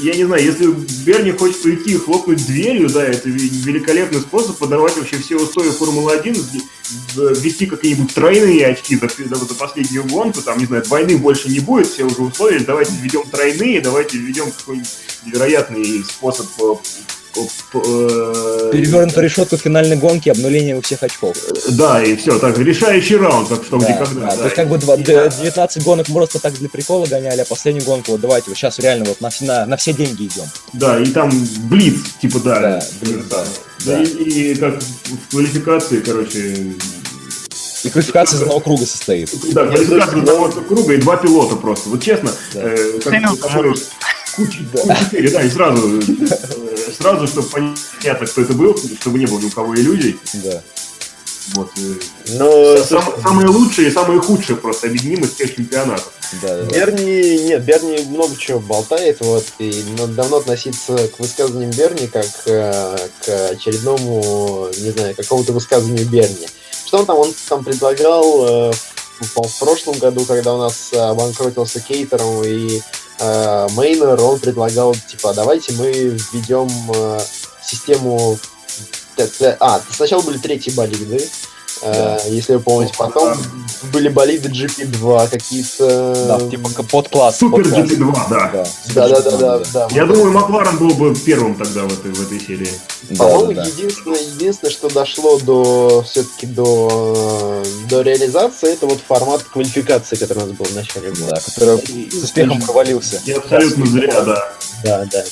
Я 0.02 0.16
не 0.16 0.24
знаю, 0.24 0.44
если 0.44 0.66
Берни 1.04 1.30
хочет 1.30 1.64
уйти 1.64 1.92
и 1.92 1.96
хлопнуть 1.96 2.44
дверью, 2.44 2.88
да, 2.90 3.04
это 3.04 3.28
великолепный 3.28 4.20
способ 4.20 4.58
подорвать 4.58 4.96
вообще 4.96 5.16
все 5.18 5.36
устои 5.36 5.70
Формулы-1, 5.70 6.34
ввести 7.40 7.66
какие-нибудь 7.66 8.12
тройные 8.12 8.66
очки 8.66 8.96
за, 8.96 9.08
за, 9.36 9.54
последнюю 9.54 10.04
гонку, 10.04 10.42
там, 10.42 10.58
не 10.58 10.66
знаю, 10.66 10.82
двойных 10.82 11.20
больше 11.20 11.48
не 11.48 11.60
будет, 11.60 11.86
все 11.86 12.02
уже 12.02 12.20
условия, 12.22 12.58
давайте 12.58 12.92
введем 13.00 13.22
тройные, 13.30 13.80
давайте 13.80 14.18
введем 14.18 14.50
какой-нибудь 14.50 14.90
невероятный 15.24 16.04
способ 16.04 16.46
Э, 16.58 17.21
Перевернутую 17.32 19.24
решетку 19.24 19.56
финальной 19.56 19.96
гонки, 19.96 20.28
обнуление 20.28 20.76
у 20.76 20.80
всех 20.82 21.02
очков. 21.02 21.36
Да, 21.70 22.02
и 22.02 22.16
все, 22.16 22.38
так, 22.38 22.58
решающий 22.58 23.16
раунд, 23.16 23.48
как 23.48 23.64
что, 23.64 23.78
да, 23.78 23.86
где, 23.86 23.94
когда. 23.94 24.20
Да, 24.20 24.30
да. 24.30 24.36
То 24.36 24.44
есть 24.44 24.56
как 24.56 24.68
бы 24.68 24.78
19 24.78 25.82
гонок 25.84 26.06
просто 26.06 26.38
так 26.38 26.54
для 26.54 26.68
прикола 26.68 27.06
гоняли, 27.06 27.40
а 27.40 27.44
последнюю 27.44 27.84
гонку, 27.84 28.12
вот 28.12 28.20
давайте, 28.20 28.50
вот 28.50 28.56
сейчас 28.56 28.78
реально 28.78 29.06
вот 29.06 29.20
на, 29.20 29.30
на, 29.40 29.66
на 29.66 29.76
все 29.76 29.92
деньги 29.92 30.24
идем. 30.24 30.44
Да, 30.72 31.00
и 31.00 31.06
там 31.06 31.30
блиц, 31.64 32.00
типа, 32.20 32.40
да. 32.40 32.60
Да, 32.60 32.82
блиц, 33.00 33.24
да. 33.30 33.44
да. 33.84 33.96
да. 33.96 34.02
И, 34.02 34.52
и 34.52 34.54
как 34.54 34.80
в 34.80 35.30
квалификации, 35.30 36.00
короче, 36.00 36.74
и 37.84 37.88
квалификация 37.88 38.38
из 38.38 38.42
одного 38.42 38.60
круга 38.60 38.86
состоит. 38.86 39.30
Да, 39.52 39.66
квалификация 39.66 40.18
из 40.18 40.28
одного 40.28 40.48
круга 40.48 40.92
и 40.94 40.98
два 40.98 41.16
пилота 41.16 41.56
просто. 41.56 41.88
Вот 41.88 42.02
честно, 42.02 42.30
да. 42.54 42.60
э, 42.62 43.00
как, 43.02 43.12
куча, 44.36 44.58
да. 44.72 44.96
четыре, 44.96 45.30
да, 45.30 45.42
и 45.42 45.50
сразу, 45.50 46.00
сразу, 46.98 47.26
чтобы 47.26 47.48
понятно, 47.48 48.26
кто 48.26 48.42
это 48.42 48.52
был, 48.52 48.76
чтобы 49.00 49.18
не 49.18 49.26
было 49.26 49.38
ни 49.38 49.46
у 49.46 49.50
кого 49.50 49.74
иллюзий. 49.74 50.18
Да. 50.34 50.62
Вот. 51.54 51.70
Э, 51.76 51.94
Но 52.38 52.76
сам, 52.84 53.02
самые 53.20 53.48
лучшие 53.48 53.88
и 53.88 53.90
самые 53.90 54.20
худшие 54.20 54.56
просто 54.56 54.86
объединим 54.86 55.24
из 55.24 55.32
тех 55.32 55.54
чемпионатов. 55.54 56.12
Да, 56.40 56.62
да, 56.62 56.64
Берни, 56.64 57.44
нет, 57.44 57.64
Берни 57.64 58.04
много 58.04 58.36
чего 58.36 58.60
болтает, 58.60 59.18
вот, 59.20 59.44
и 59.58 59.84
давно 60.16 60.38
относиться 60.38 61.08
к 61.08 61.18
высказываниям 61.18 61.72
Берни 61.72 62.06
как 62.06 62.26
э, 62.46 62.96
к 63.24 63.50
очередному, 63.50 64.68
не 64.78 64.90
знаю, 64.90 65.14
какому-то 65.14 65.52
высказыванию 65.52 66.06
Берни. 66.06 66.46
Что 66.86 66.98
он 66.98 67.06
там, 67.06 67.18
он 67.18 67.34
там 67.48 67.64
предлагал 67.64 68.70
э, 68.70 68.72
в, 69.20 69.48
в 69.48 69.58
прошлом 69.58 69.98
году, 69.98 70.24
когда 70.24 70.54
у 70.54 70.58
нас 70.58 70.92
обанкротился 70.92 71.80
Кейтером 71.80 72.42
и 72.44 72.80
Мейнер, 73.22 74.20
он 74.20 74.38
предлагал, 74.38 74.94
типа, 74.94 75.32
давайте 75.34 75.72
мы 75.74 75.92
введем 75.92 76.68
э, 76.94 77.20
систему... 77.62 78.38
А, 79.60 79.80
сначала 79.94 80.22
были 80.22 80.38
третьи 80.38 80.72
болиды, 80.72 81.28
да? 81.82 81.92
Да. 81.92 82.18
Э, 82.24 82.30
если 82.30 82.54
вы 82.54 82.60
помните, 82.60 82.94
потом 82.96 83.36
были 83.92 84.08
болиды 84.08 84.48
GP2 84.48 85.30
какие-то. 85.30 86.38
Да, 86.38 86.50
типа 86.50 86.70
под 86.84 87.08
класс. 87.08 87.38
Супер 87.38 87.62
GP2, 87.62 88.12
да. 88.30 88.66
Да, 88.94 89.08
да, 89.08 89.20
да, 89.20 89.38
да, 89.38 89.62
да. 89.72 89.88
Я 89.90 90.06
думаю, 90.06 90.32
Макларен 90.32 90.78
был 90.78 90.94
бы 90.94 91.14
первым 91.14 91.56
тогда 91.56 91.82
в 91.82 91.92
этой, 91.92 92.12
в 92.12 92.22
этой 92.22 92.40
серии. 92.40 92.70
По-моему, 93.16 93.52
да, 93.52 93.62
да. 93.62 93.68
единственное, 93.68 94.20
единственное, 94.20 94.72
что 94.72 94.88
дошло 94.88 95.38
до 95.38 96.04
все-таки 96.08 96.46
до, 96.46 97.62
до 97.88 98.02
реализации, 98.02 98.72
это 98.72 98.86
вот 98.86 99.00
формат 99.06 99.42
квалификации, 99.42 100.16
который 100.16 100.44
у 100.44 100.46
нас 100.46 100.56
был 100.56 100.66
в 100.66 100.74
начале 100.74 101.10
года. 101.10 101.30
Да, 101.30 101.40
который 101.40 102.10
с 102.10 102.22
успехом 102.22 102.60
провалился. 102.62 103.20
И 103.24 103.32
абсолютно 103.32 103.86
зря, 103.86 104.20
да. 104.22 104.52
Да, 104.84 105.04
да. 105.10 105.24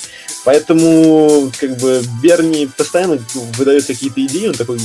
Поэтому, 0.45 1.53
как 1.59 1.77
бы, 1.79 2.03
Берни 2.23 2.67
постоянно 2.67 3.19
выдает 3.59 3.87
какие-то 3.87 4.25
идеи, 4.25 4.49
он 4.49 4.55
такой 4.55 4.79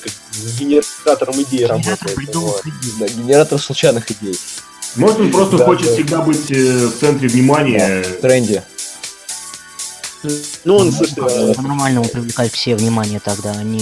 как 0.00 0.12
генератором 0.58 1.42
идей 1.42 1.66
работает. 1.66 2.34
Вот. 2.34 2.62
Да, 3.00 3.06
генератор 3.06 3.58
случайных 3.58 4.08
идей. 4.10 4.38
Может, 4.96 5.20
он 5.20 5.32
просто 5.32 5.58
да, 5.58 5.64
хочет 5.64 5.86
да. 5.88 5.92
всегда 5.94 6.20
быть 6.22 6.50
э, 6.50 6.86
в 6.86 6.98
центре 7.00 7.28
внимания. 7.28 8.02
Да, 8.04 8.08
в 8.08 8.20
тренде. 8.20 8.62
Ну, 10.64 10.76
он, 10.76 10.92
слушай, 10.92 11.14
да. 11.16 11.54
По-нормальному 11.54 12.08
привлекать 12.08 12.52
все 12.52 12.76
внимание 12.76 13.20
тогда, 13.20 13.52
а 13.52 13.62
не 13.62 13.80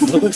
Ну, 0.00 0.30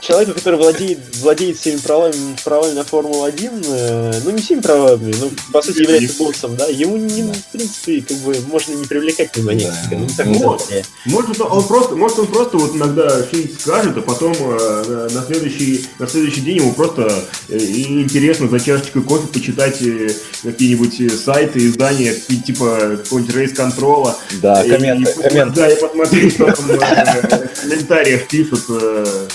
человеку, 0.00 0.32
который 0.34 0.58
владеет, 0.58 0.98
владеет 1.20 1.58
всеми 1.58 1.78
правами, 1.78 2.36
правами 2.44 2.72
на 2.72 2.84
Формулу-1, 2.84 3.66
э, 3.68 4.20
ну, 4.24 4.30
не 4.30 4.42
всеми 4.42 4.60
правами, 4.60 5.14
но, 5.20 5.30
по 5.52 5.62
сути, 5.62 5.82
является 5.82 6.18
боссом, 6.18 6.56
да, 6.56 6.66
ему, 6.66 6.96
не, 6.96 7.22
в 7.22 7.44
принципе, 7.52 8.02
как 8.02 8.16
бы, 8.18 8.36
можно 8.50 8.74
не 8.74 8.84
привлекать 8.84 9.36
внимание. 9.36 9.72
Да. 9.90 9.96
Ну, 9.96 10.06
так, 10.16 10.26
вот. 10.26 10.68
может, 11.06 11.40
он 11.40 11.66
просто, 11.66 11.96
может, 11.96 12.18
он 12.18 12.26
просто 12.26 12.56
вот 12.56 12.74
иногда 12.74 13.24
что-нибудь 13.24 13.60
скажет, 13.60 13.96
а 13.96 14.00
потом 14.00 14.34
э, 14.38 15.08
на, 15.12 15.22
следующий, 15.22 15.86
на 15.98 16.06
следующий 16.06 16.40
день 16.40 16.56
ему 16.56 16.72
просто 16.72 17.24
э, 17.48 17.58
интересно 17.58 18.48
за 18.48 18.58
чашечкой 18.58 19.02
кофе 19.02 19.28
почитать 19.28 19.80
э, 19.82 20.10
какие-нибудь 20.42 21.12
сайты, 21.22 21.66
издания, 21.66 22.14
типа 22.14 22.98
какого-нибудь 23.02 23.34
рейс-контрола. 23.34 24.16
Да, 24.40 24.62
комменты, 24.64 25.10
и, 25.10 25.22
комменты. 25.22 25.54
Да, 25.54 25.70
и 25.70 25.80
посмотреть, 25.80 26.34
что 26.34 26.52
там 26.52 26.70
э, 26.70 27.48
в 27.54 27.60
комментариях 27.62 28.28
пишут 28.28 28.57
пишут 28.58 28.82
э, 28.82 29.28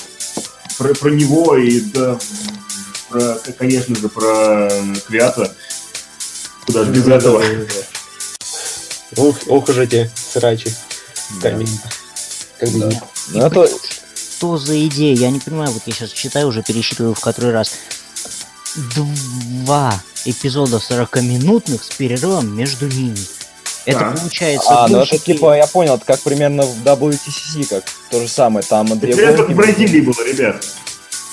про, 0.77 0.93
про 0.93 1.09
него 1.09 1.55
и, 1.57 1.79
да, 1.79 2.17
про, 3.09 3.35
конечно 3.57 3.95
же, 3.95 4.09
про 4.09 4.69
Квята. 5.07 5.53
Куда 6.65 6.83
же 6.83 6.91
без 6.91 7.07
этого. 7.07 7.43
Ух, 9.17 9.37
ох 9.47 9.69
уж 9.69 9.77
эти 9.77 10.09
срачи. 10.15 10.73
Камень. 11.41 11.79
Как 12.59 12.79
да. 12.79 12.89
Ну, 13.31 13.45
это... 13.45 13.69
Что 14.15 14.57
за 14.57 14.87
идея? 14.87 15.15
Я 15.15 15.31
не 15.31 15.39
понимаю, 15.39 15.71
вот 15.71 15.83
я 15.85 15.93
сейчас 15.93 16.11
читаю, 16.11 16.47
уже 16.47 16.63
пересчитываю 16.63 17.13
в 17.13 17.19
который 17.19 17.51
раз. 17.51 17.73
Два 18.75 20.01
эпизода 20.25 20.77
40-минутных 20.77 21.83
с 21.83 21.89
перерывом 21.91 22.55
между 22.55 22.87
ними. 22.87 23.19
Это 23.85 23.99
а. 23.99 24.11
получается... 24.11 24.69
А, 24.69 24.87
ну 24.87 25.01
это 25.01 25.17
типа, 25.17 25.57
я 25.57 25.67
понял, 25.67 25.95
это 25.95 26.05
как 26.05 26.21
примерно 26.21 26.63
в 26.63 26.83
WTCC, 26.83 27.67
как 27.67 27.83
то 28.09 28.21
же 28.21 28.27
самое, 28.27 28.65
там 28.65 28.87
две 28.99 29.13
Это 29.13 29.37
как 29.37 29.49
в 29.49 29.55
Бразилии 29.55 30.01
было, 30.01 30.25
ребят. 30.25 30.63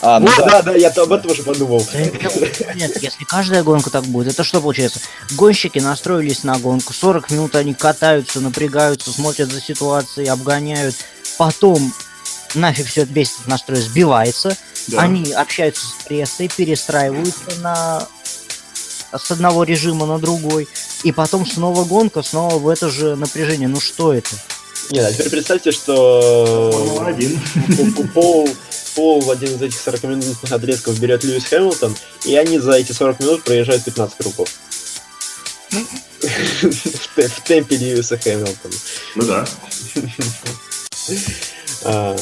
А, 0.02 0.18
ну, 0.18 0.30
ну 0.36 0.46
да, 0.46 0.62
да, 0.62 0.74
я 0.74 0.88
об 0.88 1.12
этом 1.12 1.30
уже 1.30 1.42
подумал. 1.42 1.86
Нет, 2.74 3.02
если 3.02 3.24
каждая 3.24 3.62
гонка 3.62 3.90
так 3.90 4.04
будет, 4.04 4.32
это 4.32 4.44
что 4.44 4.60
получается? 4.60 5.00
Гонщики 5.32 5.78
настроились 5.78 6.42
на 6.42 6.58
гонку, 6.58 6.92
40 6.94 7.30
минут 7.30 7.54
они 7.54 7.74
катаются, 7.74 8.40
напрягаются, 8.40 9.12
смотрят 9.12 9.52
за 9.52 9.60
ситуацией, 9.60 10.28
обгоняют, 10.28 10.96
потом 11.36 11.92
нафиг 12.54 12.86
все 12.86 13.02
это 13.02 13.12
бесит 13.12 13.46
настрой 13.46 13.80
сбивается, 13.80 14.56
да. 14.88 15.02
они 15.02 15.32
общаются 15.32 15.86
с 15.86 16.04
прессой, 16.04 16.48
перестраиваются 16.48 17.60
на 17.60 18.08
с 19.16 19.30
одного 19.30 19.64
режима 19.64 20.06
на 20.06 20.18
другой, 20.18 20.68
и 21.02 21.12
потом 21.12 21.46
снова 21.46 21.84
гонка, 21.84 22.22
снова 22.22 22.58
в 22.58 22.68
это 22.68 22.88
же 22.90 23.16
напряжение. 23.16 23.68
Ну 23.68 23.80
что 23.80 24.12
это? 24.12 24.30
Нет, 24.90 25.06
а 25.06 25.12
теперь 25.12 25.30
представьте, 25.30 25.70
что 25.72 27.14
Пол, 28.14 28.48
Пол 28.94 29.20
в 29.20 29.30
один 29.30 29.54
из 29.54 29.62
этих 29.62 29.86
40-минутных 29.86 30.52
отрезков 30.52 30.98
берет 30.98 31.22
Льюис 31.22 31.44
Хэмилтон, 31.44 31.96
и 32.24 32.36
они 32.36 32.58
за 32.58 32.72
эти 32.72 32.92
40 32.92 33.20
минут 33.20 33.44
проезжают 33.44 33.84
15 33.84 34.16
кругов. 34.16 34.48
В 36.60 37.40
темпе 37.44 37.76
Льюиса 37.76 38.18
Хэмилтона. 38.18 38.74
Ну 39.14 39.22
да. 39.24 39.46
А, 41.82 42.16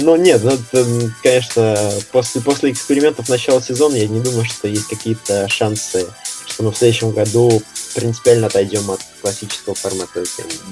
ну 0.00 0.16
нет, 0.16 0.42
ну, 0.42 1.10
конечно, 1.22 1.76
после, 2.10 2.40
после 2.40 2.72
экспериментов 2.72 3.28
начала 3.28 3.60
сезона 3.60 3.96
я 3.96 4.06
не 4.06 4.20
думаю, 4.20 4.44
что 4.44 4.66
есть 4.68 4.86
какие-то 4.86 5.48
шансы, 5.48 6.06
что 6.46 6.62
мы 6.62 6.72
в 6.72 6.76
следующем 6.76 7.10
году 7.10 7.62
принципиально 7.94 8.46
отойдем 8.46 8.90
от 8.90 9.00
классического 9.20 9.74
формата 9.74 10.22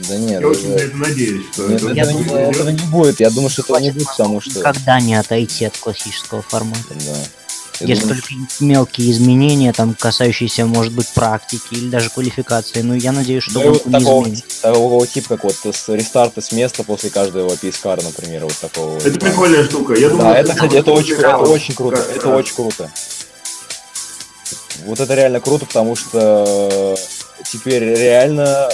Да 0.08 0.16
нет, 0.16 0.40
я 0.40 0.48
очень 0.48 0.70
на 0.70 0.76
это 0.76 0.96
надеюсь, 0.96 1.46
что 1.52 1.66
нет, 1.66 1.82
это, 1.82 1.92
этого, 1.92 2.18
не, 2.18 2.50
этого 2.50 2.68
не 2.70 2.82
будет. 2.84 3.20
Я 3.20 3.30
думаю, 3.30 3.50
что 3.50 3.62
этого 3.62 3.78
не 3.78 3.90
будет, 3.90 4.06
потому 4.06 4.40
что. 4.40 4.58
Никогда 4.58 5.00
не 5.00 5.14
отойти 5.14 5.64
от 5.64 5.76
классического 5.76 6.42
формата. 6.42 6.94
Да. 6.94 7.16
Если 7.80 8.02
думаю, 8.02 8.20
только 8.20 8.34
мелкие 8.60 9.10
изменения, 9.10 9.72
там, 9.72 9.94
касающиеся, 9.94 10.66
может 10.66 10.92
быть, 10.92 11.08
практики 11.08 11.66
или 11.72 11.88
даже 11.88 12.10
квалификации. 12.10 12.82
Ну, 12.82 12.94
я 12.94 13.12
надеюсь, 13.12 13.44
что 13.44 13.60
ну, 13.60 13.72
вот 13.72 13.84
такого, 13.90 14.28
такого 14.62 15.06
типа, 15.06 15.36
как 15.36 15.44
вот 15.44 15.56
с 15.74 15.88
рестарта 15.88 16.40
с 16.40 16.52
места 16.52 16.84
после 16.84 17.10
каждого 17.10 17.56
пискара, 17.56 18.00
например, 18.02 18.44
вот 18.44 18.56
такого. 18.56 18.98
Это 18.98 19.18
прикольная 19.18 19.64
штука. 19.64 19.94
Я 19.94 20.10
думаю, 20.10 20.32
да, 20.32 20.38
это, 20.38 20.54
кстати, 20.54 20.76
это 20.76 20.92
очень, 20.92 21.14
это 21.14 21.36
очень 21.38 21.74
круто. 21.74 21.96
Это 21.96 22.28
очень 22.28 22.54
круто. 22.54 22.90
Вот 24.84 25.00
это 25.00 25.14
реально 25.14 25.40
круто, 25.40 25.66
потому 25.66 25.96
что 25.96 26.96
теперь 27.50 27.82
реально 27.82 28.68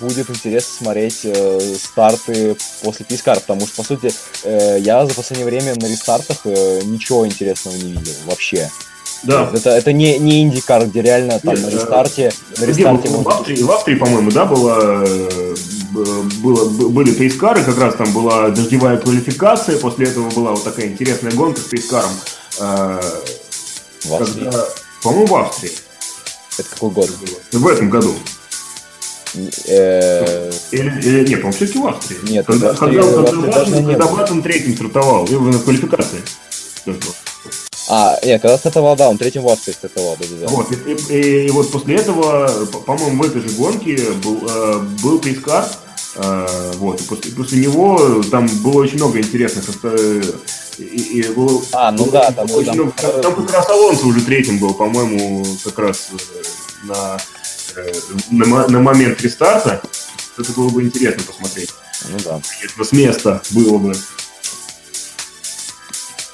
будет 0.00 0.30
интересно 0.30 0.84
смотреть 0.84 1.20
э, 1.24 1.60
старты 1.82 2.56
после 2.82 3.04
Пискар, 3.04 3.40
потому 3.40 3.66
что, 3.66 3.76
по 3.76 3.82
сути, 3.82 4.12
э, 4.44 4.78
я 4.80 5.06
за 5.06 5.14
последнее 5.14 5.46
время 5.46 5.74
на 5.74 5.86
рестартах 5.86 6.38
э, 6.44 6.80
ничего 6.84 7.26
интересного 7.26 7.76
не 7.76 7.92
видел 7.92 8.12
вообще. 8.26 8.70
Да. 9.22 9.50
Это, 9.52 9.70
это 9.70 9.92
не, 9.92 10.18
не 10.18 10.42
индикар, 10.42 10.86
где 10.86 11.02
реально 11.02 11.38
там 11.40 11.54
Нет, 11.54 11.64
на 11.64 11.70
рестарте... 11.70 12.32
На 12.56 12.64
рестарте 12.64 13.08
в, 13.08 13.28
Австрии, 13.28 13.62
в 13.62 13.70
Австрии, 13.70 13.96
по-моему, 13.96 14.30
да, 14.30 14.46
было, 14.46 15.04
было, 16.42 16.88
были 16.88 17.12
пейскары, 17.12 17.62
как 17.62 17.78
раз 17.78 17.96
там 17.96 18.12
была 18.12 18.48
дождевая 18.48 18.96
квалификация, 18.96 19.78
после 19.78 20.06
этого 20.06 20.30
была 20.30 20.52
вот 20.52 20.64
такая 20.64 20.86
интересная 20.86 21.32
гонка 21.32 21.60
с 21.60 21.64
пейскаром. 21.64 22.10
Э, 22.60 23.00
в 24.04 24.14
Австрии? 24.14 24.44
Когда, 24.44 24.64
по-моему, 25.02 25.26
в 25.26 25.34
Австрии. 25.36 25.72
Это 26.58 26.68
какой 26.68 26.90
год? 26.90 27.10
В 27.52 27.66
этом 27.66 27.90
году. 27.90 28.14
Э, 29.34 30.50
или, 30.72 31.00
или 31.00 31.28
нет, 31.28 31.40
по-моему, 31.40 31.52
все-таки 31.52 31.78
в 31.78 31.86
Австрии. 31.86 32.18
Нет, 32.30 32.46
когда, 32.46 32.74
когда, 32.74 33.02
когда, 33.02 33.64
когда 33.64 34.06
Баттон 34.06 34.42
третьим 34.42 34.74
стартовал, 34.74 35.24
и 35.26 35.34
в 35.34 35.64
квалификации. 35.64 36.20
А, 37.88 38.16
нет, 38.24 38.40
когда 38.40 38.56
стартовал, 38.56 38.96
да, 38.96 39.08
он 39.08 39.18
третьим 39.18 39.42
в 39.42 39.48
Австрии 39.48 39.72
стартовал, 39.72 40.16
да, 40.18 40.26
да. 40.40 40.46
Вот, 40.48 40.68
и, 40.70 41.14
и, 41.14 41.46
и 41.46 41.50
вот 41.50 41.70
после 41.70 41.96
этого, 41.96 42.66
по-моему, 42.86 43.22
в 43.22 43.26
этой 43.26 43.40
же 43.40 43.48
гонке 43.56 43.98
был, 44.22 44.48
э, 44.48 44.78
был 45.02 45.18
Пейскар, 45.18 45.66
э, 46.16 46.72
вот, 46.76 47.00
и 47.00 47.04
после, 47.04 47.32
после 47.32 47.62
него 47.62 48.22
там 48.30 48.46
было 48.62 48.82
очень 48.82 48.96
много 48.96 49.18
интересных 49.18 49.64
э, 49.82 50.22
и, 50.78 50.84
и 50.84 51.28
было, 51.32 51.60
а, 51.72 51.90
ну 51.90 52.04
было, 52.04 52.12
да, 52.12 52.30
там, 52.30 52.50
очень 52.52 52.66
там, 52.66 52.74
много, 52.76 52.92
там, 52.92 53.20
там 53.22 53.34
как 53.34 53.54
раз 53.54 53.68
Алонсо 53.68 54.06
уже 54.06 54.20
третьим 54.22 54.58
был, 54.58 54.74
по-моему, 54.74 55.44
как 55.64 55.78
раз 55.80 56.10
на, 56.84 57.18
на, 58.30 58.68
на 58.68 58.80
момент 58.80 59.20
рестарта. 59.22 59.82
Это 60.38 60.52
было 60.52 60.68
бы 60.70 60.82
интересно 60.82 61.24
посмотреть. 61.24 61.70
Ну 62.08 62.18
да. 62.24 62.40
Если 62.62 62.82
с 62.82 62.92
места 62.92 63.42
было 63.50 63.78
бы. 63.78 63.92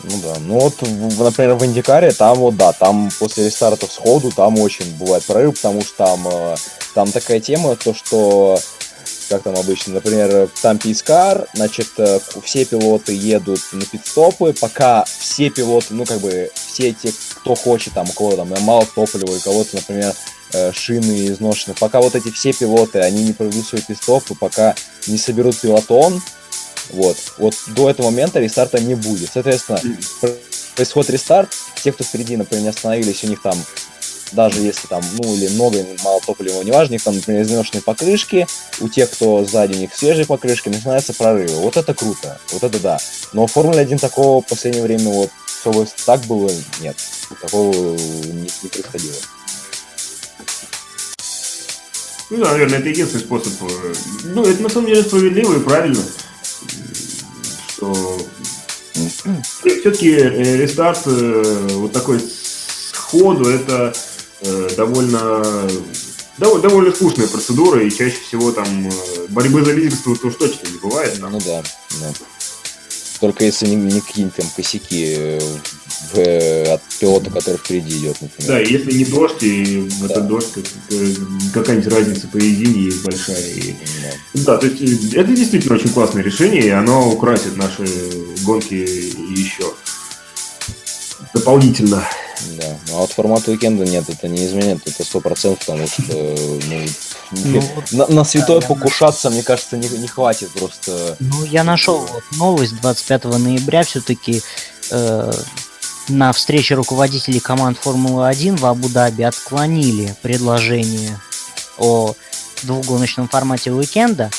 Ну 0.02 0.20
да, 0.22 0.34
ну 0.40 0.60
вот, 0.60 0.80
например, 1.18 1.54
в 1.54 1.64
Индикаре, 1.64 2.12
там 2.12 2.38
вот, 2.38 2.56
да, 2.56 2.72
там 2.72 3.10
после 3.18 3.46
рестарта 3.46 3.86
сходу, 3.86 4.30
там 4.30 4.56
очень 4.58 4.96
бывает 4.96 5.24
прорыв, 5.24 5.56
потому 5.56 5.82
что 5.82 5.96
там, 5.96 6.28
э, 6.28 6.54
там 6.94 7.10
такая 7.10 7.40
тема, 7.40 7.74
то, 7.74 7.92
что, 7.92 8.60
как 9.28 9.42
там 9.42 9.56
обычно, 9.56 9.94
например, 9.94 10.48
там 10.62 10.78
пискар, 10.78 11.48
значит, 11.54 11.88
э, 11.96 12.20
все 12.44 12.64
пилоты 12.64 13.14
едут 13.14 13.60
на 13.72 13.84
пидстопы, 13.84 14.52
пока 14.52 15.04
все 15.06 15.50
пилоты, 15.50 15.94
ну, 15.94 16.04
как 16.04 16.20
бы, 16.20 16.50
все 16.54 16.92
те, 16.92 17.12
кто 17.40 17.56
хочет, 17.56 17.94
там, 17.94 18.08
у 18.08 18.12
кого 18.12 18.36
там 18.36 18.54
мало 18.60 18.86
топлива, 18.86 19.34
у 19.34 19.40
кого-то, 19.40 19.74
например, 19.74 20.14
э, 20.45 20.45
шины 20.72 21.26
изношены, 21.28 21.74
пока 21.78 22.00
вот 22.00 22.14
эти 22.14 22.30
все 22.30 22.52
пилоты, 22.52 23.00
они 23.00 23.24
не 23.24 23.32
проведут 23.32 23.66
свой 23.66 23.82
пидстоп, 23.82 24.30
и 24.30 24.34
пока 24.34 24.74
не 25.06 25.18
соберут 25.18 25.58
пилотон, 25.58 26.22
вот. 26.90 27.16
Вот 27.38 27.54
до 27.68 27.90
этого 27.90 28.06
момента 28.06 28.40
рестарта 28.40 28.80
не 28.80 28.94
будет. 28.94 29.30
Соответственно, 29.32 29.80
происходит 30.74 31.10
рестарт. 31.10 31.50
Те, 31.82 31.92
кто 31.92 32.04
впереди, 32.04 32.36
например, 32.36 32.62
не 32.62 32.68
остановились, 32.68 33.24
у 33.24 33.28
них 33.28 33.42
там 33.42 33.58
даже 34.32 34.60
если 34.60 34.88
там, 34.88 35.04
ну, 35.18 35.34
или 35.34 35.48
много, 35.48 35.78
или 35.78 35.96
мало 36.02 36.20
топлива, 36.20 36.60
неважно, 36.62 36.90
у 36.90 36.94
них 36.94 37.02
там, 37.04 37.14
например, 37.14 37.42
изношенные 37.42 37.80
покрышки, 37.80 38.46
у 38.80 38.88
тех, 38.88 39.08
кто 39.10 39.44
сзади, 39.44 39.74
у 39.74 39.78
них 39.78 39.94
свежие 39.94 40.26
покрышки, 40.26 40.68
начинаются 40.68 41.14
прорывы. 41.14 41.54
Вот 41.60 41.76
это 41.76 41.94
круто, 41.94 42.38
вот 42.50 42.64
это 42.64 42.80
да. 42.80 42.98
Но 43.32 43.46
в 43.46 43.52
Формуле 43.52 43.80
1 43.80 43.98
такого 43.98 44.42
в 44.42 44.46
последнее 44.46 44.82
время 44.82 45.10
вот, 45.10 45.30
чтобы 45.60 45.86
так 46.04 46.22
было, 46.22 46.50
нет. 46.80 46.96
Такого 47.40 47.72
не, 47.72 48.50
не 48.62 48.68
происходило. 48.68 49.14
Ну 52.30 52.38
наверное, 52.38 52.78
это 52.78 52.88
единственный 52.88 53.20
способ. 53.20 53.52
Э, 53.62 53.94
ну, 54.24 54.44
это 54.44 54.62
на 54.62 54.68
самом 54.68 54.88
деле 54.88 55.02
справедливо 55.02 55.56
и 55.56 55.60
правильно 55.60 56.02
что 57.68 58.18
все-таки 59.62 60.10
э, 60.10 60.56
рестарт 60.56 61.02
э, 61.06 61.68
вот 61.72 61.92
такой 61.92 62.20
сходу 62.92 63.48
это 63.48 63.92
довольно 64.76 65.68
довольно, 66.38 66.68
довольно 66.68 66.92
скучная 66.92 67.26
процедура, 67.26 67.82
и 67.82 67.90
чаще 67.90 68.16
всего 68.26 68.52
там 68.52 68.90
борьбы 69.28 69.64
за 69.64 69.72
лидерство 69.72 70.10
уж 70.10 70.34
точно 70.34 70.68
не 70.68 70.78
бывает. 70.78 71.18
Да? 71.20 71.30
Ну 71.30 71.40
да, 71.40 71.62
да. 72.00 72.12
Только 73.20 73.44
если 73.44 73.66
не, 73.66 73.76
не 73.76 74.00
какие-нибудь 74.00 74.36
там 74.36 74.46
косяки 74.54 75.38
в, 76.12 76.18
э, 76.18 76.74
от 76.74 76.82
пилота, 77.00 77.30
который 77.30 77.56
впереди 77.56 77.98
идет, 77.98 78.20
например. 78.20 78.48
Да, 78.48 78.58
если 78.60 78.92
не 78.92 79.04
дождь, 79.04 79.42
и 79.42 79.88
да. 80.00 80.06
этот 80.06 80.28
дождь, 80.28 80.48
как, 80.52 80.64
какая-нибудь 81.54 81.92
разница 81.92 82.28
поведения 82.28 82.84
есть 82.84 83.02
большая. 83.02 83.46
И... 83.46 83.74
Да. 84.34 84.42
да, 84.44 84.58
то 84.58 84.66
есть 84.66 85.14
это 85.14 85.32
действительно 85.32 85.76
очень 85.76 85.90
классное 85.90 86.22
решение, 86.22 86.62
и 86.66 86.70
оно 86.70 87.10
украсит 87.10 87.56
наши 87.56 87.84
гонки 88.44 88.74
еще 88.74 89.72
дополнительно. 91.34 92.04
Да, 92.58 92.78
ну, 92.88 92.96
а 92.96 93.00
вот 93.00 93.12
формат 93.12 93.48
уикенда 93.48 93.84
нет, 93.84 94.04
это 94.08 94.28
не 94.28 94.44
изменит, 94.46 94.80
это 94.84 95.04
сто 95.04 95.20
процентов, 95.20 95.60
потому 95.60 95.86
что 95.86 96.02
ну, 96.12 96.84
ну, 97.30 97.62
на, 97.92 98.06
на 98.06 98.24
святое 98.24 98.60
да, 98.60 98.66
покушаться, 98.66 99.30
мне 99.30 99.42
кажется, 99.42 99.76
не, 99.76 99.88
не 99.88 100.08
хватит 100.08 100.50
просто. 100.50 101.16
Ну, 101.20 101.44
я 101.44 101.64
нашел 101.64 101.98
вот 101.98 102.24
новость 102.32 102.80
25 102.80 103.24
ноября 103.24 103.82
все-таки 103.82 104.42
э, 104.90 105.32
на 106.08 106.32
встрече 106.32 106.74
руководителей 106.74 107.40
команд 107.40 107.78
Формулы-1 107.78 108.58
в 108.58 108.66
Абу-Даби 108.66 109.22
отклонили 109.22 110.14
предложение 110.22 111.18
о 111.78 112.14
двухгоночном 112.62 113.28
формате 113.28 113.72
уикенда, 113.72 114.30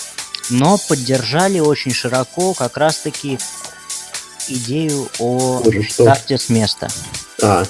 но 0.50 0.78
поддержали 0.78 1.60
очень 1.60 1.94
широко 1.94 2.54
как 2.54 2.78
раз-таки 2.78 3.38
идею 4.48 5.10
о 5.20 5.62
Боже, 5.64 5.84
старте 5.90 6.38
с 6.38 6.50
места. 6.50 6.88
А, 7.42 7.66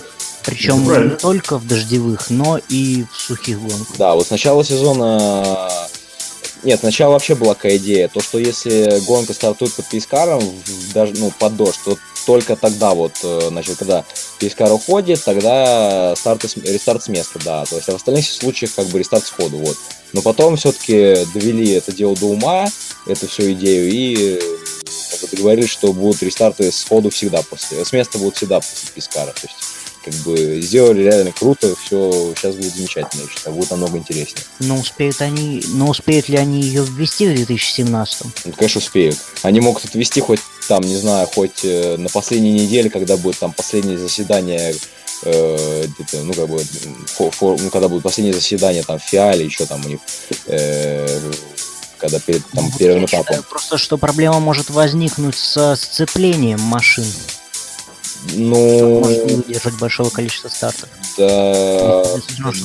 Причем 0.47 1.09
не 1.09 1.15
только 1.15 1.57
в 1.57 1.67
дождевых, 1.67 2.29
но 2.29 2.57
и 2.69 3.05
в 3.11 3.17
сухих 3.17 3.59
гонках. 3.59 3.97
Да, 3.97 4.15
вот 4.15 4.27
с 4.27 4.29
начала 4.31 4.63
сезона 4.63 5.69
нет, 6.63 6.79
сначала 6.79 7.13
вообще 7.13 7.35
была 7.35 7.53
такая 7.53 7.77
идея, 7.77 8.07
то 8.07 8.19
что 8.21 8.39
если 8.39 8.99
гонка 9.05 9.33
стартует 9.33 9.73
под 9.73 9.87
пейскаром, 9.89 10.41
даже 10.93 11.13
ну, 11.17 11.31
под 11.37 11.55
дождь, 11.55 11.79
то 11.85 11.97
только 12.25 12.55
тогда 12.55 12.93
вот, 12.93 13.13
э, 13.23 13.47
значит, 13.49 13.77
когда 13.77 14.03
пейскар 14.39 14.71
уходит, 14.71 15.23
тогда 15.23 16.15
старт, 16.15 16.43
рестарт 16.63 17.03
с 17.03 17.07
места, 17.09 17.39
да. 17.43 17.63
То 17.65 17.75
есть 17.75 17.87
а 17.89 17.93
в 17.93 17.95
остальных 17.95 18.25
случаях 18.25 18.73
как 18.75 18.87
бы 18.87 18.99
рестарт 18.99 19.25
сходу, 19.25 19.57
вот. 19.57 19.77
Но 20.13 20.21
потом 20.21 20.57
все-таки 20.57 21.25
довели 21.33 21.71
это 21.71 21.91
дело 21.91 22.15
до 22.15 22.25
ума, 22.25 22.67
эту 23.05 23.27
всю 23.27 23.51
идею, 23.53 23.89
и 23.89 24.39
как 25.11 25.21
бы 25.21 25.27
договорились, 25.37 25.69
что 25.69 25.93
будут 25.93 26.23
рестарты 26.23 26.71
сходу 26.71 27.09
всегда 27.11 27.43
после, 27.43 27.85
с 27.85 27.93
места 27.93 28.17
будут 28.17 28.35
всегда 28.35 28.57
после 28.57 28.89
пейскара. 28.93 29.31
То 29.31 29.41
есть 29.43 29.76
как 30.07 30.21
бы 30.21 30.61
сделали 30.61 31.03
реально 31.03 31.31
круто, 31.31 31.75
все 31.75 32.33
сейчас 32.35 32.55
будет 32.55 32.73
замечательно, 32.73 33.21
я 33.23 33.27
считаю, 33.27 33.55
будет 33.55 33.71
намного 33.71 33.97
интереснее. 33.97 34.43
Но 34.59 34.77
успеют 34.77 35.21
они, 35.21 35.61
но 35.67 35.89
успеют 35.89 36.29
ли 36.29 36.37
они 36.37 36.61
ее 36.61 36.83
ввести 36.83 37.27
в 37.27 37.35
2017? 37.35 38.25
Ну, 38.45 38.51
конечно, 38.53 38.79
успеют. 38.79 39.17
Они 39.41 39.59
могут 39.59 39.85
это 39.85 39.97
ввести 39.97 40.21
хоть 40.21 40.39
там, 40.67 40.81
не 40.81 40.97
знаю, 40.97 41.27
хоть 41.27 41.63
э, 41.63 41.97
на 41.97 42.09
последней 42.09 42.51
неделе, 42.51 42.89
когда 42.89 43.17
будет 43.17 43.37
там 43.37 43.51
последнее 43.51 43.97
заседание 43.97 44.75
э, 45.23 45.85
где-то, 45.87 46.23
ну, 46.23 46.33
как 46.33 46.47
бы, 46.47 46.59
фор, 47.07 47.31
фор, 47.31 47.61
ну, 47.61 47.69
когда 47.69 47.89
будет 47.89 48.03
последнее 48.03 48.33
заседание 48.33 48.83
там 48.83 48.99
в 48.99 49.03
Фиале, 49.03 49.45
еще 49.45 49.65
там 49.65 49.83
у 49.85 49.89
них 49.89 49.99
э, 50.47 51.31
когда 51.97 52.19
перед 52.19 52.45
там, 52.51 52.65
ну, 52.65 52.71
первым 52.77 53.05
этапом. 53.05 53.25
Считаю 53.25 53.43
просто, 53.43 53.77
что 53.77 53.97
проблема 53.97 54.39
может 54.39 54.69
возникнуть 54.69 55.35
со 55.35 55.75
сцеплением 55.75 56.61
машин. 56.61 57.05
Ну... 58.33 58.99
Может 59.01 59.25
не 59.25 59.35
выдержать 59.35 59.77
большого 59.79 60.09
количества 60.09 60.49
стартов. 60.49 60.89
Да... 61.17 62.03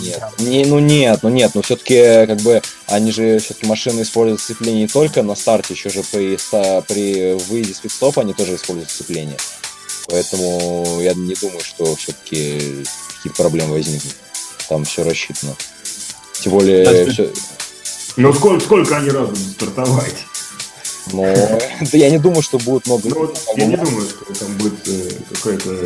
Нет. 0.03 0.23
Не, 0.39 0.65
ну 0.65 0.79
нет, 0.79 1.21
ну 1.23 1.29
нет, 1.29 1.53
но 1.55 1.63
все-таки 1.63 2.27
как 2.27 2.41
бы 2.41 2.63
они 2.87 3.13
же 3.13 3.39
все-таки 3.39 3.67
машины 3.67 4.03
используют 4.03 4.41
сцепление 4.41 4.83
не 4.83 4.89
только 4.89 5.23
на 5.23 5.35
старте, 5.35 5.75
еще 5.75 5.91
же 5.91 6.03
при, 6.11 6.39
при 6.89 7.35
выезде 7.49 7.75
с 7.75 7.81
пидстопа 7.81 8.23
они 8.23 8.35
тоже 8.35 8.57
используют 8.57 8.91
сцепление. 8.91 9.37
Поэтому 10.09 11.01
я 11.01 11.15
не 11.15 11.35
думаю, 11.35 11.61
что 11.63 11.95
все-таки 11.97 12.85
какие-то 13.17 13.37
проблемы 13.37 13.75
возникнут. 13.75 14.15
Там 14.69 14.85
все 14.85 15.05
рассчитано. 15.05 15.55
Тем 16.41 16.53
более... 16.53 16.85
Да, 16.85 17.13
все... 17.13 17.31
Ну 18.17 18.33
сколько, 18.35 18.65
сколько 18.65 18.97
они 18.97 19.11
раз 19.11 19.29
будут 19.29 19.53
стартовать? 19.53 20.17
Но 21.13 21.23
да 21.81 21.99
я 21.99 22.11
не 22.11 22.19
думаю, 22.19 22.43
что 22.43 22.59
будет 22.59 22.87
много. 22.87 23.09
Ну, 23.09 23.33
я 23.57 23.67
не 23.67 23.77
думаю, 23.77 24.07
что 24.09 24.35
там 24.35 24.57
будет 24.59 24.89
э, 24.89 25.09
какая-то. 25.35 25.85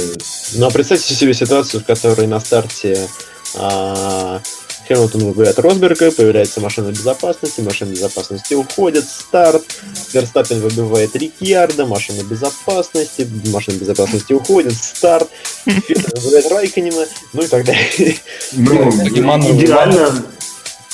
Ну 0.55 0.67
а 0.67 0.71
представьте 0.71 1.15
себе 1.15 1.35
ситуацию, 1.35 1.83
в 1.83 1.87
которой 1.87 2.27
на 2.27 2.41
старте 2.41 3.09
а, 3.55 4.41
Хэмилтон 4.87 5.33
выбирает 5.33 5.59
Росберга, 5.59 6.11
появляется 6.11 6.61
машина 6.61 6.91
безопасности, 6.91 7.61
машина 7.61 7.91
безопасности 7.91 8.55
уходит, 8.55 9.05
старт, 9.05 9.65
Верстаппин 10.13 10.61
выбивает 10.61 11.15
Рикьярда, 11.17 11.87
машина 11.87 12.23
безопасности, 12.23 13.29
машина 13.47 13.79
безопасности 13.79 14.33
уходит, 14.33 14.75
старт, 14.75 15.29
Феттель 15.65 16.21
выбирает 16.21 16.51
Райконина, 16.51 17.07
ну 17.33 17.43
и 17.43 17.47
так 17.47 17.65
далее. 17.65 18.17
Ну, 18.53 18.91
идеально, 19.57 20.25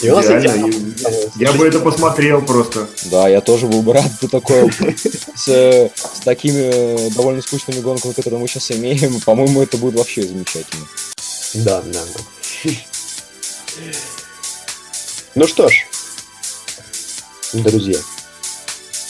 И 0.03 0.11
у 0.11 0.17
нас 0.17 0.27
я, 0.29 0.39
я 1.37 1.53
бы 1.53 1.67
это 1.67 1.79
посмотрел 1.79 2.43
просто. 2.43 2.89
Да, 3.05 3.29
я 3.29 3.41
тоже 3.41 3.69
был 3.69 3.83
бы 3.83 3.93
рад 3.93 4.11
за 4.21 4.29
такое. 4.29 4.69
С, 5.37 5.47
с 5.47 6.21
такими 6.25 7.09
довольно 7.15 7.41
скучными 7.41 7.81
гонками, 7.81 8.13
которые 8.13 8.41
мы 8.41 8.49
сейчас 8.49 8.73
имеем, 8.73 9.21
по-моему, 9.21 9.63
это 9.63 9.77
будет 9.77 9.95
вообще 9.95 10.23
замечательно. 10.23 10.87
Да, 11.55 11.83
да. 11.83 12.01
Ну 15.37 15.47
что 15.47 15.69
ж, 15.69 15.87
друзья, 17.53 17.99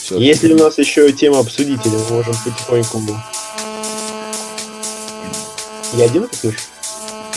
Все 0.05 0.19
если 0.19 0.53
у 0.53 0.59
нас 0.59 0.79
еще 0.79 1.11
тема 1.13 1.41
обсудить, 1.41 1.85
или 1.87 1.97
мы 1.97 2.11
можем 2.11 2.37
потихоньку... 2.45 3.03
Я 5.95 6.05
один 6.05 6.25
это 6.25 6.37
слышу? 6.37 6.59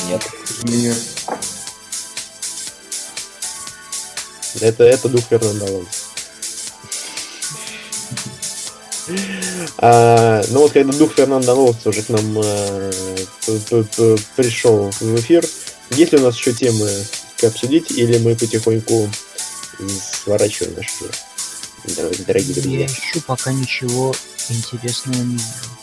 Нет. 0.08 0.22
Нет. 0.64 1.15
Это, 4.62 4.84
это 4.84 5.10
дух 5.10 5.22
Фернандо 5.30 5.66
Алонсо. 5.66 5.90
А, 9.78 10.44
ну 10.50 10.62
вот 10.62 10.72
когда 10.72 10.94
дух 10.94 11.14
Фернандо 11.14 11.52
Алонсо 11.52 11.90
уже 11.90 12.02
к 12.04 12.10
нам 12.10 12.38
а, 12.38 12.92
пришел 14.36 14.90
в 15.00 15.20
эфир, 15.20 15.46
есть 15.92 16.14
ли 16.14 16.20
у 16.20 16.22
нас 16.22 16.38
еще 16.38 16.54
темы 16.54 16.90
обсудить, 17.44 17.92
или 17.92 18.18
мы 18.18 18.36
потихоньку 18.36 19.10
сворачиваем 20.24 20.76
наш 20.76 20.86
эфир, 20.86 21.12
дорогие 22.26 22.54
друзья? 22.54 22.80
Я 22.80 22.86
ищу 22.86 23.22
пока 23.28 23.52
ничего 23.52 24.16
интересного 24.50 25.22
не 25.22 25.34
вижу. 25.34 25.76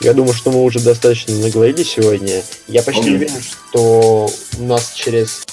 Я 0.00 0.12
думаю, 0.12 0.34
что 0.34 0.50
мы 0.50 0.62
уже 0.62 0.80
достаточно 0.80 1.34
наговорили 1.36 1.82
сегодня. 1.82 2.42
Я 2.66 2.82
почти 2.82 3.14
уверен, 3.14 3.40
что 3.42 4.28
у 4.58 4.62
нас 4.62 4.92
через 4.94 5.43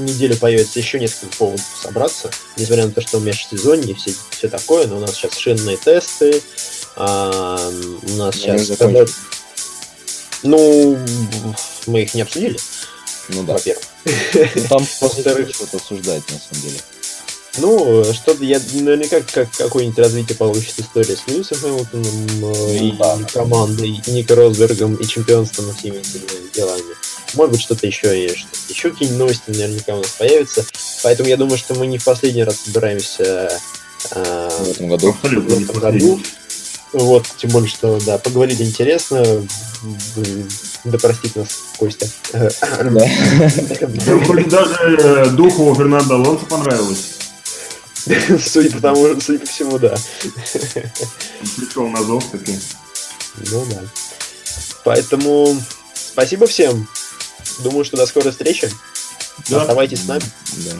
неделю 0.00 0.36
появится 0.36 0.78
еще 0.78 0.98
несколько 0.98 1.36
поводов 1.36 1.64
собраться, 1.82 2.30
несмотря 2.56 2.86
на 2.86 2.92
то, 2.92 3.00
что 3.00 3.18
у 3.18 3.20
меня 3.20 3.32
межсезонье, 3.32 3.94
все, 3.94 4.12
все 4.30 4.48
такое, 4.48 4.86
но 4.86 4.96
у 4.96 5.00
нас 5.00 5.14
сейчас 5.14 5.36
шинные 5.36 5.76
тесты, 5.76 6.42
а, 6.96 7.70
у 8.02 8.16
нас 8.16 8.36
я 8.36 8.58
сейчас... 8.58 8.78
Когда... 8.78 9.04
Ну, 10.42 10.98
мы 11.86 12.02
их 12.02 12.14
не 12.14 12.22
обсудили. 12.22 12.58
Ну 13.28 13.42
да. 13.42 13.54
Во-первых. 13.54 13.84
Ну, 14.04 14.62
там 14.68 14.86
во-вторых, 15.00 15.54
что-то 15.54 15.76
обсуждать, 15.76 16.22
на 16.30 16.38
самом 16.38 16.62
деле. 16.62 16.80
Ну, 17.58 18.04
что-то 18.12 18.44
я 18.44 18.60
наверняка 18.74 19.20
как 19.20 19.50
какое-нибудь 19.50 19.98
развитие 19.98 20.36
получит 20.36 20.78
история 20.78 21.16
с 21.16 21.26
Льюисом 21.26 21.58
Хэмилтоном 21.58 22.26
ну, 22.40 22.72
и 22.72 22.92
да. 22.92 23.18
командой, 23.32 24.00
и 24.06 24.10
Ника 24.10 24.36
Росбергом, 24.36 24.94
и 24.94 25.06
чемпионством, 25.06 25.70
и 25.70 25.74
всеми 25.74 25.96
этими 25.96 26.52
делами. 26.54 26.94
Может 27.34 27.52
быть, 27.52 27.60
что-то 27.60 27.86
еще 27.86 28.24
и 28.24 28.34
что 28.34 28.48
еще 28.68 28.90
какие-нибудь 28.90 29.18
новости 29.18 29.50
наверняка 29.50 29.94
у 29.94 30.02
нас 30.02 30.10
появятся. 30.10 30.64
Поэтому 31.02 31.28
я 31.28 31.36
думаю, 31.36 31.58
что 31.58 31.74
мы 31.74 31.86
не 31.86 31.98
в 31.98 32.04
последний 32.04 32.44
раз 32.44 32.60
собираемся 32.64 33.50
э, 34.12 34.50
в 34.60 34.70
этом 34.70 34.88
году. 34.88 35.16
В 35.22 35.62
этом 35.62 35.78
году. 35.78 36.20
Вот, 36.92 37.26
тем 37.36 37.50
более, 37.50 37.68
что, 37.68 37.98
да, 38.06 38.18
поговорили 38.18 38.64
интересно. 38.64 39.22
Да 40.84 40.98
простит 40.98 41.36
нас 41.36 41.48
Костя. 41.76 42.08
Вроде 44.26 44.44
даже 44.50 44.96
э, 44.98 45.26
духу 45.30 45.74
Фернандо 45.74 46.14
Алонсо 46.14 46.46
понравилось. 46.46 47.18
Судя 48.46 48.70
по 48.70 48.80
тому, 48.80 49.20
судя 49.20 49.40
по 49.40 49.46
всему, 49.46 49.78
да. 49.78 49.96
Пришел 51.56 51.88
на 51.88 52.02
зов 52.02 52.24
таки. 52.30 52.58
Ну 53.50 53.66
да. 53.70 53.82
Поэтому 54.84 55.56
спасибо 55.94 56.46
всем. 56.46 56.88
Думаю, 57.60 57.84
что 57.84 57.96
до 57.96 58.06
скорой 58.06 58.30
встречи. 58.30 58.70
Да. 59.48 59.62
Оставайтесь 59.62 60.02
с 60.02 60.06
нами. 60.06 60.22
Да. 60.56 60.72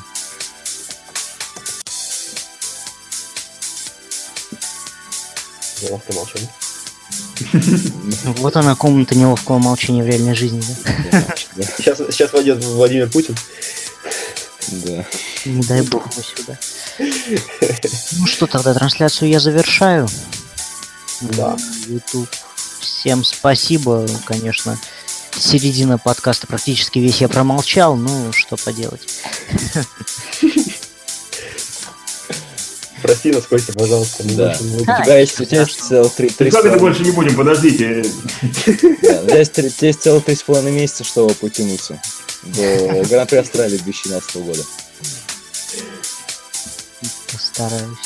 Неловкое 5.83 6.17
молчание. 6.17 6.51
Вот 8.39 8.57
она 8.57 8.75
комната 8.75 9.15
неловкого 9.15 9.59
молчания 9.59 10.03
в 10.03 10.07
реальной 10.07 10.35
жизни, 10.35 10.61
да? 11.13 11.25
Сейчас, 11.77 11.99
сейчас 11.99 12.33
войдет 12.33 12.65
Владимир 12.65 13.09
Путин. 13.09 13.37
Да. 14.71 15.07
Не 15.45 15.63
дай 15.63 15.83
бог 15.83 16.11
его 16.13 16.23
сюда. 16.23 16.59
Ну 18.19 18.27
что, 18.27 18.47
тогда 18.47 18.75
трансляцию 18.75 19.31
я 19.31 19.39
завершаю. 19.39 20.09
Да. 21.21 21.57
YouTube. 21.87 22.29
Всем 22.81 23.23
спасибо, 23.23 24.07
конечно 24.25 24.77
середина 25.39 25.99
подкаста 25.99 26.47
практически 26.47 26.99
весь 26.99 27.21
я 27.21 27.29
промолчал, 27.29 27.97
ну, 27.97 28.33
что 28.33 28.57
поделать. 28.57 29.01
Прости 33.03 33.31
нас, 33.31 33.45
Костя, 33.47 33.73
пожалуйста. 33.73 34.25
Да. 34.25 34.57
У 34.61 34.81
тебя 34.81 35.19
есть, 35.19 35.41
у 35.41 35.45
тебя 35.45 35.61
есть 35.61 35.81
целых 35.81 36.13
три... 36.15 36.29
три 36.31 36.51
как 36.51 36.65
это 36.65 36.79
больше 36.79 37.03
не 37.03 37.13
будем, 37.13 37.37
подождите. 37.37 38.05
Да, 39.03 39.23
у 39.23 39.27
тебя 39.27 39.39
есть, 39.39 39.59
у 39.59 39.63
тебя 39.63 39.89
есть 39.89 40.03
целых 40.03 40.25
три 40.25 40.35
с 40.35 40.43
половиной 40.43 40.73
месяца, 40.73 41.05
чтобы 41.05 41.33
потянуться 41.35 42.01
до 42.43 43.05
Гран-при 43.09 43.37
Австралии 43.37 43.79
2017 43.79 44.37
года. 44.37 44.63
Постараюсь. 47.33 47.99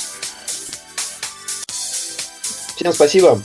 Всем 2.76 2.92
спасибо. 2.92 3.40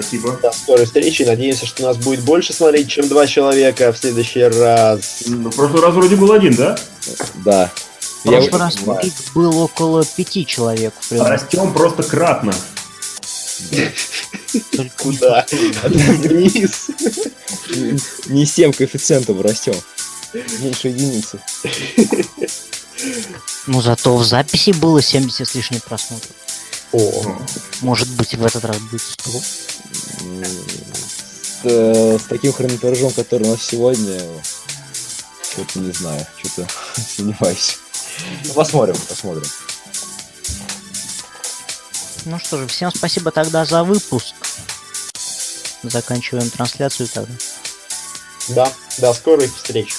Спасибо. 0.00 0.38
До 0.42 0.50
скорой 0.52 0.86
встречи. 0.86 1.22
Надеемся, 1.22 1.66
что 1.66 1.82
нас 1.82 1.96
будет 1.98 2.20
больше 2.20 2.52
смотреть, 2.52 2.88
чем 2.88 3.08
два 3.08 3.26
человека 3.26 3.92
в 3.92 3.98
следующий 3.98 4.44
раз. 4.44 5.24
Ну, 5.26 5.50
в 5.50 5.56
прошлый 5.56 5.82
раз 5.82 5.94
вроде 5.94 6.16
был 6.16 6.32
один, 6.32 6.54
да? 6.54 6.78
Да. 7.44 7.70
В 8.24 8.28
прошлый 8.28 8.60
раз 8.60 8.76
был 9.34 9.58
около 9.58 10.04
пяти 10.04 10.46
человек. 10.46 10.94
А 11.10 11.28
растем 11.28 11.72
просто 11.74 12.02
кратно. 12.02 12.54
Куда? 14.98 15.46
Вниз. 15.82 16.88
Не 18.26 18.46
7 18.46 18.72
коэффициентов 18.72 19.40
растем. 19.42 19.74
Меньше 20.60 20.88
единицы. 20.88 21.40
Ну 23.66 23.82
зато 23.82 24.16
в 24.16 24.24
записи 24.24 24.70
было 24.70 25.02
70 25.02 25.46
с 25.46 25.54
лишним 25.54 25.80
просмотров. 25.80 26.30
О. 26.92 27.38
Может 27.82 28.08
быть, 28.16 28.34
в 28.34 28.44
этот 28.44 28.64
раз 28.64 28.76
будет 28.78 29.02
100. 29.02 29.30
С, 29.30 29.44
э, 31.64 32.18
с 32.18 32.22
таким 32.24 32.52
хронометражом, 32.52 33.12
который 33.12 33.46
у 33.46 33.52
нас 33.52 33.62
сегодня, 33.62 34.20
что-то 35.52 35.78
не 35.78 35.92
знаю, 35.92 36.26
что-то 36.42 36.68
сомневаюсь. 37.16 37.78
Ну, 38.44 38.54
посмотрим, 38.54 38.96
посмотрим. 39.08 39.44
Ну 42.26 42.38
что 42.38 42.58
же, 42.58 42.66
всем 42.66 42.90
спасибо 42.94 43.30
тогда 43.30 43.64
за 43.64 43.84
выпуск. 43.84 44.34
Заканчиваем 45.82 46.50
трансляцию 46.50 47.08
тогда. 47.08 47.32
Да, 48.48 48.72
до 48.98 49.14
скорых 49.14 49.54
встреч. 49.54 49.94